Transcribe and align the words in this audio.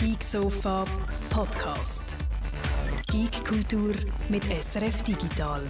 Geek 0.00 0.22
Sofa 0.22 0.84
Podcast. 1.28 2.16
Geek 3.10 3.44
Kultur 3.44 3.96
mit 4.28 4.44
SRF 4.44 5.02
Digital. 5.02 5.62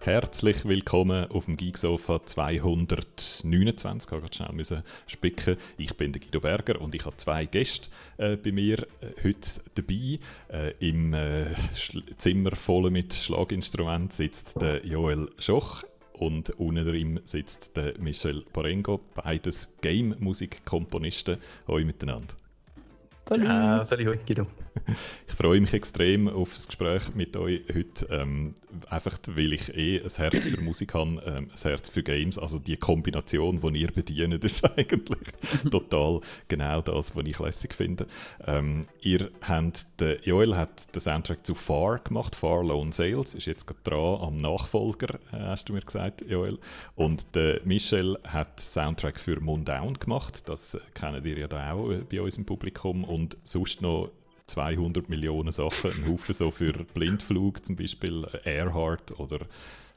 Herzlich 0.00 0.64
willkommen 0.64 1.30
auf 1.30 1.44
dem 1.44 1.56
Geeksofa 1.56 2.26
229. 2.26 4.10
Ich 4.10 4.52
musste 4.52 4.74
schnell 4.74 4.82
spicken. 5.06 5.56
Ich 5.78 5.96
bin 5.96 6.12
der 6.12 6.20
Guido 6.20 6.40
Berger 6.40 6.80
und 6.80 6.92
ich 6.96 7.06
habe 7.06 7.16
zwei 7.16 7.46
Gäste 7.46 7.90
äh, 8.16 8.36
bei 8.36 8.50
mir 8.50 8.80
äh, 8.80 9.12
heute 9.22 9.60
dabei. 9.76 10.18
Äh, 10.48 10.74
Im 10.80 11.14
äh, 11.14 11.46
Zimmer 12.16 12.56
voll 12.56 12.90
mit 12.90 13.14
Schlaginstrumenten 13.14 14.10
sitzt 14.10 14.60
der 14.60 14.84
Joel 14.84 15.30
Schoch 15.38 15.84
und 16.14 16.50
unter 16.58 16.92
ihm 16.92 17.20
sitzt 17.22 17.76
der 17.76 17.96
Michel 18.00 18.44
Parengo, 18.52 18.98
beides 19.14 19.76
Game-Musikkomponisten. 19.80 21.36
Hallo 21.68 21.84
miteinander. 21.84 22.34
Hallo. 23.30 23.44
Äh, 23.44 24.18
Guido. 24.26 24.46
Ich 25.28 25.34
freue 25.36 25.60
mich 25.60 25.72
extrem 25.72 26.28
auf 26.28 26.52
das 26.52 26.66
Gespräch 26.66 27.14
mit 27.14 27.36
euch 27.36 27.62
heute. 27.72 28.06
Ähm, 28.10 28.54
einfach, 28.90 29.16
weil 29.28 29.52
ich 29.52 29.74
eh 29.74 30.02
ein 30.02 30.10
Herz 30.10 30.46
für 30.46 30.60
Musik 30.60 30.92
habe, 30.94 31.22
ähm, 31.24 31.48
ein 31.50 31.62
Herz 31.62 31.88
für 31.88 32.02
Games. 32.02 32.38
Also 32.38 32.58
die 32.58 32.76
Kombination, 32.76 33.60
die 33.60 33.80
ihr 33.80 33.90
bedient, 33.90 34.44
ist 34.44 34.64
eigentlich 34.64 35.28
total 35.70 36.20
genau 36.48 36.82
das, 36.82 37.16
was 37.16 37.24
ich 37.24 37.38
lässig 37.38 37.74
finde. 37.74 38.06
Ähm, 38.46 38.82
ihr 39.00 39.30
habt, 39.46 39.86
der 40.00 40.20
Joel 40.20 40.56
hat 40.56 40.94
den 40.94 41.00
Soundtrack 41.00 41.46
zu 41.46 41.54
Far 41.54 42.00
gemacht, 42.00 42.34
Far 42.34 42.62
Lone 42.64 42.92
Sales, 42.92 43.34
ist 43.34 43.46
jetzt 43.46 43.66
gerade 43.66 43.80
dran 43.84 44.20
am 44.20 44.40
Nachfolger, 44.40 45.14
äh, 45.32 45.38
hast 45.38 45.68
du 45.68 45.72
mir 45.72 45.80
gesagt, 45.80 46.22
Joel. 46.28 46.58
Und 46.96 47.34
der 47.34 47.60
Michel 47.64 48.18
hat 48.24 48.60
Soundtrack 48.60 49.18
für 49.18 49.40
Mundown 49.40 49.94
gemacht, 49.94 50.48
das 50.48 50.74
äh, 50.74 50.80
kennt 50.92 51.24
ihr 51.24 51.38
ja 51.38 51.48
da 51.48 51.72
auch 51.72 51.90
äh, 51.90 52.02
bei 52.10 52.20
uns 52.20 52.36
im 52.36 52.44
Publikum. 52.44 53.04
Und 53.04 53.38
sonst 53.44 53.80
noch 53.80 54.10
200 54.50 55.08
Millionen 55.08 55.52
Sachen, 55.52 55.92
ein 55.92 56.08
Haufen 56.08 56.34
so 56.34 56.50
für 56.50 56.72
Blindflug 56.72 57.64
zum 57.64 57.76
Beispiel, 57.76 58.26
äh, 58.44 58.56
Airheart 58.56 59.18
oder 59.18 59.40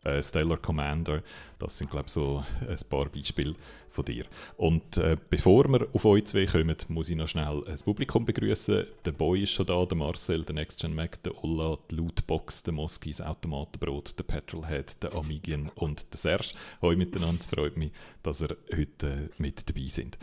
äh, 0.03 0.21
Stellar 0.21 0.57
Commander. 0.57 1.23
Das 1.57 1.77
sind, 1.77 1.89
glaube 1.89 2.05
ich, 2.07 2.11
so 2.11 2.43
ein 2.61 2.77
paar 2.89 3.05
Beispiele 3.09 3.55
von 3.89 4.05
dir. 4.05 4.25
Und 4.57 4.97
äh, 4.97 5.17
bevor 5.29 5.67
wir 5.69 5.87
auf 5.93 6.05
euch 6.05 6.25
zwei 6.25 6.45
kommen, 6.45 6.75
muss 6.89 7.09
ich 7.09 7.15
noch 7.15 7.27
schnell 7.27 7.61
das 7.65 7.83
Publikum 7.83 8.25
begrüßen. 8.25 8.85
Der 9.05 9.11
Boy 9.11 9.43
ist 9.43 9.51
schon 9.51 9.65
da, 9.65 9.85
der 9.85 9.97
Marcel, 9.97 10.43
der 10.43 10.55
Next 10.55 10.81
Gen 10.81 10.93
Mac, 10.93 11.21
der 11.23 11.43
Ulla, 11.43 11.77
die 11.89 11.95
Lootbox, 11.95 12.63
der 12.63 12.73
Moski, 12.73 13.09
das 13.09 13.21
Automatenbrot, 13.21 14.19
der 14.19 14.23
Petrolhead, 14.23 15.01
der 15.01 15.15
Amigian 15.15 15.71
und 15.75 16.05
der 16.13 16.19
Serge. 16.19 16.53
Hallo 16.81 16.95
miteinander, 16.95 17.39
es 17.39 17.47
freut 17.47 17.77
mich, 17.77 17.91
dass 18.21 18.41
ihr 18.41 18.55
heute 18.75 19.07
äh, 19.07 19.29
mit 19.37 19.67
dabei 19.67 19.87
sind. 19.87 20.17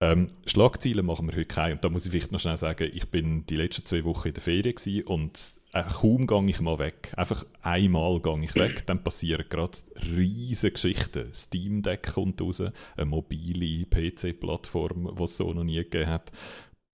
Ähm, 0.00 0.26
Schlagzeilen 0.46 1.06
machen 1.06 1.28
wir 1.28 1.36
heute 1.36 1.46
keine. 1.46 1.74
Und 1.74 1.84
da 1.84 1.88
muss 1.88 2.04
ich 2.04 2.10
vielleicht 2.10 2.32
noch 2.32 2.40
schnell 2.40 2.56
sagen, 2.56 2.90
ich 2.92 3.08
bin 3.10 3.46
die 3.46 3.56
letzten 3.56 3.86
zwei 3.86 4.04
Wochen 4.04 4.28
in 4.28 4.34
der 4.34 4.42
Ferien 4.42 5.04
und 5.04 5.60
äh, 5.72 5.82
kaum 5.82 6.26
gehe 6.26 6.46
ich 6.48 6.60
mal 6.60 6.78
weg. 6.78 7.12
Einfach 7.16 7.44
einmal 7.62 8.20
gehe 8.20 8.44
ich 8.44 8.54
weg, 8.54 8.86
dann 8.86 9.02
passieren 9.02 9.44
gerade 9.48 9.78
riesige 10.16 10.72
Geschichten. 10.72 11.32
Steam 11.32 11.82
Deck 11.82 12.14
kommt 12.14 12.40
raus, 12.40 12.60
eine 12.60 13.06
mobile 13.06 13.86
PC-Plattform, 13.86 15.14
die 15.16 15.22
es 15.22 15.36
so 15.36 15.52
noch 15.52 15.64
nie 15.64 15.76
gegeben 15.76 16.10
hat. 16.10 16.32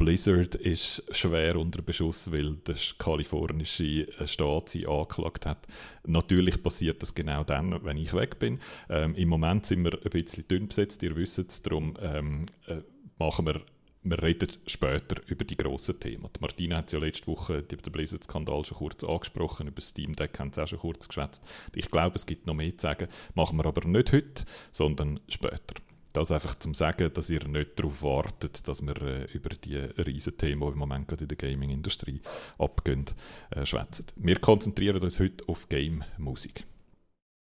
Blizzard 0.00 0.54
ist 0.54 1.04
schwer 1.14 1.56
unter 1.56 1.82
Beschuss, 1.82 2.32
weil 2.32 2.56
der 2.66 2.76
kalifornische 2.96 4.08
Staat 4.26 4.70
sie 4.70 4.86
angeklagt 4.86 5.44
hat. 5.44 5.66
Natürlich 6.06 6.62
passiert 6.62 7.02
das 7.02 7.14
genau 7.14 7.44
dann, 7.44 7.84
wenn 7.84 7.98
ich 7.98 8.14
weg 8.14 8.38
bin. 8.38 8.60
Ähm, 8.88 9.14
Im 9.14 9.28
Moment 9.28 9.66
sind 9.66 9.84
wir 9.84 9.92
ein 9.92 10.10
bisschen 10.10 10.48
dünn 10.48 10.68
besetzt, 10.68 11.02
ihr 11.02 11.14
wisst 11.16 11.38
es, 11.38 11.60
darum 11.60 11.98
ähm, 12.00 12.46
äh, 12.66 12.78
machen 13.18 13.44
wir 13.44 13.60
wir 14.02 14.22
reden 14.22 14.48
später 14.66 15.20
über 15.26 15.44
die 15.44 15.58
grossen 15.58 16.00
Themen. 16.00 16.30
Martina 16.40 16.78
hat 16.78 16.90
ja 16.90 16.98
letzte 16.98 17.26
Woche 17.26 17.62
den 17.62 17.78
Blizzard-Skandal 17.78 18.64
schon 18.64 18.78
kurz 18.78 19.04
angesprochen, 19.04 19.68
über 19.68 19.82
Steam 19.82 20.14
Deck 20.14 20.38
haben 20.38 20.50
sie 20.54 20.62
auch 20.62 20.66
schon 20.66 20.78
kurz 20.78 21.06
geschwätzt. 21.06 21.42
Ich 21.74 21.90
glaube, 21.90 22.16
es 22.16 22.24
gibt 22.24 22.46
noch 22.46 22.54
mehr 22.54 22.74
zu 22.74 22.80
sagen, 22.80 23.08
machen 23.34 23.58
wir 23.58 23.66
aber 23.66 23.86
nicht 23.86 24.10
heute, 24.12 24.44
sondern 24.72 25.20
später. 25.28 25.74
Das 26.12 26.32
einfach 26.32 26.56
zum 26.56 26.74
Sagen, 26.74 27.12
dass 27.14 27.30
ihr 27.30 27.46
nicht 27.46 27.78
darauf 27.78 28.02
wartet, 28.02 28.66
dass 28.66 28.82
wir 28.82 29.00
äh, 29.00 29.24
über 29.32 29.50
die 29.50 29.76
riesen 29.76 30.36
Themen, 30.36 30.62
die 30.62 30.72
im 30.72 30.78
Moment 30.78 31.06
gerade 31.06 31.24
in 31.24 31.28
der 31.28 31.36
Gaming-Industrie 31.36 32.20
abgehen, 32.58 33.04
äh, 33.50 33.64
schwätzen. 33.64 34.06
Wir 34.16 34.40
konzentrieren 34.40 35.02
uns 35.02 35.20
heute 35.20 35.48
auf 35.48 35.68
Game-Musik. 35.68 36.64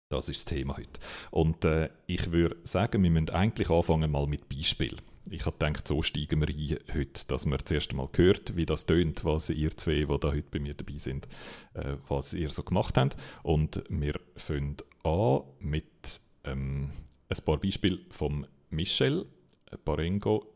Das 0.09 0.28
ist 0.28 0.38
das 0.38 0.44
Thema 0.56 0.77
heute. 0.77 1.00
Und 1.31 1.65
äh, 1.65 1.91
ich 2.06 2.32
würde 2.32 2.56
sagen, 2.65 3.03
wir 3.03 3.10
müssen 3.10 3.31
eigentlich 3.31 3.71
anfangen 3.71 4.10
mal 4.10 4.27
mit 4.27 4.49
Beispielen. 4.49 5.00
Ich 5.31 5.44
habe 5.44 5.56
gedacht, 5.59 5.87
so 5.88 6.03
steigen 6.03 6.41
wir 6.41 6.48
ein 6.48 6.78
heute, 6.94 7.27
dass 7.27 7.47
man 7.47 7.59
zuerst 7.65 7.91
einmal 7.91 8.09
hört, 8.15 8.56
wie 8.56 8.66
das 8.66 8.87
tönt, 8.87 9.25
was 9.25 9.50
ihr 9.50 9.77
zwei, 9.77 10.04
die 10.04 10.19
da 10.21 10.28
heute 10.28 10.50
bei 10.50 10.60
mir 10.60 10.75
dabei 10.75 10.98
sind, 10.98 11.27
äh, 11.75 11.94
was 12.09 12.34
ihr 12.34 12.50
so 12.50 12.62
gemacht 12.62 12.97
habt. 12.97 13.16
Und 13.43 13.83
wir 13.88 14.21
fangen 14.37 14.77
an 15.03 15.43
mit 15.59 16.21
ähm, 16.44 16.91
ein 17.28 17.44
paar 17.44 17.59
Beispielen 17.59 18.00
vom 18.10 18.47
Michel 18.76 19.26
Parengo. 19.84 20.53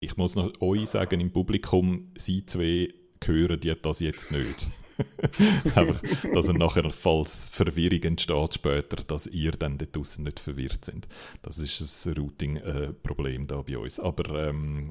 Ich 0.00 0.16
muss 0.16 0.36
noch 0.36 0.52
euch 0.60 0.88
sagen, 0.90 1.20
im 1.20 1.32
Publikum, 1.32 2.12
sie 2.16 2.44
zwei 2.46 2.92
hören 3.24 3.58
die 3.58 3.74
das 3.80 4.00
jetzt 4.00 4.30
nicht. 4.30 4.68
Einfach, 5.74 6.00
dass 6.32 6.48
er 6.48 6.54
nachher, 6.54 6.88
falls 6.90 7.46
Verwirrung 7.48 8.02
entsteht 8.02 8.54
später, 8.54 9.02
dass 9.02 9.26
ihr 9.26 9.52
dann 9.52 9.78
dort 9.78 9.96
draußen 9.96 10.22
nicht 10.22 10.40
verwirrt 10.40 10.84
sind. 10.84 11.08
Das 11.42 11.58
ist 11.58 12.06
ein 12.06 12.14
Routing-Problem 12.14 13.42
äh, 13.42 13.46
da 13.46 13.62
bei 13.62 13.78
uns. 13.78 13.98
Aber 13.98 14.48
ähm, 14.48 14.90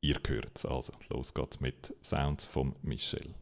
ihr 0.00 0.18
hört 0.26 0.56
es. 0.56 0.66
Also, 0.66 0.92
los 1.10 1.34
geht's 1.34 1.60
mit 1.60 1.94
Sounds 2.02 2.44
von 2.44 2.74
Michel. 2.82 3.34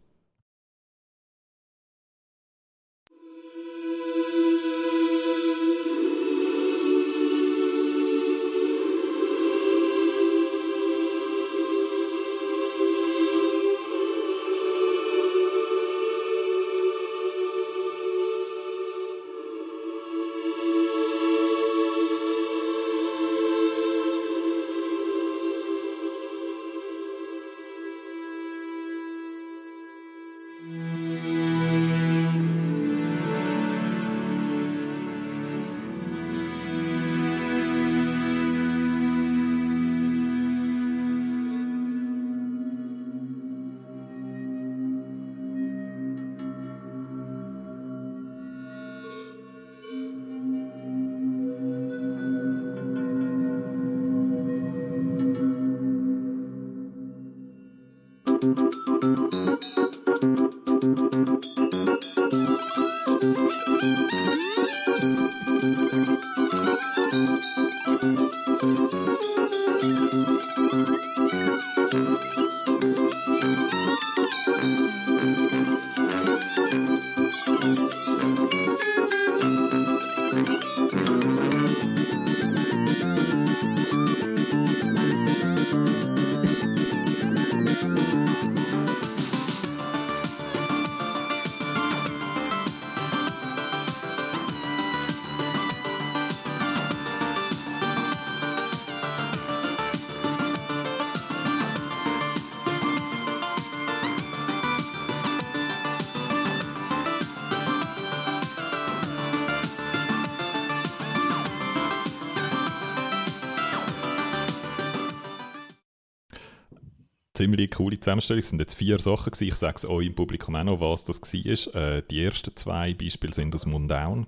Ziemlich 117.36 117.70
coole 117.70 118.00
Zusammenstellung. 118.00 118.40
Es 118.40 118.48
sind 118.48 118.58
jetzt 118.60 118.74
vier 118.74 118.98
Sachen 118.98 119.30
gewesen. 119.30 119.48
Ich 119.48 119.54
sage 119.56 119.76
es 119.76 119.86
euch 119.86 120.06
im 120.06 120.14
Publikum 120.14 120.56
auch 120.56 120.64
noch, 120.64 120.80
was 120.80 121.04
das 121.04 121.20
war. 121.20 121.74
Äh, 121.74 122.02
die 122.10 122.24
ersten 122.24 122.56
zwei 122.56 122.94
Beispiele 122.94 123.32
sind 123.32 123.54
aus 123.54 123.66
Mundown. 123.66 124.26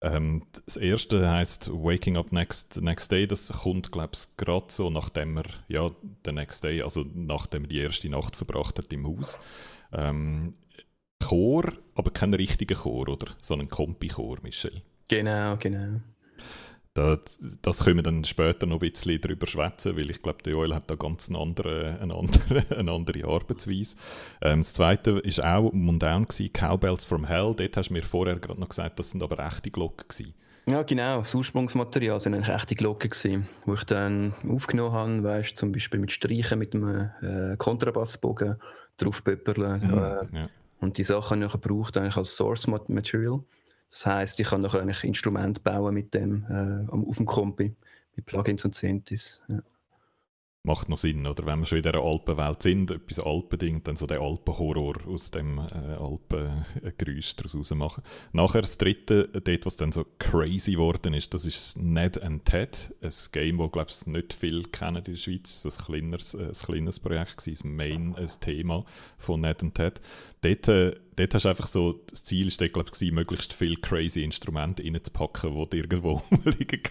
Ähm, 0.00 0.42
das 0.66 0.76
erste 0.76 1.30
heißt 1.30 1.70
Waking 1.72 2.16
Up 2.16 2.30
Next, 2.30 2.80
next 2.80 3.10
Day. 3.10 3.26
Das 3.26 3.48
kommt, 3.48 3.90
glaube 3.90 4.10
ich, 4.14 4.36
gerade 4.36 4.66
so, 4.68 4.90
nachdem 4.90 5.38
er, 5.38 5.44
ja, 5.68 5.90
der 6.24 6.32
Next 6.32 6.62
Day, 6.62 6.82
also 6.82 7.04
nachdem 7.14 7.64
er 7.64 7.68
die 7.68 7.78
erste 7.78 8.08
Nacht 8.08 8.36
verbracht 8.36 8.78
hat 8.78 8.92
im 8.92 9.06
Haus. 9.06 9.38
Ähm, 9.92 10.54
Chor, 11.22 11.72
aber 11.94 12.10
kein 12.10 12.34
richtiger 12.34 12.74
Chor, 12.74 13.08
oder? 13.08 13.34
So 13.40 13.54
ein 13.54 13.68
Kompi-Chor, 13.68 14.38
Michel. 14.42 14.82
Genau, 15.08 15.56
genau. 15.56 16.00
Da, 16.94 17.18
das 17.62 17.82
können 17.82 17.96
wir 17.96 18.02
dann 18.04 18.22
später 18.22 18.66
noch 18.66 18.80
ein 18.80 18.90
bisschen 18.90 19.20
darüber 19.20 19.48
schwätzen, 19.48 19.96
weil 19.96 20.10
ich 20.10 20.22
glaube, 20.22 20.44
der 20.44 20.52
Joel 20.52 20.76
hat 20.76 20.88
da 20.88 20.94
ganz 20.94 21.28
eine 21.28 21.40
andere, 21.40 21.98
eine 22.00 22.14
andere, 22.14 22.64
eine 22.78 22.92
andere 22.92 23.26
Arbeitsweise. 23.26 23.96
Ähm, 24.40 24.60
das 24.60 24.74
zweite 24.74 25.16
war 25.16 25.58
auch 25.58 25.72
Mundown, 25.72 26.28
Cowbells 26.52 27.04
from 27.04 27.24
Hell. 27.24 27.52
Dort 27.56 27.76
hast 27.76 27.88
du 27.88 27.94
mir 27.94 28.04
vorher 28.04 28.38
gerade 28.38 28.60
noch 28.60 28.68
gesagt, 28.68 29.00
das 29.00 29.10
sind 29.10 29.24
aber 29.24 29.44
echte 29.44 29.70
Glocken 29.70 30.06
gewesen. 30.06 30.34
Ja, 30.66 30.82
genau. 30.82 31.18
Das 31.18 31.34
Ursprungsmaterial 31.34 32.20
sind 32.20 32.34
eigentlich 32.34 32.54
echte 32.54 32.76
Glocken 32.76 33.10
gewesen, 33.10 33.48
die 33.66 33.72
ich 33.72 33.84
dann 33.84 34.32
aufgenommen 34.48 34.92
habe, 34.92 35.24
weißt, 35.24 35.56
zum 35.56 35.72
Beispiel 35.72 35.98
mit 35.98 36.12
Streichen, 36.12 36.60
mit 36.60 36.74
einem 36.74 37.10
äh, 37.22 37.56
Kontrabassbogen 37.56 38.56
draufpöpperle. 38.98 39.78
Mhm, 39.78 39.90
äh, 39.92 40.38
ja. 40.38 40.48
Und 40.80 40.96
die 40.96 41.04
Sachen 41.04 41.42
habe 41.42 41.46
ich 41.46 41.60
gebraucht 41.60 41.96
eigentlich 41.96 42.16
als 42.16 42.36
Source 42.36 42.68
Material. 42.68 43.40
Das 43.94 44.06
heißt, 44.06 44.40
ich 44.40 44.48
kann 44.48 44.60
noch 44.60 44.74
eigentlich 44.74 45.04
Instrument 45.04 45.62
bauen 45.62 45.94
mit 45.94 46.14
dem 46.14 46.44
äh, 46.50 46.90
auf 46.90 47.16
dem 47.16 47.26
Kompi 47.26 47.76
mit 48.16 48.26
Plugins 48.26 48.64
und 48.64 48.74
Synthes. 48.74 49.40
Ja. 49.46 49.62
Macht 50.66 50.88
noch 50.88 50.96
Sinn, 50.96 51.26
oder? 51.26 51.46
Wenn 51.46 51.60
wir 51.60 51.66
schon 51.66 51.78
in 51.78 51.82
dieser 51.82 52.02
Alpenwelt 52.02 52.62
sind, 52.62 52.90
etwas 52.90 53.20
Alpending, 53.20 53.84
dann 53.84 53.96
so 53.96 54.06
den 54.06 54.18
Alpenhorror 54.18 54.94
aus 55.06 55.30
dem 55.30 55.58
äh, 55.58 55.92
Alpengeräusch 56.00 57.36
daraus 57.36 57.70
machen. 57.72 58.02
Nachher 58.32 58.62
das 58.62 58.78
dritte, 58.78 59.28
dort, 59.28 59.66
was 59.66 59.76
dann 59.76 59.92
so 59.92 60.06
crazy 60.18 60.72
geworden 60.72 61.12
ist, 61.12 61.32
das 61.34 61.44
ist 61.44 61.76
Ned 61.76 62.20
and 62.20 62.46
Ted, 62.46 62.94
ein 63.02 63.12
Game, 63.30 63.58
das, 63.58 63.72
glaube 63.72 63.90
ich, 63.90 64.06
nicht 64.06 64.32
viel 64.32 64.64
kennen 64.64 64.96
in 64.96 65.04
der 65.04 65.16
Schweiz. 65.16 65.62
Das 65.62 65.78
war 65.78 65.94
ein 65.94 66.00
kleines, 66.00 66.34
ein 66.34 66.52
kleines 66.52 66.98
Projekt, 66.98 67.36
gewesen, 67.36 67.68
ein 67.68 67.76
Main, 67.76 68.16
ein 68.16 68.30
Thema 68.40 68.86
von 69.18 69.42
Ned 69.42 69.62
and 69.62 69.74
Ted. 69.74 70.00
Dort 70.44 70.68
äh, 70.68 70.92
dort 71.16 71.34
hast 71.34 71.44
du 71.44 71.48
einfach 71.48 71.66
so, 71.66 72.00
das 72.08 72.24
Ziel 72.24 72.48
war, 72.60 72.68
glaube 72.68 72.90
ich, 73.00 73.12
möglichst 73.12 73.52
viele 73.52 73.76
crazy 73.76 74.22
Instrumente 74.22 74.82
reinzupacken, 74.82 75.54
die 75.54 75.70
du 75.70 75.76
irgendwo 75.76 76.12
rumliegen 76.30 76.82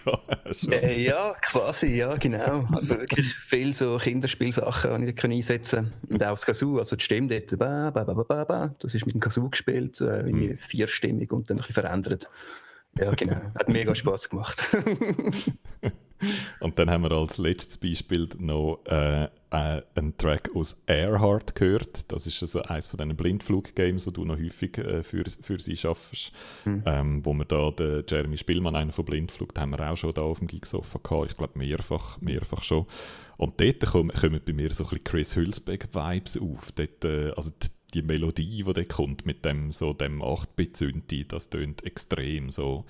hast. 0.44 0.72
Äh, 0.72 1.02
ja, 1.02 1.34
quasi, 1.42 1.96
ja, 1.96 2.16
genau. 2.16 2.66
Also 2.72 2.98
wirklich 2.98 3.32
viele 3.46 3.72
so 3.72 3.96
Kinderspielsachen 3.96 5.06
die 5.06 5.12
ich 5.12 5.24
einsetzen 5.24 5.92
Und 6.08 6.22
auch 6.22 6.30
das 6.30 6.46
Kazoo, 6.46 6.78
also 6.78 6.96
die 6.96 7.04
Stimme 7.04 7.28
dort, 7.28 7.58
ba, 7.58 7.90
ba, 7.90 8.04
ba, 8.04 8.14
ba, 8.14 8.44
ba, 8.44 8.74
das 8.78 8.94
ist 8.94 9.06
mit 9.06 9.14
dem 9.14 9.20
Kazoo 9.20 9.48
gespielt, 9.48 10.00
äh, 10.00 10.24
hm. 10.24 10.56
vierstimmig 10.58 11.32
und 11.32 11.50
dann 11.50 11.58
ein 11.58 11.60
bisschen 11.60 11.74
verändert. 11.74 12.28
Ja, 12.98 13.12
genau. 13.14 13.36
Hat 13.54 13.68
mega 13.68 13.94
Spaß 13.94 14.28
gemacht. 14.30 14.64
Und 16.60 16.78
dann 16.78 16.90
haben 16.90 17.02
wir 17.02 17.12
als 17.12 17.38
letztes 17.38 17.76
Beispiel 17.76 18.28
noch 18.38 18.80
äh, 18.86 19.24
äh, 19.24 19.82
einen 19.94 20.16
Track 20.16 20.50
aus 20.54 20.80
Airheart 20.86 21.54
gehört. 21.54 22.10
Das 22.10 22.26
ist 22.26 22.40
also 22.42 22.62
eines 22.62 22.88
von 22.88 22.98
diesen 22.98 23.16
Blindflug-Games, 23.16 24.04
die 24.04 24.12
du 24.12 24.24
noch 24.24 24.38
häufig 24.38 24.78
äh, 24.78 25.02
für, 25.02 25.24
für 25.40 25.60
sie 25.60 25.76
schaffst. 25.76 26.32
Mhm. 26.64 26.82
Ähm, 26.86 27.26
wo 27.26 27.32
wir 27.34 27.44
da 27.44 27.70
den 27.70 28.04
Jeremy 28.08 28.38
Spielmann, 28.38 28.76
einen 28.76 28.92
von 28.92 29.04
Blindflug, 29.04 29.54
den 29.54 29.62
haben 29.62 29.70
wir 29.70 29.90
auch 29.90 29.96
schon 29.96 30.14
da 30.14 30.22
auf 30.22 30.38
dem 30.38 30.48
Gigsofa 30.48 30.98
gehabt. 31.02 31.32
Ich 31.32 31.36
glaube 31.36 31.58
mehrfach, 31.58 32.20
mehrfach 32.20 32.62
schon. 32.62 32.86
Und 33.36 33.60
dort 33.60 33.80
kommen, 33.84 34.10
kommen 34.10 34.40
bei 34.44 34.52
mir 34.52 34.72
so 34.72 34.84
ein 34.84 34.90
bisschen 34.90 35.04
Chris 35.04 35.36
Hülsbeck-Vibes 35.36 36.40
auf. 36.40 36.72
Dort, 36.72 37.04
äh, 37.04 37.32
also 37.36 37.50
die, 37.50 37.68
die 37.94 38.02
Melodie, 38.02 38.62
die 38.62 38.62
dort 38.62 38.88
kommt 38.88 39.26
mit 39.26 39.44
dem, 39.44 39.72
so 39.72 39.92
dem 39.92 40.22
8-Bit-Synthi, 40.22 41.26
das 41.26 41.48
tönt 41.50 41.84
extrem 41.84 42.50
so 42.50 42.84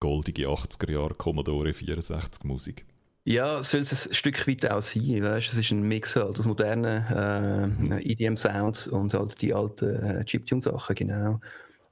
goldige 0.00 0.48
80er 0.48 0.92
Jahre 0.92 1.14
Commodore 1.14 1.72
64 1.72 2.44
Musik. 2.44 2.84
Ja, 3.24 3.62
soll 3.62 3.82
es 3.82 4.08
ein 4.08 4.14
Stück 4.14 4.48
weit 4.48 4.70
auch 4.70 4.80
sein. 4.80 5.22
Weißt? 5.22 5.52
Es 5.52 5.58
ist 5.58 5.70
ein 5.70 5.82
Mix 5.82 6.16
halt 6.16 6.38
aus 6.38 6.46
modernen 6.46 7.90
äh, 7.92 8.00
EDM-Sounds 8.00 8.88
und 8.88 9.12
halt 9.12 9.40
die 9.42 9.52
alten 9.52 9.96
äh, 10.02 10.24
Chiptune-Sachen, 10.24 10.94
genau. 10.94 11.40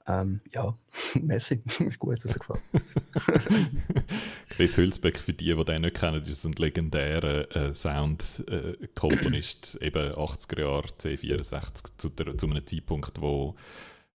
Ähm, 0.09 0.41
ja, 0.55 0.79
Messi, 1.21 1.61
ist 1.81 1.99
gut, 1.99 2.25
dass 2.25 2.37
er 2.37 2.39
gefällt. 2.39 2.61
Chris 4.51 4.77
Hülsbeck, 4.77 5.19
für 5.19 5.33
die, 5.33 5.53
die 5.55 5.65
den 5.65 5.83
nicht 5.83 5.97
kennen, 5.97 6.23
ist 6.23 6.45
ein 6.45 6.53
legendärer 6.53 7.51
äh, 7.55 7.75
Sound-Komponist, 7.75 9.79
äh, 9.81 9.87
eben 9.87 10.13
80er 10.13 10.61
Jahre 10.61 10.87
C64, 10.99 11.85
zu, 11.97 12.09
der, 12.11 12.39
zu 12.39 12.47
einem 12.47 12.65
Zeitpunkt, 12.67 13.21
wo 13.21 13.57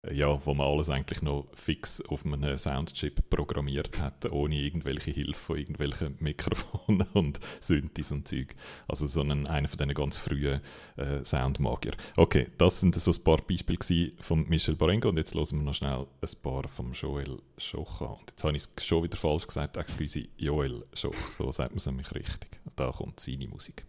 ja, 0.10 0.44
wo 0.46 0.54
man 0.54 0.68
alles 0.68 0.90
eigentlich 0.90 1.22
noch 1.22 1.48
fix 1.54 2.02
auf 2.02 2.26
einem 2.26 2.58
Soundchip 2.58 3.30
programmiert 3.30 4.00
hat, 4.00 4.32
ohne 4.32 4.56
irgendwelche 4.56 5.12
Hilfe 5.12 5.40
von 5.40 5.58
irgendwelchen 5.58 6.16
Mikrofonen 6.20 7.08
und 7.14 7.40
Synthes 7.60 8.12
und 8.12 8.28
Zeug. 8.28 8.56
Also 8.88 9.06
so 9.06 9.22
ein, 9.22 9.48
einer 9.48 9.68
von 9.68 9.78
diesen 9.78 9.94
ganz 9.94 10.18
frühen 10.18 10.62
äh, 10.98 11.24
Soundmagier. 11.24 11.94
Okay, 12.18 12.48
das 12.58 12.80
sind 12.80 12.96
so 12.96 13.12
ein 13.12 13.24
paar 13.24 13.42
Beispiele 13.42 14.12
von 14.20 14.48
Michel 14.50 14.76
Barengo 14.76 15.10
und 15.10 15.18
jetzt 15.18 15.36
hören 15.36 15.52
wir 15.52 15.64
noch 15.64 15.76
schnell 15.76 16.08
ein 16.22 16.42
paar 16.42 16.68
von 16.68 16.94
Joel 16.94 17.38
Schoch 17.58 18.02
an. 18.02 18.14
Und 18.14 18.32
jetzt 18.32 18.44
habe 18.44 18.58
ich 18.58 18.64
es 18.76 18.86
schon 18.86 19.04
wieder 19.04 19.18
falsch 19.18 19.46
gesagt, 19.46 19.78
excuse, 19.78 20.28
Joel 20.38 20.84
Schoch, 20.94 21.14
so 21.30 21.52
sagt 21.52 21.72
man 21.72 21.78
es 21.78 21.86
nämlich 21.86 22.12
richtig. 22.14 22.60
Da 22.76 22.92
kommt 22.92 23.20
seine 23.20 23.48
Musik. 23.48 23.86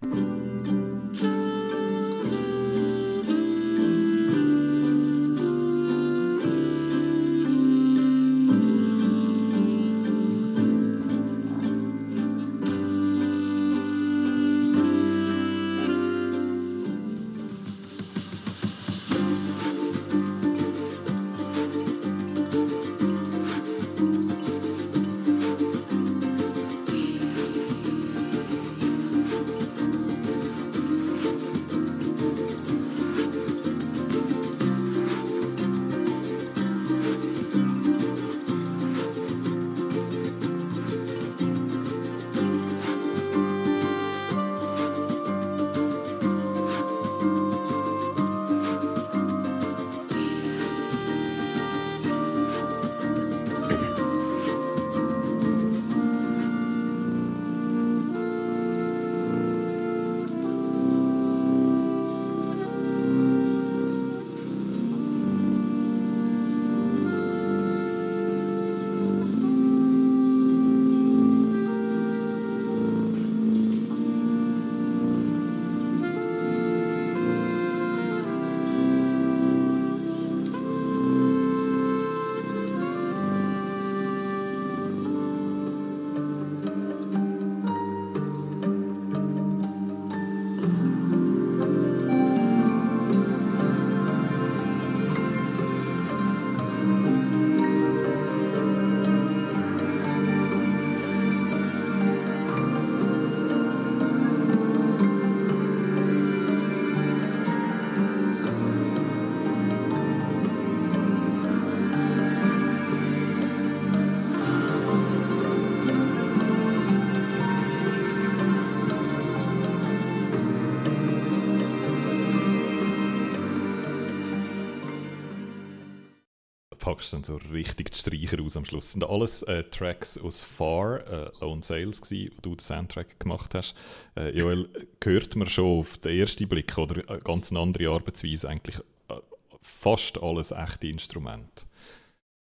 Dann 127.12 127.24
so 127.24 127.36
richtig 127.52 127.90
die 127.90 127.98
Streicher 127.98 128.42
aus 128.42 128.56
am 128.56 128.64
Schluss. 128.64 128.92
Sind 128.92 129.04
alles 129.04 129.42
äh, 129.42 129.64
Tracks 129.64 130.18
aus 130.18 130.42
Far, 130.42 131.06
äh, 131.06 131.30
Lone 131.40 131.62
Sales, 131.62 132.00
gewesen, 132.00 132.32
wo 132.36 132.40
du 132.40 132.54
den 132.56 132.60
Soundtrack 132.60 133.18
gemacht 133.20 133.54
hast. 133.54 133.74
Äh, 134.16 134.36
Joel, 134.36 134.68
hört 135.02 135.36
man 135.36 135.48
schon 135.48 135.80
auf 135.80 135.98
den 135.98 136.18
ersten 136.18 136.48
Blick 136.48 136.76
oder 136.78 137.08
eine 137.08 137.20
ganz 137.20 137.52
andere 137.52 137.90
Arbeitsweise 137.90 138.48
eigentlich 138.48 138.78
äh, 139.08 139.14
fast 139.60 140.22
alles 140.22 140.52
echte 140.52 140.88
Instrumente. 140.88 141.64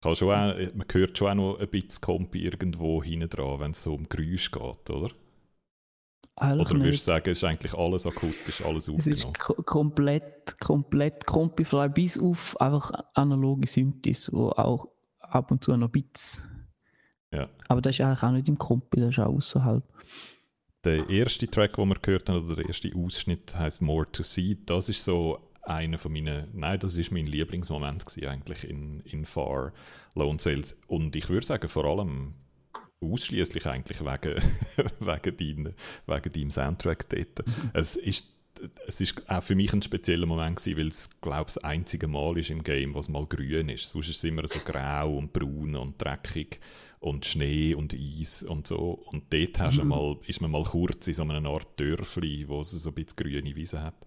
Schon 0.03 0.29
auch, 0.31 0.55
man 0.73 0.87
hört 0.91 1.17
schon 1.17 1.29
auch 1.29 1.35
noch 1.35 1.59
ein 1.59 1.67
bisschen 1.69 2.01
Kompi 2.01 2.43
irgendwo 2.43 3.01
hinten 3.01 3.29
dran, 3.29 3.59
wenn 3.61 3.71
es 3.71 3.83
so 3.83 3.93
um 3.93 4.09
Geräusche 4.09 4.51
geht, 4.51 4.89
oder? 4.89 5.09
Eigentlich 6.35 6.71
Oder 6.71 6.79
würdest 6.79 7.07
du 7.07 7.11
sagen, 7.11 7.29
es 7.29 7.37
ist 7.37 7.43
eigentlich 7.43 7.73
alles 7.75 8.07
akustisch, 8.07 8.63
alles 8.63 8.89
aufgenommen? 8.89 9.13
Es 9.13 9.25
ist 9.25 9.65
komplett, 9.65 10.59
komplett 10.59 11.25
kompifrei, 11.25 11.87
bis 11.89 12.19
auf 12.19 12.59
einfach 12.59 12.91
analoge 13.13 13.67
Synthes, 13.67 14.31
wo 14.33 14.49
auch 14.49 14.87
ab 15.19 15.51
und 15.51 15.63
zu 15.63 15.75
noch 15.77 15.89
Bits. 15.89 16.41
Ja. 17.31 17.49
Aber 17.67 17.81
das 17.81 17.95
ist 17.95 18.01
eigentlich 18.01 18.23
auch 18.23 18.31
nicht 18.31 18.49
im 18.49 18.57
Kompi, 18.57 18.99
das 18.99 19.09
ist 19.11 19.19
auch 19.19 19.33
außerhalb. 19.33 19.83
Der 20.83 21.09
erste 21.09 21.47
Track, 21.47 21.75
den 21.75 21.87
wir 21.89 21.95
gehört 21.95 22.29
haben, 22.29 22.45
oder 22.45 22.57
der 22.57 22.65
erste 22.65 22.91
Ausschnitt, 22.95 23.55
heißt 23.55 23.81
More 23.81 24.11
to 24.11 24.23
See. 24.23 24.57
Das 24.65 24.89
ist 24.89 25.03
so 25.03 25.39
einer 25.61 25.97
von 25.97 26.11
meinen, 26.11 26.49
nein, 26.53 26.79
das 26.79 26.97
ist 26.97 27.11
mein 27.11 27.25
Lieblingsmoment 27.25 28.05
gewesen, 28.05 28.27
eigentlich 28.27 28.63
in, 28.69 28.99
in 29.01 29.25
Far 29.25 29.71
Lone 30.15 30.39
Sales. 30.39 30.77
Und 30.87 31.15
ich 31.15 31.29
würde 31.29 31.45
sagen, 31.45 31.69
vor 31.69 31.85
allem 31.85 32.33
ausschließlich 33.03 33.65
eigentlich 33.67 34.01
wegen, 34.01 34.35
wegen, 34.99 35.37
dein, 35.37 35.73
wegen 36.07 36.31
deinem 36.33 36.51
Soundtrack 36.51 37.09
dort. 37.09 37.47
Mhm. 37.47 37.71
Es 37.73 37.95
ist 37.95 38.33
es 38.87 39.01
ist 39.01 39.29
auch 39.29 39.43
für 39.43 39.55
mich 39.55 39.73
ein 39.73 39.81
spezieller 39.81 40.25
Moment 40.25 40.57
gewesen, 40.57 40.77
weil 40.77 40.87
es, 40.87 41.09
glaube 41.21 41.41
ich, 41.41 41.55
das 41.55 41.57
einzige 41.59 42.07
Mal 42.07 42.37
ist 42.37 42.49
im 42.49 42.63
Game, 42.63 42.93
was 42.93 43.09
mal 43.09 43.25
grün 43.25 43.69
ist. 43.69 43.89
Sonst 43.89 44.09
ist 44.09 44.17
es 44.17 44.23
immer 44.23 44.47
so 44.47 44.59
grau 44.59 45.17
und 45.17 45.33
braun 45.33 45.75
und 45.75 46.01
dreckig 46.01 46.59
und 46.99 47.25
Schnee 47.25 47.75
und 47.75 47.93
Eis 47.93 48.43
und 48.43 48.67
so. 48.67 49.03
Und 49.11 49.33
dort 49.33 49.59
hast 49.59 49.81
mhm. 49.81 49.89
mal, 49.89 50.17
ist 50.25 50.41
man 50.41 50.51
mal 50.51 50.63
kurz 50.63 51.07
in 51.07 51.13
so 51.13 51.23
einer 51.23 51.49
Art 51.49 51.79
Dörfli, 51.79 52.47
wo 52.47 52.61
es 52.61 52.71
so 52.71 52.89
ein 52.89 52.95
bisschen 52.95 53.17
grüne 53.17 53.55
Wiese 53.55 53.81
hat. 53.81 54.05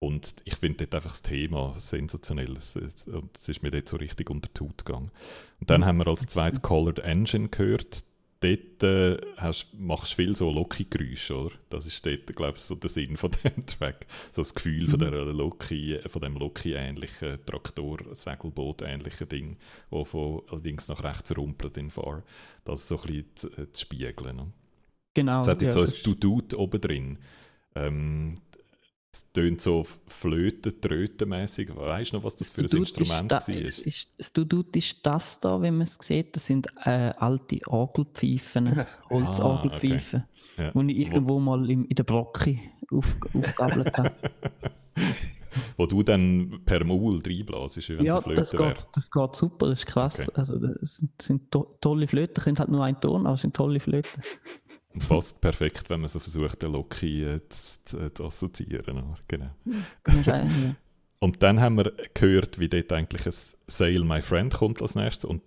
Und 0.00 0.34
ich 0.44 0.56
finde 0.56 0.78
dort 0.78 0.96
einfach 0.96 1.12
das 1.12 1.22
Thema 1.22 1.74
sensationell. 1.78 2.56
Es, 2.56 2.74
ist 2.74 3.62
mir 3.62 3.70
dort 3.70 3.88
so 3.88 3.96
richtig 3.96 4.30
unter 4.30 4.48
die 4.48 4.64
Haut 4.64 4.84
gegangen. 4.84 5.12
Und 5.60 5.70
dann 5.70 5.82
mhm. 5.82 5.84
haben 5.84 5.98
wir 5.98 6.08
als 6.08 6.26
zweites 6.26 6.60
Colored 6.60 6.98
Engine 6.98 7.48
gehört 7.48 8.04
dort 8.42 8.82
äh, 8.82 9.16
hast, 9.36 9.72
machst 9.74 10.12
du 10.12 10.16
viel 10.16 10.36
so 10.36 10.50
Loki-Geräusche, 10.50 11.36
oder? 11.36 11.54
Das 11.70 11.86
ist 11.86 12.04
dort, 12.04 12.26
glaube 12.34 12.56
ich, 12.56 12.62
so 12.62 12.74
der 12.74 12.90
Sinn 12.90 13.16
von 13.16 13.30
dem 13.44 13.64
Track. 13.66 14.06
So 14.32 14.42
das 14.42 14.54
Gefühl 14.54 14.84
mhm. 14.84 14.90
von, 14.90 14.98
der 14.98 15.10
Loki, 15.10 15.98
von 16.06 16.22
dem 16.22 16.36
Loki-ähnlichen 16.36 17.44
Traktor, 17.46 17.98
Segelboot-ähnlichen 18.12 19.28
Ding, 19.28 19.56
wo 19.90 20.04
von 20.04 20.42
allerdings 20.50 20.88
nach 20.88 21.02
rechts 21.02 21.36
rumpelt 21.36 21.76
in 21.76 21.90
Fahr. 21.90 22.22
Das 22.64 22.88
so 22.88 23.00
ein 23.00 23.06
bisschen 23.06 23.26
zu, 23.34 23.48
äh, 23.52 23.70
zu 23.70 23.80
spiegeln. 23.82 24.36
Ne? 24.36 24.52
Genau. 25.14 25.40
Es 25.40 25.48
hat 25.48 25.62
jetzt 25.62 25.76
ja, 25.76 25.86
so 25.86 25.96
ein 25.96 26.02
Dudut 26.02 26.54
oben 26.54 26.80
drin. 26.80 27.18
Ähm, 27.74 28.38
es 29.14 29.30
tönt 29.30 29.60
so 29.60 29.84
Flöten, 30.06 30.80
Trötenmäßig. 30.80 31.76
Weißt 31.76 32.12
du 32.12 32.16
noch, 32.16 32.24
was 32.24 32.34
das 32.34 32.48
für 32.48 32.62
ein 32.62 32.78
Instrument 32.78 33.30
war? 33.30 33.38
Das 33.38 34.32
Dudut 34.32 34.74
ist 34.74 34.96
das 35.02 35.38
da, 35.38 35.60
wenn 35.60 35.76
man 35.76 35.86
es 35.86 35.98
sieht. 36.00 36.34
Das 36.34 36.46
sind 36.46 36.68
äh, 36.84 37.12
alte 37.18 37.58
Orgelpfeifen, 37.66 38.84
Holzorgelpfeifen, 39.10 40.20
ah, 40.56 40.68
okay. 40.70 40.70
ja. 40.74 40.82
die 40.82 41.02
ich 41.02 41.08
irgendwo 41.08 41.38
mal 41.38 41.68
in, 41.68 41.84
in 41.84 41.94
der 41.94 42.04
Brocke 42.04 42.58
auf, 42.90 43.16
aufgabelt 43.34 43.98
habe. 43.98 44.12
wo 45.76 45.86
du 45.86 46.02
dann 46.02 46.60
per 46.64 46.84
Maul 46.84 47.20
reinblasst, 47.26 47.88
wenn 47.90 48.06
ja, 48.06 48.18
es 48.18 48.24
Flöte 48.24 48.40
das 48.40 48.52
geht, 48.52 48.88
das 48.94 49.10
geht 49.10 49.36
super, 49.36 49.68
das 49.68 49.80
ist 49.80 49.86
krass. 49.86 50.20
Okay. 50.20 50.30
Also, 50.34 50.58
das 50.58 50.96
sind, 50.96 51.20
sind 51.20 51.50
to 51.50 51.76
tolle 51.80 52.06
Flöten, 52.06 52.42
können 52.42 52.58
halt 52.58 52.70
nur 52.70 52.84
einen 52.84 53.00
Ton, 53.00 53.26
aber 53.26 53.34
es 53.34 53.42
sind 53.42 53.54
tolle 53.54 53.80
Flöten. 53.80 54.22
Passt 55.08 55.40
perfekt, 55.40 55.88
wenn 55.90 56.00
man 56.00 56.08
so 56.08 56.20
versucht, 56.20 56.62
den 56.62 56.72
Loki 56.72 57.24
äh, 57.24 57.40
zu, 57.48 58.12
zu, 58.12 58.24
assoziieren. 58.24 59.16
Genau. 59.28 59.50
Und 61.18 61.42
dann 61.42 61.60
haben 61.60 61.76
wir 61.76 61.92
gehört, 62.14 62.58
wie 62.58 62.68
dort 62.68 62.92
eigentlich 62.92 63.26
ein 63.26 63.32
Sail 63.68 64.04
My 64.04 64.20
Friend 64.20 64.52
kommt 64.52 64.82
als 64.82 64.96
nächstes. 64.96 65.24
Und 65.24 65.42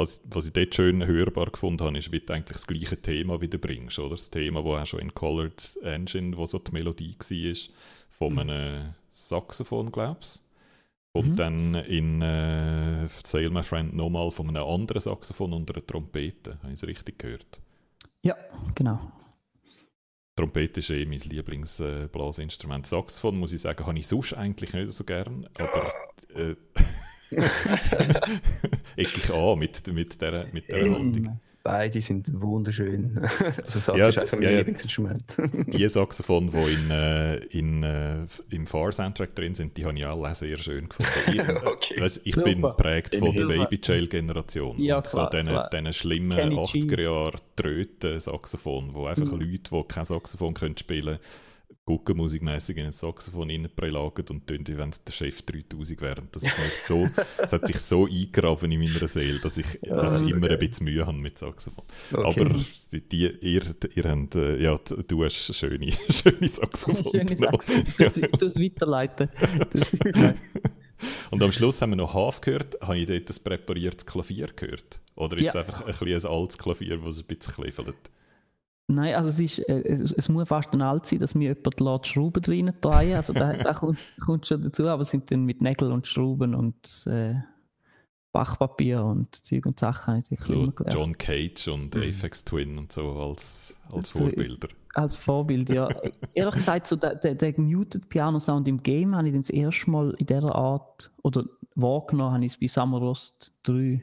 was, 0.00 0.22
was 0.24 0.46
ich 0.46 0.52
dort 0.52 0.74
schön 0.74 1.06
hörbar 1.06 1.50
gefunden 1.50 1.84
habe, 1.84 1.98
ist, 1.98 2.10
wie 2.10 2.20
du 2.20 2.32
eigentlich 2.32 2.56
das 2.56 2.66
gleiche 2.66 3.00
Thema 3.00 3.40
wieder 3.40 3.58
bringst. 3.58 3.98
Oder? 3.98 4.16
Das 4.16 4.30
Thema, 4.30 4.62
das 4.62 4.72
auch 4.72 4.86
schon 4.86 5.00
in 5.00 5.14
Colored 5.14 5.78
Engine, 5.82 6.36
wo 6.36 6.46
so 6.46 6.58
die 6.58 6.72
Melodie 6.72 7.14
war, 7.18 7.74
von 8.08 8.32
mhm. 8.32 8.38
einem 8.38 8.94
Saxophon, 9.10 9.92
glaube 9.92 10.20
ich. 10.22 10.40
Und 11.12 11.32
mhm. 11.32 11.36
dann 11.36 11.74
in 11.74 12.22
äh, 12.22 13.06
Sail 13.24 13.50
My 13.50 13.62
Friend 13.62 13.94
nochmal 13.94 14.30
von 14.30 14.48
einem 14.48 14.64
anderen 14.64 15.00
Saxophon 15.00 15.52
und 15.52 15.70
einer 15.70 15.84
Trompete. 15.84 16.58
Habe 16.62 16.68
ich 16.68 16.82
es 16.82 16.86
richtig 16.86 17.18
gehört? 17.18 17.60
Ja, 18.22 18.36
genau. 18.74 19.00
Trompete 20.36 20.80
ist 20.80 20.90
eh 20.90 21.04
mein 21.06 21.18
Lieblingsblasinstrument. 21.20 22.86
Äh, 22.86 22.88
Saxophon, 22.88 23.38
muss 23.38 23.52
ich 23.52 23.60
sagen, 23.60 23.86
habe 23.86 23.98
ich 23.98 24.06
sonst 24.06 24.34
eigentlich 24.34 24.72
nicht 24.72 24.92
so 24.92 25.04
gern, 25.04 25.48
aber 25.54 25.90
äh, 26.34 26.54
ich 28.96 29.32
an 29.32 29.58
mit, 29.58 29.86
mit 29.92 30.20
dieser, 30.20 30.46
mit 30.52 30.68
dieser 30.68 30.90
Haltung. 30.90 31.40
Beide 31.62 32.00
sind 32.00 32.40
wunderschön. 32.40 33.18
also 33.64 33.80
Sax 33.80 33.98
ja, 33.98 34.08
ist 34.08 34.18
also 34.18 34.36
mein 34.36 34.44
ja, 34.44 34.50
Lieblingsinstrument. 34.58 35.22
die 35.66 35.86
Saxophone, 35.88 36.50
die 36.50 36.72
in, 36.72 36.90
äh, 36.90 37.36
in, 37.36 37.82
äh, 37.82 38.24
im 38.48 38.66
Far-Soundtrack 38.66 39.34
drin 39.34 39.54
sind, 39.54 39.76
die 39.76 39.84
habe 39.84 39.98
ich 39.98 40.06
alle 40.06 40.34
sehr 40.34 40.56
schön 40.56 40.88
gefunden. 40.88 41.12
Ich, 41.30 41.38
okay. 41.66 42.00
weißt, 42.00 42.22
ich 42.24 42.34
bin 42.36 42.62
geprägt 42.62 43.16
von 43.16 43.36
der 43.36 43.44
Baby-Jail-Generation. 43.44 44.80
Ja, 44.80 44.96
und 44.98 45.06
so 45.06 45.26
diesen 45.26 45.92
schlimmen 45.92 46.38
80er-Jahre-Tröten-Saxophon, 46.38 48.94
wo 48.94 49.04
einfach 49.04 49.30
mhm. 49.30 49.40
Leute, 49.40 49.70
die 49.70 49.84
kein 49.86 50.06
Saxophon 50.06 50.54
können 50.54 50.78
spielen 50.78 51.16
können, 51.16 51.49
Guckenmusikmäßig 51.86 52.76
in 52.76 52.86
ein 52.86 52.92
Saxophon 52.92 53.50
reinprelagert 53.50 54.30
und 54.30 54.46
tönt, 54.46 54.68
wie 54.68 54.78
wenn 54.78 54.90
es 54.90 55.02
der 55.02 55.12
Chef 55.12 55.42
3000 55.42 56.00
wäre. 56.00 56.22
Das, 56.30 56.44
ist 56.44 56.58
mir 56.58 56.70
so, 56.72 57.08
das 57.38 57.52
hat 57.52 57.66
sich 57.66 57.80
so 57.80 58.06
eingegraben 58.06 58.70
in 58.70 58.80
meiner 58.80 59.08
Seele, 59.08 59.40
dass 59.40 59.58
ich 59.58 59.66
ja, 59.82 59.98
einfach 59.98 60.24
immer 60.24 60.46
okay. 60.46 60.52
ein 60.52 60.58
bisschen 60.58 60.84
Mühe 60.84 61.04
habe 61.04 61.18
mit 61.18 61.38
Saxophon. 61.38 61.84
Okay. 62.12 62.42
Aber 62.42 62.60
die, 62.92 63.26
ihr, 63.40 63.74
ihr 63.94 64.04
habt, 64.04 64.34
äh, 64.36 64.62
ja, 64.62 64.76
du 64.76 65.24
hast 65.24 65.54
schöne, 65.54 65.90
schöne 66.10 66.48
Saxophon. 66.48 67.10
Schöne 67.10 67.36
Saxophon. 67.36 68.38
Du 68.38 68.46
es 68.46 68.60
weiterleiten. 68.60 69.28
Und 71.30 71.42
am 71.42 71.52
Schluss 71.52 71.80
haben 71.80 71.90
wir 71.90 71.96
noch 71.96 72.14
Half 72.14 72.40
gehört. 72.40 72.78
Habe 72.82 72.98
ich 72.98 73.06
dort 73.06 73.30
ein 73.30 73.44
präpariertes 73.44 74.06
Klavier 74.06 74.48
gehört? 74.54 75.00
Oder 75.16 75.38
ist 75.38 75.54
ja. 75.54 75.60
es 75.60 75.68
einfach 75.68 75.82
ein, 75.86 76.08
ein 76.08 76.26
altes 76.26 76.58
Klavier, 76.58 76.98
das 76.98 77.18
ein 77.18 77.24
bisschen 77.24 77.54
kläfelt? 77.54 78.10
Nein, 78.90 79.14
also 79.14 79.28
es, 79.28 79.38
ist, 79.38 79.58
äh, 79.68 79.82
es, 79.82 80.12
es, 80.12 80.28
muss 80.28 80.48
fast 80.48 80.72
ein 80.72 80.82
alt 80.82 81.06
sein, 81.06 81.20
dass 81.20 81.36
mir 81.36 81.54
jemand 81.54 82.04
die 82.04 82.08
Schrauben 82.08 82.42
drin 82.42 82.72
drehen 82.80 83.14
Also 83.16 83.32
da, 83.32 83.52
da 83.52 83.72
kommt, 83.72 83.98
kommt, 84.20 84.46
schon 84.46 84.62
dazu, 84.62 84.88
aber 84.88 85.02
es 85.02 85.10
sind 85.10 85.30
dann 85.30 85.44
mit 85.44 85.60
Nägeln 85.60 85.92
und 85.92 86.08
Schrauben 86.08 86.54
und 86.54 87.06
äh, 87.06 87.34
Bachpapier 88.32 89.04
und 89.04 89.34
Zeug 89.34 89.66
und 89.66 89.78
Sachen. 89.78 90.22
So 90.38 90.72
John 90.88 91.16
Cage 91.16 91.68
und 91.68 91.94
mhm. 91.94 92.02
Apex 92.02 92.44
Twin 92.44 92.78
und 92.78 92.90
so 92.90 93.12
als, 93.12 93.78
als 93.92 94.10
Vorbilder. 94.10 94.68
Als 94.94 95.14
Vorbild, 95.14 95.70
ja. 95.70 95.88
Ehrlich 96.34 96.54
gesagt, 96.54 96.88
so 96.88 96.96
der, 96.96 97.14
der, 97.14 97.36
der 97.36 97.60
Muted 97.60 98.08
Piano 98.08 98.40
Sound 98.40 98.66
im 98.66 98.82
Game 98.82 99.14
habe 99.14 99.28
ich 99.28 99.36
das 99.36 99.50
erste 99.50 99.88
Mal 99.88 100.14
in 100.18 100.26
dieser 100.26 100.54
Art 100.54 101.12
oder 101.22 101.44
wahrgenommen, 101.76 102.34
habe 102.34 102.44
ich 102.44 102.52
es 102.52 102.58
bei 102.58 102.66
Summerlost 102.66 103.52
3 103.62 104.02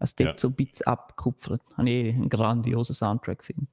also 0.00 0.14
dort 0.16 0.28
ja. 0.28 0.38
so 0.38 0.48
ein 0.48 0.54
bisschen 0.54 0.86
abgekupfert. 0.86 1.60
Habe 1.76 1.90
ich 1.90 2.14
einen 2.14 2.28
grandiosen 2.28 2.94
Soundtrack, 2.94 3.42
finde 3.42 3.66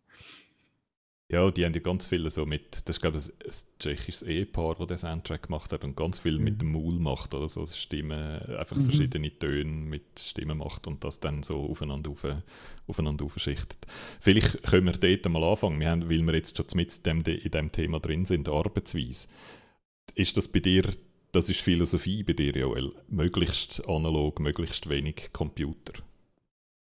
ja, 1.27 1.50
die 1.50 1.65
haben 1.65 1.74
ja 1.74 1.79
ganz 1.79 2.05
viele 2.05 2.29
so 2.29 2.45
mit, 2.45 2.88
das 2.88 2.98
ist 2.98 3.01
glaube 3.01 3.17
ich 3.17 3.25
ein, 3.25 3.34
ein 3.45 3.79
tschechisches 3.79 4.22
Ehepaar, 4.22 4.75
das 4.75 4.88
den 4.88 4.98
Soundtrack 5.00 5.43
gemacht 5.43 5.74
hat 5.74 5.84
und 5.84 5.98
ganz 5.98 6.19
viel 6.19 6.38
mhm. 6.38 6.43
mit 6.43 6.62
dem 6.62 6.72
Maul 6.72 7.00
macht 7.00 7.34
oder 7.34 7.50
so, 7.50 7.65
Stimmen, 7.65 8.39
einfach 8.43 8.75
mhm. 8.75 8.84
verschiedene 8.86 9.31
Töne 9.38 9.72
mit 9.72 10.19
Stimmen 10.19 10.60
macht 10.60 10.86
und 10.86 11.03
das 11.03 11.19
dann 11.19 11.41
so 11.41 11.67
aufeinander, 11.67 12.12
auf, 12.12 12.27
aufeinander 12.86 13.25
aufschichtet. 13.25 13.79
Vielleicht 14.19 14.62
können 14.63 14.86
wir 14.86 14.93
dort 14.93 15.27
mal 15.31 15.43
anfangen, 15.43 15.79
wir 15.79 15.89
haben, 15.89 16.10
weil 16.10 16.22
wir 16.22 16.36
jetzt 16.36 16.57
schon 16.57 16.67
mit 16.75 16.95
in 16.95 17.03
dem, 17.24 17.36
in 17.36 17.51
dem 17.51 17.72
Thema 17.72 18.00
drin 18.00 18.25
sind, 18.25 18.48
Arbeitsweise. 18.48 19.27
Ist 20.13 20.38
das 20.38 20.48
bei 20.48 20.60
dir, 20.60 20.84
das 21.31 21.50
ist 21.50 21.60
Philosophie 21.60 22.22
bei 22.22 22.34
dir, 22.34 22.55
Joel, 22.55 22.93
möglichst 23.07 23.88
analog, 23.89 24.39
möglichst 24.39 24.89
wenig 24.89 25.34
Computer? 25.34 25.93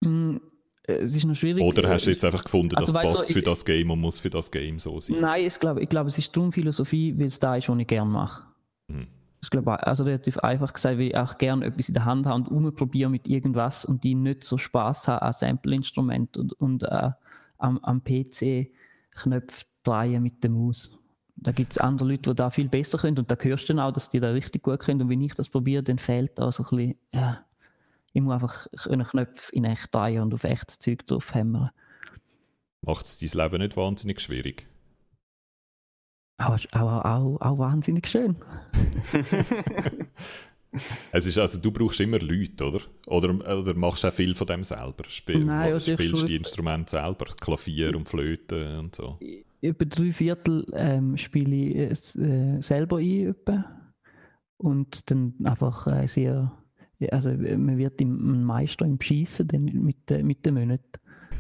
Mhm 0.03 0.43
es 0.89 1.15
ist 1.15 1.25
noch 1.25 1.35
schwierig. 1.35 1.63
Oder 1.63 1.89
hast 1.89 2.07
du 2.07 2.11
jetzt 2.11 2.25
einfach 2.25 2.43
gefunden, 2.43 2.75
also, 2.77 2.93
das 2.93 3.03
passt 3.03 3.29
so, 3.29 3.35
für 3.35 3.43
das 3.43 3.65
Game 3.65 3.91
und 3.91 4.01
muss 4.01 4.19
für 4.19 4.31
das 4.31 4.51
Game 4.51 4.79
so 4.79 4.99
sein? 4.99 5.21
Nein, 5.21 5.47
ich 5.47 5.61
glaube, 5.61 5.83
ich 5.83 5.89
glaube 5.89 6.09
es 6.09 6.17
ist 6.17 6.35
darum 6.35 6.51
Philosophie, 6.51 7.15
weil 7.19 7.27
es 7.27 7.39
da 7.39 7.57
ist, 7.57 7.69
was 7.69 7.79
ich 7.79 7.87
gerne 7.87 8.11
mache. 8.11 8.45
Mhm. 8.89 9.07
Ich 9.43 9.51
glaube, 9.51 9.87
also 9.87 10.05
relativ 10.05 10.39
einfach 10.39 10.73
gesagt, 10.73 10.99
weil 10.99 11.09
ich 11.09 11.17
auch 11.17 11.39
gerne 11.39 11.67
etwas 11.67 11.89
in 11.89 11.95
der 11.95 12.07
Hand 12.07 12.27
habe 12.27 12.43
und 12.43 12.49
umprobiere 12.49 13.11
mit 13.11 13.29
irgendwas 13.29 13.85
und 13.85 14.03
die 14.03 14.15
nicht 14.15 14.43
so 14.43 14.59
Spaß 14.59 15.09
haben 15.09 15.21
an 15.21 15.33
Sample-Instrument 15.33 16.37
und, 16.37 16.55
und 16.55 16.83
äh, 16.83 17.11
am, 17.59 17.79
am 17.79 18.03
PC 18.03 18.69
Knöpfe 19.15 19.67
drehen 19.85 20.23
mit 20.23 20.43
der 20.43 20.51
Maus. 20.51 20.99
Da 21.37 21.53
gibt 21.53 21.73
es 21.73 21.79
andere 21.79 22.09
Leute, 22.09 22.31
die 22.31 22.35
da 22.35 22.51
viel 22.51 22.69
besser 22.69 22.99
können 22.99 23.19
und 23.19 23.31
da 23.31 23.37
hörst 23.39 23.69
du 23.69 23.75
dann 23.75 23.85
auch, 23.85 23.93
dass 23.93 24.09
die 24.09 24.19
da 24.19 24.31
richtig 24.31 24.63
gut 24.65 24.81
können 24.81 25.03
und 25.03 25.09
wenn 25.09 25.21
ich 25.21 25.35
das 25.35 25.49
probiere, 25.49 25.85
dann 25.85 25.99
fehlt 25.99 26.37
da 26.37 26.51
so 26.51 26.65
ein 26.65 26.69
bisschen, 26.71 26.95
ja, 27.13 27.45
Ich 28.19 28.25
muss 28.25 28.35
einfach 28.35 28.67
einen 28.89 29.07
Knopf 29.07 29.49
in 29.53 29.65
echt 29.65 29.95
drehen 29.95 30.23
und 30.23 30.35
auf 30.35 30.43
echtes 30.43 30.81
Zeug 30.81 31.07
drauf 31.07 31.35
hämmern. 31.35 31.71
Macht 32.85 33.07
es 33.07 33.17
dein 33.17 33.45
Leben 33.45 33.63
nicht 33.63 33.77
wahnsinnig 33.77 34.19
schwierig? 34.19 34.67
Auch, 36.39 36.59
auch, 36.73 37.05
auch, 37.05 37.41
auch 37.41 37.59
wahnsinnig 37.59 38.09
schön. 38.09 38.35
es 41.13 41.27
ist 41.27 41.39
also, 41.39 41.61
du 41.61 41.71
brauchst 41.71 42.01
immer 42.01 42.19
Leute, 42.19 42.65
oder? 42.65 42.81
Oder, 43.07 43.35
oder 43.57 43.75
machst 43.75 44.03
du 44.03 44.09
auch 44.09 44.13
viel 44.13 44.35
von 44.35 44.49
dem 44.49 44.65
selber? 44.65 45.05
Spiel, 45.07 45.45
Nein, 45.45 45.75
also 45.75 45.93
spielst 45.93 46.23
du 46.23 46.27
die 46.27 46.37
Instrumente 46.37 46.91
selber? 46.91 47.27
Klavier 47.41 47.95
und 47.95 48.09
Flöte 48.09 48.81
und 48.81 48.97
so? 48.97 49.21
Über 49.61 49.87
drei 49.87 50.13
Viertel 50.13 50.67
ähm, 50.73 51.17
spiele 51.17 51.93
ich 51.93 52.17
äh, 52.17 52.61
selber 52.63 52.97
ein. 52.97 53.29
Etwa. 53.29 53.65
Und 54.57 55.09
dann 55.09 55.35
einfach 55.45 55.87
äh, 55.87 56.09
sehr. 56.09 56.51
Also, 57.11 57.31
man 57.31 57.79
wird 57.79 58.01
im 58.01 58.45
Meister 58.45 58.85
im 58.85 59.01
Schießen 59.01 59.49
mit, 59.73 60.11
äh, 60.11 60.23
mit 60.23 60.45
den 60.45 60.55
Monaten. 60.55 60.99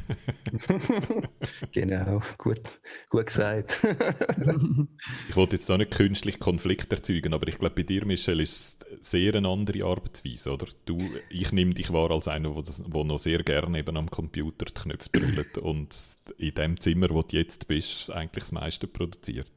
genau, 1.72 2.20
gut, 2.38 2.80
gut 3.10 3.26
gesagt. 3.26 3.80
ich 5.28 5.36
wollte 5.36 5.56
jetzt 5.56 5.70
auch 5.70 5.76
nicht 5.76 5.90
künstlich 5.90 6.38
Konflikt 6.38 6.92
erzeugen, 6.92 7.34
aber 7.34 7.48
ich 7.48 7.58
glaube, 7.58 7.74
bei 7.76 7.82
dir, 7.82 8.04
Michel, 8.06 8.40
ist 8.40 8.86
es 9.00 9.10
sehr 9.10 9.34
eine 9.34 9.48
andere 9.48 9.84
Arbeitsweise, 9.84 10.52
oder? 10.52 10.66
Du, 10.84 10.98
ich 11.30 11.52
nehme 11.52 11.72
dich 11.72 11.92
wahr 11.92 12.10
als 12.10 12.28
einer, 12.28 12.54
der 12.54 13.04
noch 13.04 13.18
sehr 13.18 13.42
gerne 13.42 13.78
eben 13.78 13.96
am 13.96 14.10
Computer 14.10 14.66
die 14.66 14.74
Knöpfe 14.74 15.10
drüllt 15.12 15.58
und 15.58 15.94
in 16.38 16.54
dem 16.54 16.80
Zimmer, 16.80 17.10
wo 17.10 17.22
du 17.22 17.36
jetzt 17.36 17.68
bist, 17.68 18.10
eigentlich 18.10 18.44
das 18.44 18.52
meiste 18.52 18.86
produziert. 18.86 19.52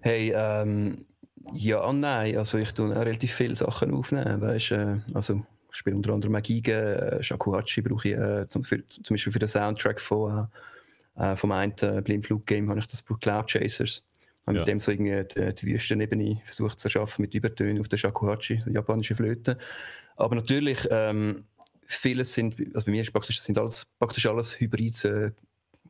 Hey, 0.00 0.32
ähm, 0.34 1.04
ja, 1.52 1.92
nein, 1.92 2.36
also 2.36 2.58
ich 2.58 2.72
tue 2.72 2.94
relativ 2.94 3.32
viele 3.32 3.56
Sachen 3.56 3.92
aufnehmen, 3.92 4.40
weißt, 4.40 4.72
äh, 4.72 4.96
also 5.14 5.42
ich 5.70 5.78
spiele 5.78 5.96
unter 5.96 6.12
anderem 6.12 6.34
Geige, 6.34 7.18
äh, 7.18 7.22
Shakuhachi 7.22 7.82
brauche 7.82 8.08
ich 8.08 8.14
äh, 8.14 8.48
zum, 8.48 8.64
für, 8.64 8.86
zum 8.86 9.02
Beispiel 9.10 9.32
für 9.32 9.38
den 9.38 9.48
Soundtrack 9.48 10.00
von, 10.00 10.48
äh, 11.16 11.32
äh 11.32 11.36
vom 11.36 11.52
einen 11.52 11.74
äh, 11.80 12.00
Blindflug-Game 12.02 12.68
habe 12.70 12.80
ich 12.80 12.86
das 12.86 13.02
Buch 13.02 13.18
Cloud 13.20 13.48
Chasers. 13.50 14.04
Und 14.46 14.54
ja. 14.54 14.60
mit 14.60 14.68
dem 14.68 14.78
so 14.78 14.92
irgendwie 14.92 15.24
die, 15.24 15.54
die 15.54 15.66
Wüstenebene 15.66 16.40
versucht 16.44 16.78
zu 16.78 16.86
erschaffen 16.86 17.22
mit 17.22 17.34
Übertönen 17.34 17.80
auf 17.80 17.88
der 17.88 17.96
Shakuhachi, 17.96 18.58
der 18.64 18.74
japanische 18.74 19.16
Flöte. 19.16 19.58
Aber 20.14 20.36
natürlich, 20.36 20.86
ähm, 20.90 21.44
vieles 21.86 22.32
sind, 22.32 22.56
also 22.74 22.86
bei 22.86 22.92
mir 22.92 23.02
ist 23.02 23.12
praktisch, 23.12 23.40
sind 23.40 23.58
alles, 23.58 23.86
praktisch 23.98 24.26
alles 24.26 24.58
hybride 24.60 25.34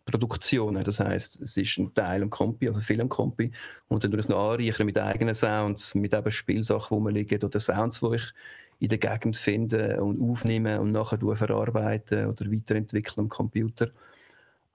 Produktionen. 0.06 0.84
Das 0.84 1.00
heißt, 1.00 1.40
es 1.40 1.56
ist 1.56 1.78
ein 1.78 1.92
Teil 1.94 2.22
am 2.22 2.30
Kompi, 2.30 2.68
also 2.68 2.80
viel 2.80 3.00
am 3.00 3.08
Kompi. 3.08 3.50
Und 3.88 4.04
dann 4.04 4.10
tue 4.10 4.20
ich 4.20 4.26
es 4.26 4.30
noch 4.30 4.52
anreichern 4.52 4.86
mit 4.86 4.98
eigenen 4.98 5.34
Sounds, 5.34 5.94
mit 5.94 6.14
eben 6.14 6.30
Spielsachen, 6.30 6.88
die 6.88 6.94
rumliegen 6.94 7.42
oder 7.42 7.60
Sounds, 7.60 8.00
die 8.00 8.16
ich 8.16 8.32
in 8.78 8.88
der 8.88 8.98
Gegend 8.98 9.36
finden 9.36 9.98
und 9.98 10.20
aufnehmen 10.20 10.78
und 10.80 10.92
nachher 10.92 11.18
verarbeiten 11.36 12.26
oder 12.26 12.50
weiterentwickeln 12.50 13.25
am 13.25 13.28
Computer. 13.28 13.90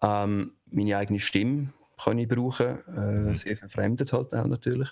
Ähm, 0.01 0.53
meine 0.71 0.97
eigene 0.97 1.19
Stimme 1.19 1.73
kann 2.03 2.17
ich 2.17 2.27
brauchen, 2.27 2.79
äh, 2.88 3.00
mhm. 3.00 3.35
sehr 3.35 3.55
verfremdet 3.55 4.11
halt 4.11 4.33
auch 4.33 4.47
natürlich. 4.47 4.89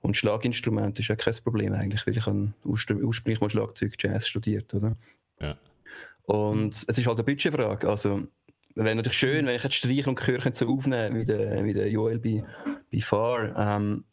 Und 0.00 0.16
Schlaginstrument 0.16 0.98
ist 0.98 1.08
ja 1.08 1.16
kein 1.16 1.34
Problem 1.44 1.72
eigentlich, 1.72 2.06
weil 2.06 2.16
ich 2.16 2.26
urspr 2.64 2.94
ursprünglich 2.94 3.40
mal 3.40 3.50
Schlagzeug 3.50 3.94
Jazz 3.98 4.26
studiert, 4.26 4.72
oder? 4.72 4.96
Ja. 5.40 5.56
Und 6.24 6.74
es 6.74 6.84
ist 6.84 7.06
halt 7.06 7.18
eine 7.18 7.24
Budgetfrage. 7.24 7.88
Also, 7.88 8.26
wäre 8.84 8.94
natürlich 8.94 9.18
schön, 9.18 9.46
wenn 9.46 9.56
ich 9.56 9.62
jetzt 9.62 9.76
Streich 9.76 10.06
und 10.06 10.20
Chör 10.20 10.40
so 10.52 10.68
aufnehmen 10.68 11.18
wie 11.18 11.24
der, 11.24 11.64
wie 11.64 11.72
der 11.72 11.90
Joel 11.90 12.18
bei, 12.18 12.44
bei 12.92 13.00
Far. 13.00 13.56
Ähm, 13.56 14.04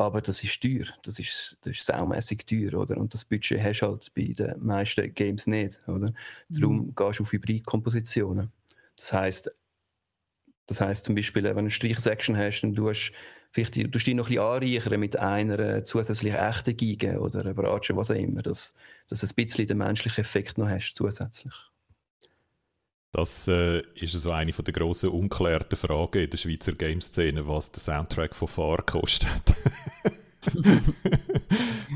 aber 0.00 0.22
das 0.22 0.42
ist 0.42 0.60
teuer. 0.62 0.86
Das 1.02 1.18
ist, 1.18 1.58
das 1.62 1.72
ist 1.72 1.84
saumässig 1.84 2.46
teuer, 2.46 2.74
oder? 2.74 2.96
Und 2.96 3.12
das 3.12 3.24
Budget 3.24 3.62
hast 3.62 3.80
du 3.80 3.86
halt 3.86 4.10
bei 4.14 4.32
den 4.32 4.54
meisten 4.64 5.12
Games 5.14 5.46
nicht, 5.46 5.80
oder? 5.86 6.12
Darum 6.48 6.76
mhm. 6.76 6.94
gehst 6.94 7.18
du 7.18 7.22
auf 7.22 7.32
Hybrid-Kompositionen. 7.32 8.50
Das 8.96 9.12
heißt, 9.12 9.52
das 10.66 10.80
heißt 10.80 11.04
zum 11.04 11.14
Beispiel, 11.14 11.44
wenn 11.44 11.54
du 11.54 11.58
eine 11.58 11.70
Streichsection 11.70 12.36
hast, 12.36 12.62
dann 12.62 12.74
tust 12.74 13.12
vielleicht 13.50 13.76
du 13.76 13.88
dich 13.88 14.14
noch 14.14 14.30
ein 14.30 14.30
bisschen 14.30 14.40
anreichern 14.40 15.00
mit 15.00 15.16
einer 15.18 15.84
zusätzlichen 15.84 16.38
echten 16.38 16.76
Geige 16.76 17.20
oder 17.20 17.40
einer 17.40 17.54
Bratsche, 17.54 17.96
was 17.96 18.10
auch 18.10 18.14
immer, 18.14 18.42
dass, 18.42 18.74
dass 19.08 19.20
du 19.20 19.26
ein 19.26 19.34
bisschen 19.34 19.66
den 19.66 19.78
menschlichen 19.78 20.20
Effekt 20.20 20.56
noch 20.58 20.68
hast 20.68 20.94
zusätzlich. 20.94 21.54
Das 23.12 23.48
äh, 23.48 23.80
ist 23.94 24.12
so 24.12 24.30
eine 24.30 24.52
der 24.52 24.72
grossen 24.72 25.10
unklärten 25.10 25.76
Fragen 25.76 26.22
in 26.22 26.30
der 26.30 26.38
Schweizer 26.38 26.72
Game-Szene, 26.72 27.48
was 27.48 27.72
der 27.72 27.80
Soundtrack 27.80 28.36
von 28.36 28.46
Far 28.46 28.82
kostet. 28.82 29.28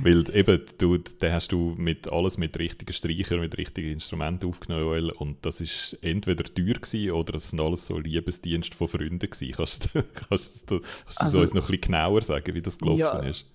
Weil 0.03 0.25
eben, 0.37 0.61
du, 0.79 0.99
den 0.99 1.33
hast 1.33 1.53
du 1.53 1.75
mit 1.79 2.13
alles 2.13 2.37
mit 2.37 2.59
richtigen 2.59 2.93
Streichern, 2.93 3.41
mit 3.41 3.57
richtigen 3.57 3.93
Instrumenten 3.93 4.49
aufgenommen 4.49 5.11
und 5.13 5.47
das 5.47 5.61
ist 5.61 5.97
entweder 6.03 6.45
teuer 6.45 6.75
gewesen 6.75 7.13
oder 7.13 7.37
es 7.37 7.51
sind 7.51 7.61
alles 7.61 7.87
so 7.87 7.99
Liebesdienst 7.99 8.75
von 8.75 8.89
Freunden 8.89 9.19
gewesen. 9.19 9.53
Kannst, 9.53 9.91
kannst, 10.29 10.71
du, 10.71 10.81
kannst 10.81 11.21
du 11.21 11.25
also, 11.25 11.41
uns 11.41 11.55
noch 11.55 11.63
ein 11.63 11.67
bisschen 11.69 11.93
genauer 11.93 12.23
sagen, 12.23 12.55
wie 12.55 12.61
das 12.61 12.77
gelaufen 12.79 12.99
ja, 12.99 13.19
ist? 13.21 13.47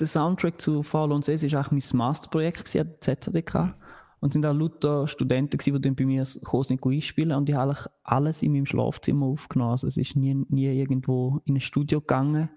Der 0.00 0.06
Soundtrack 0.06 0.60
zu 0.60 0.82
Fall 0.82 1.12
und 1.12 1.28
Es 1.28 1.42
war 1.42 1.60
eigentlich 1.60 1.92
mein 1.92 1.98
Masterprojekt 1.98 2.74
an 2.74 2.88
der 2.88 3.00
ZDK. 3.00 3.74
Und 4.22 4.28
es 4.28 4.34
sind 4.34 4.46
auch 4.46 4.54
lauter 4.54 5.08
Studenten, 5.08 5.58
gewesen, 5.58 5.74
die 5.74 5.80
dann 5.80 5.96
bei 5.96 6.06
mir 6.06 6.22
gekommen 6.22 6.62
sind, 6.62 6.86
einspielen. 6.86 7.36
Und 7.36 7.48
ich 7.48 7.56
habe 7.56 7.74
alles 8.04 8.40
in 8.40 8.52
meinem 8.52 8.66
Schlafzimmer 8.66 9.26
aufgenommen. 9.26 9.72
Also 9.72 9.88
es 9.88 9.96
ist 9.96 10.14
nie, 10.14 10.32
nie 10.48 10.66
irgendwo 10.66 11.40
in 11.44 11.56
ein 11.56 11.60
Studio 11.60 12.00
gegangen. 12.00 12.48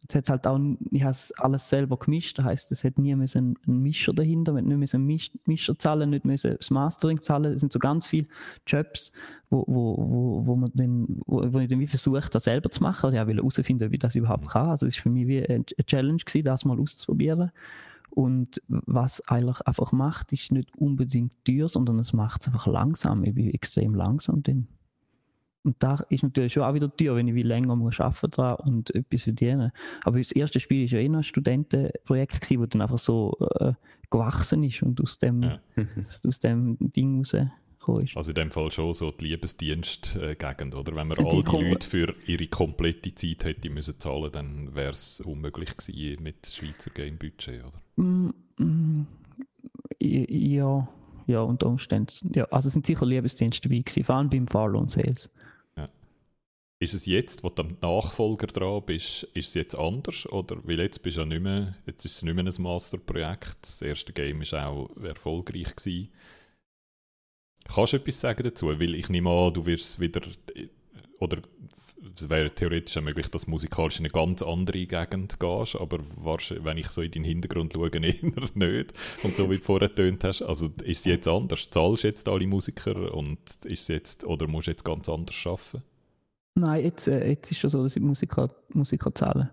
Jetzt 0.00 0.14
hat 0.14 0.30
halt 0.30 0.46
auch, 0.46 0.58
ich 0.90 1.04
habe 1.04 1.16
alles 1.36 1.68
selber 1.68 1.98
gemischt. 1.98 2.38
Das 2.38 2.46
heisst, 2.46 2.72
es 2.72 2.82
hat 2.82 2.96
nie 2.96 3.12
einen, 3.12 3.28
einen 3.30 3.82
Mischer 3.82 4.14
dahinter, 4.14 4.54
man 4.54 4.64
nicht 4.64 4.94
einen 4.94 5.04
Misch, 5.04 5.30
Mischer 5.44 5.78
zahlen, 5.78 6.08
nicht 6.08 6.24
müssen 6.24 6.56
das 6.56 6.70
Mastering 6.70 7.20
zahlen. 7.20 7.52
Es 7.52 7.60
sind 7.60 7.74
so 7.74 7.78
ganz 7.78 8.06
viele 8.06 8.26
Jobs, 8.66 9.12
wo, 9.50 9.66
wo, 9.68 9.96
wo, 9.98 10.46
wo, 10.46 10.56
man 10.56 10.70
dann, 10.72 11.20
wo, 11.26 11.42
wo 11.52 11.58
ich 11.58 11.68
dann 11.68 11.78
wie 11.78 11.88
versucht, 11.88 12.34
das 12.34 12.44
selber 12.44 12.70
zu 12.70 12.82
machen. 12.82 13.04
Also 13.04 13.18
ich 13.18 13.26
wollte 13.26 13.36
herausfinden, 13.36 13.90
wie 13.90 13.96
ich 13.96 14.00
das 14.00 14.14
überhaupt 14.14 14.48
kann. 14.48 14.70
Also 14.70 14.86
es 14.86 14.96
war 14.96 15.02
für 15.02 15.10
mich 15.10 15.26
wie 15.26 15.46
eine 15.46 15.66
Challenge 15.84 16.22
gewesen, 16.24 16.46
das 16.46 16.64
mal 16.64 16.80
auszuprobieren. 16.80 17.52
Und 18.14 18.60
was 18.68 19.26
eigentlich 19.28 19.60
einfach 19.62 19.92
macht, 19.92 20.32
ist 20.32 20.52
nicht 20.52 20.76
unbedingt 20.76 21.32
teuer, 21.46 21.68
sondern 21.68 21.98
es 21.98 22.12
macht 22.12 22.42
es 22.42 22.48
einfach 22.48 22.66
langsam. 22.66 23.24
Ich 23.24 23.34
bin 23.34 23.48
extrem 23.48 23.94
langsam 23.94 24.42
dann. 24.42 24.68
Und 25.64 25.76
da 25.78 25.94
ist 26.10 26.22
natürlich 26.22 26.52
schon 26.52 26.64
auch 26.64 26.74
wieder 26.74 26.94
teuer, 26.94 27.16
wenn 27.16 27.28
ich 27.28 27.34
wie 27.34 27.42
länger 27.42 27.74
muss 27.76 28.00
arbeiten 28.00 28.30
dran 28.32 28.56
und 28.56 28.94
etwas 28.94 29.22
verdienen. 29.22 29.70
Aber 30.04 30.18
das 30.18 30.32
erste 30.32 30.60
Spiel 30.60 30.84
war 30.84 30.98
ja 30.98 31.04
eh 31.04 31.08
noch 31.08 31.20
ein 31.20 31.24
Studentenprojekt, 31.24 32.50
das 32.50 32.68
dann 32.68 32.82
einfach 32.82 32.98
so 32.98 33.36
äh, 33.60 33.72
gewachsen 34.10 34.62
ist 34.64 34.82
und 34.82 35.00
aus 35.00 35.18
dem, 35.18 35.42
ja. 35.42 35.60
aus 36.26 36.40
dem 36.40 36.76
Ding 36.80 37.18
raus 37.18 37.34
ist. 37.88 38.16
Also 38.16 38.30
in 38.30 38.36
dem 38.36 38.50
Fall 38.50 38.70
schon 38.70 38.94
so 38.94 39.10
die 39.10 39.26
Liebesdienstgegend, 39.26 40.74
oder? 40.74 40.94
Wenn 40.94 41.08
man 41.08 41.18
all 41.18 41.42
die, 41.42 41.42
die 41.42 41.68
Leute 41.68 41.86
für 41.86 42.14
ihre 42.26 42.46
komplette 42.46 43.14
Zeit 43.14 43.44
hätte 43.44 43.70
müssen 43.70 43.98
zahlen, 43.98 44.30
dann 44.32 44.74
wäre 44.74 44.92
es 44.92 45.20
unmöglich 45.20 45.76
gewesen 45.76 46.22
mit 46.22 46.46
Schweizer 46.46 46.90
Game-Budget, 46.90 47.64
oder? 47.64 47.80
Mm, 47.96 48.30
mm, 48.58 49.06
ja, 50.00 50.88
ja, 51.26 51.40
unter 51.40 51.66
Umständen. 51.66 52.32
Ja, 52.34 52.44
also 52.46 52.68
es 52.68 52.74
sind 52.74 52.86
sicher 52.86 53.06
Liebesdienste 53.06 53.68
dabei 53.68 53.82
gewesen, 53.82 54.04
vor 54.04 54.16
allem 54.16 54.30
beim 54.30 54.46
Farlow 54.46 54.86
Sales. 54.88 55.30
Ja. 55.76 55.88
Ist 56.80 56.94
es 56.94 57.06
jetzt, 57.06 57.44
wo 57.44 57.50
du 57.50 57.62
am 57.62 57.76
Nachfolger 57.80 58.48
dran 58.48 58.82
bist, 58.84 59.24
ist 59.34 59.48
es 59.48 59.54
jetzt 59.54 59.76
anders? 59.76 60.26
Oder, 60.30 60.56
weil 60.64 60.80
jetzt 60.80 61.02
bist 61.02 61.16
du 61.16 61.20
ja 61.20 61.26
nicht 61.26 61.42
mehr, 61.42 61.74
jetzt 61.86 62.04
ist 62.04 62.16
es 62.16 62.22
nicht 62.22 62.34
mehr 62.34 62.44
ein 62.44 62.62
Masterprojekt, 62.62 63.58
das 63.62 63.82
erste 63.82 64.12
Game 64.12 64.40
war 64.40 64.66
auch 64.68 64.96
erfolgreich 64.96 65.76
gewesen 65.76 66.08
Kannst 67.68 67.92
du 67.92 67.96
etwas 67.96 68.20
sagen 68.20 68.42
dazu? 68.42 68.68
Weil 68.68 68.94
ich 68.94 69.08
nehme 69.08 69.30
an, 69.30 69.52
du 69.52 69.64
wirst 69.66 70.00
wieder, 70.00 70.20
oder 71.20 71.38
es 72.16 72.28
wäre 72.28 72.50
theoretisch 72.50 72.96
auch 72.96 73.02
möglich, 73.02 73.28
dass 73.28 73.44
du 73.44 73.50
musikalisch 73.50 73.98
in 73.98 74.04
eine 74.04 74.12
ganz 74.12 74.42
andere 74.42 74.86
Gegend 74.86 75.38
gehst, 75.38 75.76
aber 75.76 75.98
wenn 76.00 76.78
ich 76.78 76.88
so 76.88 77.02
in 77.02 77.10
deinen 77.10 77.24
Hintergrund 77.24 77.72
schaue, 77.72 77.90
eher 77.92 78.00
nicht. 78.54 78.92
Und 79.22 79.36
so 79.36 79.50
wie 79.50 79.58
du 79.58 79.62
vorher 79.62 79.88
getönt 79.88 80.24
hast, 80.24 80.42
also 80.42 80.66
ist 80.84 81.00
es 81.00 81.04
jetzt 81.04 81.28
anders? 81.28 81.68
Zahlst 81.70 82.04
du 82.04 82.08
jetzt 82.08 82.28
alle 82.28 82.46
Musiker 82.46 83.14
und 83.14 83.38
ist 83.64 83.88
jetzt, 83.88 84.24
oder 84.24 84.48
musst 84.48 84.66
du 84.66 84.72
jetzt 84.72 84.84
ganz 84.84 85.08
anders 85.08 85.36
arbeiten? 85.46 85.82
Nein, 86.54 86.84
jetzt, 86.84 87.08
äh, 87.08 87.28
jetzt 87.28 87.50
ist 87.50 87.52
es 87.52 87.58
schon 87.58 87.70
so, 87.70 87.82
dass 87.82 87.96
ich 87.96 88.02
Musiker, 88.02 88.50
Musiker 88.74 89.14
zahlen. 89.14 89.50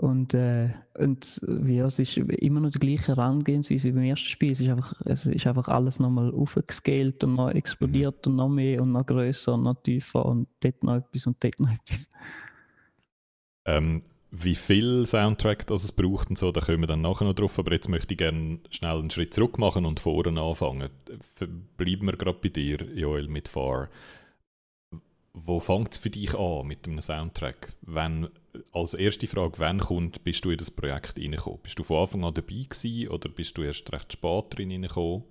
Und, 0.00 0.32
äh, 0.32 0.70
und 0.98 1.42
ja, 1.66 1.84
es 1.84 1.98
ist 1.98 2.16
immer 2.16 2.60
noch 2.60 2.70
die 2.70 2.78
gleiche 2.78 3.08
Herangehensweise 3.08 3.84
wie 3.84 3.92
beim 3.92 4.04
ersten 4.04 4.30
Spiel. 4.30 4.52
Es 4.52 4.60
ist 4.60 4.70
einfach, 4.70 4.98
es 5.04 5.26
ist 5.26 5.46
einfach 5.46 5.68
alles 5.68 6.00
nochmal 6.00 6.32
aufgescaled 6.32 7.22
und 7.22 7.34
noch 7.34 7.50
explodiert 7.50 8.24
mhm. 8.24 8.32
und 8.32 8.36
noch 8.36 8.48
mehr 8.48 8.80
und 8.80 8.92
noch 8.92 9.04
größer 9.04 9.52
und 9.52 9.64
noch 9.64 9.82
tiefer 9.82 10.24
und 10.24 10.48
dort 10.60 10.82
noch 10.82 10.96
etwas 10.96 11.26
und 11.26 11.44
dort 11.44 11.60
noch 11.60 11.70
etwas. 11.70 12.08
Ähm, 13.66 14.00
wie 14.30 14.54
viel 14.54 15.04
Soundtrack 15.04 15.66
das 15.66 15.84
es 15.84 15.92
braucht 15.92 16.30
und 16.30 16.38
so, 16.38 16.50
da 16.50 16.62
kommen 16.62 16.80
wir 16.80 16.86
dann 16.86 17.02
nachher 17.02 17.26
noch 17.26 17.34
drauf. 17.34 17.58
Aber 17.58 17.70
jetzt 17.70 17.90
möchte 17.90 18.14
ich 18.14 18.18
gerne 18.18 18.60
schnell 18.70 19.00
einen 19.00 19.10
Schritt 19.10 19.34
zurück 19.34 19.58
machen 19.58 19.84
und 19.84 20.00
vorne 20.00 20.40
anfangen. 20.40 20.88
Bleiben 21.76 22.06
wir 22.06 22.16
gerade 22.16 22.38
bei 22.42 22.48
dir, 22.48 22.78
Joel, 22.94 23.28
mit 23.28 23.48
Far. 23.48 23.90
Wo 25.34 25.60
fängt 25.60 25.92
es 25.92 25.98
für 25.98 26.08
dich 26.08 26.34
an 26.34 26.66
mit 26.66 26.88
einem 26.88 27.02
Soundtrack? 27.02 27.74
Wenn 27.82 28.28
als 28.72 28.94
erste 28.94 29.26
Frage, 29.26 29.58
wann 29.58 29.80
kommt, 29.80 30.24
bist 30.24 30.44
du 30.44 30.50
in 30.50 30.58
das 30.58 30.70
Projekt 30.70 31.18
reingekommen? 31.18 31.60
Bist 31.62 31.78
du 31.78 31.82
von 31.82 31.98
Anfang 31.98 32.24
an 32.24 32.34
dabei 32.34 32.64
gewesen 32.68 33.08
oder 33.08 33.28
bist 33.28 33.56
du 33.56 33.62
erst 33.62 33.92
recht 33.92 34.12
spät 34.12 34.44
drin 34.50 34.70
reingekommen? 34.70 35.24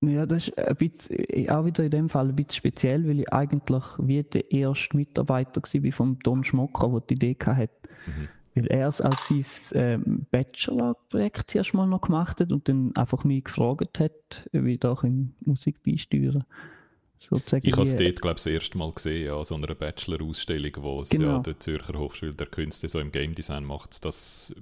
Ja, 0.00 0.26
das 0.26 0.48
ist 0.48 0.58
ein 0.58 0.76
bisschen, 0.76 1.48
auch 1.50 1.64
wieder 1.64 1.84
in 1.84 1.90
dem 1.90 2.08
Fall 2.08 2.28
ein 2.28 2.36
bisschen 2.36 2.56
speziell, 2.56 3.06
weil 3.08 3.20
ich 3.20 3.32
eigentlich 3.32 3.84
wie 3.98 4.22
der 4.22 4.50
erste 4.50 4.96
Mitarbeiter 4.96 5.62
war 5.62 5.92
von 5.92 6.18
Don 6.22 6.44
Schmocker, 6.44 6.88
der 6.88 7.00
die 7.00 7.14
Idee 7.14 7.36
hatte. 7.44 7.70
Mhm. 8.06 8.28
Weil 8.54 8.66
er 8.66 8.88
es 8.88 9.00
als 9.00 9.28
sein 9.28 9.44
ähm, 9.74 10.26
Bachelor-Projekt 10.30 11.50
zuerst 11.50 11.74
mal 11.74 11.86
noch 11.86 12.02
gemacht 12.02 12.40
hat 12.40 12.52
und 12.52 12.68
dann 12.68 12.94
einfach 12.94 13.24
mich 13.24 13.44
gefragt 13.44 13.98
hat, 13.98 14.48
ob 14.52 14.64
ich 14.64 14.78
da 14.78 14.96
Musik 15.40 15.82
beisteuern 15.82 16.44
Sozusagen 17.28 17.66
ich 17.66 17.72
habe 17.72 17.82
es 17.82 17.96
dort, 17.96 18.22
glaube 18.22 18.36
ich, 18.38 18.44
das 18.44 18.46
erste 18.46 18.78
Mal 18.78 18.92
gesehen, 18.92 19.26
ja, 19.26 19.44
so 19.44 19.54
einer 19.54 19.74
Bachelor-Ausstellung, 19.74 20.72
wo 20.78 21.00
es 21.00 21.10
genau. 21.10 21.28
ja 21.28 21.38
der 21.38 21.58
Zürcher 21.60 21.98
Hochschule 21.98 22.34
der 22.34 22.46
Künste 22.46 22.88
so 22.88 23.00
im 23.00 23.12
Game 23.12 23.34
Design 23.34 23.64
macht. 23.64 24.04
Das 24.04 24.54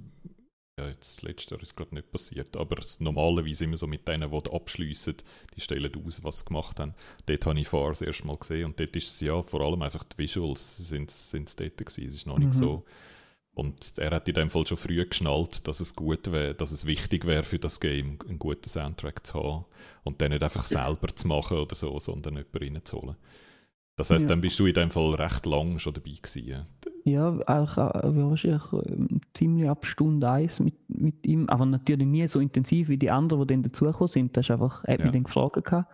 ja, 0.79 0.87
jetzt 0.87 1.21
letztes 1.21 1.51
Jahr 1.51 1.61
ist 1.61 1.75
glaube 1.75 1.93
nicht 1.93 2.11
passiert, 2.11 2.57
aber 2.57 2.77
normalerweise 2.97 3.65
immer 3.65 3.77
so 3.77 3.85
mit 3.85 4.07
denen, 4.07 4.31
die 4.31 4.51
abschliessen, 4.51 5.15
die 5.55 5.61
stellen 5.61 5.91
aus, 6.03 6.23
was 6.23 6.39
sie 6.39 6.45
gemacht 6.45 6.79
haben. 6.79 6.95
Dort 7.27 7.45
habe 7.45 7.59
ich 7.59 7.67
vorher 7.67 7.91
das 7.91 8.01
erste 8.01 8.25
Mal 8.25 8.37
gesehen 8.37 8.65
und 8.65 8.79
dort 8.79 8.95
ist 8.95 9.13
es 9.13 9.21
ja 9.21 9.43
vor 9.43 9.61
allem 9.61 9.83
einfach 9.83 10.03
die 10.03 10.17
Visuals 10.17 10.77
sind 10.77 11.11
es 11.11 11.55
dort 11.55 11.77
gewesen. 11.77 12.05
Es 12.07 12.15
ist 12.15 12.25
noch 12.25 12.39
mhm. 12.39 12.45
nicht 12.45 12.55
so 12.55 12.83
und 13.55 13.97
er 13.97 14.11
hat 14.11 14.27
in 14.27 14.35
dem 14.35 14.49
Fall 14.49 14.65
schon 14.65 14.77
früh 14.77 15.05
geschnallt, 15.05 15.67
dass 15.67 15.79
es 15.79 15.95
gut 15.95 16.31
wäre, 16.31 16.55
dass 16.55 16.71
es 16.71 16.85
wichtig 16.85 17.25
wäre 17.25 17.43
für 17.43 17.59
das 17.59 17.79
Game, 17.79 18.17
einen 18.27 18.39
guten 18.39 18.67
Soundtrack 18.67 19.25
zu 19.25 19.35
haben 19.35 19.65
und 20.03 20.21
den 20.21 20.31
nicht 20.31 20.43
einfach 20.43 20.65
selber 20.65 21.07
zu 21.15 21.27
machen 21.27 21.57
oder 21.57 21.75
so, 21.75 21.99
sondern 21.99 22.35
jemanden 22.35 22.75
reinzuholen. 22.75 23.15
Das 23.95 24.09
heißt, 24.09 24.23
ja. 24.23 24.29
dann 24.29 24.41
bist 24.41 24.59
du 24.59 24.65
in 24.65 24.73
dem 24.73 24.89
Fall 24.89 25.13
recht 25.13 25.45
lang 25.45 25.77
schon 25.77 25.93
dabei 25.93 26.13
gewesen. 26.19 26.65
Ja, 27.05 27.29
eigentlich 27.45 27.77
äh, 27.77 28.15
wahrscheinlich 28.15 28.73
äh, 28.73 29.19
ziemlich 29.35 29.69
ab 29.69 29.85
Stunde 29.85 30.27
1 30.27 30.61
mit, 30.61 30.73
mit 30.87 31.27
ihm, 31.27 31.47
aber 31.47 31.65
natürlich 31.67 32.07
nie 32.07 32.25
so 32.27 32.39
intensiv 32.39 32.87
wie 32.87 32.97
die 32.97 33.11
anderen, 33.11 33.47
die 33.47 33.53
dann 33.53 33.63
dazugekommen 33.63 34.07
sind. 34.07 34.35
Das 34.35 34.47
ist 34.47 34.51
einfach, 34.51 34.83
er 34.85 34.93
hat 34.93 34.99
ja. 35.01 35.05
mich 35.05 35.13
dann 35.13 35.23
gefragt 35.25 35.63
gehabt. 35.63 35.91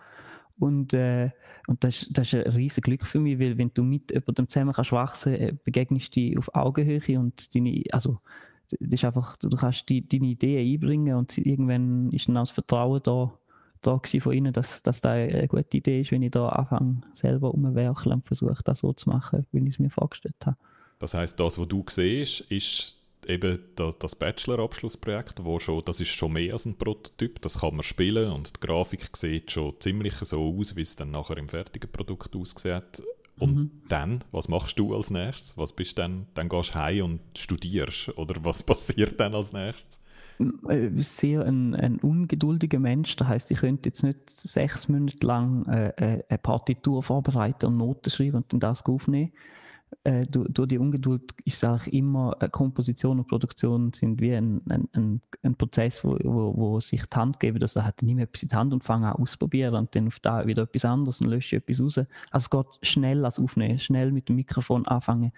Und, 0.59 0.93
äh, 0.93 1.31
und 1.67 1.83
das, 1.83 2.07
das 2.09 2.33
ist 2.33 2.45
ein 2.45 2.51
riesiges 2.51 2.83
Glück 2.83 3.05
für 3.05 3.19
mich, 3.19 3.39
weil 3.39 3.57
wenn 3.57 3.71
du 3.73 3.83
mit 3.83 4.11
jemandem 4.11 4.49
zusammen 4.49 4.73
kannst 4.73 4.91
wachsen, 4.91 5.33
äh, 5.33 5.53
begegnest 5.63 6.15
du 6.15 6.19
dich 6.19 6.37
auf 6.37 6.53
Augenhöhe 6.53 7.19
und 7.19 7.55
deine, 7.55 7.83
also 7.91 8.19
das 8.69 8.79
ist 8.81 9.05
einfach, 9.05 9.37
du 9.37 9.49
kannst 9.49 9.89
die, 9.89 10.07
deine 10.07 10.27
Ideen 10.27 10.73
einbringen 10.73 11.15
und 11.15 11.37
irgendwann 11.37 12.11
ist 12.11 12.27
dann 12.27 12.37
auch 12.37 12.41
das 12.41 12.51
Vertrauen 12.51 13.01
da, 13.03 13.33
da 13.81 14.01
von 14.19 14.33
ihnen, 14.33 14.53
dass, 14.53 14.83
dass 14.83 15.01
das 15.01 15.11
eine 15.11 15.47
gute 15.47 15.77
Idee 15.77 16.01
ist, 16.01 16.11
wenn 16.11 16.21
ich 16.21 16.31
da 16.31 16.49
anfange, 16.49 17.01
selber 17.13 17.53
umwerkeln 17.53 18.15
und 18.15 18.27
versuche, 18.27 18.61
das 18.63 18.79
so 18.79 18.93
zu 18.93 19.09
machen, 19.09 19.45
wie 19.51 19.59
ich 19.59 19.69
es 19.69 19.79
mir 19.79 19.89
vorgestellt 19.89 20.35
habe. 20.45 20.57
Das 20.99 21.13
heißt, 21.13 21.39
das, 21.39 21.57
was 21.57 21.67
du 21.67 21.83
siehst, 21.87 22.41
ist 22.51 22.98
eben 23.27 23.59
das 23.75 24.15
Bachelor-Abschlussprojekt, 24.15 25.43
wo 25.43 25.59
schon, 25.59 25.83
das 25.85 26.01
ist 26.01 26.09
schon 26.09 26.33
mehr 26.33 26.53
als 26.53 26.65
ein 26.65 26.77
Prototyp, 26.77 27.41
das 27.41 27.59
kann 27.59 27.75
man 27.75 27.83
spielen 27.83 28.31
und 28.31 28.55
die 28.55 28.67
Grafik 28.67 29.15
sieht 29.15 29.51
schon 29.51 29.75
ziemlich 29.79 30.15
so 30.15 30.55
aus, 30.57 30.75
wie 30.75 30.81
es 30.81 30.95
dann 30.95 31.11
nachher 31.11 31.37
im 31.37 31.47
fertigen 31.47 31.91
Produkt 31.91 32.35
aussieht. 32.35 33.03
Und 33.39 33.55
mhm. 33.55 33.71
dann, 33.87 34.23
was 34.31 34.49
machst 34.49 34.77
du 34.77 34.93
als 34.93 35.11
nächstes? 35.11 35.57
Was 35.57 35.71
bist 35.71 35.97
dann? 35.97 36.27
Dann 36.33 36.49
gehst 36.49 36.71
du 36.71 36.79
heim 36.79 37.05
und 37.05 37.21
studierst 37.37 38.17
oder 38.17 38.43
was 38.43 38.63
passiert 38.63 39.19
dann 39.19 39.33
als 39.33 39.53
nächstes? 39.53 40.01
Äh, 40.67 40.89
sehr 40.97 41.45
ein, 41.45 41.73
ein 41.75 41.99
ungeduldiger 41.99 42.79
Mensch. 42.79 43.15
Das 43.15 43.27
heißt, 43.27 43.51
ich 43.51 43.59
könnte 43.59 43.89
jetzt 43.89 44.03
nicht 44.03 44.29
sechs 44.29 44.89
Monate 44.89 45.25
lang 45.25 45.65
äh, 45.67 45.89
äh 45.95 46.23
eine 46.27 46.37
Partitur 46.37 47.01
vorbereiten 47.01 47.67
und 47.67 47.77
Noten 47.77 48.09
schreiben 48.09 48.37
und 48.37 48.51
dann 48.51 48.59
das 48.59 48.85
aufnehmen 48.85 49.31
äh, 50.03 50.25
durch, 50.25 50.67
die 50.67 50.77
Ungeduld 50.77 51.33
ist 51.45 51.63
auch 51.65 51.85
immer 51.87 52.35
Komposition 52.51 53.19
und 53.19 53.27
Produktion 53.27 53.91
sind 53.93 54.21
wie 54.21 54.33
ein, 54.33 54.61
ein, 54.69 54.87
ein, 54.93 55.21
ein 55.43 55.55
Prozess, 55.55 56.03
wo, 56.03 56.17
wo, 56.23 56.55
wo, 56.55 56.79
sich 56.79 57.05
die 57.05 57.15
Hand 57.15 57.39
geben, 57.39 57.59
dass 57.59 57.75
er 57.75 57.85
hat 57.85 58.01
nicht 58.01 58.15
mehr 58.15 58.23
etwas 58.23 58.43
in 58.43 58.49
die 58.49 58.55
Hand 58.55 58.73
und 58.73 58.83
fange 58.83 59.07
an 59.07 59.21
ausprobieren 59.21 59.75
und 59.75 59.95
dann 59.95 60.07
auf 60.07 60.19
da 60.19 60.45
wieder 60.47 60.63
etwas 60.63 60.85
anderes 60.85 61.21
und 61.21 61.27
lösche 61.27 61.57
etwas 61.57 61.81
raus. 61.81 61.97
Also 61.97 62.07
es 62.31 62.49
geht 62.49 62.87
schnell 62.87 63.25
als 63.25 63.39
Aufnehmen, 63.39 63.79
schnell 63.79 64.11
mit 64.11 64.29
dem 64.29 64.35
Mikrofon 64.35 64.87
anfangen, 64.87 65.31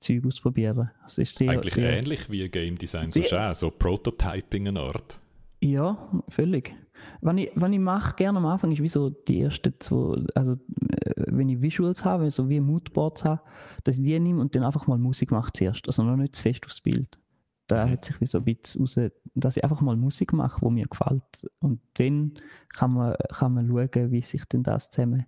Zeug 0.00 0.24
ausprobieren. 0.26 0.90
Also 1.02 1.22
ist 1.22 1.36
sehr, 1.36 1.50
Eigentlich 1.50 1.74
sehr, 1.74 1.98
ähnlich 1.98 2.30
wie 2.30 2.48
Game 2.48 2.78
Design, 2.78 3.10
so, 3.10 3.22
so 3.54 3.70
Prototyping 3.70 4.68
eine 4.68 4.80
Art. 4.80 5.20
Ja, 5.60 6.08
völlig. 6.28 6.74
Was 7.20 7.36
ich, 7.36 7.50
was 7.54 7.70
ich 7.70 7.78
mache 7.78 8.16
gerne 8.16 8.38
am 8.38 8.46
Anfang 8.46 8.72
ist 8.72 8.82
wie 8.82 8.88
so 8.88 9.10
die 9.10 9.40
ersten 9.40 9.74
zwei, 9.78 10.22
also 10.34 10.52
äh, 10.52 11.12
wenn 11.26 11.48
ich 11.48 11.60
Visuals 11.60 12.04
habe, 12.04 12.30
so 12.30 12.48
wie 12.48 12.60
Moodboards 12.60 13.24
habe, 13.24 13.40
dass 13.84 13.98
ich 13.98 14.04
die 14.04 14.18
nehme 14.18 14.40
und 14.40 14.54
dann 14.54 14.64
einfach 14.64 14.86
mal 14.86 14.98
Musik 14.98 15.30
mache 15.30 15.52
zuerst. 15.52 15.86
Also 15.86 16.02
noch 16.02 16.16
nicht 16.16 16.36
zu 16.36 16.42
fest 16.42 16.64
aufs 16.66 16.80
Bild. 16.80 17.18
Da 17.66 17.84
mhm. 17.84 17.90
hat 17.90 18.04
sich 18.04 18.20
wie 18.20 18.26
so 18.26 18.38
ein 18.38 18.44
bisschen 18.44 18.82
raus, 18.82 18.98
dass 19.34 19.56
ich 19.56 19.64
einfach 19.64 19.80
mal 19.80 19.96
Musik 19.96 20.32
mache, 20.32 20.60
die 20.64 20.70
mir 20.70 20.86
gefällt. 20.86 21.50
Und 21.58 21.80
dann 21.94 22.34
kann 22.68 22.92
man, 22.92 23.16
kann 23.30 23.54
man 23.54 23.68
schauen, 23.68 24.12
wie 24.12 24.22
sich 24.22 24.44
denn 24.44 24.62
das 24.62 24.90
zusammen 24.90 25.26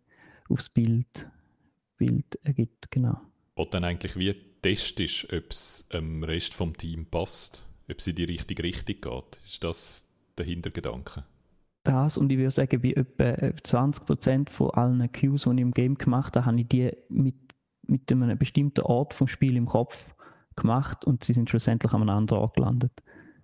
aufs 0.48 0.68
Bild, 0.68 1.28
Bild 1.96 2.38
ergibt. 2.42 2.90
Genau. 2.90 3.20
Und 3.54 3.74
dann 3.74 3.84
eigentlich 3.84 4.16
wie 4.16 4.34
testest, 4.62 5.32
ob 5.32 5.50
es 5.50 5.88
dem 5.92 6.22
Rest 6.22 6.54
vom 6.54 6.76
Team 6.76 7.06
passt, 7.06 7.66
ob 7.90 7.98
es 7.98 8.06
in 8.06 8.14
die 8.14 8.24
richtige 8.24 8.62
Richtung 8.62 9.00
geht. 9.00 9.40
Ist 9.44 9.64
das 9.64 10.06
der 10.36 10.46
Hintergedanke? 10.46 11.24
Das 11.88 12.18
und 12.18 12.30
ich 12.30 12.38
würde 12.38 12.50
sagen, 12.50 12.80
bei 12.80 12.92
etwa 12.92 13.24
20% 13.24 14.50
von 14.50 14.70
allen 14.70 15.10
Cues, 15.12 15.44
die 15.44 15.50
ich 15.50 15.60
im 15.60 15.72
Game 15.72 15.96
gemacht 15.96 16.36
habe, 16.36 16.46
habe 16.46 16.60
ich 16.60 16.68
die 16.68 16.92
mit, 17.08 17.36
mit 17.86 18.10
einem 18.12 18.36
bestimmten 18.38 18.82
Ort 18.82 19.14
vom 19.14 19.28
Spiel 19.28 19.56
im 19.56 19.66
Kopf 19.66 20.14
gemacht 20.56 21.04
und 21.04 21.24
sie 21.24 21.32
sind 21.32 21.48
schlussendlich 21.48 21.92
an 21.92 22.02
einem 22.02 22.10
anderen 22.10 22.42
Ort 22.42 22.56
gelandet. 22.56 22.92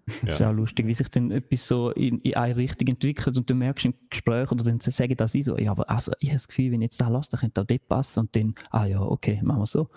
Ja. 0.06 0.14
Das 0.26 0.40
ist 0.40 0.46
auch 0.46 0.52
lustig, 0.52 0.86
wie 0.86 0.94
sich 0.94 1.08
dann 1.08 1.30
etwas 1.30 1.66
so 1.66 1.90
in, 1.90 2.20
in 2.20 2.34
eine 2.34 2.56
Richtung 2.56 2.88
entwickelt 2.88 3.38
und 3.38 3.48
du 3.48 3.54
merkst 3.54 3.86
im 3.86 3.94
Gespräch 4.10 4.50
oder 4.52 4.62
dann 4.62 4.80
sagen 4.80 5.16
das 5.16 5.34
ich 5.34 5.46
so, 5.46 5.56
ja, 5.56 5.70
aber 5.70 5.88
also, 5.88 6.12
ich 6.20 6.28
habe 6.28 6.36
das 6.36 6.48
Gefühl, 6.48 6.72
wenn 6.72 6.82
ich 6.82 6.86
jetzt 6.86 7.00
da 7.00 7.08
lasse, 7.08 7.30
dann 7.30 7.40
könnte 7.40 7.62
auch 7.62 7.66
dort 7.66 7.88
passen 7.88 8.20
und 8.20 8.36
dann, 8.36 8.54
ah 8.70 8.84
ja, 8.84 9.00
okay, 9.00 9.40
machen 9.42 9.60
wir 9.60 9.66
so. 9.66 9.88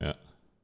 Ja. 0.00 0.14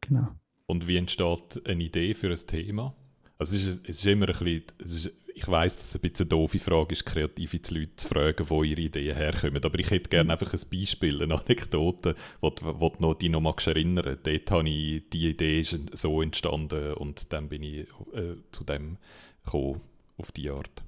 Genau. 0.00 0.28
Und 0.66 0.86
wie 0.86 0.96
entsteht 0.96 1.62
eine 1.66 1.82
Idee 1.82 2.14
für 2.14 2.28
ein 2.28 2.46
Thema? 2.46 2.94
Also 3.38 3.56
es 3.56 3.64
ist, 3.64 3.88
es 3.88 3.96
ist 3.98 4.06
immer 4.06 4.28
ein 4.28 4.36
bisschen, 4.38 4.64
es 4.78 4.94
ist 4.94 5.12
ich 5.34 5.48
weiß, 5.48 5.76
dass 5.76 5.88
es 5.90 5.94
ein 5.96 6.00
bisschen 6.00 6.24
eine 6.24 6.30
doofe 6.30 6.58
Frage 6.58 6.92
ist, 6.92 7.06
kreative 7.06 7.60
Leute 7.70 7.96
zu 7.96 8.08
fragen, 8.08 8.50
wo 8.50 8.62
ihre 8.62 8.80
Ideen 8.80 9.16
herkommen. 9.16 9.62
Aber 9.64 9.78
ich 9.78 9.90
hätte 9.90 10.10
gerne 10.10 10.24
mhm. 10.24 10.30
einfach 10.30 10.52
ein 10.52 10.60
Beispiel, 10.70 11.22
eine 11.22 11.40
Anekdote, 11.40 12.14
wo, 12.40 12.52
wo 12.60 12.88
du 12.88 12.96
noch, 13.00 13.14
dich 13.14 13.30
noch 13.30 13.40
magst 13.40 13.66
erinnern 13.66 14.18
Dort 14.22 14.50
habe 14.50 14.68
ich, 14.68 15.08
die 15.10 15.30
Idee 15.30 15.60
ist 15.60 15.76
so 15.92 16.22
entstanden 16.22 16.94
und 16.94 17.32
dann 17.32 17.48
bin 17.48 17.62
ich 17.62 17.86
äh, 18.14 18.36
zu 18.50 18.64
dem 18.64 18.98
gekommen, 19.44 19.80
auf 20.16 20.32
die 20.32 20.50
Art. 20.50 20.82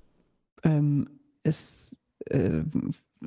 Ähm, 0.62 1.09
es 1.42 1.96
äh, 2.26 2.62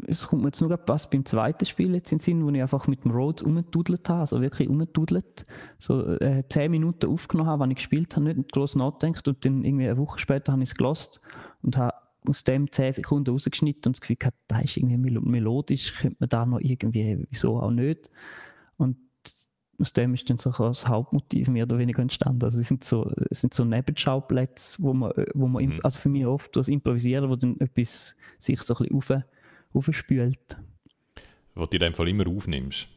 es 0.07 0.27
kommt 0.27 0.41
mir 0.41 0.49
jetzt 0.49 0.61
nur 0.61 0.77
was 0.87 1.09
beim 1.09 1.25
zweiten 1.25 1.65
Spiel 1.65 1.93
jetzt 1.93 2.11
in 2.11 2.17
den 2.17 2.23
Sinn, 2.23 2.45
wo 2.45 2.49
ich 2.49 2.61
einfach 2.61 2.87
mit 2.87 3.03
dem 3.03 3.11
Rhodes 3.11 3.43
umgedudelt 3.43 4.07
habe, 4.09 4.21
also 4.21 4.41
wirklich 4.41 4.69
umgedudelt. 4.69 5.45
So 5.79 6.17
äh, 6.19 6.43
zehn 6.49 6.71
Minuten 6.71 7.07
aufgenommen 7.07 7.49
habe, 7.49 7.63
wenn 7.63 7.71
ich 7.71 7.77
gespielt 7.77 8.15
habe, 8.15 8.25
nicht 8.25 8.51
groß 8.51 8.75
nachgedacht 8.75 9.27
und 9.27 9.45
dann 9.45 9.63
irgendwie 9.63 9.87
eine 9.87 9.97
Woche 9.97 10.19
später 10.19 10.53
habe 10.53 10.63
ich 10.63 10.69
es 10.69 10.75
gelost 10.75 11.21
und 11.61 11.77
habe 11.77 11.93
aus 12.27 12.43
dem 12.43 12.71
zehn 12.71 12.93
Sekunden 12.93 13.31
rausgeschnitten 13.31 13.89
und 13.89 13.95
das 13.95 14.01
Gefühl 14.01 14.17
gehabt, 14.17 14.39
da 14.47 14.59
ist 14.59 14.77
irgendwie 14.77 15.19
melodisch, 15.19 15.93
könnte 15.93 16.17
man 16.19 16.29
da 16.29 16.45
noch 16.45 16.59
irgendwie, 16.59 17.25
wieso 17.29 17.59
auch 17.59 17.71
nicht. 17.71 18.09
Und 18.77 18.97
aus 19.79 19.93
dem 19.93 20.13
ist 20.13 20.29
dann 20.29 20.37
so 20.37 20.51
das 20.51 20.87
Hauptmotiv 20.87 21.49
mehr 21.49 21.65
oder 21.65 21.77
weniger 21.77 22.01
entstanden. 22.01 22.43
Also 22.43 22.59
es 22.61 22.67
sind 22.67 22.83
so, 22.83 23.11
es 23.29 23.41
sind 23.41 23.53
so 23.53 23.65
Nebenschauplätze, 23.65 24.81
wo 24.81 24.93
man, 24.93 25.11
wo 25.33 25.47
man 25.47 25.65
mhm. 25.65 25.79
also 25.83 25.99
für 25.99 26.09
mich 26.09 26.25
oft 26.25 26.55
das 26.55 26.67
Improvisieren, 26.67 27.29
wo 27.29 27.35
dann 27.35 27.59
etwas 27.59 28.15
sich 28.39 28.61
so 28.61 28.73
ein 28.73 28.77
bisschen 28.77 29.23
aufspült. 29.75 30.57
Was 31.53 31.69
du 31.69 31.77
in 31.77 31.81
dem 31.81 31.93
Fall 31.93 32.09
immer 32.09 32.27
aufnimmst. 32.27 32.87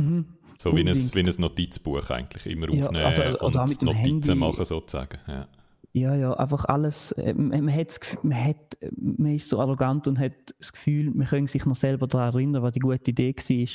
Mhm. 0.00 0.26
So 0.58 0.74
wie 0.74 0.80
ein, 0.80 0.86
wie 0.86 1.20
ein 1.20 1.34
Notizbuch 1.38 2.10
eigentlich, 2.10 2.46
immer 2.46 2.72
ja, 2.72 2.86
aufnehmen 2.86 3.04
also, 3.04 3.46
und 3.46 3.54
Notizen 3.82 3.88
Handy. 3.88 4.34
machen 4.34 4.64
sozusagen. 4.64 5.18
Ja. 5.26 5.48
Ja, 5.96 6.16
ja, 6.16 6.32
einfach 6.34 6.64
alles. 6.64 7.12
Äh, 7.12 7.34
man, 7.34 7.72
hat, 7.72 8.18
man, 8.22 8.44
hat, 8.44 8.76
man 8.96 9.36
ist 9.36 9.48
so 9.48 9.60
arrogant 9.60 10.08
und 10.08 10.18
hat 10.18 10.54
das 10.58 10.72
Gefühl, 10.72 11.12
man 11.14 11.28
könnte 11.28 11.52
sich 11.52 11.64
noch 11.66 11.76
selber 11.76 12.08
daran 12.08 12.34
erinnern, 12.34 12.64
was 12.64 12.72
die 12.72 12.80
gute 12.80 13.10
Idee 13.12 13.32
war. 13.32 13.68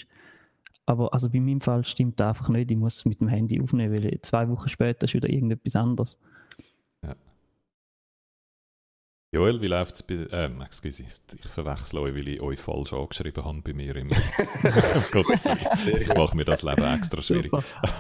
Aber 0.85 1.13
also 1.13 1.29
bei 1.29 1.39
meinem 1.39 1.61
Fall 1.61 1.85
stimmt 1.85 2.19
das 2.19 2.29
einfach 2.29 2.49
nicht. 2.49 2.71
Ich 2.71 2.77
muss 2.77 2.97
es 2.97 3.05
mit 3.05 3.21
dem 3.21 3.29
Handy 3.29 3.61
aufnehmen, 3.61 3.93
weil 3.93 4.19
zwei 4.21 4.49
Wochen 4.49 4.67
später 4.67 5.05
ist 5.05 5.13
wieder 5.13 5.29
irgendetwas 5.29 5.77
anderes. 5.77 6.17
Joel, 9.31 9.61
wie 9.61 9.67
läuft 9.67 9.93
es 9.93 10.01
bei. 10.01 10.25
Ähm, 10.31 10.59
excuse, 10.61 11.03
ich 11.03 11.47
verwechsel 11.47 11.99
euch, 11.99 12.15
weil 12.15 12.27
ich 12.29 12.41
euch 12.41 12.59
falsch 12.59 12.93
angeschrieben 12.93 13.45
habe 13.45 13.61
bei 13.61 13.73
mir 13.73 13.95
im. 13.95 14.09
Gottes 15.11 15.45
Ich 15.45 16.07
mache 16.15 16.35
mir 16.35 16.45
das 16.45 16.63
Leben 16.63 16.83
extra 16.83 17.21
schwierig. 17.21 17.51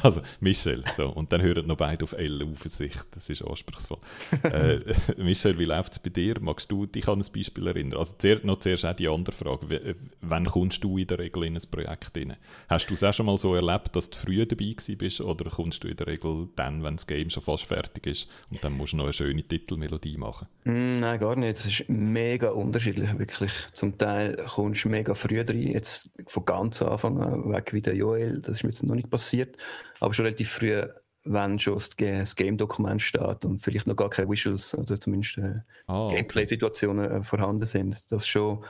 Also, 0.01 0.21
Michel, 0.39 0.83
so. 0.89 1.09
Und 1.09 1.31
dann 1.31 1.43
hören 1.43 1.67
noch 1.67 1.77
beide 1.77 2.03
auf 2.03 2.13
L 2.13 2.49
auf 2.51 2.63
sich. 2.63 2.95
Das 3.11 3.29
ist 3.29 3.43
anspruchsvoll. 3.43 3.99
äh, 4.41 4.79
Michel, 5.17 5.59
wie 5.59 5.65
läuft 5.65 5.93
es 5.93 5.99
bei 5.99 6.09
dir? 6.09 6.39
Magst 6.39 6.71
du 6.71 6.87
dich 6.87 7.07
an 7.07 7.19
ein 7.19 7.31
Beispiel 7.31 7.67
erinnern? 7.67 7.99
Also, 7.99 8.15
zuerst, 8.17 8.43
noch 8.43 8.57
zuerst 8.57 8.87
auch 8.87 8.95
die 8.95 9.07
andere 9.07 9.35
Frage. 9.35 9.69
Wie, 9.69 9.95
wann 10.21 10.45
kommst 10.45 10.83
du 10.83 10.97
in 10.97 11.05
der 11.05 11.19
Regel 11.19 11.43
in 11.43 11.55
ein 11.55 11.61
Projekt 11.69 12.17
rein? 12.17 12.37
Hast 12.67 12.89
du 12.89 12.95
es 12.95 13.03
auch 13.03 13.13
schon 13.13 13.27
mal 13.27 13.37
so 13.37 13.53
erlebt, 13.53 13.95
dass 13.95 14.09
du 14.09 14.17
früh 14.17 14.43
dabei 14.47 14.73
bist? 14.97 15.21
Oder 15.21 15.51
kommst 15.51 15.83
du 15.83 15.89
in 15.89 15.95
der 15.95 16.07
Regel 16.07 16.47
dann, 16.55 16.81
wenn 16.81 16.95
das 16.95 17.05
Game 17.05 17.29
schon 17.29 17.43
fast 17.43 17.65
fertig 17.65 18.07
ist 18.07 18.27
und 18.49 18.63
dann 18.63 18.73
musst 18.73 18.93
du 18.93 18.97
noch 18.97 19.03
eine 19.03 19.13
schöne 19.13 19.43
Titelmelodie 19.43 20.17
machen? 20.17 20.47
Mm, 20.63 20.99
nein, 20.99 21.18
Nein, 21.19 21.27
gar 21.27 21.35
nicht. 21.35 21.57
Es 21.57 21.65
ist 21.65 21.89
mega 21.89 22.49
unterschiedlich, 22.49 23.17
wirklich. 23.17 23.51
Zum 23.73 23.97
Teil 23.97 24.37
kommst 24.47 24.85
du 24.85 24.89
mega 24.89 25.13
früh 25.13 25.41
rein, 25.41 25.61
jetzt 25.61 26.11
von 26.27 26.45
ganz 26.45 26.81
Anfang 26.81 27.19
an 27.19 27.51
weg 27.51 27.73
wie 27.73 27.81
der 27.81 27.95
Joel, 27.95 28.41
das 28.41 28.57
ist 28.57 28.63
mir 28.63 28.69
jetzt 28.69 28.83
noch 28.83 28.95
nicht 28.95 29.09
passiert, 29.09 29.57
aber 29.99 30.13
schon 30.13 30.25
relativ 30.25 30.51
früh, 30.51 30.83
wenn 31.25 31.59
schon 31.59 31.75
das 31.75 32.35
Game-Dokument 32.35 33.01
steht 33.01 33.45
und 33.45 33.61
vielleicht 33.61 33.87
noch 33.87 33.95
gar 33.95 34.09
keine 34.09 34.29
Visuals 34.29 34.73
oder 34.75 34.99
zumindest 34.99 35.37
äh, 35.37 35.59
oh, 35.87 36.09
Gameplay-Situationen 36.09 37.11
äh, 37.11 37.23
vorhanden 37.23 37.65
sind. 37.65 38.11
Das 38.11 38.25
schon 38.25 38.63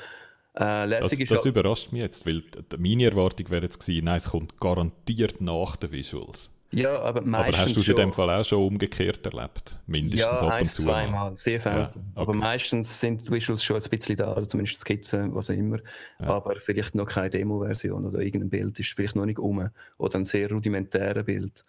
äh, 0.57 0.85
lässig 0.85 1.19
das, 1.19 1.19
ist. 1.19 1.31
Das 1.31 1.45
überrascht 1.45 1.91
mich 1.91 2.01
jetzt, 2.01 2.25
weil 2.25 2.43
meine 2.77 3.05
Erwartung 3.05 3.49
wäre 3.49 3.63
jetzt 3.63 3.79
gewesen, 3.79 4.05
nein, 4.05 4.17
es 4.17 4.29
kommt 4.29 4.59
garantiert 4.59 5.41
nach 5.41 5.75
den 5.75 5.91
Visuals. 5.91 6.59
Ja, 6.71 6.99
aber 6.99 7.21
meistens. 7.21 7.55
Aber 7.55 7.65
hast 7.65 7.75
du 7.75 7.79
es 7.82 7.88
in 7.88 7.95
dem 7.95 8.13
Fall 8.13 8.29
auch 8.29 8.43
schon 8.43 8.63
umgekehrt 8.63 9.25
erlebt? 9.25 9.79
Mindestens 9.88 10.41
ja, 10.41 10.47
ab 10.47 10.62
und 10.62 10.67
zu. 10.67 10.84
zweimal, 10.84 11.36
sehr 11.36 11.60
selten. 11.60 11.99
Ja, 11.99 12.12
okay. 12.13 12.21
Aber 12.21 12.34
meistens 12.34 12.99
sind 12.99 13.27
die 13.27 13.32
Visuals 13.32 13.63
schon 13.63 13.82
ein 13.82 13.89
bisschen 13.89 14.17
da, 14.17 14.34
also 14.34 14.47
zumindest 14.47 14.79
Skizzen, 14.79 15.34
was 15.34 15.49
auch 15.49 15.55
immer. 15.55 15.79
Ja. 16.19 16.27
Aber 16.27 16.60
vielleicht 16.60 16.93
noch 16.93 17.08
keine 17.08 17.32
Demo-Version 17.32 18.05
oder 18.05 18.19
irgendein 18.19 18.49
Bild 18.49 18.79
ist 18.79 18.93
vielleicht 18.93 19.15
noch 19.15 19.25
nicht 19.25 19.39
um. 19.39 19.67
Oder 19.97 20.19
ein 20.19 20.25
sehr 20.25 20.51
rudimentäres 20.51 21.25
Bild. 21.25 21.63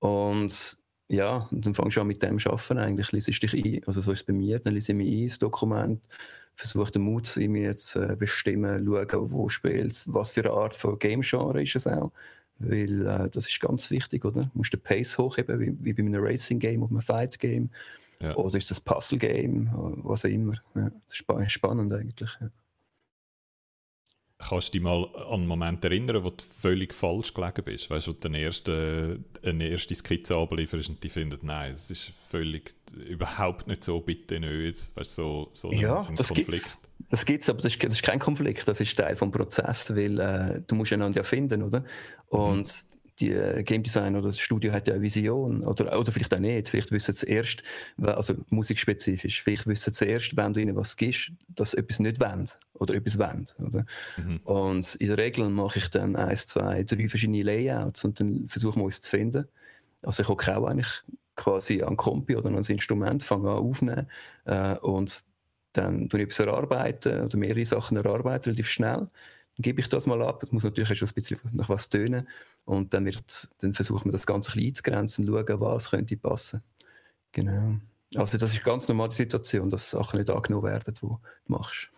Und 0.00 0.76
ja, 1.08 1.48
und 1.50 1.64
dann 1.64 1.74
fangst 1.74 1.96
du 1.96 2.02
an 2.02 2.06
mit 2.06 2.22
dem 2.22 2.38
arbeiten 2.44 2.78
eigentlich. 2.78 3.12
Liesest 3.12 3.42
dich 3.42 3.54
ein, 3.54 3.82
also 3.86 4.02
so 4.02 4.12
ist 4.12 4.20
es 4.20 4.26
bei 4.26 4.34
mir, 4.34 4.58
dann 4.58 4.74
lese 4.74 4.92
ich 4.92 4.98
mich 4.98 5.08
ein, 5.08 5.28
das 5.28 5.38
Dokument, 5.38 6.06
versuche 6.54 6.92
den 6.92 7.02
Mut 7.02 7.34
in 7.38 7.52
mir 7.52 7.76
zu 7.76 8.00
bestimmen, 8.16 8.84
schauen, 8.84 9.30
wo 9.30 9.48
spielst, 9.48 10.12
was 10.12 10.32
für 10.32 10.42
eine 10.42 10.52
Art 10.52 10.74
von 10.74 10.98
Game-Genre 10.98 11.62
ist 11.62 11.76
es 11.76 11.86
auch 11.86 12.12
weil 12.58 13.06
äh, 13.06 13.28
das 13.30 13.48
ist 13.48 13.60
ganz 13.60 13.90
wichtig, 13.90 14.24
oder? 14.24 14.42
Du 14.42 14.50
musst 14.54 14.72
den 14.72 14.80
Pace 14.80 15.18
hochheben, 15.18 15.60
wie, 15.60 15.84
wie 15.84 15.92
bei 15.92 16.02
einem 16.02 16.22
Racing-Game 16.22 16.82
oder 16.82 16.92
einem 16.92 17.02
Fight-Game. 17.02 17.70
Ja. 18.20 18.34
Oder 18.36 18.58
ist 18.58 18.70
das 18.70 18.80
Puzzle-Game, 18.80 19.70
was 20.02 20.24
auch 20.24 20.30
immer. 20.30 20.54
Ja, 20.74 20.90
das 20.90 21.20
ist 21.20 21.52
spannend 21.52 21.92
eigentlich. 21.92 22.30
Ja. 22.40 22.50
Kannst 24.38 24.68
du 24.68 24.72
dich 24.72 24.82
mal 24.82 25.04
an 25.14 25.40
einen 25.40 25.46
Moment 25.46 25.84
erinnern, 25.84 26.22
wo 26.22 26.30
du 26.30 26.42
völlig 26.42 26.92
falsch 26.92 27.32
gelegen 27.32 27.62
bist? 27.64 27.88
Weißt 27.88 28.06
du, 28.06 28.10
wo 28.10 28.16
du 28.18 28.28
eine 28.28 28.40
erste, 28.40 29.20
eine 29.42 29.68
erste 29.68 29.94
Skizze 29.94 30.36
ablieferst 30.36 30.90
und 30.90 31.02
die 31.02 31.08
findet, 31.08 31.44
nein, 31.44 31.72
es 31.72 31.90
ist 31.90 32.10
völlig 32.10 32.74
überhaupt 33.08 33.66
nicht 33.68 33.84
so, 33.84 34.00
bitte 34.00 34.40
nicht. 34.40 34.94
Weißt 34.96 35.18
du, 35.18 35.22
so, 35.22 35.48
so 35.52 35.72
ja, 35.72 36.02
ein, 36.02 36.16
das 36.16 36.28
Konflikt. 36.28 36.50
Gibt's. 36.50 36.78
Das 37.14 37.24
gibt 37.24 37.44
es, 37.44 37.48
aber 37.48 37.62
das 37.62 37.76
ist, 37.76 37.84
das 37.84 37.92
ist, 37.92 38.02
kein 38.02 38.18
Konflikt, 38.18 38.66
das 38.66 38.80
ist 38.80 38.98
Teil 38.98 39.14
des 39.14 39.30
Prozesses, 39.30 39.94
weil 39.94 40.18
äh, 40.18 40.62
du 40.66 40.74
musst 40.74 40.92
einander 40.92 41.18
ja 41.18 41.22
finden, 41.22 41.62
oder? 41.62 41.78
Mhm. 41.78 41.86
Und 42.28 42.66
mhm. 42.66 42.98
die 43.20 43.30
äh, 43.30 43.62
Game 43.62 43.84
Design 43.84 44.16
oder 44.16 44.26
das 44.26 44.40
Studio 44.40 44.72
hat 44.72 44.88
ja 44.88 44.94
eine 44.94 45.02
Vision, 45.04 45.64
oder, 45.64 45.96
oder 45.96 46.10
vielleicht 46.10 46.34
auch 46.34 46.40
nicht, 46.40 46.68
vielleicht 46.68 46.90
wissen 46.90 47.14
sie 47.14 47.26
erst, 47.26 47.62
also 48.02 48.34
musikspezifisch, 48.50 49.44
vielleicht 49.44 49.64
wissen 49.68 49.94
sie 49.94 50.06
erst, 50.06 50.36
wenn 50.36 50.54
du 50.54 50.60
ihnen 50.60 50.74
was 50.74 50.96
gibst, 50.96 51.30
dass 51.50 51.70
sie 51.70 51.78
etwas 51.78 52.00
nicht 52.00 52.18
wollen 52.18 52.50
oder 52.72 52.94
etwas 52.94 53.16
wollen, 53.16 53.46
oder? 53.64 53.86
Mhm. 54.16 54.38
Und 54.38 54.96
in 54.96 55.06
der 55.06 55.18
Regel 55.18 55.48
mache 55.50 55.78
ich 55.78 55.90
dann 55.90 56.16
eins, 56.16 56.48
zwei, 56.48 56.82
drei 56.82 57.08
verschiedene 57.08 57.44
Layouts 57.44 58.04
und 58.04 58.18
dann 58.18 58.48
versuchen 58.48 58.80
wir 58.80 58.86
uns 58.86 59.00
zu 59.00 59.08
finden. 59.08 59.46
Also 60.02 60.24
ich 60.24 60.28
auch 60.28 60.66
eigentlich 60.66 61.04
quasi 61.36 61.80
an 61.80 61.96
Kompi 61.96 62.34
oder 62.34 62.48
an 62.48 62.56
ein 62.56 62.64
Instrument, 62.64 63.22
fange 63.22 63.50
an 63.50 63.58
aufnehmen 63.58 64.10
äh, 64.46 64.74
und 64.78 65.24
dann 65.74 66.08
tue 66.08 66.20
ich 66.20 66.26
etwas 66.26 66.46
erarbeiten 66.46 67.20
oder 67.20 67.36
mehrere 67.36 67.66
Sachen 67.66 67.96
erarbeiten, 67.96 68.44
relativ 68.44 68.68
schnell. 68.68 69.08
Dann 69.56 69.62
gebe 69.62 69.80
ich 69.80 69.88
das 69.88 70.06
mal 70.06 70.22
ab. 70.22 70.40
Das 70.40 70.52
muss 70.52 70.64
natürlich 70.64 70.98
schon 70.98 71.08
ein 71.08 71.14
bisschen 71.14 71.38
nach 71.52 71.68
was 71.68 71.88
tönen. 71.88 72.28
Und 72.64 72.94
dann, 72.94 73.04
wird, 73.04 73.48
dann 73.58 73.74
versuchen 73.74 74.06
wir 74.06 74.12
das 74.12 74.26
Ganze 74.26 74.52
ein 74.52 74.66
einzugrenzen 74.66 75.28
und 75.28 75.46
schauen, 75.46 75.60
was 75.60 75.90
könnte 75.90 76.16
passen. 76.16 76.62
Genau. 77.32 77.76
Also 78.14 78.38
das 78.38 78.50
ist 78.50 78.56
eine 78.56 78.64
ganz 78.64 78.88
normale 78.88 79.12
Situation, 79.12 79.70
dass 79.70 79.90
Sachen 79.90 80.18
nicht 80.18 80.30
angenommen 80.30 80.66
werden, 80.66 80.94
die 80.94 81.00
du 81.00 81.18
machst. 81.46 81.90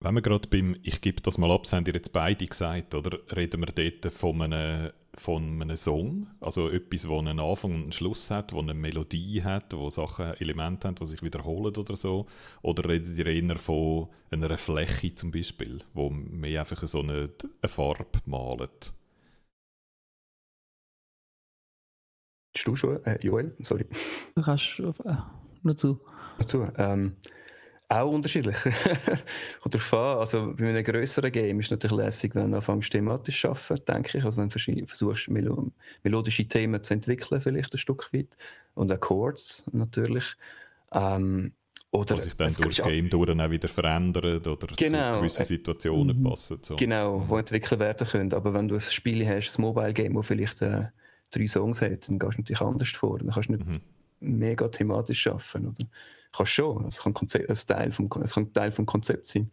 Wenn 0.00 0.14
wir 0.14 0.22
gerade 0.22 0.48
beim 0.48 0.76
«Ich 0.84 1.00
gebe 1.00 1.20
das 1.22 1.38
mal 1.38 1.50
ab», 1.50 1.66
haben 1.72 1.84
ihr 1.86 1.94
jetzt 1.94 2.12
beide 2.12 2.46
gesagt, 2.46 2.94
oder 2.94 3.18
reden 3.34 3.60
wir 3.60 3.72
dort 3.72 4.12
von 4.12 4.40
einem, 4.42 4.92
von 5.14 5.60
einem 5.60 5.76
Song, 5.76 6.28
also 6.40 6.70
etwas, 6.70 7.02
das 7.02 7.10
einen 7.10 7.40
Anfang 7.40 7.74
und 7.74 7.82
einen 7.82 7.92
Schluss 7.92 8.30
hat, 8.30 8.52
wo 8.52 8.60
eine 8.60 8.74
Melodie 8.74 9.42
hat, 9.42 9.74
wo 9.74 9.90
Sachen, 9.90 10.34
Elemente 10.34 10.86
haben, 10.86 10.94
die 10.94 11.04
sich 11.04 11.20
wiederholen 11.24 11.74
oder 11.74 11.96
so, 11.96 12.26
oder 12.62 12.88
redet 12.88 13.18
ihr 13.18 13.26
eher 13.26 13.56
von 13.56 14.08
einer 14.30 14.56
Fläche 14.56 15.16
zum 15.16 15.32
Beispiel, 15.32 15.82
wo 15.94 16.10
mehr 16.10 16.60
einfach 16.60 16.86
so 16.86 17.00
eine, 17.00 17.30
eine 17.60 17.68
Farbe 17.68 18.20
malt? 18.24 18.94
du 22.54 22.76
schon, 22.76 23.04
äh, 23.04 23.18
Joel? 23.20 23.56
Sorry. 23.60 23.86
Du 24.36 24.42
kannst 24.42 24.78
äh, 24.78 24.92
nur 25.62 25.76
zu. 25.76 26.00
Nur 26.38 26.46
zu. 26.46 26.68
Ähm, 26.76 27.16
auch 27.88 28.10
unterschiedlich. 28.10 28.56
Kommt 29.62 29.74
darauf 29.74 29.94
an. 29.94 30.18
Also 30.18 30.54
bei 30.54 30.68
einem 30.68 30.84
größeren 30.84 31.32
Game 31.32 31.60
ist 31.60 31.66
es 31.66 31.70
natürlich 31.70 31.96
lässig, 31.96 32.34
wenn 32.34 32.50
du 32.50 32.58
anfängst 32.58 32.92
thematisch 32.92 33.40
zu 33.40 33.48
arbeiten, 33.48 33.84
denke 33.86 34.18
ich. 34.18 34.24
Also 34.24 34.38
wenn 34.38 34.48
du 34.48 34.86
versuchst, 34.86 35.28
melo 35.28 35.72
melodische 36.02 36.46
Themen 36.46 36.82
zu 36.82 36.94
entwickeln, 36.94 37.40
vielleicht 37.40 37.72
ein 37.72 37.78
Stück 37.78 38.12
weit. 38.12 38.36
Und 38.74 38.92
auch 38.92 39.00
Chords 39.00 39.64
natürlich. 39.72 40.36
Ähm, 40.92 41.52
oder 41.90 42.16
Was 42.16 42.24
sich 42.24 42.36
dann 42.36 42.52
durch 42.52 42.76
das 42.76 42.86
Game 42.86 43.08
durch 43.08 43.30
auch 43.30 43.50
wieder 43.50 43.68
verändert 43.68 44.46
oder 44.46 44.66
genau, 44.76 45.14
zu 45.14 45.20
gewissen 45.20 45.44
Situationen 45.46 46.20
äh, 46.20 46.28
passen. 46.28 46.58
So. 46.62 46.76
Genau, 46.76 47.20
mhm. 47.20 47.28
wo 47.30 47.38
entwickelt 47.38 47.80
werden 47.80 48.06
können. 48.06 48.32
Aber 48.34 48.52
wenn 48.52 48.68
du 48.68 48.74
ein 48.74 48.80
Spiel 48.82 49.26
hast, 49.26 49.58
ein 49.58 49.62
Mobile-Game, 49.62 50.12
das 50.12 50.26
vielleicht 50.26 50.60
äh, 50.60 50.88
drei 51.30 51.46
Songs 51.46 51.80
hat, 51.80 52.06
dann 52.08 52.18
gehst 52.18 52.36
du 52.36 52.42
natürlich 52.42 52.60
anders 52.60 52.90
vor. 52.90 53.18
Dann 53.18 53.30
kannst 53.30 53.48
du 53.48 53.54
nicht 53.54 53.66
mhm. 53.66 53.80
mega 54.20 54.68
thematisch 54.68 55.26
arbeiten. 55.26 55.68
Oder? 55.68 55.86
Kannst 56.32 56.52
schon. 56.52 56.86
Es 56.86 56.98
kann, 56.98 57.14
Konzept, 57.14 57.48
ein 57.48 57.56
Teil 57.56 57.92
vom, 57.92 58.08
es 58.22 58.34
kann 58.34 58.52
Teil 58.52 58.72
vom 58.72 58.86
Konzept 58.86 59.26
sein. 59.26 59.50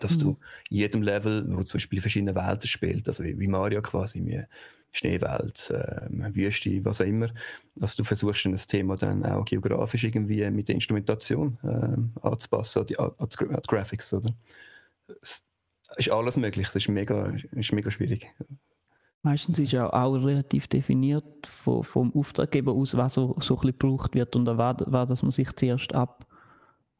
Dass 0.00 0.16
mhm. 0.16 0.20
du 0.20 0.28
in 0.70 0.76
jedem 0.76 1.02
Level, 1.02 1.44
wo 1.48 1.62
zum 1.62 1.78
Beispiel 1.78 2.00
verschiedene 2.00 2.34
Welten 2.34 2.68
spielt, 2.68 3.08
also 3.08 3.24
wie, 3.24 3.38
wie 3.38 3.48
Mario 3.48 3.80
quasi, 3.80 4.24
wie 4.24 4.44
Schneewelt, 4.92 5.70
äh, 5.70 6.34
Wüste, 6.34 6.84
was 6.84 7.00
auch 7.00 7.06
immer, 7.06 7.28
dass 7.74 7.94
du 7.96 8.04
versuchst, 8.04 8.46
ein 8.46 8.56
Thema 8.56 8.96
dann 8.96 9.24
auch 9.24 9.44
geografisch 9.44 10.04
irgendwie 10.04 10.50
mit 10.50 10.68
der 10.68 10.76
Instrumentation 10.76 11.58
äh, 11.62 12.26
anzupassen, 12.26 12.80
an 12.80 12.86
die, 12.86 12.98
an 12.98 13.12
die 13.20 13.66
Graphics, 13.66 14.12
oder? 14.14 14.34
Es 15.22 15.44
ist 15.96 16.10
alles 16.10 16.36
möglich, 16.36 16.66
das 16.66 16.76
ist 16.76 16.88
mega, 16.88 17.34
ist 17.52 17.72
mega 17.72 17.90
schwierig. 17.90 18.32
Meistens 19.22 19.58
ist 19.58 19.72
ja 19.72 19.92
auch 19.92 20.14
relativ 20.14 20.68
definiert 20.68 21.46
vom, 21.46 21.82
vom 21.82 22.14
Auftraggeber 22.14 22.72
aus, 22.72 22.96
was 22.96 23.14
so, 23.14 23.34
so 23.40 23.54
ein 23.54 23.60
bisschen 23.60 23.78
gebraucht 23.78 24.14
wird 24.14 24.36
und 24.36 24.46
was, 24.46 24.76
was 24.86 25.08
das 25.08 25.22
man 25.22 25.32
sich 25.32 25.52
zuerst 25.56 25.92
ab, 25.94 26.26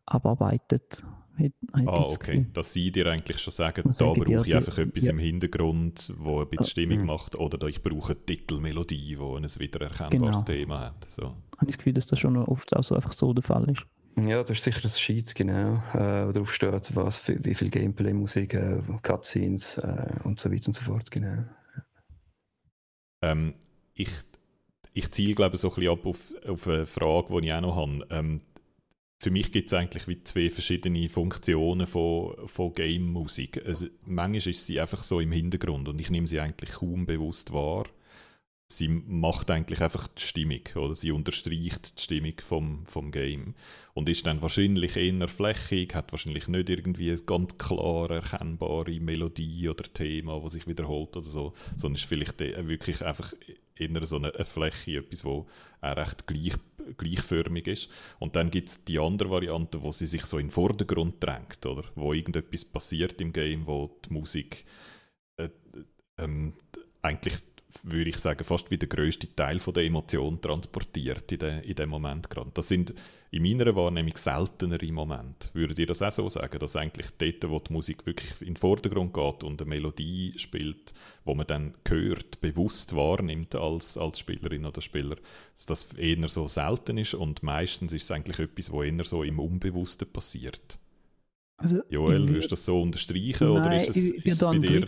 abarbeitet. 0.04 1.04
ah, 1.72 1.80
okay. 1.86 2.46
Dass 2.52 2.72
sie 2.72 2.90
dir 2.90 3.06
eigentlich 3.06 3.38
schon 3.38 3.52
sagen, 3.52 3.90
da 3.96 4.12
brauche 4.12 4.46
ich 4.46 4.56
einfach 4.56 4.78
etwas 4.78 5.04
ja. 5.04 5.12
im 5.12 5.18
Hintergrund, 5.20 6.12
wo 6.16 6.40
ein 6.40 6.48
bisschen 6.48 6.70
Stimmung 6.70 7.00
mhm. 7.00 7.06
macht, 7.06 7.36
oder 7.36 7.68
ich 7.68 7.82
brauche 7.82 8.12
eine 8.12 8.26
Titelmelodie, 8.26 9.16
die 9.16 9.16
ein 9.16 9.44
wiedererkennbares 9.44 10.44
genau. 10.44 10.58
Thema 10.58 10.80
hat. 10.80 11.08
So. 11.08 11.22
Ich 11.22 11.58
habe 11.58 11.66
das 11.66 11.78
Gefühl, 11.78 11.92
dass 11.92 12.06
das 12.06 12.18
schon 12.18 12.36
oft 12.36 12.74
auch 12.74 12.82
so 12.82 12.96
einfach 12.96 13.12
so 13.12 13.32
der 13.32 13.44
Fall 13.44 13.70
ist. 13.70 13.86
Ja, 14.26 14.40
das 14.40 14.50
ist 14.50 14.64
sicher 14.64 14.80
das 14.80 14.98
Sheets, 15.00 15.32
genau, 15.34 15.76
äh, 15.94 16.26
wo 16.26 16.32
drauf 16.32 16.52
steht, 16.52 16.96
was 16.96 17.20
für, 17.20 17.38
wie 17.44 17.54
viel 17.54 17.70
Gameplay, 17.70 18.12
Musik, 18.12 18.54
äh, 18.54 18.80
Cutscenes 19.02 19.78
äh, 19.78 20.06
und 20.24 20.40
so 20.40 20.50
weiter 20.50 20.66
und 20.66 20.74
so 20.74 20.82
fort, 20.82 21.08
genau. 21.12 21.44
Ähm, 23.22 23.54
ich, 23.94 24.10
ich 24.92 25.10
ziele, 25.10 25.34
glaube 25.34 25.56
so 25.56 25.68
ein 25.68 25.74
bisschen 25.74 25.92
ab 25.92 26.06
auf, 26.06 26.34
auf 26.46 26.66
eine 26.66 26.86
Frage, 26.86 27.40
die 27.40 27.48
ich 27.48 27.52
auch 27.52 27.60
noch 27.60 27.76
habe. 27.76 28.06
Ähm, 28.10 28.40
für 29.20 29.30
mich 29.30 29.50
gibt 29.50 29.66
es 29.66 29.74
eigentlich 29.74 30.06
wie 30.06 30.22
zwei 30.22 30.48
verschiedene 30.48 31.08
Funktionen 31.08 31.86
von, 31.86 32.34
von 32.46 32.72
Game-Musik. 32.72 33.64
Also, 33.66 33.86
manchmal 34.04 34.52
ist 34.52 34.66
sie 34.66 34.80
einfach 34.80 35.02
so 35.02 35.18
im 35.18 35.32
Hintergrund 35.32 35.88
und 35.88 36.00
ich 36.00 36.10
nehme 36.10 36.28
sie 36.28 36.38
eigentlich 36.38 36.70
kaum 36.70 37.04
bewusst 37.06 37.52
wahr 37.52 37.86
sie 38.70 38.88
macht 38.88 39.50
eigentlich 39.50 39.80
einfach 39.80 40.08
die 40.08 40.22
Stimmung 40.22 40.60
oder 40.76 40.94
sie 40.94 41.10
unterstreicht 41.10 41.98
die 41.98 42.02
Stimmung 42.02 42.34
vom, 42.38 42.86
vom 42.86 43.10
Game 43.10 43.54
und 43.94 44.08
ist 44.10 44.26
dann 44.26 44.42
wahrscheinlich 44.42 44.96
eher 44.96 45.26
flächig, 45.26 45.94
hat 45.94 46.12
wahrscheinlich 46.12 46.48
nicht 46.48 46.68
irgendwie 46.68 47.10
eine 47.10 47.22
ganz 47.22 47.56
klar 47.56 48.10
erkennbare 48.10 49.00
Melodie 49.00 49.70
oder 49.70 49.84
Thema, 49.84 50.42
was 50.44 50.52
sich 50.52 50.66
wiederholt 50.66 51.16
oder 51.16 51.28
so, 51.28 51.54
sondern 51.76 51.96
ist 51.96 52.04
vielleicht 52.04 52.40
wirklich 52.40 53.02
einfach 53.02 53.32
eher 53.74 54.06
so 54.06 54.16
eine, 54.16 54.34
eine 54.34 54.44
Fläche, 54.44 54.98
etwas, 54.98 55.24
wo 55.24 55.46
auch 55.80 55.96
recht 55.96 56.26
gleich, 56.26 56.54
gleichförmig 56.98 57.66
ist. 57.68 57.90
Und 58.18 58.36
dann 58.36 58.50
gibt 58.50 58.68
es 58.68 58.84
die 58.84 58.98
andere 58.98 59.30
Variante, 59.30 59.80
wo 59.82 59.92
sie 59.92 60.06
sich 60.06 60.26
so 60.26 60.38
in 60.38 60.46
den 60.46 60.52
Vordergrund 60.52 61.22
drängt, 61.24 61.64
oder? 61.64 61.84
Wo 61.94 62.12
irgendetwas 62.12 62.64
passiert 62.64 63.20
im 63.20 63.32
Game, 63.32 63.66
wo 63.66 63.96
die 64.04 64.12
Musik 64.12 64.64
äh, 65.36 65.48
ähm, 66.18 66.54
eigentlich 67.00 67.36
würde 67.84 68.10
ich 68.10 68.16
sagen, 68.16 68.44
fast 68.44 68.70
wie 68.70 68.78
der 68.78 68.88
grösste 68.88 69.34
Teil 69.34 69.58
von 69.58 69.74
der 69.74 69.84
Emotion 69.84 70.40
transportiert 70.40 71.30
in, 71.32 71.38
de, 71.38 71.64
in 71.64 71.74
dem 71.74 71.90
Moment 71.90 72.30
gerade. 72.30 72.50
Das 72.54 72.68
sind 72.68 72.94
in 73.30 73.42
meiner 73.42 73.74
Wahrnehmung 73.76 74.16
seltenere 74.16 74.90
Momente. 74.90 75.48
Würdet 75.52 75.78
ihr 75.78 75.86
das 75.86 76.02
auch 76.02 76.10
so 76.10 76.28
sagen, 76.28 76.58
dass 76.58 76.76
eigentlich 76.76 77.08
dort, 77.18 77.50
wo 77.50 77.58
die 77.58 77.72
Musik 77.72 78.06
wirklich 78.06 78.40
in 78.40 78.54
den 78.54 78.56
Vordergrund 78.56 79.12
geht 79.12 79.44
und 79.44 79.60
eine 79.60 79.68
Melodie 79.68 80.32
spielt, 80.36 80.94
wo 81.24 81.34
man 81.34 81.46
dann 81.46 81.74
hört, 81.86 82.40
bewusst 82.40 82.96
wahrnimmt 82.96 83.54
als, 83.54 83.98
als 83.98 84.18
Spielerin 84.18 84.64
oder 84.64 84.80
Spieler, 84.80 85.16
dass 85.56 85.66
das 85.66 85.92
eher 85.94 86.28
so 86.28 86.48
selten 86.48 86.96
ist 86.96 87.14
und 87.14 87.42
meistens 87.42 87.92
ist 87.92 88.04
es 88.04 88.10
eigentlich 88.10 88.38
etwas, 88.38 88.72
wo 88.72 88.82
eher 88.82 89.04
so 89.04 89.22
im 89.22 89.38
Unbewussten 89.38 90.10
passiert? 90.10 90.78
Also, 91.58 91.82
Joel, 91.90 92.28
würdest 92.28 92.46
du 92.46 92.50
das 92.50 92.64
so 92.64 92.80
unterstreichen 92.80 93.52
nein, 93.52 93.60
oder 93.60 93.76
ist 93.76 93.90
es, 93.90 94.10
ist 94.10 94.26
es 94.26 94.38
bei 94.38 94.58
dir 94.58 94.86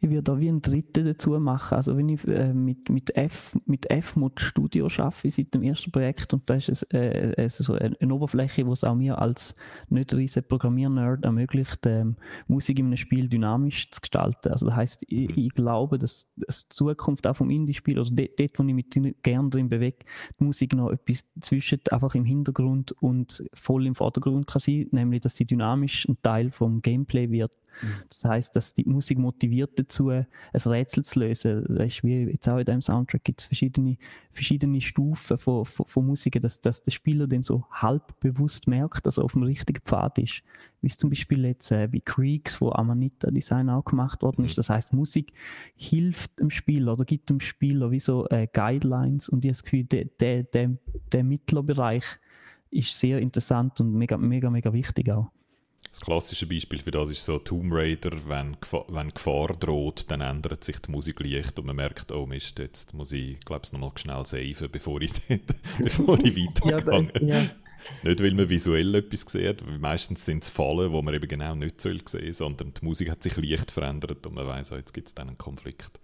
ich 0.00 0.10
würde 0.10 0.22
da 0.22 0.38
wie 0.38 0.48
ein 0.48 0.62
Dritte 0.62 1.04
dazu 1.04 1.38
machen. 1.38 1.74
Also 1.74 1.96
wenn 1.96 2.08
ich 2.08 2.26
äh, 2.26 2.52
mit, 2.52 2.88
mit, 2.88 3.16
F, 3.16 3.56
mit 3.66 3.90
F-Mod 3.90 4.40
Studio 4.40 4.88
arbeite 4.98 5.30
seit 5.30 5.54
dem 5.54 5.62
ersten 5.62 5.90
Projekt 5.90 6.32
und 6.34 6.48
da 6.48 6.54
ist 6.54 6.68
es, 6.68 6.82
äh, 6.84 7.34
es 7.36 7.58
so 7.58 7.74
eine, 7.74 8.14
Oberfläche, 8.14 8.66
wo 8.66 8.72
es 8.72 8.84
auch 8.84 8.94
mir 8.94 9.20
als 9.20 9.54
nicht 9.88 10.14
riesen 10.14 10.44
Programmier-Nerd 10.44 11.24
ermöglicht, 11.24 11.86
ähm, 11.86 12.16
Musik 12.46 12.78
in 12.78 12.86
einem 12.86 12.96
Spiel 12.96 13.28
dynamisch 13.28 13.90
zu 13.90 14.00
gestalten. 14.00 14.50
Also 14.50 14.66
das 14.66 14.76
heißt, 14.76 15.04
ich, 15.08 15.28
mhm. 15.28 15.34
ich, 15.36 15.54
glaube, 15.54 15.98
dass, 15.98 16.28
dass 16.36 16.68
die 16.68 16.74
Zukunft 16.74 17.26
auch 17.26 17.36
vom 17.36 17.50
Indie-Spiel, 17.50 17.98
also 17.98 18.14
dort, 18.14 18.38
dort, 18.38 18.58
wo 18.58 18.62
ich 18.64 18.74
mich 18.74 19.14
gerne 19.22 19.50
drin 19.50 19.68
bewege, 19.68 19.98
die 20.38 20.44
Musik 20.44 20.74
noch 20.74 20.90
etwas 20.90 21.28
zwischen 21.40 21.80
einfach 21.90 22.14
im 22.14 22.24
Hintergrund 22.24 22.92
und 23.00 23.44
voll 23.54 23.86
im 23.86 23.94
Vordergrund 23.94 24.46
kann 24.46 24.60
sein, 24.60 24.86
nämlich 24.90 25.20
dass 25.20 25.36
sie 25.36 25.44
dynamisch 25.44 26.08
ein 26.08 26.16
Teil 26.22 26.50
vom 26.50 26.82
Gameplay 26.82 27.30
wird 27.30 27.52
das 28.08 28.24
heißt, 28.24 28.56
dass 28.56 28.74
die 28.74 28.84
Musik 28.84 29.18
motiviert 29.18 29.78
dazu, 29.78 30.08
ein 30.08 30.26
Rätsel 30.52 31.04
zu 31.04 31.20
lösen. 31.20 31.64
Das 31.68 31.86
ist 31.86 32.04
wie 32.04 32.24
jetzt 32.24 32.48
auch 32.48 32.58
in 32.58 32.64
diesem 32.64 32.82
Soundtrack 32.82 33.24
gibt 33.24 33.40
es 33.40 33.46
verschiedene, 33.46 33.96
verschiedene 34.32 34.80
Stufen 34.80 35.38
von, 35.38 35.64
von, 35.64 35.86
von 35.86 36.06
Musik, 36.06 36.40
dass, 36.40 36.60
dass 36.60 36.82
der 36.82 36.90
Spieler 36.90 37.26
dann 37.26 37.42
so 37.42 37.64
halb 37.70 38.18
bewusst 38.20 38.66
merkt, 38.66 39.06
dass 39.06 39.18
er 39.18 39.24
auf 39.24 39.32
dem 39.32 39.42
richtigen 39.42 39.80
Pfad 39.82 40.18
ist. 40.18 40.42
Wie 40.80 40.86
es 40.86 40.96
zum 40.96 41.10
Beispiel 41.10 41.44
jetzt 41.44 41.72
äh, 41.72 41.88
bei 41.88 42.00
Creeks, 42.00 42.60
wo 42.60 42.70
Amanita 42.70 43.30
Design 43.30 43.68
auch 43.68 43.84
gemacht 43.84 44.22
worden 44.22 44.44
ist. 44.44 44.52
Mhm. 44.52 44.56
Das 44.56 44.70
heißt, 44.70 44.92
Musik 44.92 45.32
hilft 45.76 46.38
dem 46.38 46.50
Spieler 46.50 46.92
oder 46.92 47.04
gibt 47.04 47.30
dem 47.30 47.40
Spieler 47.40 47.90
wie 47.90 48.00
so 48.00 48.28
äh, 48.28 48.46
Guidelines 48.52 49.28
und 49.28 49.44
ich 49.44 49.48
habe 49.48 49.56
das 49.56 49.64
Gefühl, 49.64 49.84
der, 49.84 50.04
der, 50.04 50.44
der, 50.44 50.76
der 51.12 51.24
Mittlerbereich 51.24 52.04
ist 52.70 52.98
sehr 52.98 53.18
interessant 53.18 53.80
und 53.80 53.92
mega, 53.92 54.16
mega, 54.16 54.50
mega 54.50 54.72
wichtig 54.72 55.10
auch. 55.10 55.30
Das 55.90 56.00
klassische 56.00 56.46
Beispiel 56.46 56.80
für 56.80 56.90
das 56.90 57.10
ist 57.10 57.24
so 57.24 57.38
Tomb 57.38 57.72
Raider, 57.72 58.12
wenn, 58.28 58.56
wenn 58.88 59.08
Gefahr 59.08 59.48
droht, 59.58 60.10
dann 60.10 60.20
ändert 60.20 60.62
sich 60.62 60.78
die 60.80 60.90
Musik 60.90 61.20
leicht 61.20 61.58
und 61.58 61.66
man 61.66 61.76
merkt, 61.76 62.12
oh 62.12 62.26
Mist, 62.26 62.58
jetzt 62.58 62.94
muss 62.94 63.12
ich, 63.12 63.40
glaube 63.40 63.62
ich, 63.64 63.72
nochmal 63.72 63.92
schnell 63.96 64.24
saven, 64.26 64.68
bevor 64.72 65.00
ich, 65.00 65.12
bevor 65.78 66.18
ich 66.22 66.36
weitergehe. 66.36 67.10
ja, 67.22 67.40
ja. 67.40 67.46
Nicht, 68.02 68.22
weil 68.22 68.34
man 68.34 68.48
visuell 68.48 68.94
etwas 68.94 69.20
sieht, 69.20 69.66
weil 69.66 69.78
meistens 69.78 70.24
sind 70.24 70.42
es 70.42 70.50
Fallen, 70.50 70.92
wo 70.92 71.00
man 71.00 71.14
eben 71.14 71.28
genau 71.28 71.54
nicht 71.54 71.80
sehen 71.80 72.02
soll, 72.04 72.32
sondern 72.32 72.74
die 72.74 72.84
Musik 72.84 73.10
hat 73.10 73.22
sich 73.22 73.36
leicht 73.36 73.70
verändert 73.70 74.26
und 74.26 74.34
man 74.34 74.46
weiß, 74.46 74.72
oh, 74.72 74.76
jetzt 74.76 74.92
gibt 74.92 75.08
es 75.08 75.14
dann 75.14 75.28
einen 75.28 75.38
Konflikt. 75.38 76.00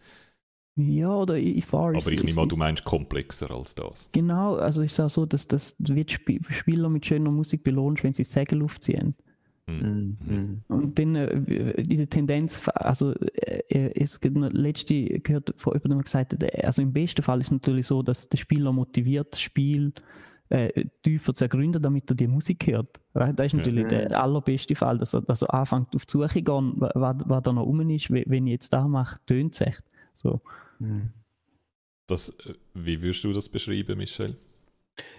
Ja, 0.77 1.15
oder 1.15 1.37
ich 1.37 1.65
fahre. 1.65 1.97
Aber 1.97 2.11
ich 2.11 2.23
nehme 2.23 2.41
an, 2.41 2.49
du 2.49 2.57
meinst 2.57 2.85
komplexer 2.85 3.51
als 3.51 3.75
das. 3.77 4.09
Genau, 4.13 4.57
also 4.57 4.83
ich 4.83 4.93
sage 4.93 5.09
so, 5.09 5.25
dass 5.25 5.47
das 5.47 5.77
wird 5.79 6.11
Spieler 6.11 6.89
mit 6.89 7.07
schöner 7.07 7.31
Musik 7.31 7.63
belohnt, 7.63 8.03
wenn 8.03 8.15
sie 8.15 8.25
Sägel 8.25 8.63
aufziehen. 8.63 9.15
Mhm. 9.67 10.19
Mhm. 10.21 10.63
Und 10.69 10.99
dann 10.99 11.17
äh, 11.17 11.83
diese 11.83 12.07
Tendenz, 12.07 12.61
also 12.75 13.13
äh, 13.13 13.63
äh 13.69 13.93
es 14.01 14.21
gibt 14.21 14.37
noch 14.37 14.53
letzte 14.53 15.21
gehört 15.21 15.55
von 15.57 15.73
jemandem 15.75 16.03
gesagt, 16.03 16.43
äh, 16.43 16.63
also 16.65 16.83
im 16.83 16.93
besten 16.93 17.23
Fall 17.23 17.41
ist 17.41 17.47
es 17.47 17.53
natürlich 17.53 17.87
so, 17.87 18.03
dass 18.03 18.29
der 18.29 18.37
Spieler 18.37 18.73
motiviert, 18.73 19.33
das 19.33 19.41
Spiel 19.41 19.93
äh, 20.51 20.85
tiefer 21.03 21.33
zu 21.33 21.45
ergründen, 21.45 21.81
damit 21.81 22.11
er 22.11 22.15
die 22.15 22.27
Musik 22.27 22.67
hört. 22.67 23.01
Das 23.15 23.47
ist 23.47 23.55
natürlich 23.55 23.91
ja. 23.91 24.07
der 24.07 24.23
allerbeste 24.23 24.75
Fall, 24.75 24.99
dass 24.99 25.15
er, 25.15 25.23
dass 25.23 25.43
er 25.43 25.55
anfängt 25.55 25.95
auf 25.95 26.05
die 26.05 26.13
Suche 26.13 26.29
zu 26.29 26.43
gehen, 26.43 26.75
was, 26.77 27.17
was 27.25 27.43
da 27.43 27.53
noch 27.53 27.65
rum 27.65 27.89
ist, 27.89 28.11
wenn 28.11 28.47
ich 28.47 28.53
jetzt 28.53 28.73
da 28.73 28.87
mache, 28.87 29.19
tönt 29.25 29.55
es 29.55 29.63
echt. 29.63 29.83
So. 30.15 30.43
Mhm. 30.79 31.11
Das, 32.07 32.37
wie 32.75 33.01
würdest 33.01 33.25
du 33.25 33.33
das 33.33 33.49
beschreiben, 33.49 33.97
Michel? 33.97 34.37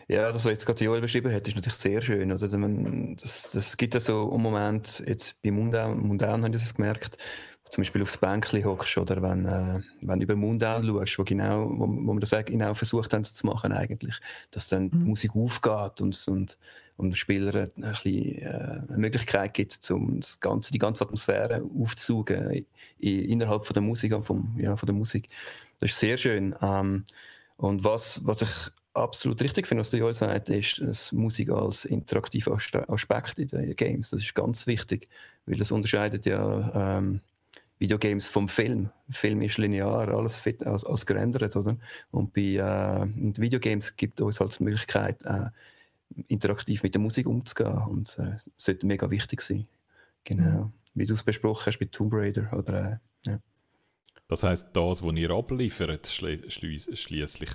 Ja, 0.07 0.31
das, 0.31 0.45
was 0.45 0.51
jetzt 0.51 0.65
gerade 0.65 0.83
Joel 0.83 1.01
beschrieben 1.01 1.33
hat, 1.33 1.47
ist 1.47 1.55
natürlich 1.55 1.77
sehr 1.77 2.01
schön. 2.01 2.31
Oder? 2.31 2.47
Das, 2.47 3.51
das 3.51 3.75
gibt 3.75 3.95
ja 3.95 3.99
so 3.99 4.31
einen 4.31 4.43
Moment, 4.43 5.03
jetzt 5.07 5.41
bei 5.41 5.49
Mundown, 5.49 5.99
Mundown 5.99 6.43
habe 6.43 6.55
ich 6.55 6.61
das 6.61 6.75
gemerkt, 6.75 7.17
zum 7.69 7.81
Beispiel 7.81 8.03
aufs 8.03 8.17
Bänkchen 8.17 8.63
hockst 8.63 8.97
oder 8.97 9.21
wenn, 9.23 9.45
äh, 9.45 9.81
wenn 10.01 10.19
du 10.19 10.23
über 10.25 10.35
Mundown 10.35 10.85
schaust, 10.85 11.19
wo, 11.19 11.23
genau, 11.23 11.67
wo, 11.71 11.87
wo 11.87 12.13
wir 12.13 12.19
das 12.19 12.45
genau 12.45 12.75
versucht 12.75 13.13
haben 13.13 13.23
zu 13.23 13.45
machen 13.47 13.71
eigentlich, 13.71 14.19
dass 14.51 14.69
dann 14.69 14.83
mhm. 14.83 14.89
die 14.91 14.97
Musik 14.97 15.35
aufgeht 15.35 15.99
und, 16.01 16.27
und, 16.27 16.57
und 16.97 17.09
dem 17.09 17.15
Spieler 17.15 17.55
ein 17.55 17.71
bisschen, 17.81 18.37
äh, 18.37 18.81
eine 18.87 18.97
Möglichkeit 18.97 19.55
gibt, 19.55 19.89
um 19.89 20.19
das 20.19 20.39
ganze, 20.39 20.71
die 20.71 20.79
ganze 20.79 21.03
Atmosphäre 21.03 21.63
aufzusaugen 21.77 22.65
innerhalb 22.99 23.65
von 23.65 23.73
der 23.73 23.83
Musik. 23.83 24.13
Vom, 24.23 24.55
ja, 24.59 24.77
von 24.77 24.85
der 24.85 24.95
Musik. 24.95 25.27
Das 25.79 25.89
ist 25.89 25.99
sehr 25.99 26.17
schön. 26.17 26.55
Ähm, 26.61 27.05
und 27.57 27.83
was, 27.83 28.21
was 28.25 28.43
ich 28.43 28.71
absolut 28.95 29.41
richtig 29.41 29.67
finde, 29.67 29.81
was 29.81 29.89
der 29.91 29.99
Joel 29.99 30.13
sagt, 30.13 30.49
ist 30.49 30.81
dass 30.81 31.11
Musik 31.11 31.49
als 31.49 31.85
interaktiver 31.85 32.57
Aspekt 32.87 33.37
in 33.37 33.47
den 33.47 33.75
Games. 33.75 34.09
Das 34.09 34.21
ist 34.21 34.33
ganz 34.33 34.65
wichtig, 34.67 35.07
weil 35.45 35.57
das 35.57 35.71
unterscheidet 35.71 36.25
ja 36.25 36.97
ähm, 36.97 37.21
Videogames 37.77 38.27
vom 38.27 38.47
Film. 38.47 38.89
Film 39.09 39.41
ist 39.41 39.57
linear, 39.57 40.07
alles 40.09 40.37
fit, 40.37 40.65
als, 40.65 40.85
als 40.85 41.05
gerendert, 41.05 41.55
oder? 41.55 41.77
Und 42.11 42.33
bei 42.33 42.55
äh, 42.55 43.07
Videogames 43.37 43.95
gibt 43.97 44.19
es 44.19 44.25
uns 44.25 44.39
halt 44.39 44.57
die 44.57 44.63
Möglichkeit, 44.63 45.21
äh, 45.25 45.49
interaktiv 46.27 46.83
mit 46.83 46.93
der 46.93 47.01
Musik 47.01 47.27
umzugehen 47.27 47.77
und 47.89 48.17
äh, 48.17 48.31
das 48.31 48.49
sollte 48.55 48.85
mega 48.85 49.09
wichtig 49.11 49.41
sein. 49.41 49.67
Genau. 50.23 50.65
Mhm. 50.65 50.73
Wie 50.93 51.05
du 51.05 51.13
es 51.13 51.23
besprochen 51.23 51.65
hast 51.65 51.79
bei 51.79 51.85
Tomb 51.85 52.13
Raider 52.13 52.53
oder 52.53 52.99
äh, 53.25 53.29
ja. 53.29 53.39
Das 54.27 54.43
heißt, 54.43 54.69
das, 54.75 55.03
was 55.03 55.15
ihr 55.15 55.29
abliefert, 55.29 56.07
schließlich 56.07 57.49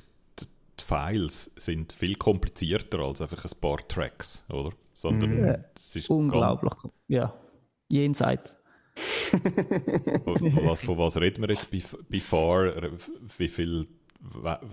die 0.81 0.95
Files 0.95 1.53
sind 1.57 1.93
viel 1.93 2.17
komplizierter 2.17 3.01
als 3.01 3.21
einfach 3.21 3.45
ein 3.45 3.61
paar 3.61 3.79
Tracks, 3.89 4.45
oder? 4.51 4.73
Sondern 4.93 5.41
mm. 5.41 5.65
es 5.75 5.97
ist 5.97 6.11
unglaublich. 6.11 6.75
Ja, 7.09 7.35
jenseits. 7.89 8.57
von, 10.77 10.99
was 10.99 11.21
reden 11.21 11.43
wir 11.43 11.51
jetzt 11.51 11.71
bei, 11.71 11.81
bei 12.11 12.21
FAR? 12.21 12.73
Wie 13.39 13.49
viel 13.49 13.87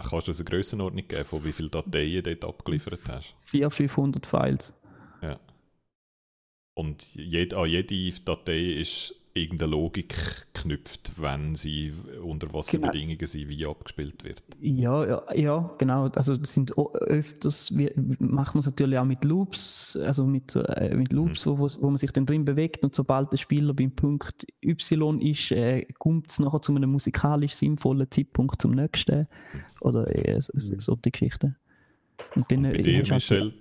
kannst 0.10 0.28
du 0.28 0.32
uns 0.32 0.40
eine 0.40 0.50
Grössenordnung 0.50 1.08
geben, 1.08 1.26
von 1.26 1.46
wie 1.46 1.52
viele 1.52 1.70
Dateien 1.70 2.24
du 2.24 2.36
dort 2.36 2.56
abgeliefert 2.56 3.02
hast? 3.08 3.36
400, 3.44 3.74
500 3.74 4.26
Files. 4.26 4.74
Ja. 5.22 5.40
Und 6.74 7.16
jed, 7.16 7.54
an 7.54 7.70
jede 7.70 8.12
Datei 8.22 8.74
ist 8.74 9.16
irgendeine 9.38 9.72
Logik 9.72 10.16
knüpft, 10.54 11.22
wenn 11.22 11.56
sie 11.56 11.94
unter 12.24 12.52
was 12.54 12.70
für 12.70 12.78
genau. 12.78 12.92
Bedingungen 12.92 13.26
sie 13.26 13.48
wie 13.48 13.66
abgespielt 13.66 14.24
wird. 14.24 14.44
Ja, 14.60 15.06
ja, 15.06 15.34
ja, 15.34 15.76
genau. 15.78 16.08
Also 16.10 16.38
das 16.38 16.54
sind 16.54 16.78
öfters, 16.78 17.76
wir 17.76 17.92
machen 18.20 18.60
es 18.60 18.66
natürlich 18.66 18.98
auch 18.98 19.06
mit 19.06 19.24
Loops, 19.24 19.98
also 19.98 20.26
mit, 20.26 20.56
äh, 20.56 20.96
mit 20.96 21.12
Loops, 21.12 21.46
mhm. 21.46 21.60
wo, 21.60 21.68
wo 21.82 21.90
man 21.90 21.98
sich 21.98 22.12
dann 22.12 22.26
drin 22.26 22.46
bewegt 22.46 22.84
und 22.84 22.96
sobald 22.96 23.32
der 23.32 23.38
Spieler 23.38 23.74
beim 23.74 23.92
Punkt 23.92 24.46
Y 24.64 25.22
ist, 25.22 25.52
äh, 25.52 25.86
kommt 26.00 26.30
es 26.32 26.40
nachher 26.40 26.62
zu 26.62 26.76
einem 26.76 26.92
musikalisch 26.92 27.54
sinnvollen 27.54 28.10
Zeitpunkt 28.10 28.62
zum 28.62 28.72
nächsten. 28.72 29.20
Mhm. 29.20 29.28
Oder 29.82 30.16
äh, 30.16 30.42
so, 30.42 30.52
so, 30.78 30.96
die 30.96 31.12
Geschichten. 31.12 31.56
Und 32.36 32.52
dann, 32.52 32.66
und 32.66 32.72
bei 32.74 32.82
dir, 32.82 33.04
Michel, 33.08 33.54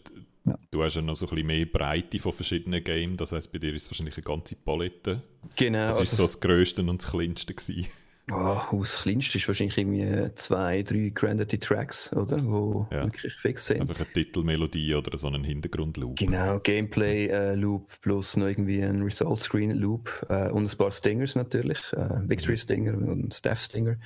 ja. 0.46 0.58
Du 0.70 0.82
hast 0.82 0.96
ja 0.96 1.02
noch 1.02 1.16
so 1.16 1.26
ein 1.26 1.30
bisschen 1.30 1.46
mehr 1.46 1.66
Breite 1.66 2.18
von 2.18 2.32
verschiedenen 2.32 2.82
Games, 2.82 3.16
das 3.16 3.32
heisst, 3.32 3.52
bei 3.52 3.58
dir 3.58 3.74
ist 3.74 3.82
es 3.82 3.90
wahrscheinlich 3.90 4.16
eine 4.16 4.24
ganze 4.24 4.56
Palette. 4.56 5.22
Genau. 5.56 5.88
Was 5.88 5.96
war 5.96 6.00
also 6.00 6.16
so 6.16 6.22
das 6.22 6.40
Größte 6.40 6.82
und 6.82 7.02
das 7.02 7.10
Kleinste? 7.10 7.54
Gewesen? 7.54 7.86
Oh, 8.32 8.80
das 8.80 9.02
Kleinste 9.02 9.38
ist 9.38 9.46
wahrscheinlich 9.46 9.78
irgendwie 9.78 10.34
zwei, 10.34 10.82
drei 10.82 11.12
Grandity 11.14 11.58
Tracks, 11.58 12.12
oder? 12.12 12.38
Wo 12.42 12.88
ja. 12.90 13.04
wirklich 13.04 13.32
fix 13.34 13.66
sind. 13.66 13.82
Einfach 13.82 14.00
eine 14.00 14.12
Titelmelodie 14.12 14.96
oder 14.96 15.16
so 15.16 15.28
einen 15.28 15.44
Hintergrundloop. 15.44 16.16
Genau, 16.16 16.58
Gameplay-Loop 16.58 17.92
äh, 17.92 17.96
plus 18.00 18.36
noch 18.36 18.48
irgendwie 18.48 18.82
ein 18.82 19.02
Result-Screen-Loop 19.02 20.26
äh, 20.28 20.50
und 20.50 20.72
ein 20.72 20.76
paar 20.76 20.90
Stingers 20.90 21.36
natürlich. 21.36 21.78
Äh, 21.92 22.28
Victory-Stinger 22.28 22.94
und 22.94 23.44
Death-Stinger. 23.44 23.96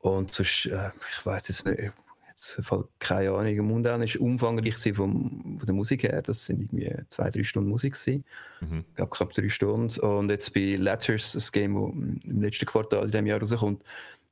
Und 0.00 0.34
sonst, 0.34 0.66
äh, 0.66 0.90
ich 1.12 1.24
weiß 1.24 1.48
jetzt 1.48 1.64
nicht, 1.64 1.92
jetzt 2.36 2.60
keine 2.98 3.32
Ahnung, 3.32 3.66
Mundan 3.66 4.02
ist 4.02 4.16
umfangreich 4.16 4.76
vom, 4.94 5.56
von 5.58 5.66
der 5.66 5.74
Musik 5.74 6.02
her. 6.02 6.22
Das 6.22 6.44
sind 6.44 6.60
irgendwie 6.60 6.94
zwei, 7.08 7.30
drei 7.30 7.42
Stunden 7.42 7.70
Musik 7.70 7.94
gewesen. 7.94 8.24
Mhm. 8.60 8.84
Ich 8.88 8.94
glaube 8.94 9.10
knapp 9.10 9.32
drei 9.32 9.48
Stunden. 9.48 10.00
Und 10.00 10.30
jetzt 10.30 10.52
bei 10.52 10.76
Letters, 10.76 11.32
das 11.32 11.50
Game, 11.50 11.74
das 11.74 12.24
im 12.24 12.42
letzten 12.42 12.66
Quartal 12.66 13.04
in 13.04 13.10
diesem 13.10 13.26
Jahr 13.26 13.40
rauskommt, 13.40 13.82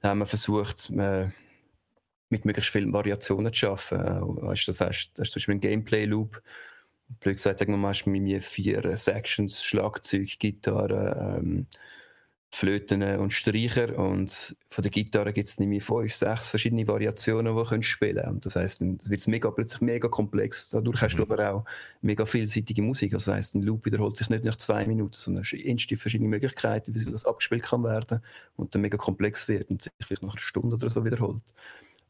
haben 0.03 0.19
wir 0.19 0.27
versucht, 0.27 0.91
äh, 0.91 1.29
mit 2.29 2.45
möglichst 2.45 2.71
vielen 2.71 2.93
Variationen 2.93 3.53
zu 3.53 3.71
arbeiten. 3.71 4.37
Weißt, 4.43 4.69
das 4.69 4.81
heißt, 4.81 5.13
das 5.15 5.29
ist 5.29 5.33
zum 5.33 5.41
Beispiel 5.41 5.55
ein 5.55 5.61
Gameplay-Loop. 5.61 6.43
Blöd 7.21 7.37
gesagt, 7.37 7.59
sagen 7.59 7.73
wir 7.73 7.77
mal, 7.77 7.91
hast 7.91 8.05
du 8.05 8.11
mit 8.11 8.23
mir 8.23 8.41
vier 8.41 8.97
Sections, 8.97 9.63
Schlagzeug, 9.63 10.39
Gitarre, 10.39 11.39
ähm, 11.39 11.67
Flöten 12.57 13.03
und 13.19 13.33
Streicher 13.33 13.99
und 13.99 14.57
von 14.71 14.83
der 14.83 14.93
Gitarre 14.93 15.33
gibt 15.33 15.49
es 15.49 15.59
nämlich 15.59 15.83
fünf, 15.83 16.15
sechs 16.15 16.47
verschiedene 16.47 16.87
Variationen, 16.87 17.57
die 17.57 17.77
du 17.77 17.83
spielen 17.83 18.23
können. 18.23 18.41
Das 18.43 18.55
heisst, 18.55 18.81
dann 18.81 19.01
wird 19.09 19.19
es 19.19 19.27
mega, 19.27 19.51
plötzlich 19.51 19.81
mega 19.81 20.07
komplex. 20.07 20.71
Dadurch 20.71 21.03
hast 21.03 21.17
du 21.17 21.25
mhm. 21.25 21.33
aber 21.33 21.51
auch 21.53 21.65
mega 22.01 22.25
vielseitige 22.25 22.81
Musik. 22.81 23.13
Also 23.13 23.33
das 23.33 23.39
heisst, 23.39 23.55
ein 23.57 23.63
Loop 23.63 23.85
wiederholt 23.87 24.17
sich 24.17 24.29
nicht 24.31 24.45
nach 24.45 24.55
zwei 24.55 24.87
Minuten, 24.87 25.15
sondern 25.15 25.43
es 25.43 25.51
sind 25.51 25.99
verschiedene 25.99 26.29
Möglichkeiten, 26.29 26.95
wie 26.95 27.05
das 27.05 27.25
abgespielt 27.25 27.65
kann 27.65 27.83
werden 27.83 28.21
und 28.55 28.73
dann 28.73 28.83
mega 28.83 28.99
komplex 28.99 29.49
wird 29.49 29.69
und 29.71 29.83
sich 29.83 29.93
vielleicht 30.01 30.23
nach 30.23 30.35
einer 30.35 30.41
Stunde 30.41 30.77
oder 30.77 30.89
so 30.89 31.05
wiederholt. 31.05 31.43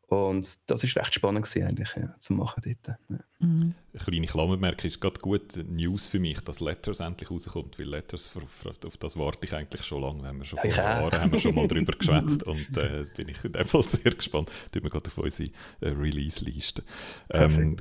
Und 0.09 0.59
das 0.67 0.83
war 0.83 1.03
recht 1.03 1.15
spannend 1.15 1.47
gewesen, 1.47 1.67
eigentlich, 1.67 1.89
ja, 1.97 2.15
zu 2.21 2.35
machen 2.35 2.63
dort. 2.65 2.99
Ja. 3.09 3.19
Mhm. 3.39 3.75
Eine 3.93 4.03
kleine 4.03 4.27
Klammermerkung 4.27 4.87
ist 4.87 5.01
gerade 5.01 5.21
gut 5.21 5.57
News 5.69 6.07
für 6.07 6.19
mich, 6.19 6.41
dass 6.41 6.61
Letters 6.61 7.01
endlich 7.01 7.31
rauskommt, 7.31 7.79
weil 7.79 7.89
Letters, 7.89 8.37
auf 8.37 8.97
das 8.99 9.17
warte 9.17 9.47
ich 9.47 9.55
eigentlich 9.55 9.85
schon 9.85 10.03
lange. 10.03 10.27
Haben 10.27 10.39
wir 10.39 10.45
schon 10.45 10.59
vor 10.59 10.71
Jahren 10.71 11.21
haben 11.21 11.33
wir 11.33 11.39
schon 11.39 11.55
mal 11.55 11.67
darüber 11.67 11.93
geschwätzt 11.99 12.47
und 12.47 12.77
äh, 12.77 13.05
bin 13.17 13.29
ich 13.29 13.45
in 13.45 13.53
dem 13.53 13.67
Fall 13.67 13.83
sehr 13.89 14.13
gespannt. 14.13 14.51
Tun 14.73 14.83
wir 14.83 14.91
gerade 14.91 15.07
auf 15.07 15.19
unsere 15.19 15.51
äh, 15.81 15.89
Release-Liste. 15.89 16.83
Ähm, 17.31 17.77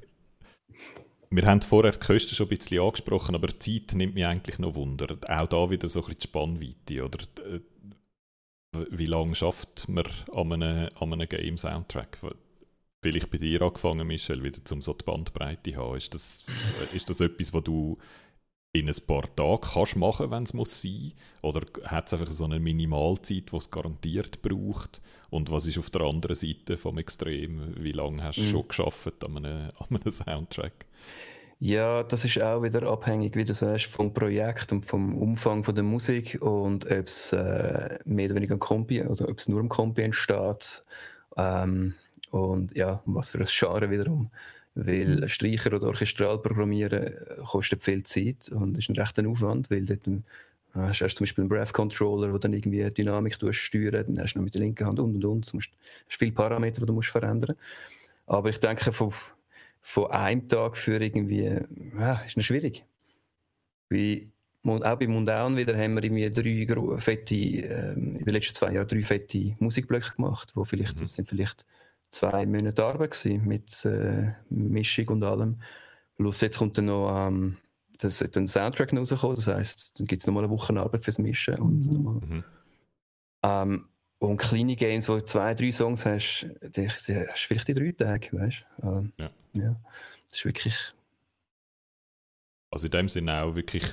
wir 1.29 1.45
haben 1.45 1.61
vorher 1.61 1.91
die 1.91 1.99
Kosten 1.99 2.35
schon 2.35 2.45
ein 2.45 2.57
bisschen 2.57 2.81
angesprochen, 2.81 3.35
aber 3.35 3.47
die 3.47 3.85
Zeit 3.85 3.95
nimmt 3.95 4.13
mich 4.13 4.25
eigentlich 4.25 4.59
noch 4.59 4.75
Wunder. 4.75 5.17
Auch 5.27 5.47
da 5.47 5.69
wieder 5.69 5.87
so 5.87 6.01
ein 6.01 6.05
bisschen 6.05 6.19
die 6.19 6.27
Spannweite. 6.27 7.03
Oder 7.03 7.19
äh, 7.45 7.59
wie 8.89 9.05
lange 9.05 9.35
schafft 9.35 9.87
man 9.87 10.05
an 10.31 10.53
einem, 10.53 10.89
an 10.99 11.13
einem 11.13 11.27
Game-Soundtrack? 11.27 12.19
Vielleicht 13.01 13.29
bei 13.29 13.37
dir 13.37 13.61
angefangen, 13.61 14.07
Michel, 14.07 14.43
wieder 14.43 14.63
zum 14.63 14.81
so 14.81 14.93
die 14.93 15.03
Bandbreite 15.03 15.71
zu 15.71 15.77
haben. 15.77 15.97
Ist 15.97 16.13
das, 16.13 16.45
ist 16.93 17.09
das 17.09 17.19
etwas, 17.19 17.53
was 17.53 17.63
du 17.63 17.97
in 18.71 18.89
ein 18.89 18.95
paar 19.05 19.33
Tagen 19.35 19.61
kannst 19.61 19.95
machen, 19.95 20.31
wenn 20.31 20.43
es 20.43 20.53
muss 20.53 20.81
sein? 20.81 21.13
Oder 21.41 21.61
hat 21.85 22.07
es 22.07 22.13
einfach 22.13 22.31
so 22.31 22.45
eine 22.45 22.59
Minimalzeit, 22.59 23.51
die 23.51 23.55
es 23.55 23.69
garantiert 23.69 24.41
braucht? 24.41 25.01
Und 25.29 25.51
was 25.51 25.67
ist 25.67 25.77
auf 25.77 25.89
der 25.89 26.01
anderen 26.01 26.35
Seite 26.35 26.77
vom 26.77 26.97
Extrem? 26.97 27.75
Wie 27.77 27.91
lange 27.91 28.23
hast 28.23 28.37
du 28.37 28.43
mhm. 28.43 28.49
schon 28.49 28.67
geschafft 28.67 29.23
an 29.23 29.37
einem, 29.37 29.71
an 29.77 29.87
einem 29.89 30.11
Soundtrack? 30.11 30.87
Ja, 31.65 32.03
das 32.03 32.25
ist 32.25 32.41
auch 32.41 32.61
wieder 32.61 32.83
abhängig, 32.83 33.37
wie 33.37 33.45
du 33.45 33.53
sagst, 33.53 33.85
vom 33.85 34.13
Projekt 34.13 34.73
und 34.73 34.85
vom 34.85 35.15
Umfang 35.15 35.63
von 35.63 35.73
der 35.73 35.85
Musik 35.85 36.37
und 36.41 36.85
ob 36.85 37.07
es 37.07 37.31
äh, 37.31 37.99
mehr 38.03 38.25
oder 38.25 38.35
weniger 38.35 38.55
ein 38.55 38.59
Kompi 38.59 39.01
oder 39.01 39.29
ob 39.29 39.39
es 39.39 39.47
nur 39.47 39.61
im 39.61 39.69
Kompi 39.69 40.01
entsteht 40.01 40.83
ähm, 41.37 41.93
und 42.31 42.75
ja, 42.75 43.01
was 43.05 43.29
für 43.29 43.39
ein 43.39 43.47
Genre 43.47 43.89
wiederum. 43.89 44.29
Weil 44.75 45.21
mhm. 45.21 45.29
Streicher 45.29 45.73
oder 45.73 45.87
Orchestral 45.87 46.37
programmieren 46.39 47.01
äh, 47.01 47.13
kostet 47.45 47.81
viel 47.81 48.03
Zeit 48.03 48.49
und 48.49 48.77
ist 48.77 48.89
ein 48.89 48.97
rechter 48.97 49.25
Aufwand, 49.25 49.71
weil 49.71 49.85
dort 49.85 50.05
äh, 50.05 50.19
hast 50.73 50.99
du 50.99 51.07
zum 51.07 51.23
Beispiel 51.23 51.43
einen 51.43 51.49
Breath 51.49 51.71
Controller, 51.71 52.27
der 52.27 52.39
dann 52.39 52.51
irgendwie 52.51 52.89
Dynamik 52.89 53.37
steuern 53.51 54.03
dann 54.05 54.19
hast 54.19 54.33
du 54.33 54.39
noch 54.39 54.43
mit 54.43 54.53
der 54.53 54.59
linken 54.63 54.85
Hand 54.85 54.99
und 54.99 55.15
und 55.15 55.23
und. 55.23 55.49
Du 55.49 55.55
musst, 55.55 55.69
hast 56.09 56.19
viele 56.19 56.33
Parameter, 56.33 56.81
die 56.81 56.87
du 56.87 56.93
musst 56.93 57.07
verändern 57.07 57.55
Aber 58.27 58.49
ich 58.49 58.59
denke, 58.59 58.91
von 58.91 59.13
von 59.83 60.09
einem 60.11 60.47
Tag 60.47 60.77
für 60.77 60.99
irgendwie, 60.99 61.59
ja, 61.99 62.21
ist 62.25 62.37
noch 62.37 62.43
schwierig. 62.43 62.85
Wie, 63.89 64.31
auch 64.65 64.97
bei 64.97 65.07
Mundown 65.07 65.57
wieder 65.57 65.77
haben 65.77 65.95
wir 65.95 66.03
irgendwie 66.03 66.65
drei 66.65 66.97
fette, 66.97 67.35
äh, 67.35 67.93
in 67.93 68.25
den 68.25 68.33
letzten 68.33 68.55
zwei 68.55 68.71
Jahren 68.71 68.87
drei 68.87 69.03
fette 69.03 69.55
Musikblöcke 69.59 70.15
gemacht, 70.15 70.53
wo 70.55 70.63
vielleicht, 70.63 70.95
mhm. 70.95 71.01
das 71.01 71.13
sind 71.13 71.29
vielleicht 71.29 71.65
zwei 72.09 72.45
Monate 72.45 72.83
Arbeit 72.83 73.11
gewesen, 73.11 73.45
mit 73.45 73.85
äh, 73.85 74.31
Mischung 74.49 75.09
und 75.09 75.23
allem. 75.23 75.61
Plus 76.15 76.41
jetzt 76.41 76.57
kommt 76.57 76.77
dann 76.77 76.85
noch 76.85 77.27
ähm, 77.27 77.57
das 77.97 78.17
sollte 78.17 78.39
ein 78.39 78.47
Soundtrack 78.47 78.93
rauskommen, 78.93 79.35
das 79.35 79.47
heisst, 79.47 79.99
dann 79.99 80.07
gibt 80.07 80.21
es 80.21 80.27
nochmal 80.27 80.43
eine 80.43 80.51
Woche 80.51 80.73
Arbeit 80.79 81.03
fürs 81.03 81.19
Mischen. 81.19 81.55
Und, 81.55 81.85
mhm. 81.91 82.35
mhm. 82.35 82.43
ähm, 83.43 83.85
und 84.19 84.37
kleine 84.37 84.75
Games, 84.75 85.09
wo 85.09 85.15
du 85.15 85.25
zwei, 85.25 85.53
drei 85.53 85.71
Songs 85.71 86.05
hast, 86.05 86.47
die, 86.61 86.87
hast 86.87 87.07
du 87.09 87.23
vielleicht 87.47 87.69
in 87.69 87.75
drei 87.75 87.91
Tagen, 87.91 88.39
weißt 88.39 88.65
du? 88.81 88.87
Ähm, 88.87 89.13
ja. 89.17 89.29
Ja. 89.53 89.75
Das 90.29 90.39
ist 90.39 90.45
wirklich. 90.45 90.75
Also 92.71 92.87
in 92.87 92.91
dem 92.91 93.09
Sinne 93.09 93.43
auch 93.43 93.55
wirklich, 93.55 93.85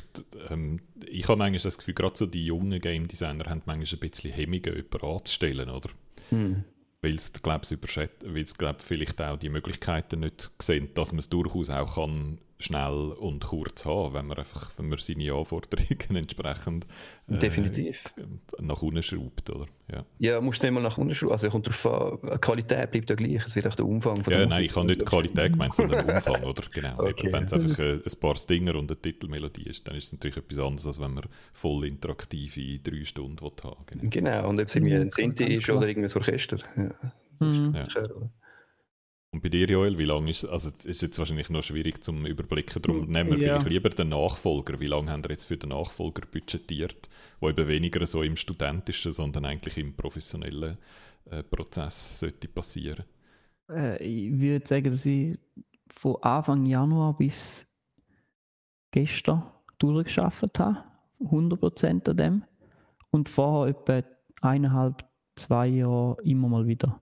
ähm, 0.48 0.80
ich 1.06 1.28
habe 1.28 1.36
manchmal 1.36 1.61
das 1.61 1.76
Gefühl, 1.76 1.94
gerade 1.94 2.16
so 2.16 2.26
die 2.26 2.46
jungen 2.46 2.80
Game 2.80 3.08
Designer 3.08 3.44
haben 3.44 3.62
manchmal 3.66 3.98
ein 3.98 4.00
bisschen 4.00 4.32
Hemmungen, 4.32 4.64
jemanden 4.64 5.06
anzustellen, 5.06 5.68
oder? 5.68 5.90
Hm. 6.30 6.64
Weil 7.02 7.18
sie, 7.18 7.32
glaube 7.42 7.64
ich, 7.64 7.72
überschätzen, 7.72 8.34
weil 8.34 8.46
sie, 8.46 8.54
glaube 8.54 8.80
vielleicht 8.80 9.20
auch 9.20 9.36
die 9.36 9.50
Möglichkeiten 9.50 10.20
nicht 10.20 10.50
sehen, 10.61 10.88
dass 10.94 11.12
man 11.12 11.18
es 11.18 11.28
durchaus 11.28 11.68
auch 11.68 11.94
kann 11.96 12.38
schnell 12.61 13.12
und 13.18 13.44
kurz 13.44 13.84
haben, 13.84 14.14
wenn 14.14 14.26
man 14.26 14.38
einfach, 14.38 14.70
wenn 14.76 14.88
man 14.88 14.98
seine 14.98 15.32
Anforderungen 15.32 15.98
entsprechend 16.16 16.86
äh, 17.28 17.38
Definitiv. 17.38 18.04
nach 18.58 18.82
unten 18.82 19.02
schraubt, 19.02 19.50
oder? 19.50 19.66
Ja, 19.90 20.04
ja 20.18 20.40
musst 20.40 20.62
du 20.62 20.66
nicht 20.66 20.74
mal 20.74 20.82
nach 20.82 20.98
unten 20.98 21.14
schrauben. 21.14 21.32
Also 21.32 21.48
kommt 21.48 21.66
darauf 21.66 21.86
an, 21.86 22.18
die 22.34 22.38
Qualität 22.38 22.90
bleibt 22.90 23.11
ja 23.11 23.16
gleich, 23.16 23.46
es 23.46 23.56
wird 23.56 23.66
auch 23.66 23.74
der 23.74 23.86
Umfang 23.86 24.22
von 24.22 24.32
Ja, 24.32 24.46
nein, 24.46 24.64
ich 24.64 24.76
habe 24.76 24.86
nicht 24.86 25.00
die 25.00 25.04
Qualität 25.04 25.52
gemeint, 25.52 25.74
sondern 25.74 26.06
den 26.06 26.14
Umfang, 26.16 26.42
oder? 26.44 26.62
Genau. 26.70 27.02
Okay. 27.02 27.32
Wenn 27.32 27.44
es 27.44 27.52
einfach 27.52 27.78
ein, 27.78 28.02
ein 28.04 28.20
paar 28.20 28.36
Stinger 28.36 28.74
und 28.76 28.90
eine 28.90 29.00
Titelmelodie 29.00 29.64
ist, 29.64 29.88
dann 29.88 29.96
ist 29.96 30.04
es 30.06 30.12
natürlich 30.12 30.36
etwas 30.36 30.58
anderes, 30.58 30.86
als 30.86 31.00
wenn 31.00 31.14
man 31.14 31.24
voll 31.52 31.86
interaktive 31.86 32.78
drei 32.78 33.04
Stunden 33.04 33.44
haben 33.44 33.50
Genau, 33.88 34.11
genau. 34.11 34.48
und 34.48 34.61
ob 34.61 34.68
es 34.68 34.76
irgendwie 34.76 34.94
ein 34.94 35.11
Sinti 35.11 35.44
ist 35.44 35.68
oder 35.70 35.88
irgendein 35.88 36.14
Orchester. 36.16 36.58
Ja. 36.76 37.12
Das 37.38 37.52
mhm. 37.54 37.74
ist 37.74 37.94
ja. 37.94 38.02
Und 39.32 39.44
bei 39.44 39.48
dir, 39.48 39.66
Joel, 39.68 39.96
wie 39.96 40.04
lange 40.06 40.30
ist 40.30 40.44
also 40.44 40.70
ist 40.84 41.02
jetzt 41.02 41.18
wahrscheinlich 41.18 41.50
noch 41.50 41.62
schwierig 41.62 42.02
zum 42.02 42.26
Überblicken, 42.26 42.82
darum 42.82 43.06
nehmen 43.06 43.30
wir 43.30 43.38
ja. 43.38 43.60
vielleicht 43.60 43.68
lieber 43.68 43.90
den 43.90 44.08
Nachfolger. 44.08 44.80
Wie 44.80 44.88
lange 44.88 45.12
haben 45.12 45.22
wir 45.22 45.30
jetzt 45.30 45.44
für 45.44 45.56
den 45.56 45.70
Nachfolger 45.70 46.22
budgetiert, 46.28 47.08
wo 47.38 47.48
eben 47.48 47.68
weniger 47.68 48.04
so 48.06 48.22
im 48.24 48.36
studentischen, 48.36 49.12
sondern 49.12 49.44
eigentlich 49.44 49.78
im 49.78 49.94
professionellen 49.94 50.78
äh, 51.30 51.44
Prozess 51.44 52.18
sollte 52.18 52.48
passieren? 52.48 53.04
Äh, 53.70 54.02
ich 54.02 54.40
würde 54.40 54.66
sagen, 54.66 54.90
dass 54.90 55.06
ich 55.06 55.38
von 55.88 56.16
Anfang 56.22 56.66
Januar 56.66 57.16
bis 57.16 57.66
gestern 58.90 59.44
durchgeschafft 59.78 60.58
habe, 60.58 60.82
100% 61.20 62.10
an 62.10 62.16
dem. 62.16 62.44
Und 63.10 63.28
vorher 63.28 63.76
etwa 63.76 64.02
eineinhalb, 64.40 65.04
zwei 65.36 65.68
Jahre 65.68 66.16
immer 66.24 66.48
mal 66.48 66.66
wieder. 66.66 67.00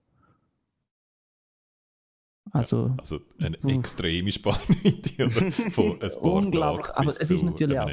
Also, 2.51 2.95
also 2.97 3.19
eine 3.39 3.57
uff. 3.57 3.77
extreme 3.77 4.31
Spannweite 4.31 5.29
von 5.71 6.01
ein 6.01 6.51
paar 6.53 6.83
Tagen 6.83 7.05
bis 7.05 7.17
zu 7.17 7.39
einem 7.39 7.57
Jahr. 7.57 7.89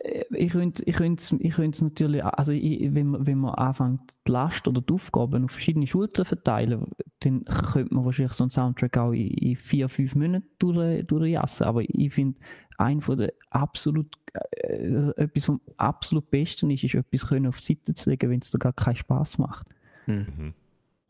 Äh, 0.00 0.24
ich 0.30 0.52
könnte 0.52 0.82
ich 0.84 0.96
könnte, 0.96 1.36
ich 1.38 1.54
könnte 1.54 1.84
natürlich, 1.84 2.24
also 2.24 2.52
ich, 2.52 2.94
wenn, 2.94 3.08
man, 3.08 3.26
wenn 3.26 3.38
man 3.38 3.54
anfängt, 3.54 4.00
die 4.26 4.32
Last 4.32 4.66
oder 4.66 4.80
die 4.80 4.92
Aufgaben 4.92 5.44
auf 5.44 5.52
verschiedene 5.52 5.86
Schultern 5.86 6.24
verteilen, 6.24 6.86
dann 7.20 7.44
könnte 7.44 7.94
man 7.94 8.04
wahrscheinlich 8.04 8.34
so 8.34 8.44
einen 8.44 8.50
Soundtrack 8.50 8.96
auch 8.96 9.12
in, 9.12 9.28
in 9.28 9.56
vier, 9.56 9.88
fünf 9.88 10.14
Monaten 10.14 10.48
durch, 10.58 11.06
durchjassen. 11.06 11.66
Aber 11.66 11.82
ich 11.82 12.12
finde, 12.12 12.38
ein 12.78 13.00
von 13.00 13.18
der 13.18 13.32
absolut, 13.50 14.16
äh, 14.32 15.10
etwas 15.16 15.44
vom 15.44 15.60
absolut 15.76 16.30
Besten 16.30 16.70
ist, 16.70 16.84
ist 16.84 16.94
etwas 16.94 17.28
können 17.28 17.46
auf 17.46 17.60
die 17.60 17.74
Seite 17.74 17.94
zu 17.94 18.10
legen, 18.10 18.30
wenn 18.30 18.40
es 18.40 18.50
da 18.50 18.58
gar 18.58 18.72
keinen 18.72 18.96
Spaß 18.96 19.38
macht. 19.38 19.68
Mhm. 20.06 20.54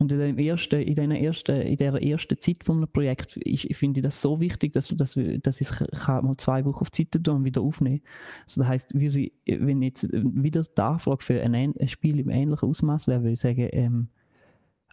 Und 0.01 0.11
in, 0.11 0.17
dem 0.17 0.39
ersten, 0.39 0.81
in, 0.81 0.95
der 0.95 1.21
ersten, 1.21 1.61
in 1.61 1.77
der 1.77 1.93
ersten 2.01 2.39
Zeit 2.39 2.63
von 2.63 2.77
einem 2.77 2.91
Projekt 2.91 3.37
ich, 3.43 3.69
ich 3.69 3.77
finde 3.77 4.01
das 4.01 4.19
so 4.19 4.39
wichtig, 4.39 4.73
dass, 4.73 4.87
dass, 4.87 5.15
dass 5.43 5.61
ich 5.61 5.69
kann 5.69 6.25
mal 6.25 6.35
zwei 6.37 6.65
Wochen 6.65 6.81
auf 6.81 6.89
die 6.89 7.03
Seite 7.03 7.21
tun 7.21 7.35
und 7.35 7.45
wieder 7.45 7.61
aufnehmen 7.61 8.01
also 8.43 8.61
Das 8.61 8.67
heisst, 8.67 8.95
wenn 8.95 9.81
jetzt 9.83 10.11
wieder 10.11 10.63
die 10.63 10.81
Anfrage 10.81 11.23
für 11.23 11.39
ein, 11.39 11.53
ein 11.53 11.87
Spiel 11.87 12.19
im 12.19 12.31
ähnlichen 12.31 12.67
Ausmaß 12.67 13.07
wäre, 13.09 13.21
würde 13.21 13.33
ich 13.33 13.39
sagen, 13.41 13.69
ähm, 13.73 14.07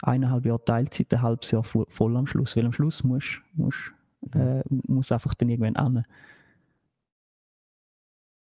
eineinhalb 0.03 0.45
Jahre 0.45 0.63
Teilzeit, 0.63 1.15
ein 1.15 1.23
halbes 1.23 1.53
Jahr 1.53 1.65
voll, 1.65 1.87
voll 1.89 2.15
am 2.15 2.27
Schluss. 2.27 2.55
Weil 2.55 2.67
am 2.67 2.75
Schluss 2.75 3.03
muss, 3.03 3.41
muss, 3.55 3.93
äh, 4.35 4.63
muss 4.69 5.11
einfach 5.11 5.33
dann 5.33 5.49
irgendwann 5.49 5.77
an 5.77 6.05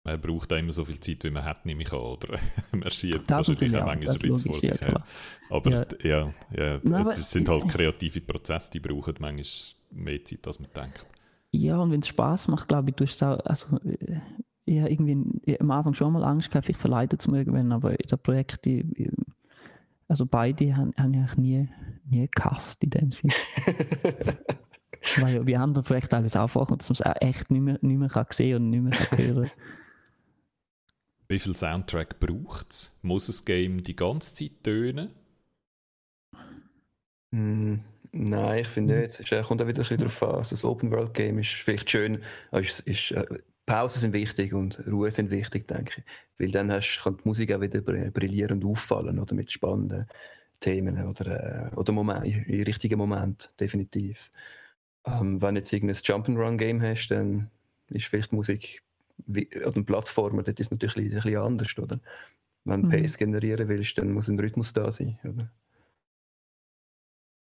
man 0.09 0.21
braucht 0.21 0.53
immer 0.53 0.73
so 0.73 0.85
viel 0.85 1.01
Zeit, 1.01 1.25
wie 1.25 1.31
man 1.31 1.45
hat, 1.45 1.65
nehme 1.67 1.83
ich 1.83 1.93
an. 1.93 1.99
Oder 1.99 2.39
man 2.73 2.91
schiebt 2.91 3.31
es 3.31 3.37
wahrscheinlich 3.37 3.77
auch 3.77 3.87
manchmal 3.87 4.15
ein 4.15 4.21
bisschen 4.21 4.37
vor 4.37 4.61
sich 4.61 4.81
her. 4.81 5.05
Aber 5.51 5.71
ja, 5.71 5.87
ja, 6.03 6.33
ja 6.57 6.81
Nein, 6.83 7.07
es 7.07 7.31
sind 7.31 7.49
halt 7.49 7.69
kreative 7.69 8.21
Prozesse, 8.21 8.71
die 8.73 8.81
brauchen 8.81 9.15
manchmal 9.21 9.45
mehr 9.91 10.25
Zeit, 10.25 10.47
als 10.47 10.61
man 10.61 10.71
denkt. 10.75 11.07
Ja, 11.51 11.79
und 11.79 11.91
wenn 11.91 12.01
es 12.01 12.09
Spaß 12.09 12.49
macht, 12.49 12.69
glaube 12.69 12.91
ich, 12.91 12.97
du 12.97 13.07
hast 13.07 13.23
auch, 13.23 13.39
also, 13.41 13.79
äh, 13.79 14.21
ich 14.67 14.81
habe 14.81 14.91
irgendwie 14.91 15.59
am 15.59 15.71
Anfang 15.71 15.95
schon 15.95 16.13
mal 16.13 16.25
Angst 16.25 16.51
gehabt, 16.51 16.67
vielleicht 16.67 16.81
verleitet 16.81 17.23
zu 17.23 17.35
irgendwann, 17.35 17.73
aber 17.73 17.93
in 17.93 18.07
der 18.07 18.19
Projekt, 18.19 18.67
die, 18.67 18.85
also 20.09 20.27
beide 20.27 20.77
habe 20.77 20.93
hab 20.97 21.11
ich 21.15 21.37
nie, 21.39 21.69
nie 22.11 22.29
gehasst 22.35 22.85
in 22.85 22.91
dem 22.91 23.13
Sinne. 23.13 23.33
Weil 25.21 25.37
ja 25.37 25.47
wie 25.47 25.57
andere 25.57 25.85
Projekte 25.85 26.11
teilweise 26.11 26.43
auch 26.43 26.49
vorkommt, 26.49 26.83
dass 26.83 26.91
man 26.91 26.95
es 26.95 27.03
auch 27.03 27.27
echt 27.27 27.51
nicht 27.51 27.61
mehr, 27.61 27.79
nicht 27.81 27.99
mehr 27.99 28.09
kann 28.09 28.27
sehen 28.31 28.57
und 28.57 28.71
nicht 28.71 28.83
mehr 28.83 29.19
hören 29.19 29.45
kann. 29.45 29.53
Wie 31.29 31.39
viel 31.39 31.55
Soundtrack 31.55 32.21
braucht 32.21 32.73
es? 32.73 32.99
Muss 33.03 33.29
ein 33.29 33.45
Game 33.45 33.83
die 33.83 33.95
ganze 33.95 34.33
Zeit 34.33 34.65
tönen? 34.65 35.11
Mm, 37.31 37.77
nein, 38.13 38.59
ich 38.61 38.69
finde 38.69 39.01
nicht. 39.01 39.21
Es 39.21 39.47
kommt 39.47 39.61
auch 39.61 39.67
wieder 39.67 39.81
ein 39.81 39.83
bisschen 39.83 39.99
darauf 39.99 40.23
an. 40.23 40.37
Also 40.37 40.51
das 40.57 40.65
Open-World-Game 40.65 41.39
ist 41.39 41.51
vielleicht 41.51 41.91
schön, 41.91 42.23
aber 42.51 42.63
es 42.63 42.81
ist, 42.81 43.11
äh, 43.11 43.27
Pausen 43.67 44.01
sind 44.01 44.15
wichtig 44.15 44.55
und 44.55 44.83
Ruhe 44.87 45.11
sind 45.11 45.31
wichtig, 45.31 45.69
denke 45.69 46.01
ich. 46.01 46.05
Weil 46.39 46.51
dann 46.51 46.73
hast, 46.73 47.01
kann 47.03 47.19
die 47.19 47.29
Musik 47.29 47.53
auch 47.53 47.61
wieder 47.61 47.83
brillierend 47.83 48.65
auffallen 48.65 49.19
oder 49.19 49.35
mit 49.35 49.53
spannenden 49.53 50.07
Themen 50.61 51.07
oder, 51.07 51.71
äh, 51.73 51.77
oder 51.77 51.93
Moment, 51.93 52.25
in 52.27 52.63
richtigen 52.63 52.99
Moment, 52.99 53.51
definitiv. 53.61 54.31
Ähm, 55.05 55.43
wenn 55.43 55.55
du 55.55 55.61
jetzt 55.61 55.73
irgendein 55.73 55.97
Jump'n'Run-Game 55.97 56.81
hast, 56.81 57.09
dann 57.09 57.51
ist 57.91 58.07
vielleicht 58.07 58.33
Musik 58.33 58.83
wie, 59.27 59.49
oder 59.65 59.77
eine 59.77 59.85
Plattform, 59.85 60.43
das 60.45 60.55
ist 60.59 60.71
natürlich 60.71 60.97
ein 60.97 61.15
bisschen 61.17 61.37
anders, 61.37 61.79
oder? 61.79 62.01
Wenn 62.65 62.83
du 62.83 62.89
mhm. 62.89 62.93
Pace 62.93 63.17
generieren 63.19 63.69
willst, 63.69 63.97
dann 63.99 64.13
muss 64.13 64.29
ein 64.29 64.39
Rhythmus 64.39 64.73
da 64.73 64.91
sein, 64.91 65.19
oder? 65.25 65.51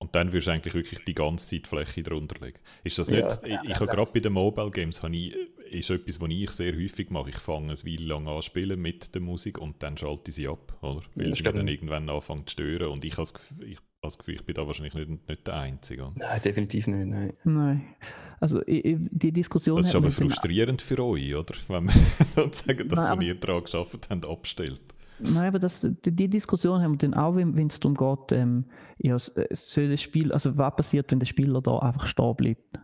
Und 0.01 0.15
dann 0.15 0.31
wirst 0.31 0.47
du 0.47 0.51
eigentlich 0.51 0.73
wirklich 0.73 1.03
die 1.03 1.13
ganze 1.13 1.49
Zeit 1.49 1.67
Fläche 1.67 2.03
drunter 2.03 2.39
legen. 2.43 2.59
Ist 2.83 2.97
das 2.97 3.09
nicht, 3.09 3.21
ja, 3.21 3.61
ich, 3.63 3.69
ich 3.69 3.75
habe 3.75 3.87
gerade 3.87 4.11
bei 4.11 4.21
den 4.21 4.31
Mobile 4.31 4.71
Games, 4.71 5.01
ich, 5.11 5.35
ist 5.69 5.89
etwas, 5.89 6.21
was 6.21 6.29
ich 6.29 6.51
sehr 6.51 6.73
häufig 6.73 7.09
mache. 7.09 7.29
Ich 7.29 7.37
fange 7.37 7.71
ein 7.73 7.77
Weile 7.77 8.05
lang 8.05 8.27
an 8.27 8.41
spielen 8.41 8.79
mit 8.79 9.13
der 9.13 9.21
Musik 9.21 9.57
und 9.57 9.83
dann 9.83 9.97
schalte 9.97 10.29
ich 10.29 10.35
sie 10.35 10.47
ab, 10.47 10.77
oder? 10.81 11.03
Weil 11.15 11.33
sie 11.35 11.43
dann 11.43 11.67
irgendwann 11.67 12.09
anfangen 12.09 12.47
zu 12.47 12.53
stören 12.53 12.87
und 12.87 13.03
ich 13.03 13.13
habe 13.13 13.23
das 13.23 13.33
Gefühl, 13.33 13.71
ich, 13.71 13.79
das 14.01 14.17
Gefühl, 14.17 14.35
ich 14.35 14.45
bin 14.45 14.55
da 14.55 14.65
wahrscheinlich 14.65 14.93
nicht, 14.95 15.27
nicht 15.27 15.47
der 15.47 15.55
Einzige. 15.55 16.11
Nein, 16.15 16.41
definitiv 16.43 16.87
nicht, 16.87 17.07
nein. 17.07 17.33
Nein. 17.43 17.95
Also 18.39 18.61
die 18.65 19.31
Diskussion... 19.31 19.77
Das 19.77 19.87
ist 19.87 19.95
aber 19.95 20.11
frustrierend 20.11 20.81
für 20.81 21.03
euch, 21.03 21.35
oder? 21.35 21.53
Wenn 21.67 21.85
man 21.85 21.95
sozusagen 22.25 22.87
das, 22.87 23.09
was 23.09 23.21
ihr 23.21 23.35
daran 23.35 23.63
geschafft 23.63 24.07
habt, 24.09 24.25
abstellt. 24.25 24.81
Nein, 25.19 25.47
aber 25.47 25.59
das, 25.59 25.85
die, 26.05 26.11
die, 26.11 26.29
Diskussion 26.29 26.81
haben 26.81 26.93
wir 26.93 26.97
dann 26.97 27.13
auch, 27.13 27.35
wenn 27.35 27.67
es 27.67 27.79
darum 27.79 27.95
geht, 27.95 28.37
ähm, 28.37 28.65
ja, 28.99 29.17
soll 29.19 29.89
das 29.89 30.01
Spiel, 30.01 30.31
also 30.31 30.57
was 30.57 30.75
passiert, 30.77 31.11
wenn 31.11 31.19
der 31.19 31.25
Spieler 31.25 31.61
da 31.61 31.79
einfach 31.79 32.07
stehen 32.07 32.35
bleibt? 32.35 32.79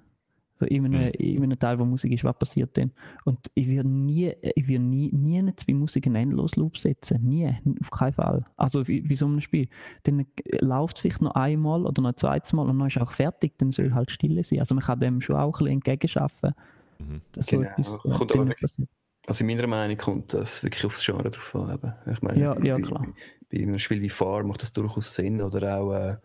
So 0.59 0.65
in, 0.65 0.85
einem, 0.85 1.07
mhm. 1.07 1.11
in 1.17 1.43
einem 1.43 1.59
Teil, 1.59 1.77
wo 1.79 1.85
Musik 1.85 2.13
ist, 2.13 2.23
was 2.23 2.37
passiert 2.37 2.77
denn? 2.77 2.91
Und 3.25 3.39
ich 3.55 3.67
würde 3.67 3.89
nie, 3.89 4.33
ich 4.41 4.67
würde 4.67 4.83
nie, 4.83 5.11
nie 5.11 5.53
bei 5.67 5.73
Musik 5.73 6.07
einen 6.07 6.15
Endlosloop 6.15 6.77
setzen. 6.77 7.21
Nie, 7.23 7.53
auf 7.81 7.91
keinen 7.91 8.13
Fall. 8.13 8.45
Also 8.55 8.87
wie, 8.87 9.07
wie 9.09 9.15
so 9.15 9.27
ein 9.27 9.41
Spiel. 9.41 9.67
Dann 10.03 10.25
läuft 10.61 10.97
es 10.97 11.01
vielleicht 11.01 11.21
noch 11.21 11.35
einmal 11.35 11.85
oder 11.85 12.01
noch 12.01 12.11
ein 12.11 12.17
zweites 12.17 12.53
Mal 12.53 12.69
und 12.69 12.79
dann 12.79 12.87
ist 12.87 12.97
auch 12.99 13.11
fertig, 13.11 13.57
dann 13.57 13.71
soll 13.71 13.93
halt 13.93 14.11
Stille 14.11 14.43
sein. 14.43 14.59
Also 14.59 14.75
man 14.75 14.83
kann 14.83 14.99
dem 14.99 15.21
schon 15.21 15.35
auch 15.35 15.47
ein 15.47 15.51
bisschen 15.51 15.73
entgegenschaffen. 15.73 16.53
Mhm. 16.99 17.21
Dass 17.33 17.47
genau. 17.47 17.69
so 17.75 17.93
etwas, 18.03 18.05
äh, 18.05 18.39
aber 18.39 18.55
passiert. 18.55 18.89
Also 19.27 19.43
in 19.43 19.47
meiner 19.47 19.67
Meinung 19.67 19.97
kommt 19.97 20.33
das 20.33 20.63
wirklich 20.63 20.85
aufs 20.85 21.03
Genre 21.03 21.31
drauf 21.31 21.55
an. 21.55 21.95
Ich 22.11 22.21
meine, 22.21 22.39
ja, 22.39 22.57
ja, 22.63 22.79
klar. 22.79 23.01
Bei, 23.01 23.57
bei 23.57 23.63
einem 23.63 23.79
Spiel 23.79 24.01
wie 24.01 24.09
Far 24.09 24.43
macht 24.43 24.61
das 24.61 24.71
durchaus 24.71 25.15
Sinn. 25.15 25.41
Oder 25.41 25.79
auch 25.79 25.93
äh, 25.93 26.15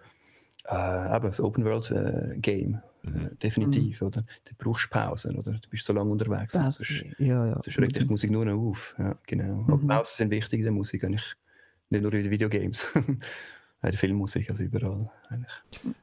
äh, 0.69 1.17
eben 1.17 1.27
das 1.27 1.41
Open 1.41 1.65
World 1.65 1.91
äh, 1.91 2.39
Game. 2.39 2.81
Mhm. 3.03 3.27
Äh, 3.27 3.35
definitiv, 3.37 4.01
mhm. 4.01 4.07
oder? 4.07 4.25
Du 4.45 4.55
brauchst 4.59 4.91
Pausen, 4.91 5.37
oder? 5.37 5.53
Du 5.53 5.69
bist 5.69 5.85
so 5.85 5.93
lange 5.93 6.11
unterwegs. 6.11 6.53
Das, 6.53 6.79
sonst, 6.79 7.05
ja, 7.19 7.47
ja. 7.47 7.61
sonst 7.63 7.79
regt 7.79 7.97
dich 7.97 8.05
die 8.05 8.09
Musik 8.09 8.31
nur 8.31 8.45
noch 8.45 8.59
auf. 8.59 8.95
Ja, 8.99 9.17
genau. 9.27 9.63
Mhm. 9.63 9.73
Aber 9.73 9.87
Pausen 9.87 10.17
sind 10.17 10.31
wichtig 10.31 10.59
in 10.59 10.65
der 10.65 10.73
Musik, 10.73 11.05
eigentlich. 11.05 11.35
Nicht 11.91 12.03
nur 12.03 12.13
in 12.15 12.23
den 12.23 12.31
Videogames. 12.31 12.87
in 13.83 13.91
der 13.91 13.99
Filmmusik, 13.99 14.51
also 14.51 14.63
überall 14.63 15.11
eigentlich. 15.29 15.53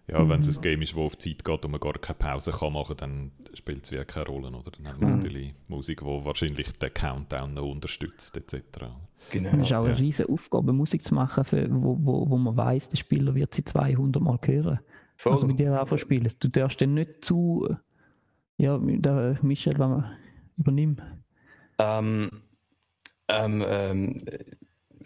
Ja, 0.08 0.28
wenn 0.28 0.40
es 0.40 0.58
ein 0.58 0.62
Game 0.62 0.82
ist, 0.82 0.94
das 0.94 1.00
auf 1.00 1.18
Zeit 1.18 1.46
geht 1.46 1.66
und 1.66 1.72
man 1.72 1.80
gar 1.80 1.94
keine 1.94 2.18
Pause 2.18 2.52
kann 2.52 2.74
machen 2.74 2.98
kann, 2.98 3.10
dann 3.10 3.32
spielt 3.54 3.84
es 3.84 3.92
wirklich 3.92 4.08
keine 4.08 4.28
Rolle. 4.28 4.50
Oder? 4.50 4.72
Dann 4.72 4.88
haben 4.88 5.00
wir 5.00 5.08
mhm. 5.08 5.16
natürlich 5.18 5.54
Musik, 5.68 6.00
die 6.00 6.06
wahrscheinlich 6.06 6.72
den 6.74 6.94
Countdown 6.94 7.54
noch 7.54 7.70
unterstützt, 7.70 8.36
etc. 8.36 8.86
Genau. 9.30 9.50
Es 9.50 9.64
ist 9.64 9.74
auch 9.74 9.84
eine 9.84 9.94
ja. 9.94 10.00
riesige 10.00 10.30
Aufgabe, 10.30 10.74
Musik 10.74 11.04
zu 11.04 11.14
machen, 11.14 11.44
für, 11.44 11.68
wo, 11.70 11.98
wo, 12.02 12.30
wo 12.30 12.38
man 12.38 12.58
weiß, 12.58 12.90
der 12.90 12.98
Spieler 12.98 13.36
wird 13.36 13.54
sie 13.54 13.64
200 13.64 14.22
Mal 14.22 14.40
hören. 14.44 14.80
Voll. 15.18 15.34
Also 15.34 15.48
mit 15.48 15.60
dir 15.60 15.80
einfach 15.80 15.98
spielen. 15.98 16.32
Du 16.40 16.48
darfst 16.48 16.80
dann 16.80 16.94
nicht 16.94 17.26
zu. 17.26 17.68
Ja, 18.58 18.78
der 18.80 19.38
Michel, 19.42 19.74
wenn 19.78 19.90
man 19.90 20.18
übernimmt. 20.58 21.04
Ähm, 21.80 22.30
ähm, 23.28 23.66
ähm, 23.68 24.22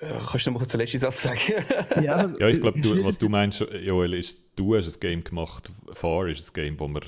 Kannst 0.02 0.48
du 0.48 0.50
noch 0.50 0.54
mal 0.56 0.60
kurz 0.60 0.72
den 0.72 0.80
letzten 0.80 1.00
Satz 1.00 1.22
sagen? 1.22 1.40
ja, 2.04 2.34
ja, 2.40 2.48
ich 2.48 2.60
glaube, 2.60 2.82
was 3.04 3.20
du 3.20 3.30
meinst, 3.30 3.64
Joel, 3.84 4.16
ist, 4.16 4.44
du 4.56 4.76
hast 4.76 4.96
ein 4.96 5.00
Game 5.00 5.24
gemacht, 5.24 5.72
Far 5.94 6.28
ist 6.28 6.50
ein 6.50 6.54
Game, 6.54 6.80
wo 6.80 6.88
man, 6.88 7.04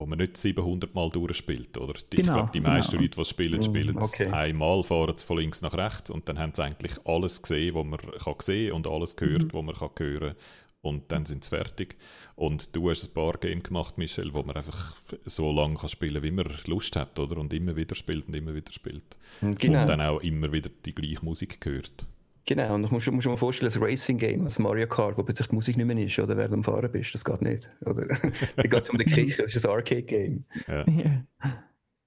wo 0.00 0.06
man 0.06 0.18
nicht 0.18 0.36
700 0.36 0.92
Mal 0.94 1.10
durchspielt, 1.10 1.78
oder? 1.78 1.94
Genau, 2.10 2.22
ich 2.22 2.26
glaube, 2.26 2.50
die 2.52 2.60
meisten 2.60 2.92
genau. 2.92 3.02
Leute, 3.02 3.14
die 3.14 3.20
es 3.20 3.28
spielen, 3.28 3.62
spielen 3.62 3.98
es 3.98 4.14
okay. 4.14 4.32
einmal, 4.32 4.82
fahren 4.82 5.14
es 5.14 5.22
von 5.22 5.38
links 5.38 5.62
nach 5.62 5.74
rechts 5.74 6.10
und 6.10 6.28
dann 6.28 6.40
haben 6.40 6.52
sie 6.54 6.64
eigentlich 6.64 6.92
alles 7.04 7.40
gesehen, 7.40 7.76
was 7.76 7.84
man 7.84 8.00
kann 8.00 8.34
sehen 8.40 8.72
und 8.72 8.88
alles 8.88 9.14
gehört, 9.14 9.44
mhm. 9.44 9.52
was 9.52 9.64
man 9.64 9.74
kann 9.76 9.90
hören 9.98 10.34
und 10.80 11.10
dann 11.12 11.26
sind 11.26 11.44
sie 11.44 11.50
fertig. 11.50 11.96
Und 12.34 12.74
du 12.76 12.90
hast 12.90 13.04
ein 13.04 13.14
paar 13.14 13.32
Games 13.38 13.64
gemacht, 13.64 13.98
Michel, 13.98 14.32
wo 14.32 14.42
man 14.42 14.56
einfach 14.56 14.94
so 15.24 15.50
lange 15.50 15.74
kann 15.74 15.88
spielen 15.88 16.22
wie 16.22 16.30
man 16.30 16.46
Lust 16.66 16.94
hat, 16.96 17.18
oder? 17.18 17.38
Und 17.38 17.52
immer 17.52 17.74
wieder 17.76 17.94
spielt 17.94 18.28
und 18.28 18.36
immer 18.36 18.54
wieder 18.54 18.72
spielt. 18.72 19.16
Genau. 19.40 19.80
Und 19.80 19.88
dann 19.88 20.00
auch 20.00 20.20
immer 20.20 20.52
wieder 20.52 20.70
die 20.84 20.94
gleiche 20.94 21.24
Musik 21.24 21.60
gehört. 21.60 22.06
Genau, 22.48 22.74
und 22.74 22.84
du 22.84 22.88
musst, 22.88 23.10
musst 23.10 23.26
dir 23.26 23.30
mal 23.30 23.36
vorstellen, 23.36 23.70
ein 23.70 23.82
Racing-Game, 23.82 24.46
ein 24.46 24.62
Mario 24.62 24.86
Kart, 24.86 25.18
wo 25.18 25.22
plötzlich 25.22 25.48
die 25.48 25.54
Musik 25.54 25.76
nicht 25.76 25.84
mehr 25.84 25.98
ist, 25.98 26.18
oder 26.18 26.34
während 26.34 26.52
du 26.52 26.54
am 26.54 26.64
Fahren 26.64 26.90
bist, 26.90 27.12
das 27.12 27.22
geht 27.22 27.42
nicht. 27.42 27.70
Oder? 27.84 28.06
da 28.56 28.62
geht 28.62 28.82
es 28.82 28.88
um 28.88 28.96
den 28.96 29.06
Kicker, 29.06 29.42
das 29.42 29.54
ist 29.54 29.66
ein 29.66 29.72
Arcade-Game. 29.72 30.44
Ja. 30.66 30.84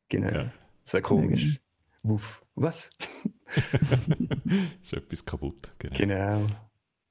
Genau, 0.09 0.27
ja. 0.27 0.51
das 0.83 0.91
wäre 0.91 1.03
komisch. 1.03 1.57
Wuff, 2.03 2.43
was? 2.55 2.89
ist 4.83 4.91
etwas 4.91 5.25
kaputt, 5.25 5.71
genau. 5.79 5.95
genau. 5.95 6.47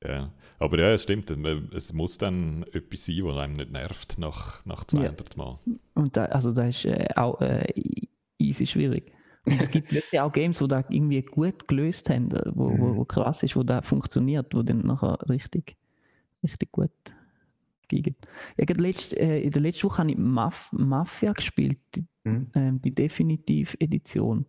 Ja, 0.03 0.32
aber 0.59 0.78
ja, 0.78 0.92
es 0.92 1.03
stimmt. 1.03 1.30
Es 1.74 1.92
muss 1.92 2.16
dann 2.16 2.64
etwas 2.72 3.07
sein, 3.07 3.24
was 3.24 3.38
einem 3.38 3.53
nicht 3.55 3.70
nervt 3.70 4.18
nach, 4.18 4.64
nach 4.64 4.84
200 4.84 5.36
ja. 5.36 5.44
Mal. 5.44 5.59
Und 5.94 6.16
da, 6.16 6.24
also 6.26 6.53
das 6.53 6.76
ist 6.76 6.84
äh, 6.86 7.09
auch 7.16 7.40
äh, 7.40 7.66
easy 8.38 8.66
schwierig. 8.66 9.12
Und 9.44 9.61
es 9.61 9.70
gibt 9.70 9.92
wirklich 9.92 10.20
auch 10.20 10.32
Games, 10.32 10.59
die 10.59 10.68
da 10.68 10.84
irgendwie 10.88 11.22
gut 11.22 11.68
gelöst 11.68 12.09
haben, 12.09 12.30
äh, 12.30 12.51
wo, 12.55 12.70
wo, 12.78 12.96
wo 12.96 13.05
krass 13.05 13.42
ist, 13.42 13.57
wo 13.57 13.62
da 13.62 13.82
funktioniert, 13.82 14.55
wo 14.55 14.62
dann 14.62 14.80
nachher 14.80 15.18
richtig, 15.28 15.76
richtig 16.42 16.72
gut 16.72 16.90
ging. 17.88 18.14
Ja, 18.57 18.64
letzt, 18.76 19.14
äh, 19.16 19.40
in 19.40 19.51
der 19.51 19.62
letzten 19.62 19.84
Woche 19.84 19.98
habe 19.98 20.11
ich 20.11 20.18
Maf 20.18 20.72
Mafia 20.72 21.32
gespielt, 21.32 21.78
die, 21.94 22.07
mhm. 22.24 22.51
ähm, 22.55 22.80
die 22.80 22.94
Definitiv-Edition 22.94 24.46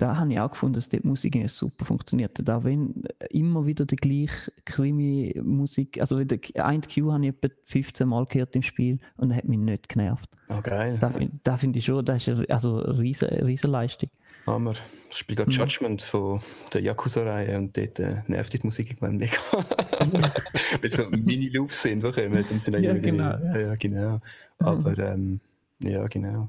da 0.00 0.16
habe 0.16 0.32
ich 0.32 0.40
auch 0.40 0.50
gefunden, 0.50 0.74
dass 0.74 0.88
die 0.88 1.00
Musik 1.02 1.38
super 1.48 1.84
funktioniert. 1.84 2.32
Da 2.42 2.64
wenn 2.64 3.04
immer 3.28 3.66
wieder 3.66 3.84
die 3.84 3.96
gleiche 3.96 4.50
Krimi-Musik, 4.64 6.00
also 6.00 6.16
ein 6.16 6.80
Q 6.82 7.12
habe 7.12 7.26
ich 7.26 7.34
etwa 7.34 7.48
15 7.66 8.08
Mal 8.08 8.24
gehört 8.24 8.56
im 8.56 8.62
Spiel 8.62 8.98
und 9.18 9.34
hat 9.34 9.44
mich 9.44 9.58
nicht 9.58 9.90
genervt. 9.90 10.30
Oh, 10.48 10.62
geil. 10.62 10.96
Da, 10.98 11.12
da 11.42 11.58
finde 11.58 11.78
ich 11.80 11.84
schon, 11.84 12.02
das 12.02 12.26
ist 12.26 12.34
eine, 12.34 12.48
also 12.48 12.82
eine 12.82 12.98
riesige, 12.98 13.44
riesige 13.44 13.68
Leistung. 13.68 14.08
Hammer. 14.46 14.72
Ich 15.10 15.18
spiele 15.18 15.36
gerade 15.36 15.50
mhm. 15.50 15.58
Judgment 15.58 16.02
von 16.02 16.40
der 16.72 16.80
Yakuza-Reihe 16.80 17.58
und 17.58 17.76
dort 17.76 17.98
äh, 17.98 18.22
nervt 18.26 18.54
die 18.54 18.60
Musik 18.62 18.90
irgendwann 18.90 19.18
mega. 19.18 19.36
Weil 20.80 20.90
so 20.90 21.10
Mini-Loops 21.10 21.82
sind, 21.82 22.02
die 22.02 22.10
kommen 22.10 22.44
und 22.50 22.62
sind 22.62 22.78
ja, 22.80 22.94
genau. 22.94 23.36
Ja, 23.38 23.58
ja, 23.58 23.74
genau. 23.74 24.20
Aber 24.60 24.96
ähm, 24.98 25.40
ja, 25.80 26.06
genau. 26.06 26.48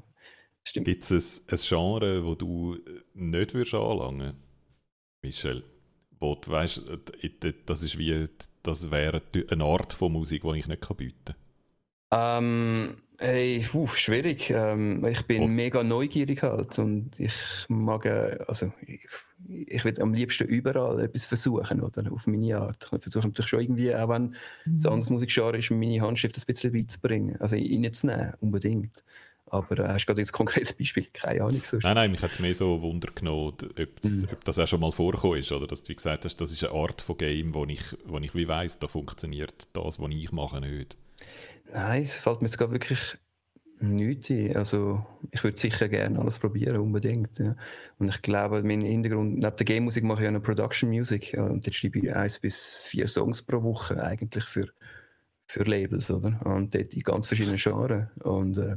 Gibt 0.64 1.10
es 1.10 1.42
ein, 1.48 1.54
ein 1.54 1.58
Genre, 1.60 2.24
wo 2.24 2.34
du 2.34 2.78
nicht 3.14 3.54
würdest 3.54 3.74
anlangen 3.74 4.34
Michel? 5.22 5.64
Wo 6.18 6.34
du 6.36 6.50
weißt, 6.50 6.82
das 7.66 7.84
ist 7.84 7.98
wie, 7.98 8.28
das 8.62 8.90
wäre 8.90 9.22
eine 9.50 9.64
Art 9.64 9.92
von 9.92 10.12
Musik, 10.12 10.42
die 10.42 10.58
ich 10.58 10.68
nicht 10.68 10.96
bieten 10.96 11.16
kann? 11.24 11.36
Ähm, 12.12 12.96
hey, 13.18 13.66
uh, 13.72 13.86
schwierig. 13.86 14.50
Ähm, 14.50 15.04
ich 15.06 15.26
bin 15.26 15.42
oh. 15.42 15.46
mega 15.48 15.82
neugierig 15.82 16.42
halt 16.42 16.78
und 16.78 17.18
ich 17.18 17.32
mag, 17.68 18.04
äh, 18.04 18.38
also 18.46 18.72
ich, 18.86 19.06
ich 19.48 19.84
will 19.84 20.00
am 20.00 20.12
liebsten 20.12 20.46
überall 20.46 21.00
etwas 21.00 21.24
versuchen, 21.24 21.80
oder? 21.80 22.12
Auf 22.12 22.26
meine 22.26 22.58
Art. 22.58 22.90
Ich 22.92 23.02
versuche 23.02 23.26
natürlich 23.26 23.48
schon 23.48 23.60
irgendwie, 23.60 23.94
auch 23.94 24.10
wenn 24.10 24.34
es 24.66 24.66
mhm. 24.66 24.78
ein 24.78 24.92
anderes 24.92 25.10
Musikgenre 25.10 25.56
ist, 25.56 25.70
meine 25.70 26.00
Handschrift 26.02 26.36
ein 26.36 26.44
bisschen 26.46 26.72
beizubringen. 26.72 27.36
Also 27.40 27.56
reinzunehmen, 27.56 28.34
unbedingt. 28.40 29.02
Aber 29.52 29.78
äh, 29.78 29.88
hast 29.88 30.04
du 30.04 30.06
gerade 30.06 30.22
jetzt 30.22 30.30
ein 30.30 30.32
konkretes 30.32 30.72
Beispiel? 30.72 31.06
Keine 31.12 31.42
Ahnung. 31.42 31.60
Sonst. 31.62 31.84
Nein, 31.84 31.94
nein, 31.94 32.10
mich 32.10 32.22
hat 32.22 32.32
es 32.32 32.38
mehr 32.38 32.54
so 32.54 32.80
Wunder 32.80 33.10
genommen, 33.14 33.48
ob, 33.48 33.78
mhm. 33.78 34.28
ob 34.32 34.44
das 34.46 34.58
auch 34.58 34.66
schon 34.66 34.80
mal 34.80 34.90
vorgekommen 34.90 35.38
ist. 35.38 35.52
Oder 35.52 35.66
dass 35.66 35.82
du 35.82 35.94
gesagt 35.94 36.24
hast, 36.24 36.40
das 36.40 36.52
ist 36.52 36.64
eine 36.64 36.74
Art 36.74 37.02
von 37.02 37.18
Game, 37.18 37.52
wo 37.52 37.66
ich, 37.66 37.82
wo 38.06 38.18
ich 38.18 38.34
wie 38.34 38.48
weiss, 38.48 38.78
da 38.78 38.88
funktioniert 38.88 39.68
das, 39.74 40.00
was 40.00 40.10
ich 40.10 40.32
mache, 40.32 40.60
nicht. 40.62 40.96
Nein, 41.70 42.02
es 42.02 42.16
fällt 42.16 42.40
mir 42.40 42.48
jetzt 42.48 42.56
gerade 42.56 42.72
wirklich 42.72 43.18
nichts 43.78 44.30
ein. 44.30 44.56
Also, 44.56 45.04
ich 45.30 45.44
würde 45.44 45.58
sicher 45.58 45.86
gerne 45.90 46.18
alles 46.18 46.38
probieren, 46.38 46.78
unbedingt. 46.78 47.38
Ja. 47.38 47.54
Und 47.98 48.08
ich 48.08 48.22
glaube, 48.22 48.62
mein 48.62 48.80
Hintergrund, 48.80 49.34
neben 49.34 49.56
der 49.56 49.66
Game-Musik 49.66 50.02
mache 50.02 50.22
ich 50.22 50.26
auch 50.28 50.30
eine 50.30 50.40
Production 50.40 50.88
Music. 50.88 51.34
Ja, 51.34 51.44
und 51.44 51.66
jetzt 51.66 51.76
schreibe 51.76 51.98
ich 51.98 52.14
eins 52.14 52.38
bis 52.38 52.76
vier 52.76 53.06
Songs 53.06 53.42
pro 53.42 53.62
Woche 53.62 54.02
eigentlich 54.02 54.44
für, 54.44 54.68
für 55.46 55.64
Labels, 55.64 56.10
oder? 56.10 56.40
Und 56.46 56.74
dort 56.74 56.94
in 56.94 57.02
ganz 57.02 57.26
verschiedenen 57.26 57.58
Genres. 57.58 58.06
Und 58.22 58.56
äh, 58.56 58.76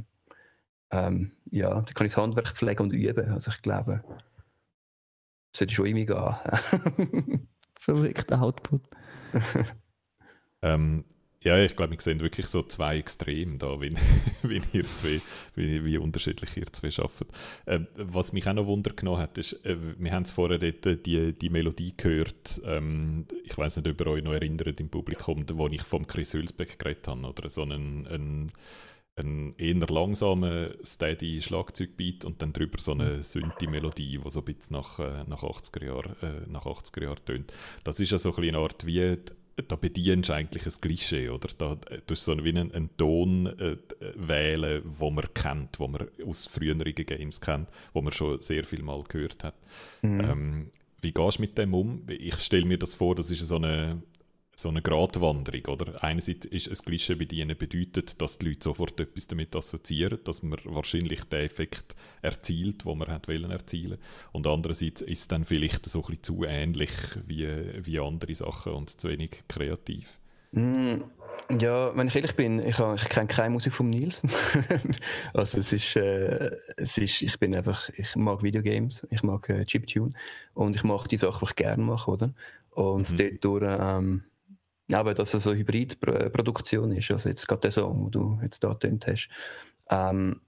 ähm, 0.90 1.32
ja, 1.50 1.80
da 1.80 1.92
kann 1.92 2.06
ich 2.06 2.14
das 2.14 2.22
Handwerk 2.22 2.56
pflegen 2.56 2.82
und 2.84 2.92
üben. 2.92 3.30
Also 3.32 3.50
ich 3.50 3.62
glaube, 3.62 4.00
das 5.52 5.58
sollte 5.58 5.74
schon 5.74 5.86
irgendwie 5.86 6.06
gehen. 6.06 7.48
Verrückter 7.78 8.42
Output. 8.42 8.82
ähm, 10.62 11.04
Ja, 11.42 11.56
ich 11.58 11.76
glaube, 11.76 11.92
wir 11.92 12.00
sehen 12.00 12.20
wirklich 12.20 12.46
so 12.46 12.62
zwei 12.64 12.98
Extreme 12.98 13.58
da, 13.58 13.80
wie, 13.80 13.94
wie 14.42 14.60
ihr 14.72 14.84
zwei, 14.86 15.20
wie, 15.54 15.84
wie 15.84 15.98
unterschiedlich 15.98 16.56
ihr 16.56 16.66
zwei 16.72 16.88
arbeitet. 17.00 17.28
Äh, 17.66 17.80
was 17.96 18.32
mich 18.32 18.48
auch 18.48 18.54
noch 18.54 18.66
Wunder 18.66 18.92
genommen 18.94 19.20
hat, 19.20 19.38
ist, 19.38 19.52
äh, 19.64 19.76
wir 19.98 20.12
haben 20.12 20.24
es 20.24 20.32
vorher 20.32 20.58
dort, 20.58 20.86
äh, 20.86 20.96
die, 20.96 21.32
die 21.38 21.50
Melodie 21.50 21.94
gehört, 21.96 22.60
ähm, 22.64 23.26
ich 23.44 23.56
weiß 23.56 23.76
nicht, 23.76 23.88
ob 23.88 24.00
ihr 24.00 24.06
euch 24.08 24.24
noch 24.24 24.32
erinnert 24.32 24.80
im 24.80 24.88
Publikum, 24.88 25.44
wo 25.52 25.68
ich 25.68 25.82
vom 25.82 26.06
Chris 26.06 26.34
Hülsbeck 26.34 26.78
geredet 26.78 27.06
habe, 27.08 27.26
oder 27.26 27.48
so 27.48 27.62
einen, 27.62 28.06
einen 28.08 28.52
ein 29.16 29.54
eher 29.56 29.86
langsamer, 29.88 30.68
steady 30.84 31.40
Schlagzeugbeat 31.40 32.24
und 32.24 32.42
dann 32.42 32.52
drüber 32.52 32.78
so 32.78 32.92
eine 32.92 33.22
Synthi-Melodie, 33.22 34.18
die 34.22 34.30
so 34.30 34.40
ein 34.40 34.44
bisschen 34.44 34.76
nach, 34.76 34.98
äh, 34.98 35.24
nach 35.26 35.42
80er 35.42 35.84
Jahren 35.84 36.16
äh, 36.22 36.48
nach 36.48 36.66
80er 36.66 37.04
Jahren 37.04 37.24
tönt. 37.24 37.52
Das 37.84 37.98
ist 37.98 38.10
ja 38.10 38.18
so 38.18 38.34
ein 38.36 38.44
eine 38.44 38.58
Art 38.58 38.86
wie, 38.86 39.16
da 39.68 39.76
bedienst 39.76 40.28
du 40.28 40.34
eigentlich 40.34 40.66
ein 40.66 40.80
Klischee, 40.80 41.30
oder? 41.30 41.48
Da 41.56 41.76
tust 42.06 42.24
so 42.24 42.44
wie 42.44 42.50
einen, 42.50 42.72
einen 42.72 42.94
Ton 42.98 43.46
äh, 43.58 43.76
wählen, 44.16 44.82
wo 44.84 45.10
man 45.10 45.32
kennt, 45.32 45.80
wo 45.80 45.88
man 45.88 46.08
aus 46.26 46.44
früheren 46.44 46.80
Games 46.80 47.40
kennt, 47.40 47.68
wo 47.94 48.02
man 48.02 48.12
schon 48.12 48.40
sehr 48.42 48.64
viel 48.64 48.82
mal 48.82 49.02
gehört 49.08 49.44
hat. 49.44 49.54
Mhm. 50.02 50.20
Ähm, 50.20 50.70
wie 51.00 51.12
gehst 51.12 51.38
du 51.38 51.42
mit 51.42 51.56
dem 51.56 51.72
um? 51.72 52.02
Ich 52.08 52.36
stelle 52.38 52.66
mir 52.66 52.78
das 52.78 52.94
vor, 52.94 53.14
das 53.14 53.30
ist 53.30 53.46
so 53.46 53.56
eine 53.56 54.02
so 54.58 54.70
eine 54.70 54.80
Gratwanderung, 54.80 55.66
oder? 55.66 56.02
Einerseits 56.02 56.46
ist 56.46 56.70
ein 56.70 56.76
Klischee 56.76 57.14
bedienen 57.14 57.56
bedeutet, 57.58 58.20
dass 58.22 58.38
die 58.38 58.46
Leute 58.46 58.64
sofort 58.64 58.98
etwas 58.98 59.26
damit 59.26 59.54
assoziieren, 59.54 60.18
dass 60.24 60.42
man 60.42 60.58
wahrscheinlich 60.64 61.24
den 61.24 61.40
Effekt 61.40 61.94
erzielt, 62.22 62.86
den 62.86 62.98
man 62.98 63.08
hat 63.08 63.28
wollen 63.28 63.50
erzielen. 63.50 63.98
Und 64.32 64.46
andererseits 64.46 65.02
ist 65.02 65.20
es 65.20 65.28
dann 65.28 65.44
vielleicht 65.44 65.84
so 65.84 65.98
ein 65.98 66.06
bisschen 66.06 66.22
zu 66.22 66.44
ähnlich 66.44 66.90
wie, 67.26 67.46
wie 67.84 68.00
andere 68.00 68.34
Sachen 68.34 68.72
und 68.72 68.98
zu 68.98 69.10
wenig 69.10 69.42
kreativ. 69.46 70.20
Mm, 70.52 71.02
ja, 71.58 71.94
wenn 71.94 72.08
ich 72.08 72.16
ehrlich 72.16 72.34
bin, 72.34 72.60
ich, 72.60 72.78
ich 72.78 73.08
kenne 73.10 73.26
keine 73.26 73.50
Musik 73.50 73.74
von 73.74 73.90
Nils. 73.90 74.22
also 75.34 75.58
es 75.58 75.70
ist, 75.70 75.96
äh, 75.96 76.50
es 76.78 76.96
ist, 76.96 77.20
ich 77.20 77.38
bin 77.38 77.54
einfach, 77.54 77.90
ich 77.90 78.16
mag 78.16 78.42
Videogames, 78.42 79.06
ich 79.10 79.22
mag 79.22 79.50
äh, 79.50 79.66
Chiptune 79.66 80.14
und 80.54 80.76
ich 80.76 80.82
mache 80.82 81.08
die 81.08 81.18
Sachen, 81.18 81.44
die 81.44 81.50
ich 81.50 81.56
gerne 81.56 81.82
mache, 81.82 82.10
oder? 82.10 82.32
Und 82.70 83.10
mhm. 83.10 83.38
dort 83.42 83.62
ähm, 83.64 84.22
aber 84.92 85.14
dass 85.14 85.34
es 85.34 85.44
so 85.44 85.50
eine 85.50 85.58
Hybridproduktion 85.60 86.92
ist, 86.92 87.10
also 87.10 87.28
jetzt 87.28 87.46
gerade 87.48 87.62
der 87.62 87.70
Song, 87.70 88.04
den 88.04 88.10
du 88.12 88.38
jetzt 88.42 88.62
da 88.62 88.72
getönt 88.72 89.06
hast, 89.06 89.28
ähm, 89.90 90.40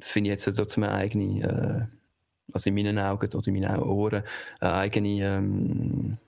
finde 0.00 0.30
ich 0.30 0.44
jetzt 0.44 0.56
trotzdem 0.56 0.84
eine 0.84 0.94
eigene, 0.94 1.42
äh, 1.42 2.52
also 2.52 2.68
in 2.68 2.74
meinen 2.74 2.98
Augen 2.98 3.32
oder 3.32 3.48
in 3.48 3.54
meinen 3.54 3.82
Ohren, 3.82 4.24
eine 4.60 4.74
eigene 4.74 5.24
ähm, 5.24 6.18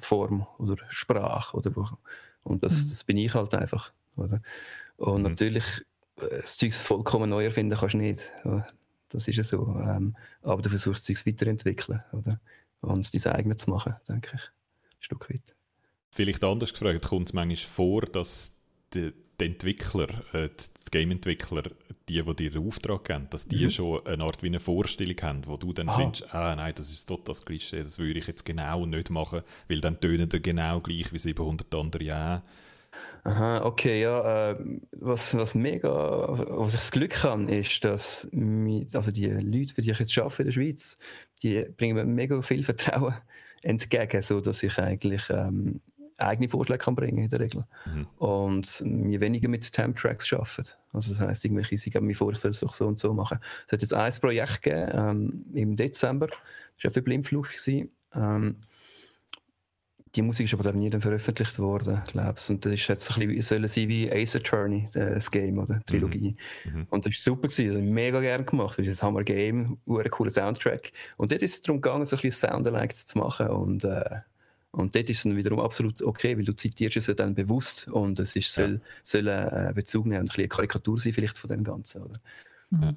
Form 0.00 0.46
oder 0.58 0.76
Sprache. 0.88 1.56
Oder 1.56 1.74
wo, 1.76 1.86
und 2.42 2.62
das, 2.62 2.84
mhm. 2.84 2.88
das 2.90 3.04
bin 3.04 3.16
ich 3.18 3.34
halt 3.34 3.54
einfach. 3.54 3.92
Oder? 4.16 4.40
Und 4.96 5.22
mhm. 5.22 5.28
natürlich, 5.28 5.64
äh, 6.16 6.40
das 6.40 6.56
Zeug 6.56 6.74
vollkommen 6.74 7.30
neu 7.30 7.44
erfinden 7.44 7.76
kannst 7.78 7.94
du 7.94 7.98
nicht. 7.98 8.32
Oder? 8.44 8.66
Das 9.08 9.28
ist 9.28 9.36
ja 9.36 9.44
so. 9.44 9.76
Ähm, 9.78 10.16
aber 10.42 10.62
du 10.62 10.70
versuchst 10.70 11.08
das 11.08 11.22
Zeug 11.24 11.26
weiterentwickeln 11.26 12.02
oder? 12.12 12.40
und 12.80 13.00
es 13.00 13.22
dein 13.22 13.34
eigenes 13.34 13.58
zu 13.58 13.70
machen, 13.70 13.94
denke 14.08 14.32
ich. 14.34 14.42
Ein 14.42 15.02
Stück 15.02 15.30
weit. 15.30 15.54
Vielleicht 16.14 16.44
anders 16.44 16.72
gefragt, 16.72 17.02
kommt 17.02 17.30
es 17.30 17.32
manchmal 17.32 17.56
vor, 17.56 18.02
dass 18.02 18.60
die, 18.92 19.12
die 19.40 19.46
Entwickler, 19.46 20.08
äh, 20.34 20.50
die 20.50 20.90
Game-Entwickler, 20.90 21.62
die, 22.08 22.22
die 22.22 22.36
dir 22.36 22.50
den 22.50 22.66
Auftrag 22.66 23.04
geben, 23.04 23.28
dass 23.30 23.46
die 23.48 23.64
mhm. 23.64 23.70
schon 23.70 24.06
eine 24.06 24.22
Art 24.22 24.42
wie 24.42 24.48
eine 24.48 24.60
Vorstellung 24.60 25.16
haben, 25.22 25.46
wo 25.46 25.56
du 25.56 25.72
dann 25.72 25.88
Aha. 25.88 25.98
findest, 25.98 26.34
ah 26.34 26.54
nein, 26.54 26.74
das 26.76 26.92
ist 26.92 27.06
total 27.06 27.24
das 27.28 27.44
Klischee, 27.46 27.82
das 27.82 27.98
würde 27.98 28.18
ich 28.18 28.26
jetzt 28.26 28.44
genau 28.44 28.84
nicht 28.84 29.08
machen, 29.08 29.40
weil 29.68 29.80
dann 29.80 29.98
tönen 30.00 30.28
die 30.28 30.42
genau 30.42 30.80
gleich 30.80 31.12
wie 31.14 31.18
700 31.18 31.74
andere 31.74 32.14
auch. 32.14 32.48
Aha, 33.24 33.64
okay, 33.64 34.02
ja. 34.02 34.50
Äh, 34.50 34.56
was, 34.92 35.34
was 35.34 35.54
mega, 35.54 36.28
was 36.28 36.74
ich 36.74 36.80
das 36.80 36.90
Glück 36.90 37.22
habe, 37.22 37.50
ist, 37.54 37.84
dass 37.84 38.28
mit, 38.32 38.94
also 38.94 39.10
die 39.12 39.26
Leute, 39.26 39.72
für 39.72 39.80
die 39.80 39.92
ich 39.92 39.98
jetzt 39.98 40.18
arbeite 40.18 40.42
in 40.42 40.46
der 40.48 40.52
Schweiz, 40.52 40.96
die 41.42 41.64
bringen 41.76 41.96
mir 41.96 42.04
mega 42.04 42.42
viel 42.42 42.64
Vertrauen 42.64 43.14
entgegen, 43.62 44.20
so 44.20 44.40
dass 44.40 44.62
ich 44.62 44.76
eigentlich 44.78 45.22
ähm, 45.30 45.80
eigene 46.18 46.48
Vorschläge 46.48 46.78
kann 46.78 46.94
bringen 46.94 47.24
in 47.24 47.30
der 47.30 47.40
Regel. 47.40 47.64
Mhm. 47.86 48.06
Und 48.18 48.80
je 48.80 49.20
weniger 49.20 49.48
mit 49.48 49.70
Temp-Tracks 49.72 50.32
arbeiten. 50.32 50.68
Also 50.92 51.12
das 51.12 51.20
heisst, 51.20 51.44
irgendwelche, 51.44 51.78
sie 51.78 51.90
geben 51.90 52.06
mir 52.06 52.14
vor, 52.14 52.32
ich 52.32 52.38
soll 52.38 52.50
es 52.50 52.60
doch 52.60 52.74
so 52.74 52.86
und 52.86 52.98
so 52.98 53.14
machen. 53.14 53.38
Es 53.66 53.72
hat 53.72 53.82
jetzt 53.82 53.94
ein 53.94 54.12
Projekt 54.20 54.62
gegeben, 54.62 54.90
ähm, 54.94 55.44
im 55.54 55.76
Dezember, 55.76 56.28
das 56.28 56.84
war 56.84 56.90
für 56.90 57.02
Blindfluch. 57.02 57.48
Ähm, 58.14 58.56
die 60.14 60.20
Musik 60.20 60.44
ist 60.44 60.52
aber 60.52 60.64
glaube 60.64 60.78
ich 60.78 60.92
nie 60.92 61.00
veröffentlicht 61.00 61.58
worden, 61.58 62.02
glaub's. 62.08 62.50
Und 62.50 62.64
das 62.64 62.74
ist 62.74 62.86
jetzt 62.86 63.16
ein 63.16 63.28
bisschen 63.28 63.42
sollen 63.42 63.68
sein 63.68 63.88
wie 63.88 64.12
Ace 64.12 64.36
Attorney, 64.36 64.86
das 64.92 65.30
Game 65.30 65.58
oder 65.58 65.76
die 65.76 65.84
Trilogie. 65.84 66.36
Mhm. 66.64 66.72
mhm. 66.72 66.86
Und 66.90 67.06
das 67.06 67.14
war 67.14 67.34
super 67.34 67.48
gewesen, 67.48 67.74
das 67.74 67.82
mega 67.82 68.20
gerne 68.20 68.44
gemacht. 68.44 68.78
Das 68.78 68.86
ist 68.86 69.02
ein 69.02 69.06
Hammer 69.06 69.24
Game, 69.24 69.78
ein 69.88 70.10
cooler 70.10 70.30
Soundtrack. 70.30 70.92
Und 71.16 71.32
dort 71.32 71.40
ist 71.40 71.54
es 71.54 71.60
darum 71.62 71.80
gegangen, 71.80 72.04
so 72.04 72.16
ein 72.16 72.22
bisschen 72.22 72.50
Soundalike 72.50 72.94
zu 72.94 73.16
machen 73.16 73.48
und 73.48 73.84
äh, 73.84 74.20
und 74.72 74.94
dort 74.94 75.10
ist 75.10 75.18
es 75.18 75.24
dann 75.24 75.36
wiederum 75.36 75.60
absolut 75.60 76.00
okay, 76.00 76.36
weil 76.36 76.46
du 76.46 76.54
zitierst 76.54 76.96
es 76.96 77.06
ja 77.06 77.14
dann 77.14 77.34
bewusst 77.34 77.88
und 77.88 78.18
es 78.18 78.34
ist, 78.36 78.52
soll, 78.52 78.80
ja. 78.82 78.90
soll 79.02 79.28
einen 79.28 79.70
äh, 79.70 79.72
Bezug 79.74 80.06
nehmen 80.06 80.22
und 80.22 80.30
ein 80.30 80.38
eine 80.38 80.48
Karikatur 80.48 80.98
sein 80.98 81.12
vielleicht 81.12 81.36
von 81.36 81.50
dem 81.50 81.62
Ganzen. 81.62 82.02
Oder? 82.02 82.18
Ja. 82.70 82.94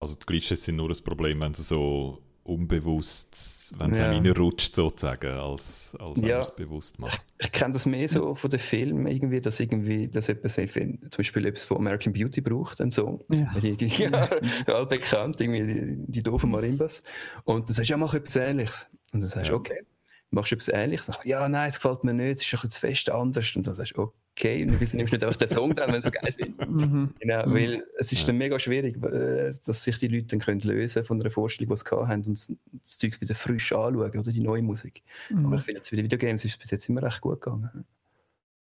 Also 0.00 0.16
die 0.16 0.26
Glitches 0.26 0.64
sind 0.64 0.76
nur 0.76 0.88
das 0.88 1.00
Problem, 1.00 1.40
wenn 1.40 1.54
sie 1.54 1.62
so 1.62 2.22
unbewusst, 2.44 3.74
wenn 3.78 3.90
es 3.90 3.98
ja. 3.98 4.10
einem 4.10 4.24
reinrutscht 4.24 4.74
sozusagen, 4.74 5.32
als, 5.32 5.96
als 5.98 6.20
wenn 6.20 6.28
ja. 6.28 6.36
man 6.36 6.42
es 6.42 6.54
bewusst 6.54 6.98
macht. 6.98 7.22
Ich, 7.38 7.46
ich 7.46 7.52
kenne 7.52 7.72
das 7.72 7.86
mehr 7.86 8.08
so 8.08 8.34
von 8.34 8.50
den 8.50 8.60
Filmen 8.60 9.06
irgendwie, 9.06 9.40
dass 9.40 9.60
irgendwie, 9.60 10.08
dass 10.08 10.28
etwas, 10.28 10.54
zum 10.54 10.98
Beispiel 11.16 11.46
etwas 11.46 11.64
von 11.64 11.78
American 11.78 12.12
Beauty 12.12 12.42
braucht, 12.42 12.82
ein 12.82 12.90
Song. 12.90 13.24
Ja. 13.30 13.54
ja, 13.58 14.28
allbekannt, 14.66 15.40
irgendwie 15.40 15.66
die, 15.66 16.12
die 16.12 16.22
doofen 16.22 16.50
Marimbas. 16.50 17.02
Und 17.44 17.68
dann 17.68 17.74
sagst 17.74 17.88
du, 17.88 17.94
ja, 17.94 17.96
mach 17.96 18.12
etwas 18.12 18.36
Ähnliches. 18.36 18.86
Und 19.12 19.20
dann 19.20 19.30
sagst 19.30 19.50
du, 19.50 19.54
okay 19.54 19.84
machst 20.30 20.52
du 20.52 20.56
etwas 20.56 20.68
Ähnliches? 20.68 21.06
Sag, 21.06 21.24
ja, 21.24 21.48
nein, 21.48 21.68
es 21.68 21.76
gefällt 21.76 22.04
mir 22.04 22.14
nicht, 22.14 22.40
es 22.40 22.42
ist 22.42 22.52
ein 22.52 22.56
bisschen 22.56 22.70
zu 22.70 22.80
fest 22.80 23.10
anders. 23.10 23.56
Und 23.56 23.66
dann 23.66 23.74
sagst 23.74 23.96
du, 23.96 24.12
okay, 24.38 24.62
und 24.62 24.80
wieso 24.80 24.96
nimmst 24.96 25.12
du 25.12 25.16
nicht 25.16 25.24
einfach 25.24 25.38
den 25.38 25.48
Song 25.48 25.74
dann, 25.74 25.92
wenn 25.92 26.00
du 26.00 26.08
so 26.08 26.10
geil 26.10 26.34
findest? 26.36 26.68
Mhm. 26.78 27.14
Genau, 27.18 27.46
mhm. 27.46 27.54
weil 27.54 27.84
es 27.98 28.12
ist 28.12 28.28
dann 28.28 28.36
mega 28.36 28.58
schwierig, 28.58 29.02
äh, 29.02 29.52
dass 29.64 29.84
sich 29.84 29.98
die 29.98 30.08
Leute 30.08 30.26
dann 30.26 30.38
können 30.38 30.60
lösen 30.60 31.02
von 31.02 31.20
einer 31.20 31.30
Vorstellung, 31.30 31.74
die 31.74 31.80
sie 31.80 31.96
haben 31.96 32.22
und 32.24 32.48
das 32.72 32.98
Zeug 32.98 33.20
wieder 33.20 33.34
frisch 33.34 33.72
anschauen 33.72 34.18
oder 34.18 34.32
die 34.32 34.40
neue 34.40 34.62
Musik. 34.62 35.02
Mhm. 35.30 35.46
Aber 35.46 35.56
ich 35.56 35.62
finde, 35.62 35.80
bei 35.80 35.96
den 35.96 36.04
Videogames 36.04 36.44
ist 36.44 36.52
es 36.52 36.58
bis 36.58 36.70
jetzt 36.70 36.88
immer 36.88 37.02
recht 37.02 37.20
gut 37.20 37.40
gegangen. 37.40 37.84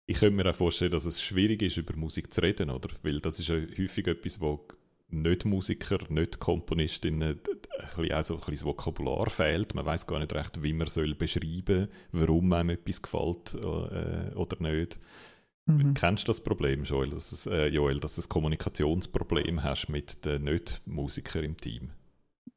Ich 0.06 0.20
könnte 0.20 0.36
mir 0.36 0.50
auch 0.50 0.56
vorstellen, 0.56 0.92
dass 0.92 1.06
es 1.06 1.22
schwierig 1.22 1.62
ist, 1.62 1.78
über 1.78 1.96
Musik 1.96 2.34
zu 2.34 2.42
reden, 2.42 2.70
oder? 2.70 2.90
Weil 3.04 3.20
das 3.22 3.40
ist 3.40 3.48
ja 3.48 3.56
häufig 3.56 4.06
etwas, 4.08 4.42
wo 4.42 4.68
nicht-Musiker, 5.22 6.00
Nicht-Komponistinnen 6.10 7.40
ein 7.98 8.12
also 8.12 8.36
ein 8.36 8.40
bisschen 8.40 8.54
das 8.54 8.66
Vokabular 8.66 9.30
fehlt. 9.30 9.76
Man 9.76 9.86
weiß 9.86 10.08
gar 10.08 10.20
nicht 10.20 10.34
recht, 10.34 10.62
wie 10.64 10.74
man 10.74 10.88
soll 10.88 11.16
beschreiben 11.16 11.88
warum 12.12 12.52
einem 12.54 12.72
etwas 12.72 13.02
gefällt 13.02 13.56
äh, 13.56 14.36
oder 14.36 14.58
nicht. 14.60 15.00
Mhm. 15.66 15.94
Kennst 15.94 16.24
du 16.24 16.28
das 16.28 16.42
Problem, 16.42 16.84
Joel, 16.84 17.12
dass, 17.12 17.32
es, 17.32 17.46
äh, 17.46 17.68
Joel, 17.68 18.00
dass 18.00 18.16
du 18.16 18.22
ein 18.22 18.30
Kommunikationsproblem 18.30 19.64
hast 19.64 19.88
mit 19.88 20.26
den 20.26 20.44
Nicht-Musikern 20.44 21.44
im 21.44 21.58
Team? 21.58 21.92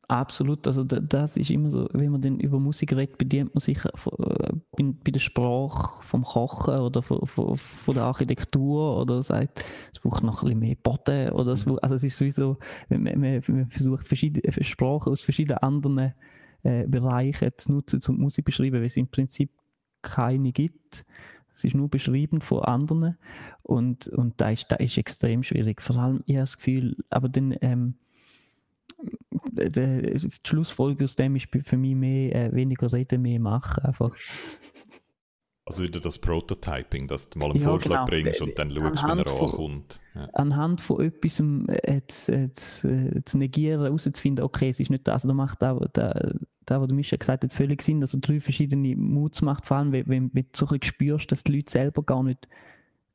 Absolut, 0.09 0.67
also 0.69 0.85
das 0.85 1.37
ist 1.37 1.51
immer 1.51 1.69
so, 1.69 1.89
wenn 1.93 2.13
man 2.13 2.23
dann 2.23 2.39
über 2.39 2.61
Musik 2.61 2.93
redet, 2.93 3.19
bedient 3.19 3.53
man 3.55 3.61
sich 3.61 3.85
äh, 3.85 4.53
bei 4.77 5.11
der 5.11 5.21
Sprache 5.21 6.03
vom 6.03 6.25
Kochen 6.25 6.79
oder 6.79 7.03
von, 7.03 7.27
von, 7.27 7.57
von, 7.57 7.95
der 7.95 8.05
Architektur 8.05 8.99
oder 9.01 9.23
sagt, 9.23 9.65
es 9.93 9.99
braucht 9.99 10.23
noch 10.23 10.43
ein 10.43 10.47
bisschen 10.47 10.61
mehr 10.61 10.77
Boden 10.83 11.31
oder 11.33 11.57
so. 11.57 11.79
Also 11.79 11.95
es 11.95 12.05
ist 12.05 12.17
sowieso, 12.17 12.59
man, 12.89 13.03
man, 13.03 13.43
man 13.47 13.67
versucht 13.71 14.07
verschiedene 14.07 14.53
Sprachen 14.65 15.13
aus 15.13 15.23
verschiedenen 15.23 15.59
anderen 15.59 16.15
äh, 16.63 16.87
Bereichen 16.87 17.51
zu 17.57 17.73
nutzen, 17.73 18.01
um 18.09 18.21
Musik 18.21 18.45
zu 18.45 18.51
beschreiben, 18.51 18.77
weil 18.77 18.87
es 18.87 18.97
im 18.97 19.09
Prinzip 19.09 19.51
keine 20.03 20.53
gibt. 20.53 21.05
Es 21.53 21.65
ist 21.65 21.75
nur 21.75 21.89
beschrieben 21.89 22.43
von 22.43 22.61
anderen 22.61 23.17
und, 23.63 24.09
und 24.09 24.41
da 24.41 24.51
ist, 24.51 24.67
da 24.69 24.77
ist 24.77 24.99
extrem 24.99 25.43
schwierig. 25.43 25.81
Vor 25.81 25.97
allem, 25.97 26.23
ich 26.27 26.35
habe 26.35 26.43
das 26.43 26.59
Gefühl, 26.59 26.97
aber 27.09 27.29
dann 27.29 27.55
ähm, 27.63 27.95
die 29.53 30.29
Schlussfolge 30.47 31.05
aus 31.05 31.17
dem 31.17 31.37
ist 31.37 31.49
für 31.51 31.77
mich 31.77 31.95
mehr, 31.95 32.35
äh, 32.35 32.55
weniger 32.55 32.93
reden, 32.93 33.23
mehr 33.23 33.41
machen. 33.41 33.85
Einfach. 33.85 34.15
Also 35.69 35.83
wieder 35.83 35.99
das 35.99 36.21
Prototyping, 36.21 37.09
dass 37.09 37.29
du 37.29 37.41
mal 37.41 37.51
einen 37.51 37.59
ja, 37.59 37.69
Vorschlag 37.69 38.07
genau. 38.07 38.23
bringst 38.23 38.41
und 38.41 38.57
dann 38.57 38.71
schaust, 38.71 39.03
wenn 39.03 39.19
er 39.19 39.27
ankommt. 39.27 40.01
Ja. 40.15 40.29
Anhand 40.35 40.81
von 40.81 41.01
etwas 41.01 41.41
äh, 41.41 42.53
zu, 42.53 42.89
äh, 42.89 43.25
zu, 43.25 43.37
negieren, 43.37 43.83
herauszufinden, 43.83 44.45
okay, 44.45 44.69
es 44.69 44.79
ist 44.79 44.91
nicht 44.91 45.09
das. 45.09 45.15
Also 45.15 45.29
da 45.29 45.35
macht 45.35 45.61
da, 45.63 45.75
da, 45.93 46.35
da 46.67 46.81
was 46.81 46.87
du 46.87 46.95
Mischa 46.95 47.17
gesagt 47.17 47.43
hast, 47.43 47.53
völlig 47.53 47.83
Sinn, 47.83 48.01
dass 48.01 48.15
er 48.15 48.21
drei 48.21 48.39
verschiedene 48.39 48.95
Moods 48.95 49.43
macht, 49.43 49.67
vor 49.67 49.79
allem 49.79 49.91
wenn, 49.91 50.07
wenn, 50.07 50.31
wenn 50.35 50.45
du 50.45 50.49
so 50.55 50.69
ein 50.69 50.83
spürst, 50.85 51.33
dass 51.33 51.43
die 51.43 51.57
Leute 51.57 51.73
selber 51.73 52.05
gar 52.05 52.23
nicht 52.23 52.47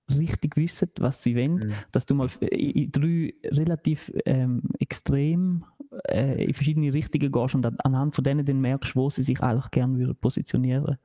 richtig 0.09 0.57
wissen, 0.57 0.89
was 0.99 1.23
sie 1.23 1.37
wollen, 1.37 1.55
mhm. 1.55 1.73
dass 1.93 2.05
du 2.05 2.15
mal 2.15 2.29
in 2.41 2.91
drei 2.91 3.33
relativ 3.45 4.11
ähm, 4.25 4.63
extrem 4.79 5.63
äh, 6.05 6.45
in 6.45 6.53
verschiedene 6.53 6.93
Richtungen 6.93 7.31
gehst 7.31 7.55
und 7.55 7.65
anhand 7.85 8.15
von 8.15 8.23
denen 8.23 8.45
dann 8.45 8.61
merkst, 8.61 8.95
wo 8.95 9.09
sie 9.09 9.23
sich 9.23 9.41
eigentlich 9.41 9.71
gerne 9.71 10.13
positionieren 10.13 10.97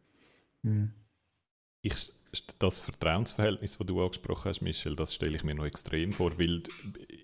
mhm. 0.62 0.92
Ich 1.82 2.12
das 2.58 2.78
Vertrauensverhältnis, 2.78 3.78
das 3.78 3.86
du 3.86 4.02
angesprochen 4.02 4.48
hast, 4.48 4.60
Michel, 4.60 4.96
das 4.96 5.14
stelle 5.14 5.36
ich 5.36 5.44
mir 5.44 5.54
noch 5.54 5.64
extrem 5.64 6.12
vor, 6.12 6.38
weil 6.38 6.62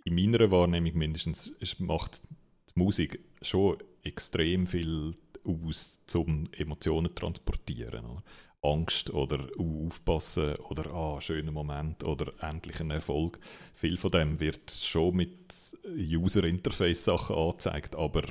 in 0.05 0.15
meiner 0.15 0.51
Wahrnehmung 0.51 0.95
mindestens 0.95 1.55
macht 1.79 2.23
die 2.71 2.79
Musik 2.79 3.21
schon 3.43 3.77
extrem 4.03 4.67
viel 4.67 5.15
aus, 5.45 6.01
um 6.15 6.45
Emotionen 6.53 7.09
zu 7.09 7.15
transportieren. 7.15 8.05
Oder? 8.05 8.23
Angst 8.63 9.11
oder 9.11 9.49
uh, 9.59 9.87
aufpassen 9.89 10.55
oder 10.71 10.93
ah, 10.95 11.21
schöner 11.21 11.51
Moment 11.51 12.05
oder 12.05 12.33
endlich 12.41 12.81
ein 12.81 12.93
Erfolg. 12.93 13.41
Viel 13.75 13.97
von 13.97 14.13
dem 14.13 14.39
wird 14.39 14.71
schon 14.71 15.17
mit 15.17 15.53
User-Interface-Sachen 15.85 17.35
angezeigt, 17.35 17.97
aber 17.97 18.23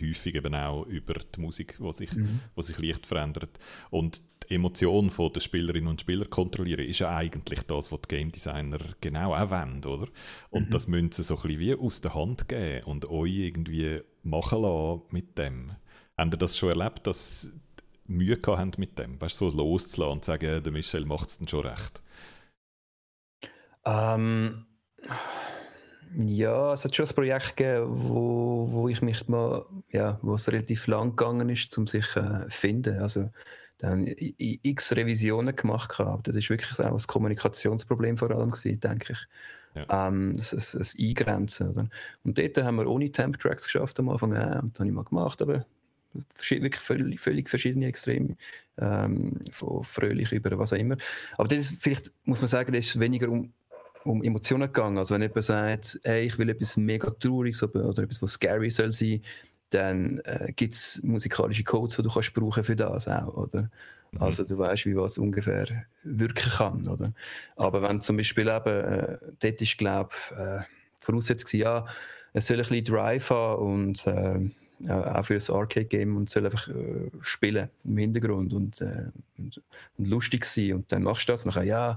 häufig 0.00 0.34
eben 0.34 0.54
auch 0.54 0.84
über 0.86 1.14
die 1.14 1.40
Musik, 1.40 1.76
die 1.78 1.92
sich, 1.92 2.12
mhm. 2.14 2.40
sich 2.56 2.78
leicht 2.78 3.06
verändert. 3.06 3.58
Und 3.90 4.22
die 4.48 4.54
Emotion 4.54 5.10
der 5.34 5.40
Spielerinnen 5.40 5.88
und 5.88 6.00
Spieler 6.00 6.26
kontrollieren, 6.26 6.86
ist 6.86 7.00
ja 7.00 7.14
eigentlich 7.14 7.62
das, 7.62 7.92
was 7.92 8.00
die 8.02 8.16
Game 8.16 8.32
Designer 8.32 8.78
genau 9.00 9.34
auch 9.34 9.50
wollen, 9.50 9.84
oder? 9.84 10.08
Und 10.50 10.68
mhm. 10.68 10.70
das 10.70 10.88
müssen 10.88 11.12
sie 11.12 11.22
so 11.22 11.36
ein 11.36 11.42
bisschen 11.42 11.60
wie 11.60 11.74
aus 11.74 12.00
der 12.00 12.14
Hand 12.14 12.48
geben 12.48 12.84
und 12.84 13.08
euch 13.10 13.36
irgendwie 13.36 14.00
machen 14.22 14.62
lassen 14.62 15.02
mit 15.10 15.38
dem. 15.38 15.72
Habt 16.16 16.34
ihr 16.34 16.38
das 16.38 16.56
schon 16.56 16.70
erlebt, 16.70 17.06
dass 17.06 17.52
Mühe 18.06 18.36
gehabt 18.36 18.78
mit 18.78 18.98
dem? 18.98 19.20
Weißt 19.20 19.40
du, 19.40 19.48
so 19.50 19.56
loszulassen 19.56 20.12
und 20.12 20.24
zu 20.24 20.30
sagen, 20.32 20.62
der 20.62 20.72
Michel 20.72 21.04
macht 21.04 21.28
es 21.28 21.38
dann 21.38 21.48
schon 21.48 21.66
recht? 21.66 22.02
Ähm, 23.84 24.66
ja, 26.16 26.72
es 26.72 26.84
hat 26.84 26.94
schon 26.94 27.06
ein 27.06 27.14
Projekt 27.14 27.56
gegeben, 27.56 28.08
wo, 28.08 28.68
wo 28.70 28.88
ich 28.88 29.02
mich 29.02 29.28
mal, 29.28 29.66
ja, 29.90 30.18
wo 30.22 30.34
es 30.34 30.48
relativ 30.48 30.86
lang 30.86 31.16
gegangen 31.16 31.48
ist, 31.48 31.76
um 31.76 31.86
sich 31.86 32.06
zu 32.12 32.20
äh, 32.20 32.50
finden. 32.50 33.00
Also, 33.00 33.30
dann 33.78 34.06
x 34.06 34.92
Revisionen 34.92 35.56
gemacht 35.56 35.98
habe. 35.98 36.22
Das 36.22 36.36
ist 36.36 36.48
wirklich 36.48 36.78
auch 36.78 36.92
ein 36.92 37.06
Kommunikationsproblem 37.06 38.16
vor 38.16 38.30
allem 38.30 38.50
gewesen, 38.50 38.80
denke 38.80 39.14
ich. 39.14 39.18
Ja. 39.74 40.06
Ähm, 40.06 40.36
das, 40.36 40.50
das, 40.50 40.72
das 40.72 40.94
Eingrenzen. 40.98 41.70
Oder? 41.70 41.88
Und 42.22 42.38
dort 42.38 42.56
haben 42.58 42.76
wir 42.76 42.86
ohne 42.86 43.10
Temp-Tracks 43.10 43.64
geschafft 43.64 43.98
am 43.98 44.08
Anfang. 44.08 44.32
Äh, 44.32 44.46
das 44.46 44.78
habe 44.78 44.86
ich 44.86 44.92
mal 44.92 45.04
gemacht, 45.04 45.42
aber 45.42 45.66
wirklich 46.38 46.82
völlig, 46.82 47.20
völlig 47.20 47.48
verschiedene 47.48 47.86
Extreme, 47.86 48.36
ähm, 48.78 49.40
von 49.50 49.84
fröhlich 49.84 50.32
über 50.32 50.58
was 50.58 50.72
auch 50.72 50.78
immer. 50.78 50.96
Aber 51.36 51.48
das 51.48 51.58
ist, 51.58 51.82
vielleicht 51.82 52.12
muss 52.24 52.40
man 52.40 52.48
sagen, 52.48 52.72
das 52.72 52.86
ist 52.86 53.00
weniger 53.00 53.28
um, 53.28 53.52
um 54.04 54.22
Emotionen 54.22 54.66
gegangen. 54.72 54.98
Also 54.98 55.14
wenn 55.14 55.22
jemand 55.22 55.44
sagt, 55.44 56.00
hey, 56.04 56.26
ich 56.26 56.38
will 56.38 56.48
etwas 56.48 56.76
mega 56.76 57.10
Trauriges 57.10 57.62
oder, 57.62 57.88
oder 57.88 58.02
etwas, 58.02 58.22
was 58.22 58.32
scary 58.32 58.70
soll 58.70 58.92
sein, 58.92 59.22
dann 59.70 60.20
äh, 60.20 60.52
gibt 60.54 60.74
es 60.74 61.00
musikalische 61.02 61.64
Codes, 61.64 61.96
die 61.96 62.02
du 62.02 62.10
kannst 62.10 62.32
brauchen 62.34 62.62
für 62.62 62.76
das 62.76 63.08
auch, 63.08 63.34
oder? 63.34 63.70
Mhm. 64.12 64.22
Also 64.22 64.44
du 64.44 64.56
weißt, 64.58 64.86
wie 64.86 64.96
was 64.96 65.18
ungefähr 65.18 65.86
wirken 66.02 66.50
kann, 66.50 66.88
oder? 66.88 67.12
Aber 67.56 67.82
wenn 67.82 68.00
zum 68.00 68.16
Beispiel 68.16 68.48
eben, 68.48 68.84
äh, 68.84 69.18
dort 69.40 69.60
ist, 69.60 69.78
glaube 69.78 70.10
ich, 70.30 70.38
äh, 70.38 70.60
voraussetzt 71.00 71.52
ja, 71.52 71.86
es 72.32 72.46
soll 72.46 72.56
ein 72.56 72.68
bisschen 72.68 72.84
Drive 72.84 73.30
haben 73.30 73.62
und 73.62 74.06
äh, 74.06 74.50
äh, 74.86 74.92
auch 74.92 75.24
für 75.24 75.34
das 75.34 75.50
Arcade-Game 75.50 76.16
und 76.16 76.30
soll 76.30 76.46
einfach 76.46 76.68
äh, 76.68 77.10
spielen 77.20 77.68
im 77.84 77.96
Hintergrund 77.96 78.52
und, 78.52 78.80
äh, 78.80 79.06
und, 79.38 79.62
und, 79.98 80.08
lustig 80.08 80.44
sein. 80.44 80.74
Und 80.74 80.92
dann 80.92 81.02
machst 81.02 81.28
du 81.28 81.32
das. 81.32 81.44
Und 81.44 81.54
dann, 81.54 81.66
ja, 81.66 81.96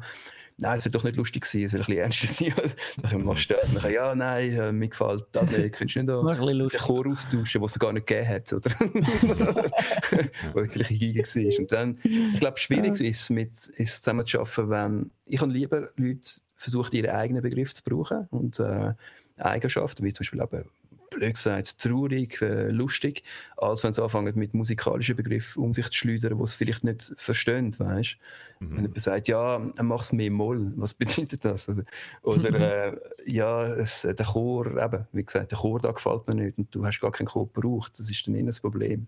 nein, 0.57 0.77
es 0.77 0.83
soll 0.83 0.91
doch 0.91 1.03
nicht 1.03 1.15
lustig 1.15 1.45
sein, 1.45 1.63
es 1.63 1.71
soll 1.71 1.81
ein 1.81 1.85
bisschen 1.85 2.01
ernster 2.01 2.27
sein. 2.27 2.53
dann 3.01 3.23
machst 3.23 3.49
du 3.49 3.55
das. 3.55 3.69
Und 3.69 3.83
dann, 3.83 3.91
ja, 3.91 4.15
nein, 4.15 4.53
äh, 4.53 4.71
mir 4.71 4.89
gefällt 4.89 5.25
das 5.31 5.51
nicht. 5.51 5.73
Könntest 5.73 5.95
du 5.95 5.99
nicht 5.99 6.09
da 6.09 6.45
den 6.45 6.69
Chor 6.69 7.07
austauschen, 7.07 7.61
den 7.61 7.63
es 7.63 7.79
gar 7.79 7.93
nicht 7.93 8.07
gegeben 8.07 8.29
hat? 8.29 8.53
Oder? 8.53 8.71
Wo 10.53 10.59
wirklich 10.59 10.87
Giga 10.87 11.23
war. 11.23 11.59
Und 11.59 11.71
dann, 11.71 11.99
ich 12.03 12.39
glaube, 12.39 12.57
schwierig 12.57 12.99
ist 13.01 13.21
es, 13.21 13.29
mit, 13.29 13.51
ist 13.51 14.03
zusammen 14.03 14.25
zu 14.25 14.39
arbeiten, 14.39 14.69
wenn 14.69 15.11
ich 15.25 15.41
und 15.41 15.51
lieber 15.51 15.89
Leute 15.95 16.29
versuchen, 16.55 16.95
ihren 16.95 17.11
eigenen 17.11 17.41
Begriff 17.41 17.73
zu 17.73 17.83
brauchen 17.83 18.27
und 18.31 18.59
äh, 18.59 18.93
Eigenschaften, 19.37 20.03
wie 20.03 20.13
zum 20.13 20.23
Beispiel 20.23 20.41
eben 20.41 20.69
blöd 21.09 21.33
gesagt, 21.33 21.79
traurig, 21.79 22.41
äh, 22.41 22.69
lustig, 22.69 23.23
als 23.57 23.83
wenn 23.83 23.93
sie 23.93 24.03
anfangen 24.03 24.37
mit 24.37 24.53
musikalischen 24.53 25.15
Begriffen 25.15 25.63
um 25.63 25.73
sich 25.73 25.87
zu 25.87 25.93
schleudern, 25.93 26.37
die 26.37 26.43
es 26.43 26.55
vielleicht 26.55 26.83
nicht 26.83 27.13
verstehen, 27.17 27.77
weißt 27.77 28.17
mhm. 28.59 28.71
Wenn 28.71 28.83
jemand 28.83 29.01
sagt, 29.01 29.27
ja, 29.27 29.59
mach 29.81 30.01
es 30.01 30.11
mehr 30.11 30.31
Moll, 30.31 30.73
was 30.75 30.93
bedeutet 30.93 31.43
das? 31.45 31.69
Also, 31.69 31.83
oder, 32.23 32.53
äh, 32.93 32.97
ja, 33.25 33.67
es, 33.67 34.01
der 34.01 34.25
Chor, 34.25 34.65
eben, 34.77 35.07
wie 35.11 35.23
gesagt, 35.23 35.51
der 35.51 35.57
Chor 35.57 35.79
da 35.79 35.91
gefällt 35.91 36.27
mir 36.27 36.35
nicht 36.35 36.57
und 36.57 36.73
du 36.73 36.85
hast 36.85 36.99
gar 36.99 37.11
keinen 37.11 37.27
Chor 37.27 37.51
gebraucht, 37.51 37.99
das 37.99 38.09
ist 38.09 38.27
dann 38.27 38.35
eher 38.35 38.45
ein 38.45 38.55
Problem, 38.61 39.07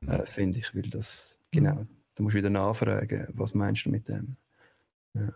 mhm. 0.00 0.08
äh, 0.10 0.26
finde 0.26 0.58
ich, 0.58 0.74
weil 0.74 0.82
das, 0.82 1.38
genau, 1.50 1.86
du 2.14 2.22
musst 2.22 2.36
wieder 2.36 2.50
nachfragen, 2.50 3.28
was 3.32 3.54
meinst 3.54 3.86
du 3.86 3.90
mit 3.90 4.08
dem? 4.08 4.36
Ja. 5.14 5.28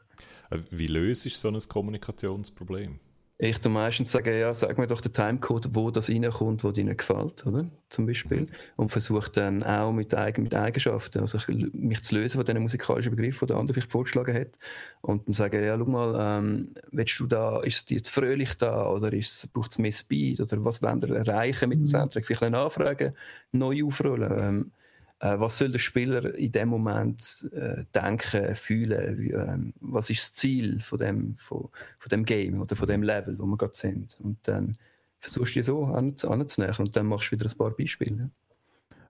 Äh, 0.50 0.58
wie 0.70 0.86
löst 0.86 1.24
du 1.24 1.30
so 1.30 1.48
ein 1.48 1.58
Kommunikationsproblem? 1.58 3.00
Ich 3.38 3.58
tu 3.58 3.68
meistens 3.68 4.12
sagen, 4.12 4.38
ja, 4.38 4.54
sag 4.54 4.78
mir 4.78 4.86
doch 4.86 5.00
den 5.00 5.12
Timecode, 5.12 5.74
wo 5.74 5.90
das 5.90 6.08
reinkommt, 6.08 6.62
wo 6.62 6.70
dir 6.70 6.84
nicht 6.84 6.98
gefällt, 6.98 7.44
oder? 7.44 7.66
Zum 7.88 8.06
Beispiel. 8.06 8.46
Und 8.76 8.90
versuche 8.90 9.32
dann 9.32 9.64
auch 9.64 9.92
mit, 9.92 10.14
Eigen, 10.14 10.44
mit 10.44 10.54
Eigenschaften, 10.54 11.20
also 11.20 11.38
mich 11.72 12.02
zu 12.04 12.14
lösen 12.14 12.36
von 12.36 12.44
diesen 12.44 12.62
musikalischen 12.62 13.10
Begriffen, 13.16 13.46
die 13.46 13.52
der 13.52 13.56
andere 13.56 13.74
vielleicht 13.74 13.90
vorgeschlagen 13.90 14.34
hat. 14.34 14.58
Und 15.00 15.26
dann 15.26 15.32
sagen, 15.32 15.64
ja, 15.64 15.76
schau 15.76 15.86
mal, 15.86 16.38
ähm, 16.38 16.72
willst 16.92 17.18
du 17.18 17.26
da, 17.26 17.60
ist 17.60 17.76
es 17.78 17.84
dir 17.86 17.96
jetzt 17.96 18.10
fröhlich 18.10 18.54
da, 18.54 18.88
oder 18.88 19.10
braucht 19.52 19.72
es 19.72 19.78
mehr 19.78 19.92
Speed, 19.92 20.40
oder 20.40 20.64
was 20.64 20.80
wollen 20.80 21.02
wir 21.02 21.16
erreichen 21.16 21.68
mit 21.68 21.78
dem 21.78 21.82
mhm. 21.82 21.88
Soundtrack? 21.88 22.24
Vielleicht 22.24 22.52
nachfragen, 22.52 23.14
neu 23.50 23.84
aufrollen. 23.84 24.38
Ähm, 24.38 24.70
äh, 24.70 24.81
was 25.22 25.58
soll 25.58 25.70
der 25.70 25.78
Spieler 25.78 26.34
in 26.34 26.50
dem 26.50 26.68
Moment 26.68 27.48
äh, 27.52 27.84
denken, 27.94 28.54
fühlen? 28.56 29.18
Wie, 29.18 29.30
ähm, 29.30 29.72
was 29.80 30.10
ist 30.10 30.20
das 30.20 30.32
Ziel 30.34 30.80
von 30.80 30.98
dem, 30.98 31.36
von, 31.36 31.68
von 31.98 32.08
dem 32.10 32.24
Game 32.24 32.60
oder 32.60 32.74
von 32.74 32.88
dem 32.88 33.02
Level, 33.02 33.38
wo 33.38 33.46
wir 33.46 33.56
gerade 33.56 33.74
sind? 33.74 34.16
Und 34.20 34.38
dann 34.42 34.76
versuchst 35.20 35.54
du 35.54 35.60
die 35.60 35.62
so 35.62 35.84
anzunähern 35.84 36.74
und 36.78 36.96
dann 36.96 37.06
machst 37.06 37.30
du 37.30 37.36
wieder 37.36 37.48
ein 37.48 37.56
paar 37.56 37.70
Beispiele. 37.70 38.30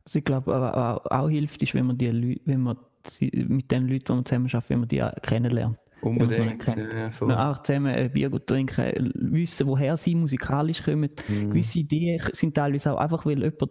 Also 0.05 0.19
ich 0.19 0.25
glaube, 0.25 0.55
auch, 0.55 1.07
auch, 1.07 1.29
hilft 1.31 1.63
ist, 1.63 1.75
wenn 1.75 1.87
man, 1.87 1.97
die 1.97 2.09
Leute, 2.09 2.41
wenn 2.45 2.61
man 2.61 2.77
mit 3.33 3.71
den 3.71 3.89
Leuten, 3.89 4.05
die 4.05 4.13
man 4.13 4.25
zusammen 4.27 4.49
schafft, 4.49 4.69
wenn 4.69 4.81
man 4.81 4.89
die 4.89 5.03
kennenlernt. 5.23 5.79
Unbedingt. 6.03 6.67
Ja, 6.67 7.51
auch 7.51 7.63
zusammen 7.63 7.95
ein 7.95 8.13
Bier 8.13 8.29
gut 8.29 8.47
trinken, 8.49 9.13
wissen, 9.15 9.69
woher 9.69 9.97
sie 9.97 10.17
musikalisch 10.17 10.83
kommen. 10.83 11.11
Mhm. 11.29 11.51
Gewisse 11.51 11.79
Ideen 11.79 12.21
sind 12.33 12.55
teilweise 12.55 12.93
auch 12.93 12.99
einfach, 12.99 13.25
weil 13.25 13.39
jemand 13.39 13.71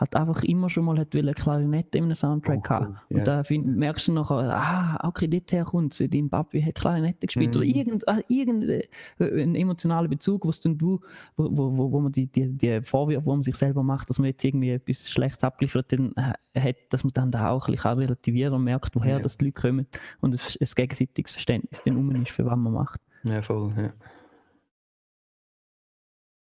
halt 0.00 0.16
einfach 0.16 0.42
immer 0.44 0.70
schon 0.70 0.86
mal 0.86 0.98
hat 0.98 1.14
eine 1.14 1.34
Klarinette 1.34 1.98
in 1.98 2.04
einem 2.04 2.14
Soundtrack 2.14 2.66
oh, 2.66 2.70
haben. 2.70 2.96
Und 3.10 3.16
yeah. 3.16 3.24
da 3.24 3.44
find, 3.44 3.76
merkst 3.76 4.08
du 4.08 4.12
nachher, 4.12 4.56
ah, 4.56 5.06
okay, 5.06 5.28
dort 5.28 5.52
her 5.52 5.64
kommt 5.64 5.98
es, 5.98 6.10
dein 6.10 6.30
Papi 6.30 6.62
hat 6.62 6.76
Klarinette 6.76 7.26
gespielt. 7.26 7.54
Mm. 7.54 7.58
Oder 7.58 7.66
irgendein 7.66 8.22
irgendein 8.28 8.80
äh, 9.18 9.60
emotionaler 9.60 10.08
Bezug, 10.08 10.46
was 10.46 10.60
dann 10.60 10.78
du, 10.78 11.00
wo, 11.36 11.48
wo, 11.50 11.92
wo 11.92 12.00
man 12.00 12.12
die, 12.12 12.26
die, 12.26 12.56
die 12.56 12.80
Vorwürfe, 12.80 13.26
wo 13.26 13.32
man 13.32 13.42
sich 13.42 13.56
selber 13.56 13.82
macht, 13.82 14.08
dass 14.08 14.18
man 14.18 14.28
jetzt 14.28 14.42
irgendwie 14.42 14.70
etwas 14.70 15.10
Schlechtes 15.10 15.44
abliefert, 15.44 15.92
dann 15.92 16.14
äh, 16.16 16.60
hat, 16.60 16.76
dass 16.88 17.04
man 17.04 17.12
dann 17.12 17.30
da 17.30 17.50
auch 17.50 17.68
ein 17.68 17.74
bisschen 17.74 17.98
relativieren 17.98 18.54
und 18.54 18.64
merkt, 18.64 18.96
woher 18.96 19.14
yeah. 19.14 19.20
das 19.20 19.36
die 19.36 19.46
Leute 19.46 19.60
kommen 19.60 19.86
und 20.20 20.34
ein, 20.34 20.68
gegenseitiges 20.74 21.32
Verständnis 21.32 21.82
dann 21.82 21.96
um 21.96 22.10
ist, 22.22 22.30
für 22.30 22.46
was 22.46 22.56
man 22.56 22.72
macht. 22.72 23.00
Ja, 23.22 23.42
voll, 23.42 23.72
ja. 23.76 23.92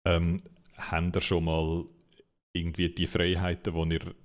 Ähm, 0.06 0.42
haben 0.78 1.12
ihr 1.14 1.22
schon 1.22 1.46
mal 1.46 1.86
irgendwie 2.58 2.90
die 2.90 3.08
Freiheiten, 3.08 3.74
die 3.74 3.96
ihr 3.96 4.16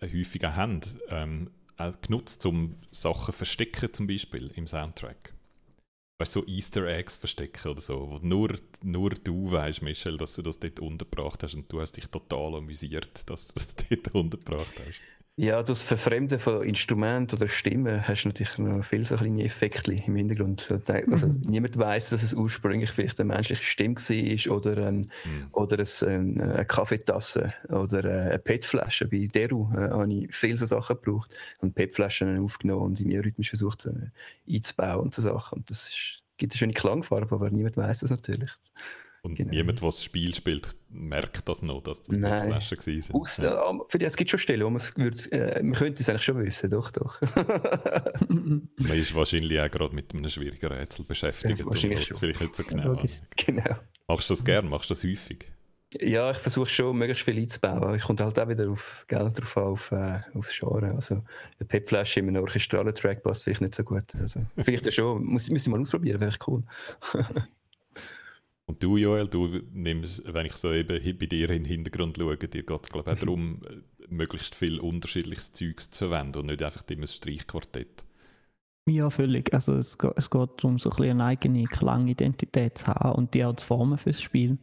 äh, 0.00 0.18
häufig 0.18 0.44
auch 0.46 0.56
habt, 0.56 0.96
ähm, 1.08 1.50
auch 1.76 2.00
genutzt, 2.00 2.44
um 2.46 2.76
Sachen 2.90 3.26
zu 3.26 3.32
verstecken, 3.32 3.92
zum 3.92 4.06
Beispiel 4.06 4.50
im 4.54 4.66
Soundtrack. 4.66 5.34
Weißt 6.20 6.36
du, 6.36 6.40
so 6.40 6.46
Easter 6.46 6.86
Eggs 6.86 7.16
verstecken 7.16 7.70
oder 7.70 7.80
so, 7.80 8.10
wo 8.10 8.18
nur, 8.18 8.54
nur 8.82 9.10
du 9.10 9.52
weißt, 9.52 9.80
Michel, 9.80 10.18
dass 10.18 10.34
du 10.34 10.42
das 10.42 10.58
dort 10.58 10.78
untergebracht 10.78 11.42
hast 11.42 11.54
und 11.54 11.72
du 11.72 11.80
hast 11.80 11.96
dich 11.96 12.08
total 12.08 12.56
amüsiert, 12.56 13.28
dass 13.30 13.48
du 13.48 13.54
das 13.54 13.74
dort 13.74 14.14
untergebracht 14.14 14.80
hast. 14.86 15.00
Ja, 15.36 15.62
das 15.62 15.80
Verfremden 15.80 16.38
von 16.38 16.62
Instrumenten 16.62 17.36
oder 17.36 17.48
Stimmen 17.48 18.06
hast 18.06 18.24
du 18.24 18.28
natürlich 18.28 18.58
noch 18.58 18.84
viele 18.84 19.06
so 19.06 19.16
kleine 19.16 19.44
Effekte 19.44 19.92
im 19.92 20.14
Hintergrund. 20.14 20.68
Also, 20.86 21.28
mhm. 21.28 21.40
niemand 21.46 21.78
weiß, 21.78 22.10
dass 22.10 22.22
es 22.22 22.34
ursprünglich 22.34 22.90
vielleicht 22.90 23.18
eine 23.20 23.32
menschliche 23.32 23.62
Stimme 23.62 23.94
war 23.94 24.56
oder, 24.56 24.86
ein, 24.88 25.10
mhm. 25.24 25.46
oder 25.52 25.78
ein, 25.78 26.40
eine 26.40 26.64
Kaffeetasse 26.66 27.54
oder 27.70 28.04
eine 28.04 28.38
PET-Flasche. 28.38 29.06
Bei 29.06 29.28
Deru 29.32 29.72
äh, 29.72 29.90
habe 29.90 30.12
ich 30.12 30.34
viele 30.34 30.58
so 30.58 30.66
Sachen 30.66 30.96
gebraucht 30.96 31.34
und 31.60 31.74
PET-Flaschen 31.74 32.38
aufgenommen 32.44 32.82
und 32.82 33.00
in 33.00 33.08
mir 33.08 33.24
rhythmisch 33.24 33.48
versucht 33.48 33.86
äh, 33.86 34.10
einzubauen 34.54 35.00
und 35.00 35.14
so 35.14 35.22
Sachen. 35.22 35.60
Und 35.60 35.70
das 35.70 35.88
ist, 35.88 36.22
gibt 36.36 36.52
eine 36.52 36.58
schöne 36.58 36.74
Klangfarbe, 36.74 37.34
aber 37.34 37.50
niemand 37.50 37.78
weiß 37.78 38.00
das 38.00 38.10
natürlich. 38.10 38.50
Und 39.22 39.34
genau. 39.34 39.50
niemand, 39.50 39.80
der 39.80 39.88
das 39.88 40.02
Spiel 40.02 40.34
spielt, 40.34 40.68
merkt 40.88 41.46
das 41.48 41.62
noch, 41.62 41.82
dass 41.82 42.02
das 42.02 42.18
Bettflaschen 42.18 42.78
waren. 42.78 43.20
Aus, 43.20 43.36
ja. 43.36 43.78
für 43.88 43.98
die, 43.98 44.06
es 44.06 44.16
gibt 44.16 44.30
schon 44.30 44.40
Stellen, 44.40 44.62
wo 44.62 44.70
man 44.70 44.76
es 44.76 44.96
würde, 44.96 45.32
äh, 45.32 45.62
man 45.62 45.74
könnte 45.74 46.02
es 46.02 46.08
eigentlich 46.08 46.22
schon 46.22 46.42
wissen, 46.42 46.70
doch, 46.70 46.90
doch. 46.90 47.20
man 48.28 48.68
ist 48.98 49.14
wahrscheinlich 49.14 49.60
auch 49.60 49.70
gerade 49.70 49.94
mit 49.94 50.14
einem 50.14 50.28
schwierigen 50.28 50.66
Rätsel 50.66 51.04
beschäftigt 51.04 51.58
ja, 51.58 51.64
und 51.64 51.72
weiß 51.72 52.18
vielleicht 52.18 52.40
nicht 52.40 52.54
so 52.54 52.64
genau. 52.64 52.98
genau. 53.36 53.76
Machst 54.08 54.30
du 54.30 54.34
das 54.34 54.44
gern? 54.44 54.68
Machst 54.68 54.88
du 54.88 54.94
das 54.94 55.04
häufig? 55.04 55.46
Ja, 56.00 56.30
ich 56.30 56.36
versuche 56.36 56.68
schon, 56.68 56.96
möglichst 56.96 57.24
viel 57.24 57.36
einzubauen. 57.36 57.96
Ich 57.96 58.02
komme 58.02 58.20
halt 58.20 58.38
auch 58.38 58.48
wieder 58.48 58.70
auf 58.70 59.04
Geld 59.08 59.40
drauf 59.40 59.56
auf, 59.56 59.92
äh, 59.92 60.20
aufs 60.34 60.56
Genre. 60.56 60.94
Also, 60.94 61.14
eine 61.14 61.66
Pep-Flasche 61.66 62.20
in 62.20 62.28
einem 62.28 62.42
orchestralen 62.42 62.94
Track 62.94 63.24
passt 63.24 63.42
vielleicht 63.42 63.60
nicht 63.60 63.74
so 63.74 63.82
gut. 63.82 64.04
Also, 64.20 64.40
vielleicht 64.56 64.86
ja 64.86 64.92
schon. 64.92 65.24
Muss, 65.24 65.50
muss 65.50 65.62
ich 65.62 65.68
mal 65.68 65.80
ausprobieren, 65.80 66.20
wäre 66.20 66.36
cool. 66.46 66.62
Und 68.70 68.80
du, 68.84 68.96
Joel, 68.96 69.26
du 69.26 69.48
nimmst, 69.72 70.32
wenn 70.32 70.46
ich 70.46 70.54
so 70.54 70.72
eben 70.72 71.18
bei 71.18 71.26
dir 71.26 71.50
in 71.50 71.64
den 71.64 71.64
Hintergrund 71.64 72.16
schaue, 72.16 72.36
dir 72.36 72.62
geht 72.62 72.82
es, 72.82 72.88
glaube 72.88 73.10
ich, 73.10 73.16
auch 73.16 73.20
darum, 73.20 73.62
möglichst 74.08 74.54
viel 74.54 74.78
unterschiedliches 74.78 75.52
Zeugs 75.52 75.90
zu 75.90 76.06
verwenden 76.06 76.38
und 76.38 76.46
nicht 76.46 76.62
einfach 76.62 76.84
immer 76.88 77.02
ein 77.02 77.08
Streichquartett. 77.08 78.04
Ja, 78.86 79.10
völlig. 79.10 79.52
Also 79.52 79.74
es, 79.74 79.98
es 80.14 80.30
geht 80.30 80.50
darum, 80.58 80.78
so 80.78 80.88
ein 80.88 81.10
eine 81.10 81.24
eigene 81.24 81.64
Klangidentität 81.64 82.78
zu 82.78 82.86
haben 82.86 83.18
und 83.18 83.34
die 83.34 83.44
auch 83.44 83.56
zu 83.56 83.66
formen 83.66 83.98
fürs 83.98 84.22
Spiel. 84.22 84.56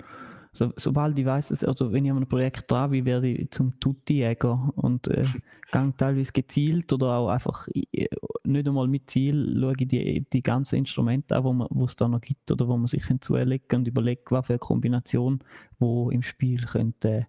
So, 0.57 0.73
sobald 0.75 1.19
ich 1.19 1.25
weiß, 1.27 1.63
also 1.65 1.93
wenn 1.93 2.05
ich 2.05 2.09
an 2.09 2.17
einem 2.17 2.27
Projekt 2.27 2.71
dran 2.71 2.89
bin, 2.89 3.05
werde 3.05 3.27
ich 3.27 3.51
zum 3.51 3.79
Tutti-Jäger 3.79 4.73
und 4.75 5.07
äh, 5.07 5.21
gehe 5.71 5.93
teilweise 5.95 6.31
gezielt 6.31 6.91
oder 6.91 7.09
auch 7.09 7.29
einfach 7.29 7.67
äh, 7.67 8.07
nicht 8.43 8.67
einmal 8.67 8.87
mit 8.87 9.07
Ziel, 9.07 9.55
schaue 9.59 9.75
ich 9.77 9.87
die, 9.87 10.25
die 10.33 10.41
ganzen 10.41 10.77
Instrumente 10.77 11.35
an, 11.35 11.67
wo 11.69 11.85
es 11.85 11.95
da 11.95 12.07
noch 12.07 12.21
gibt 12.21 12.49
oder 12.49 12.67
wo 12.67 12.75
man 12.75 12.87
sich 12.87 13.05
hinzulegen 13.05 13.81
und 13.81 13.87
überlege, 13.87 14.23
was 14.31 14.47
für 14.47 14.53
eine 14.53 14.59
Kombination, 14.59 15.43
wo 15.77 16.09
im 16.09 16.23
Spiel 16.23 16.65
könnte, 16.65 17.27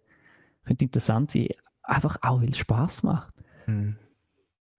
könnte 0.65 0.87
interessant 0.87 1.33
sein. 1.33 1.49
Einfach 1.83 2.17
auch, 2.23 2.41
weil 2.41 2.49
es 2.49 2.57
Spaß 2.57 3.03
macht. 3.03 3.35
Mhm. 3.67 3.97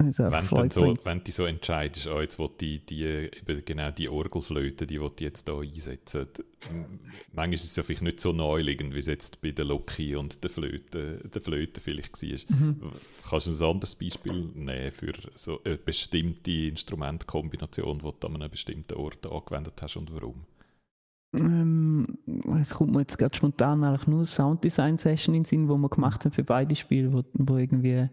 Also 0.02 0.32
wenn, 0.32 0.70
so, 0.70 0.96
wenn 1.04 1.22
du 1.22 1.32
so 1.32 1.46
entscheidest, 1.46 2.08
oh, 2.08 2.22
jetzt 2.22 2.40
will 2.40 2.50
die, 2.58 2.80
die, 2.86 3.30
genau 3.66 3.92
die 3.92 4.08
Orgelflöte, 4.08 4.88
die 4.88 5.00
will 5.00 5.12
jetzt 5.20 5.50
hier 5.50 5.60
einsetzen, 5.60 6.28
manchmal 7.34 7.54
ist 7.54 7.66
es 7.66 7.76
ja 7.76 7.84
vielleicht 7.84 8.04
nicht 8.04 8.22
so 8.22 8.32
neuliegend, 8.32 8.94
wie 8.94 9.00
es 9.00 9.08
jetzt 9.08 9.42
bei 9.42 9.52
der 9.52 9.66
Loki 9.66 10.16
und 10.16 10.42
der 10.42 10.50
Flöte, 10.50 11.18
der 11.28 11.42
Flöte 11.42 11.82
vielleicht 11.82 12.22
war. 12.22 12.58
Mhm. 12.58 12.92
Kannst 13.30 13.48
du 13.48 13.52
ein 13.66 13.72
anderes 13.72 13.96
Beispiel 13.96 14.52
nehmen 14.56 14.92
für 14.94 15.12
so 15.36 15.62
eine 15.66 15.78
bestimmte 15.78 16.52
Instrumentkombination, 16.52 18.00
die 18.00 18.12
du 18.22 18.28
an 18.28 18.36
einem 18.36 18.50
bestimmten 18.50 18.94
Ort 18.94 19.30
angewendet 19.30 19.82
hast 19.82 19.98
und 19.98 20.14
warum? 20.14 20.46
Ähm, 21.36 22.18
es 22.60 22.70
kommt 22.72 22.94
mir 22.94 23.02
jetzt 23.02 23.18
gerade 23.18 23.36
spontan 23.36 23.84
eigentlich 23.84 24.08
nur 24.08 24.26
Sounddesign-Session 24.26 25.36
in 25.36 25.42
den 25.42 25.46
Sinn, 25.46 25.68
wo 25.68 25.78
wir 25.78 25.90
gemacht 25.90 26.24
haben 26.24 26.32
für 26.32 26.44
beide 26.44 26.76
Spiele, 26.76 27.12
wo, 27.12 27.24
wo 27.34 27.58
irgendwie 27.58 28.10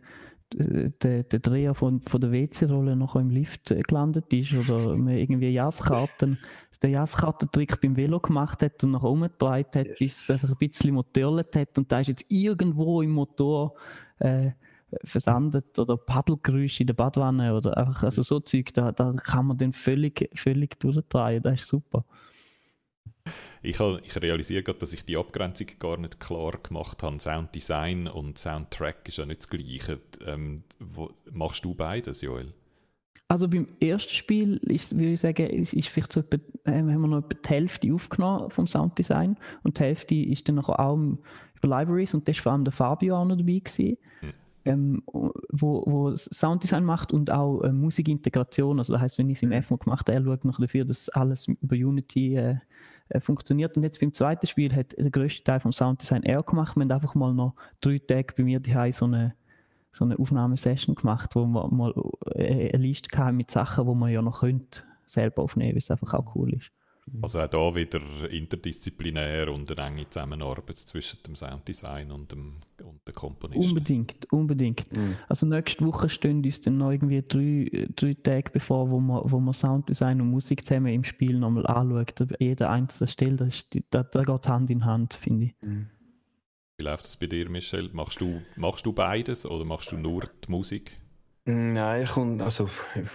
der, 0.55 1.25
der 1.25 1.39
Dreher 1.41 1.75
von, 1.75 2.01
von 2.01 2.21
der 2.21 2.31
WC-Rolle 2.31 2.95
noch 2.97 3.17
im 3.17 3.31
Lift 3.31 3.75
gelandet 3.89 4.33
ist 4.33 4.55
oder 4.55 4.97
man 4.97 5.15
irgendwie 5.15 5.51
Jasskarten, 5.51 6.39
den 6.83 6.93
Jasskartentrick 6.93 7.81
beim 7.81 7.97
Velo 7.97 8.21
gemacht 8.21 8.63
hat 8.63 8.83
und 8.85 8.93
nach 8.93 9.03
oben 9.03 9.23
gedreht 9.23 9.75
hat, 9.75 9.87
yes. 9.87 9.99
bis 9.99 10.23
es 10.23 10.31
einfach 10.31 10.51
ein 10.51 10.57
bisschen 10.59 10.95
motörlet 10.95 11.57
hat 11.57 11.79
und 11.79 11.91
da 11.91 12.01
ist 12.01 12.09
jetzt 12.09 12.25
irgendwo 12.29 13.03
im 13.03 13.11
Motor 13.11 13.75
äh, 14.19 14.51
versandet 15.03 15.79
oder 15.79 15.97
Paddelgeräusche 15.97 16.85
in 16.85 16.87
der 16.87 16.95
Badwanne 16.95 17.55
oder 17.55 17.77
einfach 17.77 18.05
also 18.05 18.23
so 18.23 18.39
Zeug, 18.41 18.73
da, 18.73 18.93
da 18.93 19.13
kann 19.13 19.47
man 19.47 19.59
den 19.59 19.73
völlig, 19.73 20.31
völlig 20.35 20.79
durchdrehen, 20.79 21.43
das 21.43 21.61
ist 21.61 21.69
super. 21.69 22.05
Ich, 23.63 23.79
habe, 23.81 24.01
ich 24.05 24.21
realisiere 24.21 24.63
gerade, 24.63 24.79
dass 24.79 24.93
ich 24.93 25.05
die 25.05 25.17
Abgrenzung 25.17 25.67
gar 25.79 25.97
nicht 25.97 26.21
klar 26.21 26.53
gemacht 26.63 27.03
habe. 27.03 27.19
Sounddesign 27.19 28.09
und 28.09 28.39
Soundtrack 28.39 29.09
ist 29.09 29.19
ja 29.19 29.27
nicht 29.27 29.41
das 29.41 29.49
Gleiche. 29.49 30.01
Ähm, 30.27 30.57
wo, 30.79 31.11
machst 31.33 31.65
du 31.65 31.75
beides, 31.75 32.23
Joel? 32.23 32.53
Also 33.29 33.49
beim 33.49 33.67
ersten 33.81 34.15
Spiel 34.15 34.59
ist, 34.69 34.95
würde 34.95 35.13
ich 35.13 35.21
sagen, 35.21 35.47
ist, 35.49 35.73
ist 35.73 35.89
vielleicht 35.89 36.13
so 36.13 36.21
etwa, 36.21 36.37
äh, 36.65 36.79
haben 36.79 37.01
wir 37.01 37.09
noch 37.09 37.19
etwa 37.19 37.35
die 37.35 37.49
Hälfte 37.49 37.93
aufgenommen 37.93 38.51
vom 38.51 38.69
Sounddesign 38.69 39.37
und 39.65 39.79
die 39.79 39.83
Hälfte 39.83 40.15
ist 40.15 40.49
dann 40.49 40.61
auch 40.61 40.97
über 40.97 41.69
Libraries 41.69 42.15
und 42.15 42.29
das 42.29 42.37
war 42.37 42.43
vor 42.43 42.53
allem 42.53 42.65
der 42.65 42.73
Fabio 42.73 43.17
auch 43.17 43.25
noch 43.25 43.37
dabei 43.37 43.59
gewesen. 43.59 43.99
Hm. 44.21 44.33
Ähm, 44.65 45.03
wo, 45.51 45.85
wo 45.87 46.15
Sounddesign 46.17 46.85
macht 46.85 47.13
und 47.13 47.31
auch 47.31 47.63
äh, 47.63 47.73
Musikintegration. 47.73 48.79
Also 48.79 48.95
das 48.95 49.03
heißt, 49.03 49.19
wenn 49.19 49.31
ich 49.31 49.39
es 49.39 49.43
im 49.43 49.63
FMO 49.63 49.77
gemacht 49.77 50.09
habe, 50.09 50.19
er 50.19 50.25
schaut 50.25 50.45
noch 50.45 50.59
dafür, 50.59 50.85
dass 50.85 51.09
alles 51.11 51.47
über 51.49 51.77
Unity 51.77 52.37
äh, 52.37 52.57
äh, 53.09 53.21
funktioniert. 53.21 53.77
Und 53.77 53.83
jetzt 53.83 54.01
beim 54.01 54.13
zweiten 54.13 54.47
Spiel 54.47 54.75
hat 54.75 54.97
der 54.97 55.11
größte 55.11 55.45
Teil 55.45 55.61
vom 55.61 55.73
Sounddesign 55.73 56.23
er 56.23 56.43
gemacht. 56.43 56.77
Wir 56.77 56.83
haben 56.83 56.93
einfach 56.93 57.15
mal 57.15 57.33
noch 57.33 57.55
drei 57.81 57.99
Tage 57.99 58.35
bei 58.37 58.43
mir 58.43 58.61
die 58.61 58.93
so 58.93 59.07
eine 59.07 59.35
so 59.97 60.05
eine 60.05 60.19
Aufnahmesession 60.19 60.95
gemacht, 60.95 61.35
wo 61.35 61.47
wir 61.47 61.69
mal 61.69 61.95
äh, 62.35 62.71
eine 62.75 62.83
Liste 62.83 63.17
haben 63.17 63.39
mit 63.39 63.51
Sachen, 63.51 63.87
wo 63.87 63.95
man 63.95 64.13
ja 64.13 64.21
noch 64.21 64.41
könnte 64.41 64.83
selber 65.07 65.43
aufnehmen, 65.43 65.73
weil 65.73 65.79
es 65.79 65.91
einfach 65.91 66.13
auch 66.15 66.35
cool 66.35 66.53
ist. 66.53 66.71
Mhm. 67.07 67.23
Also 67.23 67.41
auch 67.41 67.47
da 67.47 67.75
wieder 67.75 68.01
interdisziplinär 68.31 69.53
und 69.53 69.71
eine 69.79 69.89
enge 69.89 70.11
Zusammenarbeit 70.11 70.77
zwischen 70.77 71.23
dem 71.23 71.37
Sounddesign 71.37 72.11
und 72.11 72.33
dem, 72.33 72.57
und 72.83 73.07
dem 73.07 73.15
Komponisten. 73.15 73.71
Unbedingt, 73.71 74.33
unbedingt. 74.33 74.97
Mhm. 74.97 75.17
Also 75.29 75.47
nächste 75.47 75.87
Woche 75.87 76.09
stehen 76.09 76.45
uns 76.45 76.61
dann 76.61 76.79
noch 76.79 76.91
irgendwie 76.91 77.23
drei, 77.23 77.89
drei 77.95 78.15
Tage 78.15 78.51
bevor, 78.51 78.91
wo 78.91 78.99
man, 78.99 79.23
wo 79.25 79.39
man 79.39 79.55
Sounddesign 79.55 80.21
und 80.21 80.31
Musik 80.31 80.67
zusammen 80.67 80.93
im 80.93 81.05
Spiel 81.05 81.39
nochmal 81.39 81.67
anschaut. 81.67 82.29
Jeder 82.41 82.71
einzelne 82.71 83.09
Stelle, 83.09 83.37
das, 83.37 83.67
da, 83.91 84.03
da 84.03 84.23
geht 84.23 84.49
Hand 84.49 84.71
in 84.71 84.85
Hand, 84.85 85.15
finde 85.15 85.47
ich. 85.47 85.55
Mhm. 85.63 85.91
Wie 86.79 86.85
läuft 86.85 87.05
das 87.07 87.17
bei 87.17 87.27
dir, 87.27 87.49
Michel? 87.49 87.89
Machst 87.93 88.21
du, 88.21 88.43
machst 88.57 88.85
du 88.85 88.93
beides 88.93 89.47
oder 89.47 89.65
machst 89.65 89.93
du 89.93 89.97
nur 89.97 90.25
die 90.45 90.51
Musik? 90.51 90.99
Nein, 91.49 92.03
ich 92.03 92.11
komme, 92.11 92.43
also, 92.43 92.69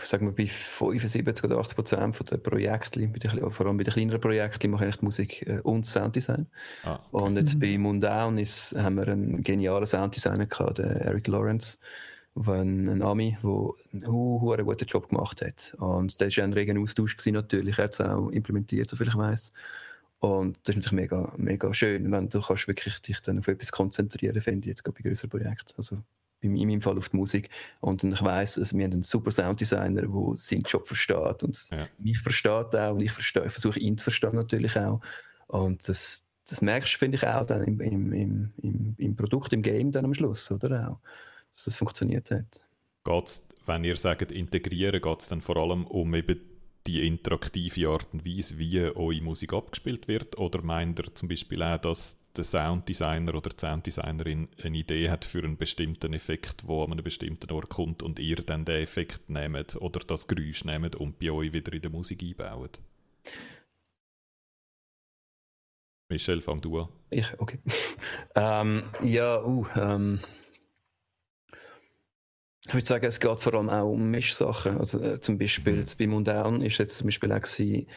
sagen 0.05 0.25
wir, 0.25 0.33
bei 0.33 0.47
75 0.47 1.43
oder 1.43 1.57
80 1.57 1.75
Prozent 1.75 2.31
der 2.31 2.37
Projekte, 2.37 3.09
vor 3.49 3.65
allem 3.65 3.75
bei 3.75 3.83
den 3.83 3.93
kleineren 3.93 4.21
Projekten, 4.21 4.71
mache 4.71 4.87
ich 4.87 4.95
die 4.95 5.03
Musik 5.03 5.45
äh, 5.45 5.59
und 5.59 5.85
Sounddesign. 5.85 6.47
Ah, 6.83 6.99
okay. 7.11 7.25
Und 7.25 7.35
jetzt 7.35 7.59
bei 7.59 7.77
Mundown 7.77 8.37
ist, 8.37 8.73
haben 8.77 8.95
wir 8.95 9.09
einen 9.09 9.43
genialen 9.43 9.85
Sounddesigner 9.85 10.45
gehabt, 10.45 10.77
den 10.77 10.85
Eric 10.85 11.27
Lawrence, 11.27 11.77
ein, 12.35 12.87
ein 12.87 13.01
Ami, 13.01 13.37
der 13.43 13.49
einen, 13.91 14.03
einen 14.05 14.65
guten 14.65 14.85
Job 14.85 15.09
gemacht 15.09 15.41
hat. 15.41 15.75
Und 15.79 16.21
das 16.21 16.37
war 16.37 16.45
ein 16.45 16.53
reger 16.53 16.79
Austausch 16.79 17.17
gewesen, 17.17 17.33
natürlich. 17.33 17.79
Er 17.79 17.83
hat 17.83 17.93
es 17.95 17.99
auch 17.99 18.29
implementiert, 18.29 18.89
soviel 18.89 19.09
ich 19.09 19.17
weiß. 19.17 19.51
Und 20.19 20.57
das 20.63 20.75
ist 20.75 20.85
natürlich 20.85 20.93
mega, 20.93 21.33
mega 21.35 21.73
schön, 21.73 22.09
wenn 22.09 22.29
du 22.29 22.39
kannst 22.39 22.69
wirklich 22.69 23.01
dich 23.01 23.19
dann 23.19 23.39
auf 23.39 23.49
etwas 23.49 23.73
konzentrieren, 23.73 24.39
finde 24.39 24.69
ich 24.69 24.75
jetzt 24.75 24.85
gerade 24.85 24.95
bei 25.03 25.09
größeren 25.09 25.29
Projekten. 25.29 25.73
Also, 25.75 25.97
in 26.41 26.53
meinem 26.53 26.81
Fall 26.81 26.97
auf 26.97 27.09
die 27.09 27.17
Musik. 27.17 27.49
Und 27.79 28.03
ich 28.03 28.21
weiss, 28.21 28.57
also 28.57 28.77
wir 28.77 28.85
haben 28.85 28.93
einen 28.93 29.03
super 29.03 29.31
Sounddesigner, 29.31 30.01
der 30.01 30.35
seinen 30.35 30.63
Job 30.63 30.87
versteht 30.87 31.43
und 31.43 31.69
ja. 31.69 31.87
mich 31.97 32.19
versteht 32.19 32.75
auch 32.75 32.93
und 32.93 33.01
ich, 33.01 33.11
verstehe, 33.11 33.45
ich 33.45 33.51
versuche 33.51 33.79
ihn 33.79 33.97
zu 33.97 34.05
verstehen 34.05 34.35
natürlich 34.35 34.77
auch. 34.77 35.01
Und 35.47 35.87
das, 35.87 36.27
das 36.47 36.61
merkst 36.61 36.93
du, 36.93 36.97
finde 36.97 37.17
ich, 37.17 37.27
auch 37.27 37.45
dann 37.45 37.63
im, 37.63 37.79
im, 37.79 38.13
im, 38.57 38.95
im, 38.97 39.15
Produkt, 39.15 39.53
im 39.53 39.61
Game 39.61 39.91
dann 39.91 40.05
am 40.05 40.13
Schluss, 40.13 40.51
oder 40.51 40.89
auch, 40.89 40.99
dass 41.53 41.65
das 41.65 41.75
funktioniert 41.75 42.31
hat. 42.31 42.65
Geht's, 43.03 43.47
wenn 43.65 43.83
ihr 43.83 43.97
sagt 43.97 44.31
integrieren, 44.31 45.01
geht 45.01 45.21
es 45.21 45.27
dann 45.27 45.41
vor 45.41 45.57
allem 45.57 45.85
um 45.85 46.13
eben 46.15 46.39
die 46.87 47.05
interaktive 47.07 47.89
Art 47.89 48.07
und 48.11 48.25
Weise, 48.25 48.57
wie 48.57 48.79
eure 48.79 49.21
Musik 49.21 49.53
abgespielt 49.53 50.07
wird? 50.07 50.37
Oder 50.37 50.61
meint 50.61 50.99
ihr 50.99 51.13
zum 51.13 51.29
Beispiel 51.29 51.61
auch, 51.61 51.77
dass 51.77 52.19
der 52.35 52.43
Sounddesigner 52.43 53.35
oder 53.35 53.49
die 53.49 53.59
Sounddesignerin 53.59 54.47
eine 54.63 54.77
Idee 54.77 55.09
hat 55.09 55.25
für 55.25 55.43
einen 55.43 55.57
bestimmten 55.57 56.13
Effekt, 56.13 56.63
der 56.67 56.75
an 56.75 56.91
einem 56.93 57.03
bestimmten 57.03 57.51
Ort 57.51 57.69
kommt 57.69 58.03
und 58.03 58.19
ihr 58.19 58.37
dann 58.37 58.65
den 58.65 58.81
Effekt 58.81 59.29
nehmt 59.29 59.75
oder 59.75 59.99
das 59.99 60.27
Geräusch 60.27 60.63
nehmt 60.65 60.95
und 60.95 61.19
bei 61.19 61.31
euch 61.31 61.53
wieder 61.53 61.73
in 61.73 61.81
der 61.81 61.91
Musik 61.91 62.23
einbaut? 62.23 62.79
Michel, 66.09 66.41
fang 66.41 66.61
du 66.61 66.79
an. 66.79 66.89
Ich, 67.09 67.39
okay. 67.39 67.59
ähm, 68.35 68.83
ja, 69.01 69.43
uh, 69.43 69.65
ähm, 69.75 70.19
ich 72.67 72.73
würde 72.73 72.85
sagen, 72.85 73.05
es 73.05 73.19
geht 73.19 73.39
vor 73.39 73.53
allem 73.55 73.69
auch 73.69 73.89
um 73.89 74.11
Mischsachen. 74.11 74.77
Also, 74.77 75.01
äh, 75.01 75.19
zum 75.19 75.37
Beispiel 75.37 75.77
mhm. 75.77 75.85
bei 75.97 76.07
Mundern 76.07 76.61
ist 76.61 76.77
jetzt 76.77 76.97
zum 76.97 77.07
Beispiel 77.07 77.31
auch 77.31 77.41
gewesen, 77.41 77.87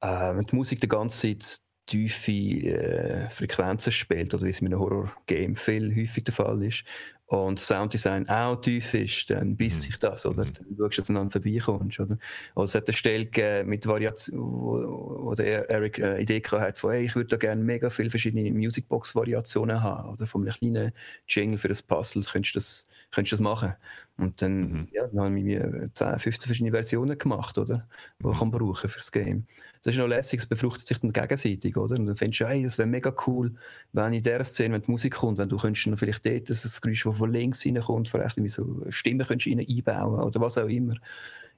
äh, 0.00 0.34
wenn 0.34 0.46
die 0.46 0.56
Musik 0.56 0.80
die 0.80 0.88
ganze 0.88 1.38
Zeit 1.38 1.60
tiefe 1.86 2.32
äh, 2.32 3.30
Frequenzen 3.30 3.92
spielt, 3.92 4.34
oder 4.34 4.44
wie 4.44 4.50
es 4.50 4.60
in 4.60 4.66
einem 4.66 4.80
Horror-Game 4.80 5.54
viel 5.54 5.94
häufig 5.94 6.24
der 6.24 6.34
Fall 6.34 6.62
ist, 6.62 6.84
und 7.26 7.58
Sounddesign 7.58 8.28
auch 8.28 8.60
tief 8.60 8.94
ist, 8.94 9.30
dann 9.30 9.56
bis 9.56 9.82
sich 9.82 9.94
mhm. 9.96 10.00
das, 10.00 10.26
oder? 10.26 10.44
Mhm. 10.44 10.54
Dann 10.54 10.76
schaust 10.78 10.98
du, 10.98 11.00
dass 11.00 11.06
du 11.08 11.14
dann 11.14 11.30
vorbeikommst, 11.30 12.00
oder? 12.00 12.18
Also 12.54 12.64
es 12.64 12.74
hat 12.76 12.88
eine 12.88 12.96
Stelle 12.96 13.64
mit 13.64 13.86
Variation, 13.86 14.38
wo, 14.38 15.24
wo 15.24 15.34
der 15.34 15.68
Eric 15.68 16.00
eine 16.00 16.20
Idee 16.20 16.40
hat 16.40 16.78
von, 16.78 16.92
hey, 16.92 17.04
ich 17.04 17.16
würde 17.16 17.30
da 17.30 17.36
gerne 17.36 17.62
mega 17.62 17.90
viele 17.90 18.10
verschiedene 18.10 18.50
Musicbox-Variationen 18.52 19.82
haben, 19.82 20.10
oder? 20.10 20.26
Von 20.26 20.42
einem 20.42 20.52
kleinen 20.52 20.92
Jingle 21.26 21.58
für 21.58 21.68
das 21.68 21.82
Puzzle, 21.82 22.22
könntest 22.22 22.54
du 22.54 22.58
das, 22.60 22.86
könntest 23.10 23.32
du 23.32 23.36
das 23.36 23.42
machen? 23.42 23.74
Und 24.18 24.40
dann, 24.40 24.60
mhm. 24.60 24.88
ja, 24.92 25.06
dann 25.08 25.20
haben 25.20 25.36
wir 25.36 25.90
10, 25.92 26.18
15 26.18 26.46
verschiedene 26.46 26.70
Versionen 26.70 27.18
gemacht, 27.18 27.58
oder? 27.58 27.86
Die 28.18 28.26
mhm. 28.26 28.34
man 28.38 28.50
brauchen 28.50 28.88
für 28.88 28.98
das 28.98 29.12
Game. 29.12 29.46
Das 29.82 29.94
ist 29.94 29.98
noch 29.98 30.08
lässig, 30.08 30.40
es 30.40 30.46
befruchtet 30.46 30.86
sich 30.86 30.98
dann 30.98 31.12
gegenseitig, 31.12 31.76
oder? 31.76 31.98
Und 31.98 32.06
dann 32.06 32.16
findest 32.16 32.40
du, 32.40 32.48
hey, 32.48 32.62
das 32.62 32.78
wäre 32.78 32.88
mega 32.88 33.14
cool, 33.26 33.54
wenn 33.92 34.14
in 34.14 34.22
dieser 34.22 34.44
Szene, 34.44 34.74
wenn 34.74 34.82
die 34.82 34.90
Musik 34.90 35.14
kommt, 35.14 35.36
wenn 35.36 35.50
du 35.50 35.58
könntest 35.58 35.86
noch 35.86 35.98
vielleicht 35.98 36.24
dort 36.24 36.48
das 36.48 36.80
Geräusch, 36.80 37.04
das 37.04 37.18
von 37.18 37.30
links 37.30 37.66
reinkommt, 37.66 38.08
vielleicht 38.08 38.38
irgendwie 38.38 38.50
so 38.50 38.84
Stimmen 38.88 39.26
könntest 39.26 39.48
rein 39.48 39.66
einbauen 39.68 40.20
oder 40.20 40.40
was 40.40 40.56
auch 40.56 40.66
immer. 40.66 40.94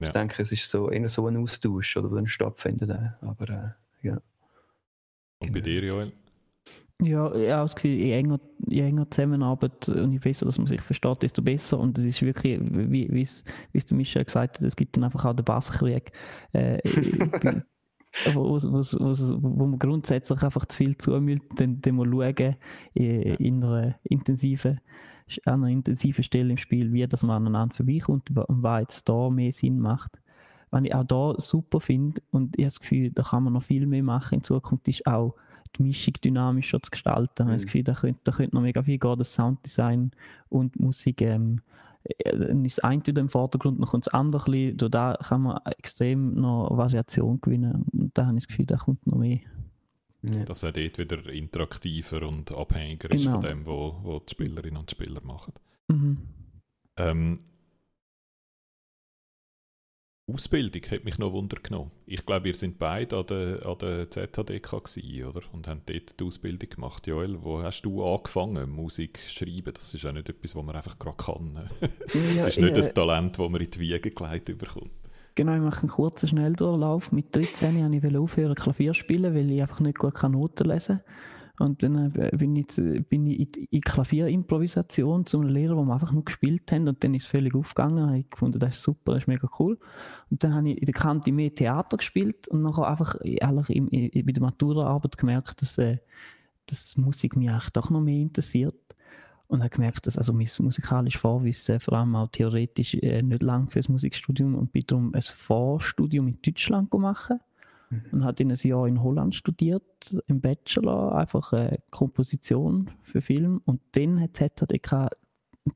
Ja. 0.01 0.09
Ich 0.09 0.13
denke, 0.13 0.43
es 0.43 0.51
ist 0.51 0.69
so 0.69 0.91
eher 0.91 1.09
so 1.09 1.27
ein 1.29 1.37
Austausch, 1.37 1.97
oder, 1.97 2.09
der 2.09 2.17
dann 2.17 2.27
stattfindet. 2.27 2.91
Aber, 3.21 3.49
äh, 3.49 4.07
ja. 4.07 4.21
Und 5.39 5.53
bei 5.53 5.61
dir, 5.61 5.83
Joel? 5.83 6.13
Ja, 7.01 7.33
ich 7.33 7.51
habe 7.51 7.63
das 7.63 7.77
Gefühl, 7.77 7.93
je 7.93 8.13
enger, 8.13 8.41
je 8.67 8.81
enger 8.81 9.09
Zusammenarbeit 9.09 9.89
und 9.89 10.11
je 10.11 10.19
besser, 10.19 10.47
dass 10.47 10.59
man 10.59 10.67
sich 10.67 10.81
versteht, 10.81 11.23
desto 11.23 11.43
besser. 11.43 11.79
Und 11.79 11.97
es 11.97 12.05
ist 12.05 12.23
wirklich, 12.23 12.59
wie, 12.61 13.09
wie 13.13 13.23
es, 13.23 13.45
wie 13.71 13.79
es 13.79 13.87
der 13.87 13.97
Michel 13.97 14.25
gesagt 14.25 14.59
hat, 14.59 14.67
es 14.67 14.75
gibt 14.75 14.97
dann 14.97 15.05
einfach 15.05 15.25
auch 15.25 15.35
den 15.35 15.45
Basskrieg. 15.45 16.11
Äh, 16.53 16.79
wo, 18.35 18.51
wo, 18.51 18.59
wo, 18.59 19.43
wo 19.43 19.67
man 19.67 19.79
grundsätzlich 19.79 20.43
einfach 20.43 20.67
zu 20.67 20.77
viel 20.77 20.97
zumüllt, 20.97 21.43
dann, 21.57 21.81
dann 21.81 21.95
mal 21.95 22.11
schauen, 22.11 22.57
in, 22.95 23.23
in 23.35 23.63
einer 23.63 23.95
intensiven, 24.03 24.81
an 25.45 25.63
einer 25.63 25.69
intensiven 25.69 26.25
Stelle 26.25 26.51
im 26.51 26.57
Spiel, 26.57 26.93
wie 26.93 27.07
dass 27.07 27.23
man 27.23 27.37
aneinander 27.37 27.77
vorbeikommt 27.77 28.29
und 28.31 28.63
was 28.63 28.81
jetzt 28.81 29.09
da 29.09 29.31
mehr 29.31 29.53
Sinn 29.53 29.79
macht. 29.79 30.21
Was 30.71 30.83
ich 30.83 30.95
auch 30.95 31.05
da 31.05 31.35
super 31.39 31.81
finde 31.81 32.21
und 32.33 32.59
ich 32.59 32.65
habe 32.65 32.71
das 32.71 32.81
Gefühl, 32.81 33.13
da 33.13 33.23
kann 33.23 33.45
man 33.45 33.53
noch 33.53 33.63
viel 33.63 33.87
mehr 33.87 34.03
machen 34.03 34.37
in 34.37 34.43
Zukunft, 34.43 34.89
ist 34.89 35.07
auch 35.07 35.35
die 35.77 35.83
Mischung 35.83 36.15
dynamischer 36.25 36.83
zu 36.83 36.91
gestalten. 36.91 37.47
Mhm. 37.47 37.51
Ich 37.51 37.53
habe 37.53 37.53
das 37.53 37.63
mhm. 37.63 37.67
Gefühl, 37.67 37.85
da 37.85 37.95
könnte, 37.95 38.21
da 38.25 38.33
könnte 38.33 38.57
noch 38.57 38.63
mega 38.63 38.83
viel 38.83 38.99
gehen, 38.99 39.19
das 39.19 39.35
Sounddesign 39.35 40.11
und 40.49 40.79
Musik. 40.81 41.21
Ähm, 41.23 41.61
äh, 42.05 42.37
dann 42.37 42.65
ist 42.65 42.79
das 42.79 42.85
eine 42.85 43.07
wieder 43.07 43.21
im 43.21 43.29
Vordergrund, 43.29 43.81
dann 43.81 43.89
kommt 43.89 44.07
das 44.07 44.15
andere 44.15 44.43
ein 44.47 44.53
bisschen, 44.53 44.77
durch 44.79 44.91
da 44.91 45.19
kann 45.21 45.43
man 45.43 45.61
extrem 45.79 46.35
noch 46.35 46.77
Variation 46.77 47.41
gewinnen. 47.41 47.85
Und 47.93 48.17
da 48.17 48.27
habe 48.27 48.39
ich 48.39 48.45
das 48.45 48.49
Gefühl, 48.49 48.67
da 48.67 48.77
kommt 48.77 49.07
noch 49.07 49.19
mehr. 49.19 49.41
Ja. 50.23 50.45
Dass 50.45 50.65
er 50.65 50.73
dort 50.73 50.99
wieder 50.99 51.33
interaktiver 51.33 52.27
und 52.27 52.51
abhängiger 52.53 53.09
genau. 53.09 53.21
ist 53.21 53.29
von 53.29 53.41
dem, 53.41 53.67
was 53.67 54.23
die 54.27 54.31
Spielerinnen 54.33 54.81
und 54.81 54.91
Spieler 54.91 55.21
machen. 55.25 55.53
Mhm. 55.89 56.19
Ähm, 56.97 57.39
Ausbildung 60.31 60.83
hat 60.91 61.05
mich 61.05 61.19
noch 61.19 61.33
Wunder 61.33 61.57
genommen. 61.63 61.91
Ich 62.07 62.27
glaube, 62.27 62.49
ihr 62.49 62.55
seid 62.55 62.79
beide 62.79 63.17
an 63.17 63.27
der, 63.27 63.67
an 63.67 63.79
der 63.79 64.11
ZHDK 64.11 64.85
gewesen, 64.85 65.25
oder? 65.25 65.41
Und 65.53 65.67
haben 65.67 65.81
dort 65.87 66.21
die 66.21 66.25
Ausbildung 66.25 66.69
gemacht. 66.69 67.07
Joel, 67.07 67.43
wo 67.43 67.63
hast 67.63 67.83
du 67.83 68.05
angefangen, 68.05 68.71
Musik 68.71 69.19
zu 69.19 69.45
schreiben? 69.45 69.73
Das 69.75 69.95
ist 69.95 70.03
ja 70.03 70.13
nicht 70.13 70.29
etwas, 70.29 70.55
was 70.55 70.63
man 70.65 70.77
einfach 70.77 70.99
gerade 70.99 71.17
kann. 71.17 71.71
Es 72.39 72.47
ist 72.47 72.61
nicht 72.61 72.77
ja, 72.77 72.83
ein 72.83 72.95
Talent, 72.95 73.39
das 73.39 73.49
man 73.49 73.61
in 73.61 73.71
die 73.71 73.81
Wiege 73.81 74.11
gelegt 74.11 74.59
bekommt. 74.59 74.91
Genau, 75.35 75.55
ich 75.55 75.61
mache 75.61 75.81
einen 75.81 75.91
kurzen 75.91 76.29
Schnelldurchlauf. 76.29 77.13
Mit 77.13 77.35
13 77.35 77.77
wollte 77.77 78.09
ich 78.09 78.17
aufhören, 78.17 78.55
Klavier 78.55 78.93
spielen, 78.93 79.35
weil 79.35 79.51
ich 79.51 79.63
einfach 79.63 79.81
nicht 79.81 79.99
gut 79.99 80.23
Noten 80.25 80.69
lesen 80.69 80.99
kann. 80.99 81.15
Und 81.59 81.83
dann 81.83 82.15
äh, 82.15 82.31
bin 82.37 82.55
ich, 82.55 82.67
bin 83.09 83.27
ich 83.27 83.73
in 83.73 83.81
Klavierimprovisation 83.81 85.27
zu 85.27 85.41
einem 85.41 85.49
Lehrer, 85.49 85.77
wo 85.77 85.85
wir 85.85 85.93
einfach 85.93 86.13
nur 86.13 86.25
gespielt 86.25 86.71
haben. 86.71 86.89
Und 86.89 87.03
dann 87.03 87.15
ist 87.15 87.25
es 87.25 87.31
völlig 87.31 87.55
aufgegangen. 87.55 88.15
Ich 88.15 88.31
gefunden, 88.31 88.59
das 88.59 88.77
ist 88.77 88.83
super, 88.83 89.15
das 89.15 89.25
ist 89.25 89.29
mega 89.29 89.49
cool. 89.59 89.79
Und 90.31 90.45
dann 90.45 90.55
habe 90.55 90.71
ich 90.71 90.79
in 90.79 90.87
der 90.87 90.95
Kante 90.95 91.33
mehr 91.33 91.55
Theater 91.55 91.97
gespielt 91.97 92.49
und 92.49 92.63
nachher 92.63 92.87
einfach 92.87 93.17
ehrlich 93.25 93.71
in, 93.71 93.89
in, 93.89 94.27
bei 94.27 94.33
der 94.33 94.43
Maturaarbeit 94.43 95.19
gemerkt, 95.19 95.61
dass, 95.63 95.79
äh, 95.79 95.99
dass 96.67 96.97
Musik 96.97 97.37
mich 97.37 97.51
eigentlich 97.51 97.71
doch 97.71 97.91
noch 97.91 98.01
mehr 98.01 98.21
interessiert. 98.21 98.77
Und 99.49 99.61
habe 99.61 99.71
gemerkt, 99.71 100.07
dass 100.07 100.19
also 100.19 100.35
mein 100.35 100.49
musikalisches 100.59 101.23
Vorwissen, 101.23 101.81
vor 101.81 101.95
allem 101.95 102.15
auch 102.15 102.29
theoretisch, 102.29 102.95
äh, 102.95 103.23
nicht 103.23 103.43
lang 103.43 103.71
für 103.71 103.79
das 103.79 103.89
Musikstudium 103.89 104.55
und 104.55 104.73
bin 104.73 104.85
darum 104.87 105.15
ein 105.15 105.23
Vorstudium 105.23 106.29
in 106.29 106.39
Deutschland 106.43 106.91
gemacht. 106.91 107.33
Und 108.13 108.25
hat 108.25 108.41
in 108.41 108.51
ein 108.51 108.59
Jahr 108.63 108.87
in 108.87 109.03
Holland 109.03 109.35
studiert, 109.35 110.17
im 110.27 110.41
Bachelor, 110.41 111.15
einfach 111.17 111.53
äh, 111.53 111.79
Komposition 111.91 112.91
für 113.03 113.23
Film. 113.23 113.63
Und 113.65 113.81
dann 113.93 114.21
hat 114.21 114.37
ZHDK 114.37 115.09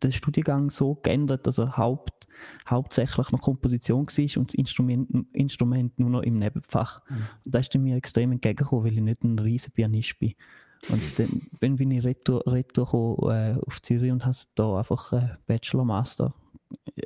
den 0.03 0.13
Studiengang 0.13 0.71
so 0.71 0.95
geändert, 0.97 1.47
dass 1.47 1.59
er 1.59 1.77
Haupt, 1.77 2.27
hauptsächlich 2.69 3.31
noch 3.31 3.41
Komposition 3.41 4.07
war 4.07 4.39
und 4.39 4.51
das 4.51 4.55
Instrument, 4.55 5.27
Instrument 5.33 5.99
nur 5.99 6.11
noch 6.11 6.23
im 6.23 6.39
Nebenfach. 6.39 7.03
Mhm. 7.09 7.17
Und 7.45 7.55
das 7.55 7.69
ist 7.69 7.79
mir 7.79 7.97
extrem 7.97 8.33
entgegengekommen, 8.33 8.85
weil 8.85 8.93
ich 8.95 9.01
nicht 9.01 9.25
ein 9.25 9.39
riesen 9.39 9.73
Pianist 9.73 10.19
bin. 10.19 10.35
Und 10.89 11.01
dann 11.61 11.77
bin 11.77 11.91
ich 11.91 12.03
retour, 12.03 12.43
retour 12.47 13.33
äh, 13.33 13.55
auf 13.67 13.81
Zürich 13.83 14.11
und 14.11 14.25
habe 14.25 14.37
da 14.55 14.79
einfach 14.79 15.13
äh, 15.13 15.37
Bachelor, 15.47 15.85
Master 15.85 16.35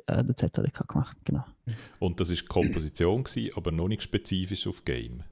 äh, 0.07 0.23
der 0.23 0.35
ZLK 0.51 0.87
gemacht, 0.87 1.17
genau. 1.23 1.45
Und 1.99 2.19
das 2.19 2.29
ist 2.29 2.47
Komposition 2.47 3.23
gewesen, 3.23 3.51
aber 3.55 3.71
noch 3.71 3.87
nicht 3.87 4.03
spezifisch 4.03 4.67
auf 4.67 4.85
Game? 4.85 5.23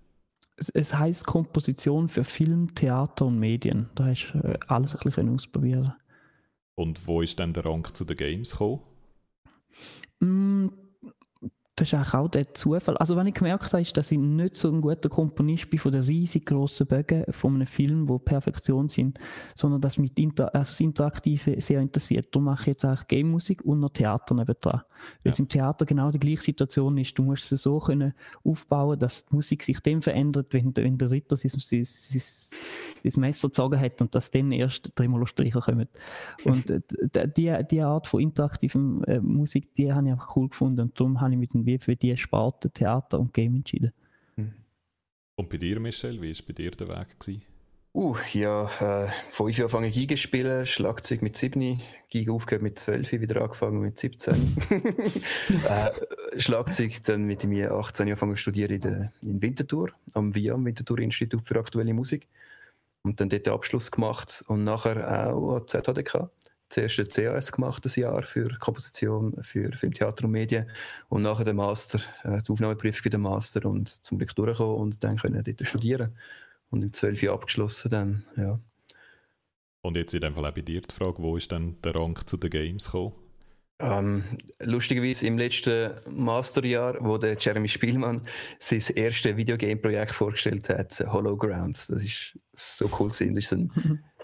Es, 0.58 0.70
es 0.70 0.94
heisst 0.94 1.26
Komposition 1.26 2.08
für 2.08 2.24
Film, 2.24 2.74
Theater 2.76 3.26
und 3.26 3.40
Medien. 3.40 3.90
Da 3.96 4.06
hast 4.06 4.32
du 4.34 4.40
äh, 4.40 4.58
alles 4.68 4.96
ein 4.96 5.02
bisschen 5.04 5.30
ausprobieren. 5.30 5.94
Und 6.76 7.08
wo 7.08 7.22
ist 7.22 7.40
dann 7.40 7.54
der 7.54 7.66
Rang 7.66 7.86
zu 7.94 8.06
den 8.06 8.18
Games 8.18 8.52
gekommen? 8.52 8.82
Mm, 10.20 10.68
das 11.78 11.92
ist 11.92 12.14
auch 12.16 12.30
der 12.30 12.54
Zufall. 12.54 12.96
Also, 12.98 13.18
was 13.18 13.28
ich 13.28 13.34
gemerkt 13.34 13.74
habe, 13.74 13.82
ist, 13.82 13.98
dass 13.98 14.10
ich 14.10 14.18
nicht 14.18 14.56
so 14.56 14.72
ein 14.72 14.80
guter 14.80 15.10
Komponist 15.10 15.70
bin 15.70 15.78
von 15.78 15.92
den 15.92 16.04
riesig 16.04 16.46
grossen 16.46 16.88
Bögen 16.88 17.26
von 17.32 17.56
einem 17.56 17.68
Film, 17.68 18.08
wo 18.08 18.18
Perfektion 18.18 18.88
sind, 18.88 19.20
sondern 19.56 19.82
dass 19.82 19.98
mich 19.98 20.18
Inter 20.18 20.56
also 20.56 20.72
das 20.72 20.80
Interaktive 20.80 21.60
sehr 21.60 21.82
interessiert. 21.82 22.28
Darum 22.32 22.46
mache 22.46 22.62
ich 22.62 22.68
jetzt 22.68 22.86
eigentlich 22.86 23.08
Game-Musik 23.08 23.66
und 23.66 23.82
noch 23.82 23.90
Theater 23.90 24.36
nebendran. 24.36 24.84
Weil 25.24 25.34
es 25.34 25.40
im 25.40 25.50
Theater 25.50 25.86
genau 25.86 26.12
die 26.12 26.20
gleiche 26.20 26.44
Situation 26.44 26.98
ist. 26.98 27.18
Du 27.18 27.24
musst 27.24 27.52
es 27.52 27.64
so 27.64 27.80
können 27.80 28.14
aufbauen, 28.46 28.98
dass 28.98 29.26
die 29.26 29.36
Musik 29.36 29.62
sich 29.64 29.82
dem 29.82 30.02
verändert, 30.02 30.54
wenn, 30.54 30.76
wenn 30.78 30.98
der 30.98 31.12
Ritter 31.12 31.36
sein, 31.36 31.52
sein, 31.58 31.86
sein 33.12 33.22
Messer 33.22 33.48
gezogen 33.50 33.80
hat 33.80 34.02
und 34.02 34.14
dass 34.16 34.32
dann 34.32 34.52
erst 34.52 34.96
Tremolo-Streicher 34.96 35.62
kommen. 35.62 35.88
Und 36.44 36.70
äh, 36.70 36.82
die, 37.36 37.56
die 37.70 37.82
Art 37.82 38.08
von 38.08 38.22
interaktiven 38.22 39.04
äh, 39.04 39.20
Musik, 39.20 39.74
die 39.74 39.92
habe 39.92 40.08
ich 40.08 40.14
einfach 40.14 40.36
cool 40.36 40.50
gefunden 40.50 40.82
und 40.82 41.00
darum 41.00 41.22
habe 41.22 41.34
ich 41.34 41.40
mit 41.40 41.54
dem 41.54 41.66
wie 41.66 41.78
für 41.78 41.96
die 41.96 42.16
Sparte 42.18 42.70
Theater 42.70 43.20
und 43.20 43.34
Game 43.34 43.56
entschieden. 43.56 43.92
Hm. 44.36 44.54
Und 45.36 45.50
bei 45.50 45.58
dir, 45.58 45.80
Michel, 45.80 46.22
wie 46.22 46.34
war 46.34 46.46
bei 46.48 46.54
dir 46.54 46.72
der 46.72 46.88
Weg? 46.88 47.20
Gewesen? 47.20 47.42
Uh, 47.96 48.18
ja, 48.34 48.66
äh, 48.82 49.08
fünf 49.30 49.58
Jahre 49.58 49.68
angefangen 49.68 49.90
Giga 49.90 50.18
spielen, 50.18 50.66
Schlagzeug 50.66 51.22
mit 51.22 51.38
7, 51.38 51.82
Giga 52.10 52.34
aufgehört 52.34 52.62
mit 52.62 52.78
12, 52.78 53.14
wieder 53.22 53.42
angefangen 53.42 53.80
mit 53.80 53.98
17. 53.98 54.36
äh, 54.70 56.38
Schlagzeug 56.38 57.02
dann 57.06 57.24
mit 57.24 57.46
mir 57.46 57.72
18 57.72 58.08
Jahren 58.08 58.12
angefangen 58.12 58.36
zu 58.36 58.42
studieren 58.42 58.74
in, 58.74 58.82
der, 58.82 59.14
in 59.22 59.42
Winterthur, 59.42 59.92
am 60.12 60.36
VIA, 60.36 60.58
Winterthur 60.62 61.00
Institut 61.00 61.48
für 61.48 61.58
aktuelle 61.58 61.94
Musik. 61.94 62.28
Und 63.06 63.22
dann 63.22 63.30
dort 63.30 63.46
den 63.46 63.54
Abschluss 63.54 63.92
gemacht 63.92 64.44
und 64.48 64.64
nachher 64.64 65.32
auch 65.32 65.58
an 65.58 65.68
ZHDK 65.68 66.32
zuerst 66.70 67.00
ein 67.00 67.08
CAS 67.08 67.52
gemacht, 67.52 67.86
ein 67.86 68.02
Jahr 68.02 68.24
für 68.24 68.50
Komposition, 68.58 69.36
für 69.44 69.72
Film, 69.74 69.94
Theater 69.94 70.26
und 70.26 70.32
Medien 70.32 70.72
und 71.10 71.22
nachher 71.22 71.46
den 71.46 71.56
Master, 71.56 72.00
äh, 72.24 72.42
die 72.42 72.52
Aufnahmeprüfung 72.52 73.12
den 73.12 73.22
Master 73.22 73.66
und 73.68 73.90
zum 73.90 74.18
Glück 74.18 74.36
durchgekommen 74.36 74.76
und 74.78 75.04
dann 75.04 75.18
können 75.18 75.44
dort 75.44 75.68
studieren 75.68 76.18
und 76.72 76.82
im 76.82 76.92
12 76.92 77.22
Jahr 77.22 77.36
abgeschlossen 77.36 77.92
dann, 77.92 78.26
ja. 78.38 78.60
Und 79.84 79.98
jetzt 79.98 80.16
in 80.16 80.22
dem 80.22 80.34
Fall 80.34 80.48
auch 80.48 80.52
bei 80.52 80.62
dir 80.62 80.82
die 80.82 80.94
Frage, 80.94 81.22
wo 81.22 81.38
ist 81.38 81.52
dann 81.52 81.80
der 81.84 81.94
Rang 81.94 82.18
zu 82.26 82.38
den 82.38 82.50
Games 82.50 82.86
gekommen? 82.86 83.14
Ähm, 83.80 84.24
lustigerweise 84.62 85.28
im 85.28 85.38
letzten 85.38 85.92
Masterjahr, 86.10 86.96
wo 87.02 87.18
der 87.18 87.36
Jeremy 87.38 87.68
Spielmann 87.68 88.22
sein 88.58 88.84
erstes 88.96 89.36
Videogame-Projekt 89.36 90.12
vorgestellt 90.12 90.70
hat, 90.70 90.98
Holograms. 91.00 91.88
Das 91.88 92.02
ist 92.02 92.36
so 92.54 92.90
cool 93.00 93.10
gewesen. 93.10 93.36
Das 93.36 93.44
ist 93.44 93.54
ein 93.54 94.04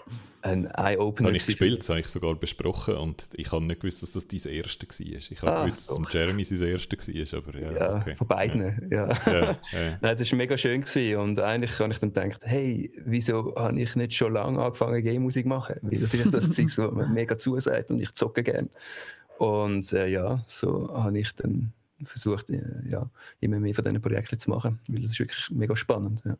ein 0.42 0.66
Eye-Opener. 0.66 1.28
Habe 1.28 1.36
ich 1.36 1.46
gespielt, 1.46 1.80
das 1.80 1.88
habe 1.88 2.00
ich 2.00 2.08
sogar 2.08 2.34
besprochen 2.34 2.96
und 2.96 3.28
ich 3.34 3.50
habe 3.52 3.64
nicht 3.64 3.80
gewusst, 3.80 4.02
dass 4.02 4.12
das 4.12 4.26
dein 4.26 4.52
erste 4.52 4.86
war. 4.86 4.98
Ich 4.98 5.42
habe 5.42 5.52
ah, 5.52 5.60
gewusst, 5.60 5.90
dass 5.90 5.98
es 5.98 6.12
Jeremy 6.12 6.44
sein 6.44 6.68
erste 6.68 6.96
war, 6.96 7.38
aber 7.38 7.58
ja, 7.58 7.72
ja 7.72 7.96
okay. 7.96 8.16
von 8.16 8.26
beiden, 8.26 8.88
ja. 8.90 9.08
ja. 9.08 9.32
ja. 9.32 9.58
Nein, 10.00 10.16
das 10.18 10.30
war 10.30 10.36
mega 10.36 10.58
schön 10.58 10.80
gewesen 10.82 11.16
und 11.16 11.40
eigentlich 11.40 11.78
habe 11.78 11.92
ich 11.92 11.98
dann 12.00 12.12
gedacht, 12.12 12.42
hey, 12.44 12.90
wieso 13.04 13.54
habe 13.56 13.80
ich 13.80 13.94
nicht 13.94 14.14
schon 14.14 14.32
lange 14.32 14.60
angefangen, 14.60 15.02
Game-Musik 15.02 15.44
zu 15.44 15.48
machen? 15.48 15.76
Weil 15.82 16.00
das 16.00 16.12
ist 16.12 16.34
das 16.34 16.50
Zeug, 16.52 16.66
was 16.76 16.92
mir 16.92 17.08
mega 17.08 17.38
zusagt 17.38 17.90
und 17.90 18.00
ich 18.00 18.12
zocke 18.12 18.42
gerne. 18.42 18.68
Und 19.42 19.92
äh, 19.92 20.06
ja, 20.06 20.44
so 20.46 20.88
habe 20.94 21.18
ich 21.18 21.34
dann 21.34 21.72
versucht, 22.04 22.48
äh, 22.50 22.62
ja, 22.88 23.10
immer 23.40 23.58
mehr 23.58 23.74
von 23.74 23.82
diesen 23.82 24.00
Projekten 24.00 24.38
zu 24.38 24.50
machen, 24.50 24.78
weil 24.86 25.02
das 25.02 25.10
ist 25.10 25.18
wirklich 25.18 25.50
mega 25.50 25.74
spannend. 25.74 26.22
Ja. 26.24 26.36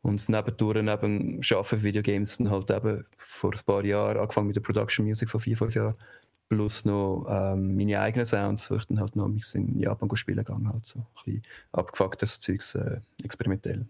Und 0.00 0.26
nebendurch, 0.30 0.82
neben 0.82 1.42
Arbeiten 1.42 1.82
Videogames, 1.82 2.38
dann 2.38 2.50
halt 2.50 2.70
eben 2.70 3.04
vor 3.18 3.52
ein 3.52 3.60
paar 3.66 3.84
Jahren 3.84 4.16
angefangen 4.16 4.46
mit 4.46 4.56
der 4.56 4.62
Production 4.62 5.04
Music 5.04 5.28
vor 5.28 5.38
vier, 5.38 5.58
fünf 5.58 5.74
Jahren. 5.74 5.96
Plus 6.48 6.86
noch 6.86 7.26
ähm, 7.28 7.76
meine 7.76 8.00
eigenen 8.00 8.24
Sounds, 8.24 8.70
wo 8.70 8.76
ich 8.76 8.86
dann 8.86 9.00
halt 9.00 9.16
noch 9.16 9.28
in 9.28 9.78
Japan 9.78 10.16
spielen 10.16 10.38
gegangen 10.38 10.72
halt 10.72 10.86
so 10.86 11.00
ein 11.00 11.06
bisschen 11.26 11.42
abgefucktes 11.72 12.40
Zeugs 12.40 12.74
äh, 12.74 13.00
experimentell. 13.22 13.84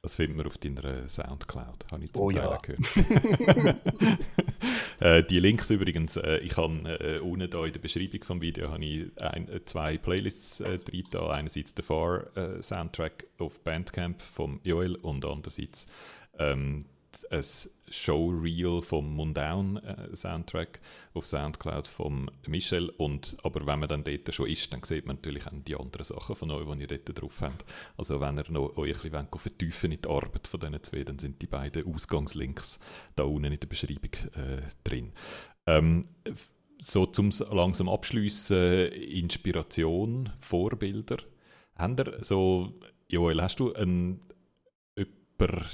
Das 0.00 0.14
finden 0.14 0.36
wir 0.38 0.46
auf 0.46 0.58
deiner 0.58 1.08
Soundcloud, 1.08 1.90
habe 1.90 2.04
ich 2.04 2.12
zum 2.12 2.24
oh, 2.24 2.30
Teil 2.30 2.44
ja. 2.44 2.58
gehört. 2.58 3.76
äh, 5.02 5.24
die 5.24 5.40
Links 5.40 5.70
übrigens, 5.70 6.16
äh, 6.16 6.38
ich 6.38 6.56
habe 6.56 6.98
äh, 7.00 7.18
unten 7.18 7.50
da 7.50 7.64
in 7.64 7.72
der 7.72 7.80
Beschreibung 7.80 8.22
vom 8.22 8.40
Video 8.40 8.68
ich 8.78 9.10
ein, 9.20 9.48
äh, 9.48 9.64
zwei 9.64 9.98
Playlists 9.98 10.60
äh, 10.60 10.78
drin. 10.78 11.04
Einerseits 11.14 11.74
der 11.74 11.84
Far 11.84 12.36
äh, 12.36 12.62
Soundtrack 12.62 13.26
auf 13.38 13.60
Bandcamp 13.60 14.22
von 14.22 14.60
Joel 14.62 14.94
und 14.96 15.24
andererseits 15.24 15.88
ähm, 16.38 16.80
ein 17.30 17.70
Showreel 17.92 18.82
vom 18.82 19.14
Mundown 19.14 19.76
äh, 19.76 20.14
Soundtrack 20.14 20.80
auf 21.14 21.26
Soundcloud 21.26 21.86
von 21.86 22.30
Michel. 22.46 22.88
Und, 22.90 23.36
aber 23.42 23.66
wenn 23.66 23.80
man 23.80 23.88
dann 23.88 24.04
dort 24.04 24.34
schon 24.34 24.48
ist, 24.48 24.72
dann 24.72 24.82
sieht 24.82 25.06
man 25.06 25.16
natürlich 25.16 25.46
auch 25.46 25.52
die 25.66 25.76
anderen 25.76 26.04
Sachen 26.04 26.34
von 26.34 26.50
euch, 26.50 26.76
die 26.76 26.80
ihr 26.82 26.98
dort 26.98 27.20
drauf 27.20 27.40
habt. 27.42 27.64
Also 27.96 28.20
wenn 28.20 28.38
ihr 28.38 28.50
noch 28.50 28.76
euch 28.76 29.04
ein 29.04 29.10
bisschen 29.10 29.38
vertiefen 29.38 29.92
in 29.92 30.02
die 30.02 30.08
Arbeit 30.08 30.46
von 30.46 30.60
diesen 30.60 30.82
zwei, 30.82 31.04
dann 31.04 31.18
sind 31.18 31.40
die 31.42 31.46
beiden 31.46 31.92
Ausgangslinks 31.94 32.80
da 33.14 33.24
unten 33.24 33.52
in 33.52 33.60
der 33.60 33.66
Beschreibung 33.66 34.12
äh, 34.34 34.62
drin. 34.84 35.12
Ähm, 35.66 36.04
so 36.82 37.06
zum 37.06 37.30
langsam 37.52 37.88
abschließen 37.88 38.88
Inspiration, 38.92 40.30
Vorbilder. 40.40 41.18
Haben 41.76 41.96
ihr 41.98 42.18
so, 42.22 42.72
Joel, 43.08 43.40
hast 43.40 43.60
du 43.60 43.72
ein, 43.74 44.20
über, 44.96 45.64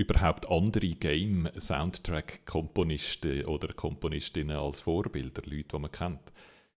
überhaupt 0.00 0.50
andere 0.50 0.88
Game-Soundtrack-Komponisten 0.88 3.44
oder 3.44 3.74
Komponistinnen 3.74 4.56
als 4.56 4.80
Vorbilder, 4.80 5.42
Leute, 5.44 5.68
die 5.72 5.78
man 5.78 5.92
kennt? 5.92 6.32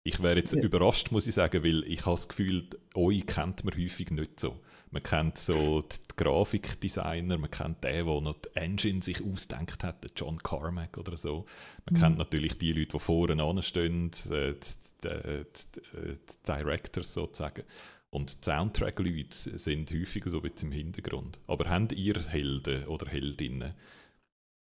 Ich 0.02 0.22
wäre 0.22 0.38
jetzt 0.38 0.54
ja. 0.54 0.62
überrascht, 0.62 1.10
muss 1.10 1.26
ich 1.26 1.34
sagen, 1.34 1.62
weil 1.62 1.84
ich 1.84 2.06
habe 2.06 2.16
das 2.16 2.28
Gefühl, 2.28 2.64
euch 2.94 3.26
kennt 3.26 3.62
man 3.64 3.76
häufig 3.76 4.10
nicht 4.10 4.40
so. 4.40 4.58
Man 4.90 5.02
kennt 5.02 5.36
so 5.38 5.82
die 5.82 5.98
Grafikdesigner, 6.16 7.36
man 7.38 7.50
kennt 7.50 7.84
den, 7.84 8.06
der 8.06 8.20
noch 8.20 8.40
die 8.40 8.56
Engine 8.56 9.02
sich 9.02 9.24
ausdenkt 9.24 9.84
hat, 9.84 10.04
John 10.16 10.38
Carmack 10.38 10.98
oder 10.98 11.16
so. 11.16 11.46
Man 11.84 11.94
mhm. 11.94 12.00
kennt 12.02 12.18
natürlich 12.18 12.58
die 12.58 12.72
Leute, 12.72 12.92
die 12.92 12.98
vorne 12.98 13.40
anstehen, 13.42 14.10
äh, 14.30 14.54
die, 14.54 14.58
die, 15.04 15.44
die, 15.44 16.16
die 16.16 16.18
Directors 16.48 17.14
sozusagen. 17.14 17.62
Und 18.11 18.44
die 18.44 18.50
Soundtrack-Leute 18.50 19.58
sind 19.58 19.90
häufiger 19.92 20.30
so 20.30 20.42
ein 20.42 20.50
im 20.62 20.72
Hintergrund. 20.72 21.40
Aber 21.46 21.70
habt 21.70 21.92
ihr 21.92 22.16
Helden 22.16 22.86
oder 22.86 23.06
Heldinnen? 23.06 23.74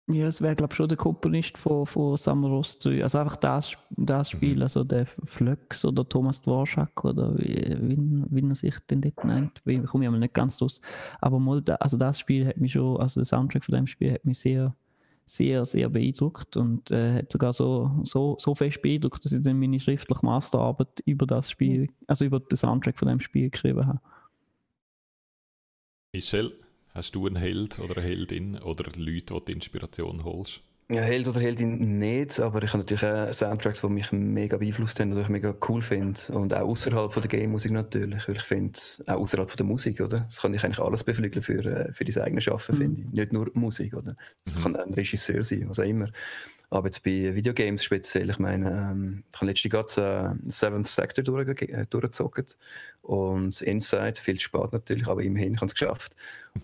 Ja, 0.07 0.27
es 0.27 0.41
wäre, 0.41 0.55
glaube 0.55 0.73
ich, 0.73 0.77
schon 0.77 0.89
der 0.89 0.97
Komponist 0.97 1.57
von, 1.57 1.85
von 1.85 2.17
3. 2.17 3.03
Also 3.03 3.19
einfach 3.19 3.35
das, 3.37 3.77
das 3.91 4.33
mhm. 4.33 4.37
Spiel, 4.37 4.55
mhm. 4.57 4.61
also 4.63 4.83
der 4.83 5.05
Flöx 5.05 5.85
oder 5.85 6.07
Thomas 6.07 6.41
Dvorak 6.41 7.05
oder 7.05 7.37
wie, 7.37 7.77
wie, 7.81 7.97
wie 8.29 8.49
er 8.49 8.55
sich 8.55 8.75
denn 8.89 9.01
dort 9.01 9.23
nennt. 9.23 9.61
Ich 9.65 9.83
komme 9.85 10.05
ja 10.05 10.11
mal 10.11 10.19
nicht 10.19 10.33
ganz 10.33 10.59
los. 10.59 10.81
Aber 11.21 11.39
mal, 11.39 11.63
also 11.79 11.97
das 11.97 12.19
Spiel 12.19 12.47
hat 12.47 12.57
mich 12.57 12.73
schon, 12.73 12.99
also 12.99 13.21
der 13.21 13.25
Soundtrack 13.25 13.63
von 13.63 13.75
dem 13.75 13.87
Spiel 13.87 14.13
hat 14.13 14.25
mich 14.25 14.39
sehr, 14.39 14.75
sehr, 15.25 15.65
sehr 15.65 15.89
beeindruckt 15.89 16.57
und 16.57 16.91
äh, 16.91 17.19
hat 17.19 17.31
sogar 17.31 17.53
so, 17.53 17.91
so, 18.03 18.35
so 18.39 18.53
fest 18.55 18.81
beeindruckt, 18.81 19.23
dass 19.23 19.31
ich 19.31 19.41
dann 19.41 19.59
meine 19.59 19.79
schriftliche 19.79 20.25
Masterarbeit 20.25 21.01
über 21.05 21.25
das 21.25 21.49
Spiel, 21.49 21.89
also 22.07 22.25
über 22.25 22.39
den 22.39 22.57
Soundtrack 22.57 22.97
von 22.97 23.07
dem 23.07 23.19
Spiel 23.19 23.49
geschrieben 23.49 23.87
habe. 23.87 24.01
Michel, 26.13 26.51
Hast 26.93 27.15
du 27.15 27.25
einen 27.25 27.37
Held 27.37 27.79
oder 27.79 27.97
eine 27.97 28.05
Heldin 28.05 28.59
oder 28.59 28.91
Leute, 28.97 29.33
die 29.33 29.45
die 29.45 29.51
Inspiration 29.53 30.25
holst? 30.25 30.61
Ja, 30.93 31.03
Held 31.03 31.25
oder 31.25 31.39
Heldin 31.39 31.99
nicht, 31.99 32.37
aber 32.41 32.63
ich 32.63 32.73
habe 32.73 32.79
natürlich 32.79 33.05
auch 33.05 33.31
Soundtracks, 33.31 33.79
die 33.79 33.87
mich 33.87 34.11
mega 34.11 34.57
beeinflusst 34.57 34.99
haben 34.99 35.11
und 35.11 35.15
die 35.15 35.21
ich 35.21 35.29
mega 35.29 35.55
cool 35.69 35.81
finde. 35.81 36.19
Und 36.33 36.53
auch 36.53 36.67
außerhalb 36.67 37.13
von 37.13 37.21
der 37.21 37.29
Game-Musik 37.29 37.71
natürlich, 37.71 38.27
weil 38.27 38.35
ich 38.35 38.41
finde, 38.41 38.77
auch 39.07 39.21
außerhalb 39.21 39.49
von 39.49 39.55
der 39.55 39.65
Musik, 39.65 40.01
oder? 40.01 40.25
Das 40.27 40.41
kann 40.41 40.53
ich 40.53 40.61
eigentlich 40.65 40.81
alles 40.81 41.05
beflügeln 41.05 41.41
für, 41.41 41.65
äh, 41.65 41.93
für 41.93 42.03
dein 42.03 42.21
eigenes 42.21 42.43
Schaffen, 42.43 42.75
mhm. 42.75 42.79
finde 42.81 43.01
ich. 43.03 43.07
Nicht 43.07 43.31
nur 43.31 43.49
Musik, 43.53 43.93
oder? 43.93 44.17
Das 44.43 44.57
mhm. 44.57 44.63
kann 44.63 44.75
auch 44.75 44.85
ein 44.85 44.93
Regisseur 44.93 45.45
sein, 45.45 45.69
was 45.69 45.79
auch 45.79 45.85
immer. 45.85 46.09
Aber 46.69 46.87
jetzt 46.87 47.03
bei 47.03 47.35
Videogames 47.35 47.85
speziell, 47.85 48.29
ich 48.29 48.39
meine, 48.39 48.69
ähm, 48.69 49.23
ich 49.31 49.39
habe 49.39 49.45
letztens 49.45 49.71
gerade 49.71 50.37
äh, 50.45 50.51
Seventh 50.51 50.87
Sector 50.89 51.23
durch, 51.23 51.47
äh, 51.61 51.85
durchgezockt 51.89 52.57
und 53.01 53.61
Inside, 53.61 54.19
viel 54.19 54.39
spät 54.41 54.73
natürlich, 54.73 55.07
aber 55.07 55.23
immerhin, 55.23 55.53
ich 55.53 55.61
habe 55.61 55.67
es 55.67 55.73
geschafft. 55.73 56.17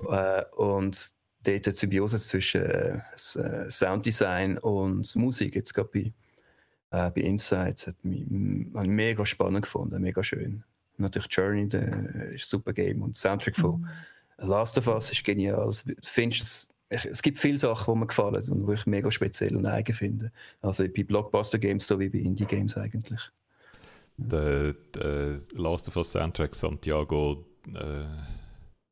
äh, 0.10 0.44
und 0.58 1.17
dort 1.54 1.66
die 1.68 1.72
Symbiose 1.72 2.20
zwischen 2.20 2.62
äh, 2.62 3.02
äh, 3.36 3.70
Sounddesign 3.70 4.58
und 4.60 5.16
Musik, 5.16 5.56
jetzt 5.56 5.74
gerade 5.74 5.90
bei, 5.94 6.00
äh, 6.92 7.12
bei 7.12 7.22
Inside, 7.22 7.76
hat 7.88 7.96
mich, 8.04 8.26
mich 8.28 8.88
mega 8.88 9.26
spannend 9.26 9.64
gefunden, 9.64 10.02
mega 10.02 10.24
schön. 10.24 10.64
Und 10.98 11.04
natürlich 11.04 11.32
Journey, 11.32 11.70
der 11.70 11.88
ist 12.32 12.44
ein 12.44 12.48
super 12.60 12.74
Game 12.74 13.02
und 13.02 13.16
Soundtrack 13.16 13.56
von 13.56 13.82
mhm. 13.82 13.88
Last 14.40 14.78
of 14.78 14.88
Us 14.88 15.12
ist 15.12 15.24
genial. 15.24 15.72
Du 15.86 15.94
findest 16.04 16.70
ich, 16.90 17.06
es 17.06 17.22
gibt 17.22 17.38
viele 17.38 17.58
Sachen, 17.58 17.94
die 17.94 18.00
mir 18.00 18.08
gefallen 18.08 18.50
und 18.50 18.68
die 18.68 18.74
ich 18.74 18.86
mega 18.86 19.12
speziell 19.12 19.56
und 19.56 19.66
eigen 19.66 19.94
finde. 19.94 20.32
Also 20.62 20.84
bei 20.88 21.04
Blockbuster-Games 21.04 21.86
so 21.86 22.00
wie 22.00 22.10
bei 22.10 22.20
Indie-Games 22.20 22.78
eigentlich. 22.78 23.22
Der, 24.18 24.74
der 24.96 25.40
Last 25.54 25.88
of 25.90 25.98
Us 25.98 26.12
Soundtrack 26.12 26.56
Santiago 26.56 27.46
äh, 27.76 28.06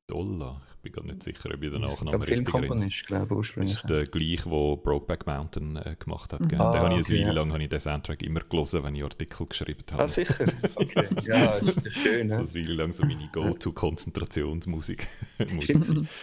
Dollar, 0.07 0.61
bin 0.85 0.93
gar 0.93 1.03
nicht 1.03 1.23
sicher, 1.23 1.49
ob 1.53 1.63
ich 1.63 1.71
den 1.71 1.81
Nachnamen 1.81 2.21
richtig 2.21 2.53
erinnere. 2.53 2.89
glaube 3.07 3.25
ich, 3.25 3.31
ursprünglich. 3.31 3.75
ist 3.75 3.89
der 3.89 4.05
gleiche, 4.05 4.49
der 4.49 4.75
Brokeback 4.77 5.25
Mountain 5.25 5.75
äh, 5.77 5.95
gemacht 5.97 6.31
hat. 6.31 6.39
Mhm. 6.41 6.61
Ah, 6.61 6.71
den 6.71 6.81
habe 6.81 6.99
ich 6.99 7.09
eine 7.09 7.19
Weile 7.19 7.31
lang 7.33 7.51
habe 7.51 7.63
ich 7.63 7.69
den 7.69 7.79
Soundtrack 7.79 8.21
immer 8.23 8.41
gelesen, 8.41 8.83
wenn 8.83 8.95
ich 8.95 9.03
Artikel 9.03 9.47
geschrieben 9.47 9.83
habe. 9.91 10.03
Ah, 10.03 10.07
sicher? 10.07 10.45
Okay. 10.75 11.07
ja, 11.25 11.59
das 11.59 11.85
ist 11.85 11.97
schön. 11.97 12.29
so 12.29 12.35
eine 12.37 12.67
Weile 12.67 12.73
lang 12.75 12.91
so 12.91 13.05
meine 13.05 13.29
Go-To-Konzentrationsmusik. 13.31 15.07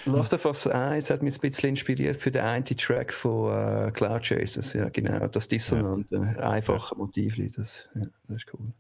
Last 0.05 0.35
of 0.35 0.45
Us 0.45 0.67
1 0.67 1.11
hat 1.11 1.23
mich 1.23 1.37
ein 1.37 1.41
bisschen 1.41 1.71
inspiriert 1.71 2.17
für 2.17 2.31
den 2.31 2.43
einen 2.43 2.65
Track 2.65 3.13
von 3.13 3.89
uh, 3.89 3.91
Cloud 3.93 4.23
Chasers. 4.23 4.75
Ja, 4.75 4.89
genau. 4.89 5.27
Das 5.29 5.49
dissonante, 5.49 6.17
ja. 6.17 6.51
einfache 6.51 6.95
ja. 6.95 6.99
Motiv. 6.99 7.37
Das, 7.57 7.89
ja, 7.95 8.07
das 8.29 8.37
ist 8.37 8.47
cool. 8.55 8.73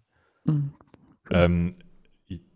Mhm. 0.45 0.75
Ähm, 1.31 1.75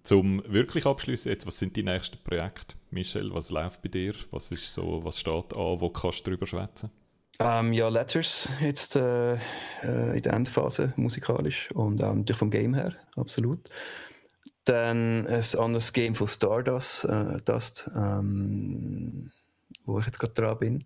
zum 0.07 0.43
wirklich 0.47 0.87
abschließen 0.87 1.31
jetzt, 1.31 1.47
was 1.47 1.59
sind 1.59 1.77
die 1.77 1.83
nächsten 1.83 2.19
Projekte, 2.23 2.77
Michel? 2.91 3.33
Was 3.35 3.51
läuft 3.51 3.83
bei 3.83 3.89
dir? 3.89 4.15
Was 4.31 4.51
ist 4.51 4.73
so, 4.73 5.05
was 5.05 5.19
steht 5.19 5.55
an? 5.55 5.81
Wo 5.81 5.91
kannst 5.91 6.27
du 6.27 6.31
drüber 6.31 6.47
schwätzen? 6.47 6.91
Um, 7.39 7.47
ähm, 7.47 7.73
ja, 7.75 7.89
Letters 7.89 8.49
jetzt 8.61 8.97
äh, 8.97 9.35
äh, 9.35 10.17
in 10.17 10.23
der 10.23 10.33
Endphase 10.33 10.95
musikalisch 10.97 11.71
und 11.73 12.03
auch 12.03 12.15
natürlich 12.15 12.39
vom 12.39 12.51
Game 12.51 12.73
her, 12.73 12.95
absolut. 13.15 13.69
Dann 14.65 15.27
ein 15.27 15.45
anderes 15.59 15.93
Game 15.93 16.15
von 16.15 16.29
Stardust, 16.29 17.05
äh, 17.05 17.39
Dust, 17.45 17.91
ähm, 17.95 19.31
wo 19.85 19.99
ich 19.99 20.07
jetzt 20.07 20.19
gerade 20.19 20.33
dran 20.33 20.59
bin. 20.59 20.85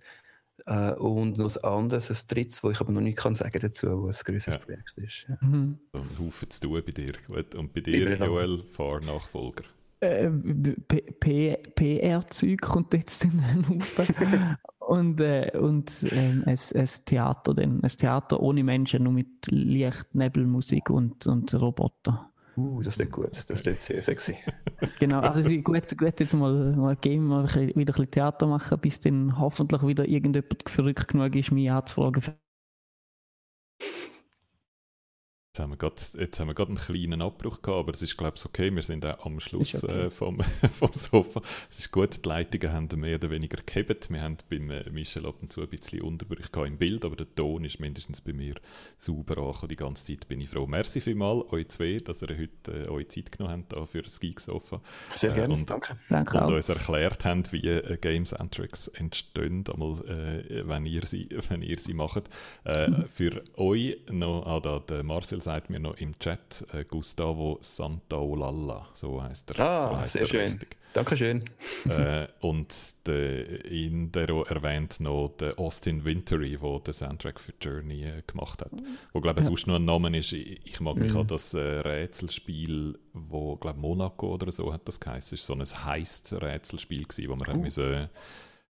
Äh, 0.66 0.92
und 0.92 1.38
noch 1.38 1.56
ein 1.56 1.64
anderes, 1.64 2.10
ein 2.10 2.28
drittes, 2.28 2.62
wo 2.62 2.70
ich 2.70 2.80
aber 2.80 2.92
noch 2.92 3.00
nicht 3.00 3.18
kann 3.18 3.34
sagen 3.34 3.58
dazu, 3.60 4.04
was 4.04 4.20
ein 4.20 4.32
größeres 4.32 4.54
ja. 4.54 4.60
Projekt 4.60 4.92
ist. 4.96 5.26
Ja. 5.28 5.38
Mhm. 5.40 5.78
So 5.92 6.00
ein 6.00 6.18
Haufen 6.18 6.50
zu 6.50 6.60
tun 6.60 6.82
bei 6.84 6.92
dir. 6.92 7.12
Gut. 7.28 7.54
Und 7.54 7.72
bei 7.72 7.80
dir, 7.80 8.16
Joel, 8.16 8.62
Fahrnachfolger. 8.62 9.64
Äh, 10.00 10.30
PR-Zeug 10.30 12.60
kommt 12.62 12.94
jetzt 12.94 13.24
in 13.24 13.38
den 13.38 13.68
Haufen. 13.68 14.56
und 14.78 15.20
äh, 15.20 15.50
und 15.58 15.92
ähm, 16.10 16.44
ein, 16.46 16.58
ein 16.74 16.88
Theater, 17.04 17.54
dann. 17.54 17.82
ein 17.82 17.88
Theater 17.88 18.40
ohne 18.40 18.64
Menschen, 18.64 19.04
nur 19.04 19.12
mit 19.12 19.46
Licht, 19.48 20.14
Nebelmusik 20.14 20.88
und, 20.88 21.26
und 21.26 21.52
Roboter. 21.54 22.29
Uh, 22.60 22.82
das 22.82 22.98
ist 22.98 23.10
gut, 23.10 23.28
das 23.30 23.48
ist 23.48 23.82
sehr 23.82 24.02
sexy. 24.02 24.36
genau, 24.98 25.20
also 25.20 25.50
gut, 25.58 25.96
gut 25.96 26.20
jetzt 26.20 26.34
mal, 26.34 26.74
mal 26.76 26.96
Game, 26.96 27.26
mal 27.26 27.44
wieder 27.54 27.76
ein 27.76 27.84
bisschen 27.84 28.10
Theater 28.10 28.46
machen, 28.46 28.78
bis 28.80 29.00
dann 29.00 29.38
hoffentlich 29.38 29.82
wieder 29.82 30.06
irgendjemand 30.06 30.68
verrückt 30.68 31.08
genug 31.08 31.34
ist, 31.34 31.52
mich 31.52 31.70
anzufragen 31.70 32.22
Jetzt 35.52 35.58
haben, 35.58 35.70
wir 35.70 35.78
grad, 35.78 36.12
jetzt 36.16 36.38
haben 36.38 36.46
wir 36.46 36.54
gerade 36.54 36.68
einen 36.68 36.78
kleinen 36.78 37.22
Abbruch 37.22 37.60
gehabt, 37.60 37.80
aber 37.80 37.92
es 37.92 38.02
ist, 38.02 38.16
glaube 38.16 38.34
ich, 38.36 38.44
okay. 38.44 38.72
Wir 38.72 38.84
sind 38.84 39.04
auch 39.04 39.26
am 39.26 39.40
Schluss 39.40 39.82
okay. 39.82 40.02
äh, 40.02 40.10
vom, 40.10 40.40
vom 40.72 40.92
Sofa. 40.92 41.42
Es 41.68 41.80
ist 41.80 41.90
gut, 41.90 42.24
die 42.24 42.28
Leitungen 42.28 42.72
haben 42.72 43.00
mehr 43.00 43.16
oder 43.16 43.30
weniger 43.30 43.60
gehebt. 43.60 44.12
Wir 44.12 44.22
haben 44.22 44.36
beim 44.48 44.70
äh, 44.70 44.88
Michel 44.90 45.26
ab 45.26 45.34
und 45.42 45.50
zu 45.50 45.60
ein 45.60 45.68
bisschen 45.68 46.02
Unterbrüche 46.02 46.64
im 46.64 46.78
Bild, 46.78 47.04
aber 47.04 47.16
der 47.16 47.34
Ton 47.34 47.64
ist 47.64 47.80
mindestens 47.80 48.20
bei 48.20 48.32
mir 48.32 48.54
sauber 48.96 49.38
angekommen. 49.38 49.68
Die 49.70 49.74
ganze 49.74 50.06
Zeit 50.06 50.28
bin 50.28 50.40
ich 50.40 50.50
froh. 50.50 50.68
Merci 50.68 51.00
vielmals, 51.00 51.52
euch 51.52 51.66
zwei, 51.66 51.96
dass 51.96 52.22
ihr 52.22 52.28
heute 52.28 52.86
äh, 52.86 52.88
euch 52.88 53.08
Zeit 53.08 53.32
genommen 53.32 53.66
habt 53.74 53.90
für 53.90 54.02
das 54.02 54.20
Geek-Sofa. 54.20 54.80
Sehr 55.14 55.32
gerne, 55.32 55.54
äh, 55.54 55.56
und, 55.56 55.68
danke. 55.68 55.96
danke 56.08 56.44
und 56.44 56.54
uns 56.54 56.68
erklärt 56.68 57.24
habt, 57.24 57.52
wie 57.52 57.66
äh, 57.66 57.96
Game 57.96 58.24
Centrics 58.24 58.86
entstehen, 58.86 59.64
einmal, 59.68 59.98
äh, 60.06 60.68
wenn, 60.68 60.86
ihr 60.86 61.04
sie, 61.06 61.28
wenn 61.48 61.62
ihr 61.62 61.80
sie 61.80 61.94
macht. 61.94 62.30
Äh, 62.64 62.88
mhm. 62.88 63.08
Für 63.08 63.42
euch 63.56 63.96
noch, 64.12 64.46
ah, 64.46 64.60
da, 64.60 64.78
der 64.78 65.02
Marcel 65.02 65.39
Sagt 65.40 65.70
mir 65.70 65.80
noch 65.80 65.96
im 65.96 66.18
Chat 66.18 66.66
äh, 66.72 66.84
Gustavo 66.84 67.58
Santaolalla, 67.60 68.88
so 68.92 69.22
heißt 69.22 69.50
er. 69.50 69.60
Ah, 69.60 69.80
so 69.80 69.96
heißt 69.96 70.12
sehr 70.12 70.22
er 70.22 70.28
schön. 70.28 70.40
Richtig. 70.48 70.76
Dankeschön. 70.92 71.44
äh, 71.88 72.26
und 72.40 72.74
de, 73.06 73.86
in 73.86 74.10
der 74.10 74.28
erwähnt 74.28 74.98
noch 74.98 75.28
der 75.38 75.58
Austin 75.58 76.04
Wintery, 76.04 76.58
der 76.60 76.78
den 76.80 76.92
Soundtrack 76.92 77.38
für 77.38 77.52
Journey 77.60 78.02
äh, 78.02 78.22
gemacht 78.26 78.60
hat. 78.60 78.72
Wo, 79.12 79.20
glaube 79.20 79.40
ich, 79.40 79.44
ja. 79.44 79.48
sonst 79.48 79.66
noch 79.66 79.76
ein 79.76 79.84
Name 79.84 80.16
ist. 80.18 80.32
Ich 80.32 80.80
mag 80.80 80.96
mich 80.96 81.12
mhm. 81.12 81.20
an 81.20 81.26
das 81.28 81.54
äh, 81.54 81.60
Rätselspiel, 81.60 82.98
wo, 83.12 83.56
glaube 83.56 83.78
Monaco 83.78 84.34
oder 84.34 84.50
so 84.50 84.72
hat 84.72 84.86
das 84.88 84.98
geheißen. 84.98 85.36
Es 85.36 85.48
war 85.48 85.56
so 85.56 85.62
ein 85.62 85.84
Heist-Rätselspiel, 85.84 87.06
wo 87.28 87.36
man 87.36 87.56
uh. 87.56 87.60
müssen, 87.60 88.08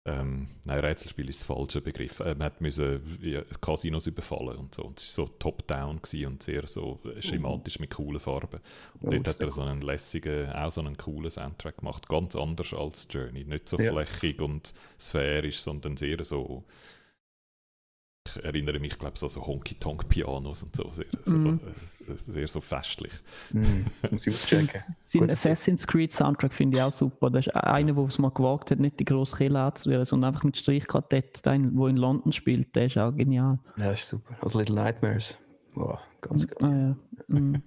ähm, 0.09 0.49
nein, 0.65 0.81
Rätselspiel 0.81 1.29
ist 1.29 1.41
das 1.41 1.47
falsche 1.47 1.81
Begriff. 1.81 2.21
Äh, 2.21 2.35
man 2.35 2.45
hat 2.45 2.61
müssen 2.61 3.01
wie, 3.21 3.41
Casinos 3.61 4.07
überfallen 4.07 4.57
und 4.57 4.75
so. 4.75 4.85
Und 4.85 4.99
es 4.99 5.19
war 5.19 5.27
so 5.27 5.33
top-down 5.39 6.01
und 6.27 6.43
sehr 6.43 6.67
so 6.67 6.99
schematisch 7.21 7.79
mit 7.79 7.91
coolen 7.91 8.21
Farben. 8.21 8.61
Und 9.01 9.09
oh, 9.09 9.11
dort 9.11 9.29
hat 9.29 9.41
er 9.41 9.51
so 9.51 9.63
einen 9.63 9.83
lässigen, 9.83 10.51
auch 10.53 10.71
so 10.71 10.81
einen 10.81 10.97
coolen 10.97 11.31
Soundtrack 11.31 11.79
gemacht. 11.79 12.09
Ganz 12.09 12.37
anders 12.37 12.73
als 12.73 13.07
Journey. 13.11 13.45
Nicht 13.45 13.69
so 13.69 13.79
ja. 13.79 13.93
flächig 13.93 14.41
und 14.41 14.73
sphärisch, 14.99 15.61
sondern 15.61 15.97
sehr 15.97 16.25
so 16.25 16.65
ich 18.37 18.45
erinnere 18.45 18.79
mich, 18.79 18.99
glaube 18.99 19.15
ich, 19.15 19.21
so, 19.21 19.29
so 19.29 19.47
Honky-Tonk-Pianos 19.47 20.63
und 20.63 20.77
so. 20.77 20.91
Sehr, 20.91 21.07
mm. 21.27 21.61
so, 22.07 22.13
äh, 22.13 22.17
sehr 22.17 22.49
so 22.49 22.61
festlich. 22.61 23.13
Mm, 23.53 23.83
muss 24.11 24.27
ich 24.27 24.35
auschecken. 24.35 24.81
Sein 25.03 25.31
Assassin's 25.31 25.87
Creed 25.87 26.13
Soundtrack 26.13 26.53
finde 26.53 26.79
ich 26.79 26.83
auch 26.83 26.91
super. 26.91 27.31
Das 27.31 27.47
ist 27.47 27.55
einer, 27.55 27.93
der 27.93 28.05
es 28.05 28.19
mal 28.19 28.31
gewagt 28.31 28.71
hat, 28.71 28.79
nicht 28.79 29.01
die 29.01 29.05
grosse 29.05 29.37
Kille 29.37 29.61
anzuwählen, 29.61 30.05
sondern 30.05 30.29
einfach 30.29 30.45
mit 30.45 30.57
Streichquartett, 30.57 31.45
der 31.45 31.55
in 31.55 31.75
London 31.75 32.33
spielt. 32.33 32.75
Der 32.77 32.87
ist 32.87 32.99
auch 32.99 33.13
genial. 33.13 33.59
Ja, 33.77 33.93
ist 33.93 34.09
super. 34.09 34.37
Oder 34.43 34.59
Little 34.59 34.77
Nightmares. 34.77 35.39
Wow, 35.75 35.99
ganz 36.21 36.47
geil. 36.47 36.59
Ah, 36.61 36.75
ja. 36.75 36.97
mm. 37.41 37.63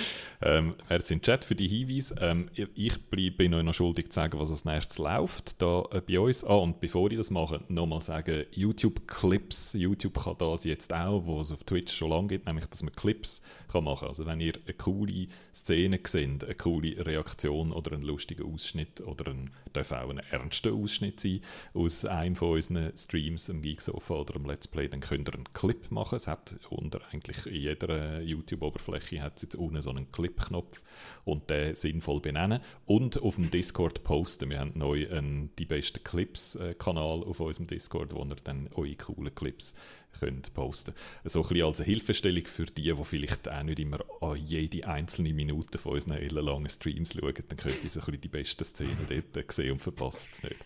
Ähm, 0.42 0.74
merci 0.90 1.14
im 1.14 1.22
Chat 1.22 1.44
für 1.44 1.54
die 1.54 1.66
Hinweise. 1.66 2.16
Ähm, 2.20 2.50
ich 2.74 3.00
bin 3.08 3.54
euch 3.54 3.62
noch 3.62 3.72
schuldig 3.72 4.10
zu 4.10 4.16
sagen, 4.16 4.38
was 4.38 4.50
als 4.50 4.64
nächstes 4.64 4.98
läuft 4.98 5.60
da 5.62 5.84
äh, 5.90 6.00
bei 6.00 6.20
uns. 6.20 6.44
Ah, 6.44 6.56
und 6.56 6.80
bevor 6.80 7.10
ich 7.10 7.16
das 7.16 7.30
mache, 7.30 7.62
nochmal 7.68 8.02
sagen, 8.02 8.44
YouTube-Clips. 8.52 9.74
YouTube 9.74 10.22
kann 10.22 10.36
das 10.38 10.64
jetzt 10.64 10.92
auch, 10.92 11.24
wo 11.24 11.40
es 11.40 11.52
auf 11.52 11.64
Twitch 11.64 11.94
schon 11.94 12.10
lange 12.10 12.28
gibt, 12.28 12.46
nämlich, 12.46 12.66
dass 12.66 12.82
man 12.82 12.94
Clips 12.94 13.40
kann 13.72 13.84
machen 13.84 14.00
kann. 14.00 14.08
Also 14.08 14.26
wenn 14.26 14.40
ihr 14.40 14.54
eine 14.64 14.74
coole 14.74 15.26
Szene 15.54 16.00
seht, 16.04 16.44
eine 16.44 16.54
coole 16.54 17.04
Reaktion 17.04 17.72
oder 17.72 17.92
einen 17.92 18.02
lustigen 18.02 18.52
Ausschnitt 18.52 19.00
oder 19.00 19.30
ein, 19.30 19.50
darf 19.72 19.92
auch 19.92 20.10
ein 20.10 20.20
ernster 20.30 20.72
Ausschnitt 20.72 21.20
sein 21.20 21.40
aus 21.72 22.04
einem 22.04 22.36
von 22.36 22.52
unseren 22.52 22.96
Streams, 22.96 23.48
am 23.50 23.62
Geeksofa 23.62 24.14
oder 24.14 24.36
am 24.36 24.44
Let's 24.44 24.68
Play, 24.68 24.88
dann 24.88 25.00
könnt 25.00 25.28
ihr 25.28 25.34
einen 25.34 25.52
Clip 25.52 25.90
machen. 25.90 26.16
Es 26.16 26.26
hat 26.26 26.56
unter 26.68 27.00
eigentlich 27.10 27.46
jeder 27.46 28.20
YouTube-Oberfläche 28.20 29.22
hat 29.22 29.40
jetzt 29.40 29.54
unten 29.54 29.80
so 29.86 29.90
einen 29.90 30.10
Clip-Knopf 30.10 30.82
und 31.24 31.48
den 31.48 31.74
sinnvoll 31.74 32.20
benennen 32.20 32.60
und 32.86 33.22
auf 33.22 33.36
dem 33.36 33.50
Discord 33.50 34.02
posten. 34.02 34.50
Wir 34.50 34.58
haben 34.58 34.72
neu 34.74 35.08
einen 35.10 35.54
«Die 35.58 35.64
besten 35.64 36.02
Clips»-Kanal 36.02 37.22
auf 37.22 37.40
unserem 37.40 37.68
Discord, 37.68 38.12
wo 38.12 38.24
ihr 38.24 38.36
dann 38.42 38.68
eure 38.74 38.96
coolen 38.96 39.34
Clips 39.34 39.74
könnt 40.18 40.52
posten 40.54 40.94
So 41.24 41.42
ein 41.42 41.48
bisschen 41.48 41.66
als 41.66 41.80
eine 41.80 41.86
Hilfestellung 41.86 42.44
für 42.46 42.66
die, 42.66 42.92
die 42.92 43.04
vielleicht 43.04 43.48
auch 43.48 43.62
nicht 43.62 43.78
immer 43.78 43.98
an 44.20 44.36
jede 44.36 44.86
einzelne 44.86 45.32
Minute 45.32 45.78
von 45.78 45.92
unseren 45.92 46.18
ellenlangen 46.18 46.70
Streams 46.70 47.14
schauen, 47.14 47.34
dann 47.48 47.56
könnt 47.56 47.82
ihr 47.84 47.90
so 47.90 48.00
ein 48.00 48.20
die 48.20 48.28
besten 48.28 48.64
Szenen 48.64 49.06
dort 49.08 49.52
sehen 49.52 49.72
und 49.72 49.82
verpasst 49.82 50.28
es 50.32 50.42
nicht. 50.42 50.56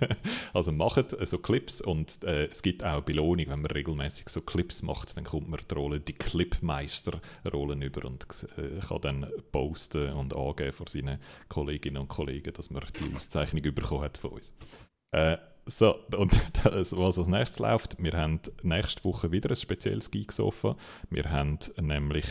also 0.52 0.72
macht 0.72 1.16
so 1.26 1.38
Clips 1.38 1.80
und 1.80 2.22
äh, 2.24 2.46
es 2.46 2.62
gibt 2.62 2.84
auch 2.84 3.02
Belohnung, 3.02 3.46
wenn 3.48 3.62
man 3.62 3.70
regelmäßig 3.70 4.28
so 4.28 4.40
Clips 4.40 4.82
macht, 4.82 5.16
dann 5.16 5.24
kommt 5.24 5.48
man 5.48 5.60
die 5.68 5.74
Rolle, 5.74 6.00
die 6.00 6.12
Clipmeister-Rollen 6.12 7.82
über 7.82 8.04
und 8.04 8.26
äh, 8.56 8.80
kann 8.86 9.00
dann 9.00 9.26
posten 9.52 10.12
und 10.12 10.34
angeben 10.34 10.72
vor 10.72 10.88
seinen 10.88 11.18
Kolleginnen 11.48 11.98
und 11.98 12.08
Kollegen, 12.08 12.52
dass 12.52 12.70
man 12.70 12.82
die 12.98 13.14
Auszeichnung 13.14 13.62
bekommen 13.74 14.02
hat 14.02 14.18
von 14.18 14.30
uns. 14.30 14.54
Äh, 15.12 15.38
so, 15.66 15.96
und 16.16 16.40
das, 16.64 16.96
was 16.96 17.18
als 17.18 17.28
nächstes 17.28 17.58
läuft, 17.58 18.02
wir 18.02 18.12
haben 18.12 18.40
nächste 18.62 19.04
Woche 19.04 19.32
wieder 19.32 19.50
ein 19.50 19.56
spezielles 19.56 20.10
Geeksofa. 20.10 20.76
Wir 21.10 21.30
haben 21.30 21.58
nämlich 21.80 22.26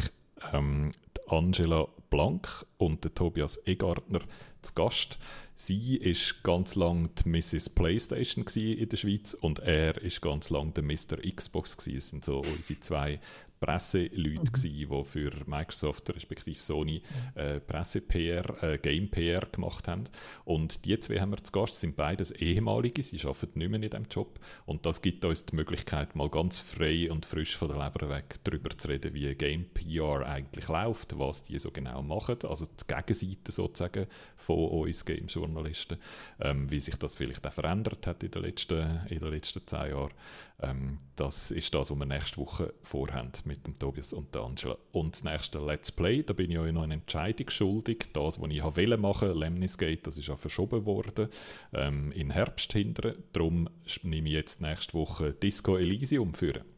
ähm, 0.53 0.91
Angela 1.27 1.87
Blank 2.09 2.65
und 2.77 3.03
den 3.03 3.13
Tobias 3.13 3.59
Egartner 3.67 4.21
zu 4.61 4.73
Gast. 4.73 5.17
Sie 5.55 5.97
ist 5.97 6.43
ganz 6.43 6.75
lang 6.75 7.09
die 7.15 7.29
Mrs. 7.29 7.69
PlayStation 7.69 8.45
in 8.45 8.89
der 8.89 8.97
Schweiz 8.97 9.33
und 9.33 9.59
er 9.59 10.01
ist 10.01 10.21
ganz 10.21 10.49
lang 10.49 10.73
der 10.73 10.83
Mr. 10.83 11.17
Xbox 11.33 11.77
gewesen. 11.77 11.95
Das 11.95 12.07
sind 12.09 12.25
so 12.25 12.39
unsere 12.39 12.79
zwei 12.79 13.19
Presseleute, 13.59 14.51
mhm. 14.51 14.61
die 14.61 14.87
für 15.05 15.31
Microsoft 15.45 16.09
respektive 16.13 16.59
Sony 16.59 17.01
äh, 17.35 17.59
Presse-PR, 17.59 18.63
äh, 18.63 18.77
Game-PR 18.77 19.47
gemacht 19.51 19.87
haben. 19.87 20.05
Und 20.43 20.85
die 20.85 20.99
zwei 20.99 21.19
haben 21.19 21.31
wir 21.31 21.37
zu 21.37 21.51
Gast, 21.51 21.79
sind 21.79 21.95
beides 21.95 22.31
ehemalige, 22.31 23.01
sie 23.01 23.19
arbeiten 23.25 23.59
nicht 23.59 23.69
mehr 23.69 23.81
in 23.81 23.89
diesem 23.89 24.05
Job. 24.09 24.39
Und 24.65 24.85
das 24.85 25.01
gibt 25.01 25.23
uns 25.25 25.45
die 25.45 25.55
Möglichkeit, 25.55 26.15
mal 26.15 26.29
ganz 26.29 26.59
frei 26.59 27.11
und 27.11 27.25
frisch 27.25 27.55
von 27.55 27.69
der 27.69 27.77
Leber 27.77 28.09
weg 28.09 28.35
darüber 28.43 28.69
zu 28.77 28.87
reden, 28.87 29.13
wie 29.13 29.33
Game-PR 29.35 30.25
eigentlich 30.25 30.67
läuft, 30.67 31.17
was 31.17 31.43
die 31.43 31.57
so 31.59 31.71
genau 31.71 32.01
machen, 32.01 32.37
also 32.47 32.65
die 32.65 32.93
Gegenseite 32.93 33.51
sozusagen 33.51 34.07
von 34.35 34.69
uns 34.69 35.05
Game-Journalisten, 35.05 35.97
ähm, 36.39 36.69
wie 36.69 36.79
sich 36.79 36.95
das 36.97 37.15
vielleicht 37.15 37.45
auch 37.47 37.53
verändert 37.53 38.05
hat 38.07 38.23
in 38.23 38.31
den 38.31 38.43
letzten, 38.43 39.01
in 39.09 39.19
den 39.19 39.31
letzten 39.31 39.65
zehn 39.65 39.91
Jahren. 39.91 40.13
Ähm, 40.61 40.97
das 41.15 41.51
ist 41.51 41.73
das, 41.73 41.91
was 41.91 41.97
wir 41.97 42.05
nächste 42.05 42.37
Woche 42.37 42.73
vorhaben 42.81 43.31
mit 43.45 43.65
dem 43.65 43.77
Tobias 43.77 44.13
und 44.13 44.33
der 44.33 44.41
Angela. 44.41 44.77
Und 44.91 45.15
das 45.15 45.23
nächste 45.23 45.59
Let's 45.59 45.91
Play, 45.91 46.23
da 46.23 46.33
bin 46.33 46.51
ich 46.51 46.59
euch 46.59 46.71
noch 46.71 46.83
eine 46.83 46.95
Entscheidung 46.95 47.49
schuldig. 47.49 48.05
Das, 48.13 48.41
was 48.41 48.49
ich 48.49 48.63
wollte 48.63 48.97
machen, 48.97 49.37
Lemnisgate, 49.37 50.01
das 50.03 50.17
ist 50.17 50.29
auch 50.29 50.39
verschoben 50.39 50.85
worden 50.85 51.29
ähm, 51.73 52.11
in 52.11 52.31
Herbst 52.31 52.73
hinterher. 52.73 53.15
Darum 53.33 53.69
nehme 54.03 54.27
ich 54.27 54.33
jetzt 54.33 54.61
nächste 54.61 54.93
Woche 54.93 55.33
Disco 55.33 55.77
Elysium 55.77 56.33
führen. 56.33 56.74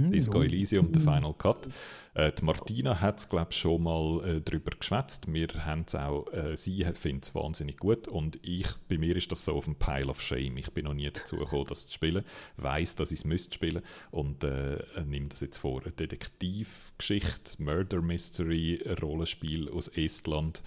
Hm, 0.00 0.10
Disco 0.10 0.42
Elysium, 0.42 0.92
der 0.92 1.00
Final 1.02 1.34
Cut. 1.34 1.68
Äh, 2.14 2.32
die 2.32 2.44
Martina 2.44 3.00
hat 3.00 3.18
es, 3.18 3.28
glaube 3.28 3.48
ich, 3.50 3.58
schon 3.58 3.82
mal 3.82 4.24
äh, 4.24 4.40
darüber 4.40 4.70
geschwätzt. 4.70 5.32
Wir 5.32 5.48
haben 5.64 5.84
es 5.86 5.94
auch, 5.94 6.26
äh, 6.32 6.56
sie 6.56 6.84
findet 6.94 7.24
es 7.24 7.34
wahnsinnig 7.34 7.76
gut 7.76 8.08
und 8.08 8.38
ich, 8.42 8.66
bei 8.88 8.98
mir 8.98 9.14
ist 9.14 9.30
das 9.30 9.44
so 9.44 9.54
auf 9.54 9.66
dem 9.66 9.76
Pile 9.76 10.08
of 10.08 10.20
Shame. 10.20 10.56
Ich 10.56 10.70
bin 10.72 10.84
noch 10.84 10.94
nie 10.94 11.10
dazu 11.10 11.36
gekommen, 11.36 11.66
das 11.68 11.86
zu 11.86 11.94
spielen. 11.94 12.24
Weiß, 12.56 12.96
dass 12.96 13.12
ich 13.12 13.20
es 13.20 13.24
müsste 13.24 13.54
spielen 13.54 13.82
und 14.10 14.42
äh, 14.44 14.82
nehme 15.06 15.28
das 15.28 15.40
jetzt 15.40 15.58
vor. 15.58 15.82
Eine 15.82 15.92
Detektivgeschichte, 15.92 17.62
Murder 17.62 18.00
Mystery, 18.02 18.82
Rollenspiel 19.00 19.68
aus 19.68 19.88
Estland 19.88 20.62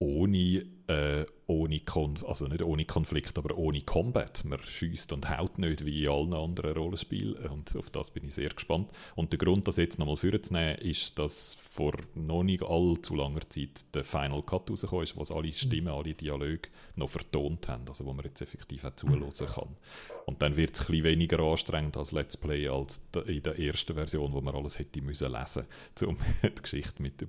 ohne, 0.00 0.64
äh, 0.88 1.26
ohne 1.46 1.80
Konf 1.80 2.24
also 2.24 2.46
nicht 2.46 2.62
ohne 2.62 2.84
Konflikt, 2.84 3.38
aber 3.38 3.56
ohne 3.56 3.80
Combat. 3.80 4.44
Man 4.44 4.62
schießt 4.62 5.12
und 5.12 5.30
haut 5.30 5.58
nicht 5.58 5.84
wie 5.84 6.04
in 6.04 6.10
allen 6.10 6.34
anderen 6.34 6.76
Rollenspielen 6.76 7.36
und 7.46 7.74
auf 7.76 7.88
das 7.90 8.10
bin 8.10 8.24
ich 8.24 8.34
sehr 8.34 8.50
gespannt. 8.50 8.90
Und 9.14 9.32
der 9.32 9.38
Grund, 9.38 9.66
das 9.66 9.76
jetzt 9.76 9.98
nochmal 9.98 10.16
vorzunehmen, 10.16 10.76
ist, 10.78 11.18
dass 11.18 11.54
vor 11.54 11.94
noch 12.14 12.42
nicht 12.42 12.62
allzu 12.62 13.14
langer 13.14 13.48
Zeit 13.48 13.94
der 13.94 14.04
Final 14.04 14.42
Cut 14.42 14.70
rausgekommen 14.70 15.04
ist, 15.04 15.16
wo 15.16 15.34
alle 15.34 15.52
Stimmen, 15.52 15.88
alle 15.88 16.14
Dialoge 16.14 16.68
noch 16.96 17.08
vertont 17.08 17.68
haben, 17.68 17.84
also 17.88 18.04
wo 18.04 18.12
man 18.12 18.26
jetzt 18.26 18.42
effektiv 18.42 18.84
auch 18.84 18.94
zuhören 18.96 19.30
kann. 19.30 19.76
Und 20.26 20.42
dann 20.42 20.56
wird 20.56 20.74
es 20.74 20.80
ein 20.82 20.86
bisschen 20.88 21.04
weniger 21.04 21.40
anstrengend 21.40 21.96
als 21.96 22.12
Let's 22.12 22.36
Play 22.36 22.68
als 22.68 23.00
in 23.26 23.42
der 23.42 23.58
ersten 23.58 23.94
Version, 23.94 24.32
wo 24.32 24.42
man 24.42 24.54
alles 24.54 24.78
hätte 24.78 25.00
müssen 25.00 25.32
lesen, 25.32 25.64
um 26.06 26.16
die 26.42 26.62
Geschichte 26.62 27.02
mit, 27.02 27.26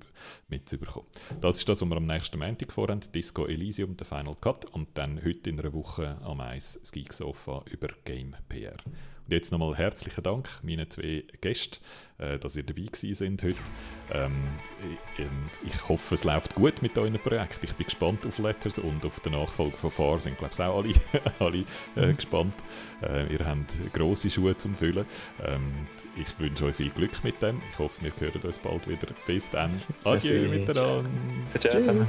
mitzubekommen. 0.50 1.08
Das 1.40 1.58
ist 1.58 1.70
das, 1.70 1.82
was 1.82 1.90
wir 1.90 1.98
am 1.98 2.06
nächsten 2.06 2.38
Montag 2.38 2.74
vorhaben, 2.74 3.00
Disco 3.14 3.46
Elysium, 3.50 3.98
der 3.98 4.06
Final 4.06 4.36
Cut 4.40 4.66
und 4.66 4.90
dann 4.96 5.24
heute 5.24 5.50
in 5.50 5.60
einer 5.60 5.74
Woche 5.74 6.18
am 6.24 6.42
Eis 6.42 6.78
das 6.80 6.92
Geek 6.92 7.14
Sofa 7.14 7.64
über 7.72 7.90
Game 8.06 8.36
PR. 8.48 8.76
Und 9.30 9.34
jetzt 9.34 9.52
nochmal 9.52 9.78
herzlichen 9.78 10.24
Dank 10.24 10.50
meinen 10.64 10.90
zwei 10.90 11.24
Gästen, 11.40 11.78
äh, 12.18 12.40
dass 12.40 12.56
ihr 12.56 12.64
dabei 12.64 12.82
gewesen 12.82 13.14
sind 13.14 13.44
heute. 13.44 13.60
Ähm, 14.12 14.32
ich, 14.82 15.24
ähm, 15.24 15.50
ich, 15.64 15.88
hoffe, 15.88 16.16
es 16.16 16.24
läuft 16.24 16.56
gut 16.56 16.82
mit 16.82 16.98
eurem 16.98 17.20
Projekt. 17.20 17.64
Ich 17.64 17.74
bin 17.74 17.86
gespannt 17.86 18.26
auf 18.26 18.40
Letters 18.40 18.80
und 18.80 19.06
auf 19.06 19.20
den 19.20 19.34
Nachfolger 19.34 19.78
von 19.78 19.92
Far 19.92 20.20
sind, 20.20 20.40
glaube 20.40 20.54
ich, 20.54 20.60
auch 20.60 20.84
alle, 20.84 20.94
alle 21.40 21.66
äh, 21.96 22.08
mhm. 22.08 22.16
gespannt. 22.16 22.56
Äh, 23.04 23.32
ihr 23.32 23.46
habt 23.46 23.94
grosse 23.94 24.32
Schuhe 24.32 24.58
zum 24.58 24.74
Füllen. 24.74 25.06
Ähm, 25.44 25.88
ich 26.18 26.40
wünsche 26.40 26.66
euch 26.66 26.76
viel 26.76 26.90
Glück 26.90 27.24
mit 27.24 27.40
dem. 27.42 27.62
Ich 27.72 27.78
hoffe, 27.78 28.02
wir 28.02 28.12
hören 28.20 28.42
uns 28.42 28.58
bald 28.58 28.88
wieder. 28.88 29.08
Bis 29.28 29.50
dann. 29.50 29.80
Adieu 30.04 30.50
miteinander. 30.50 31.06
Ciao. 31.56 32.08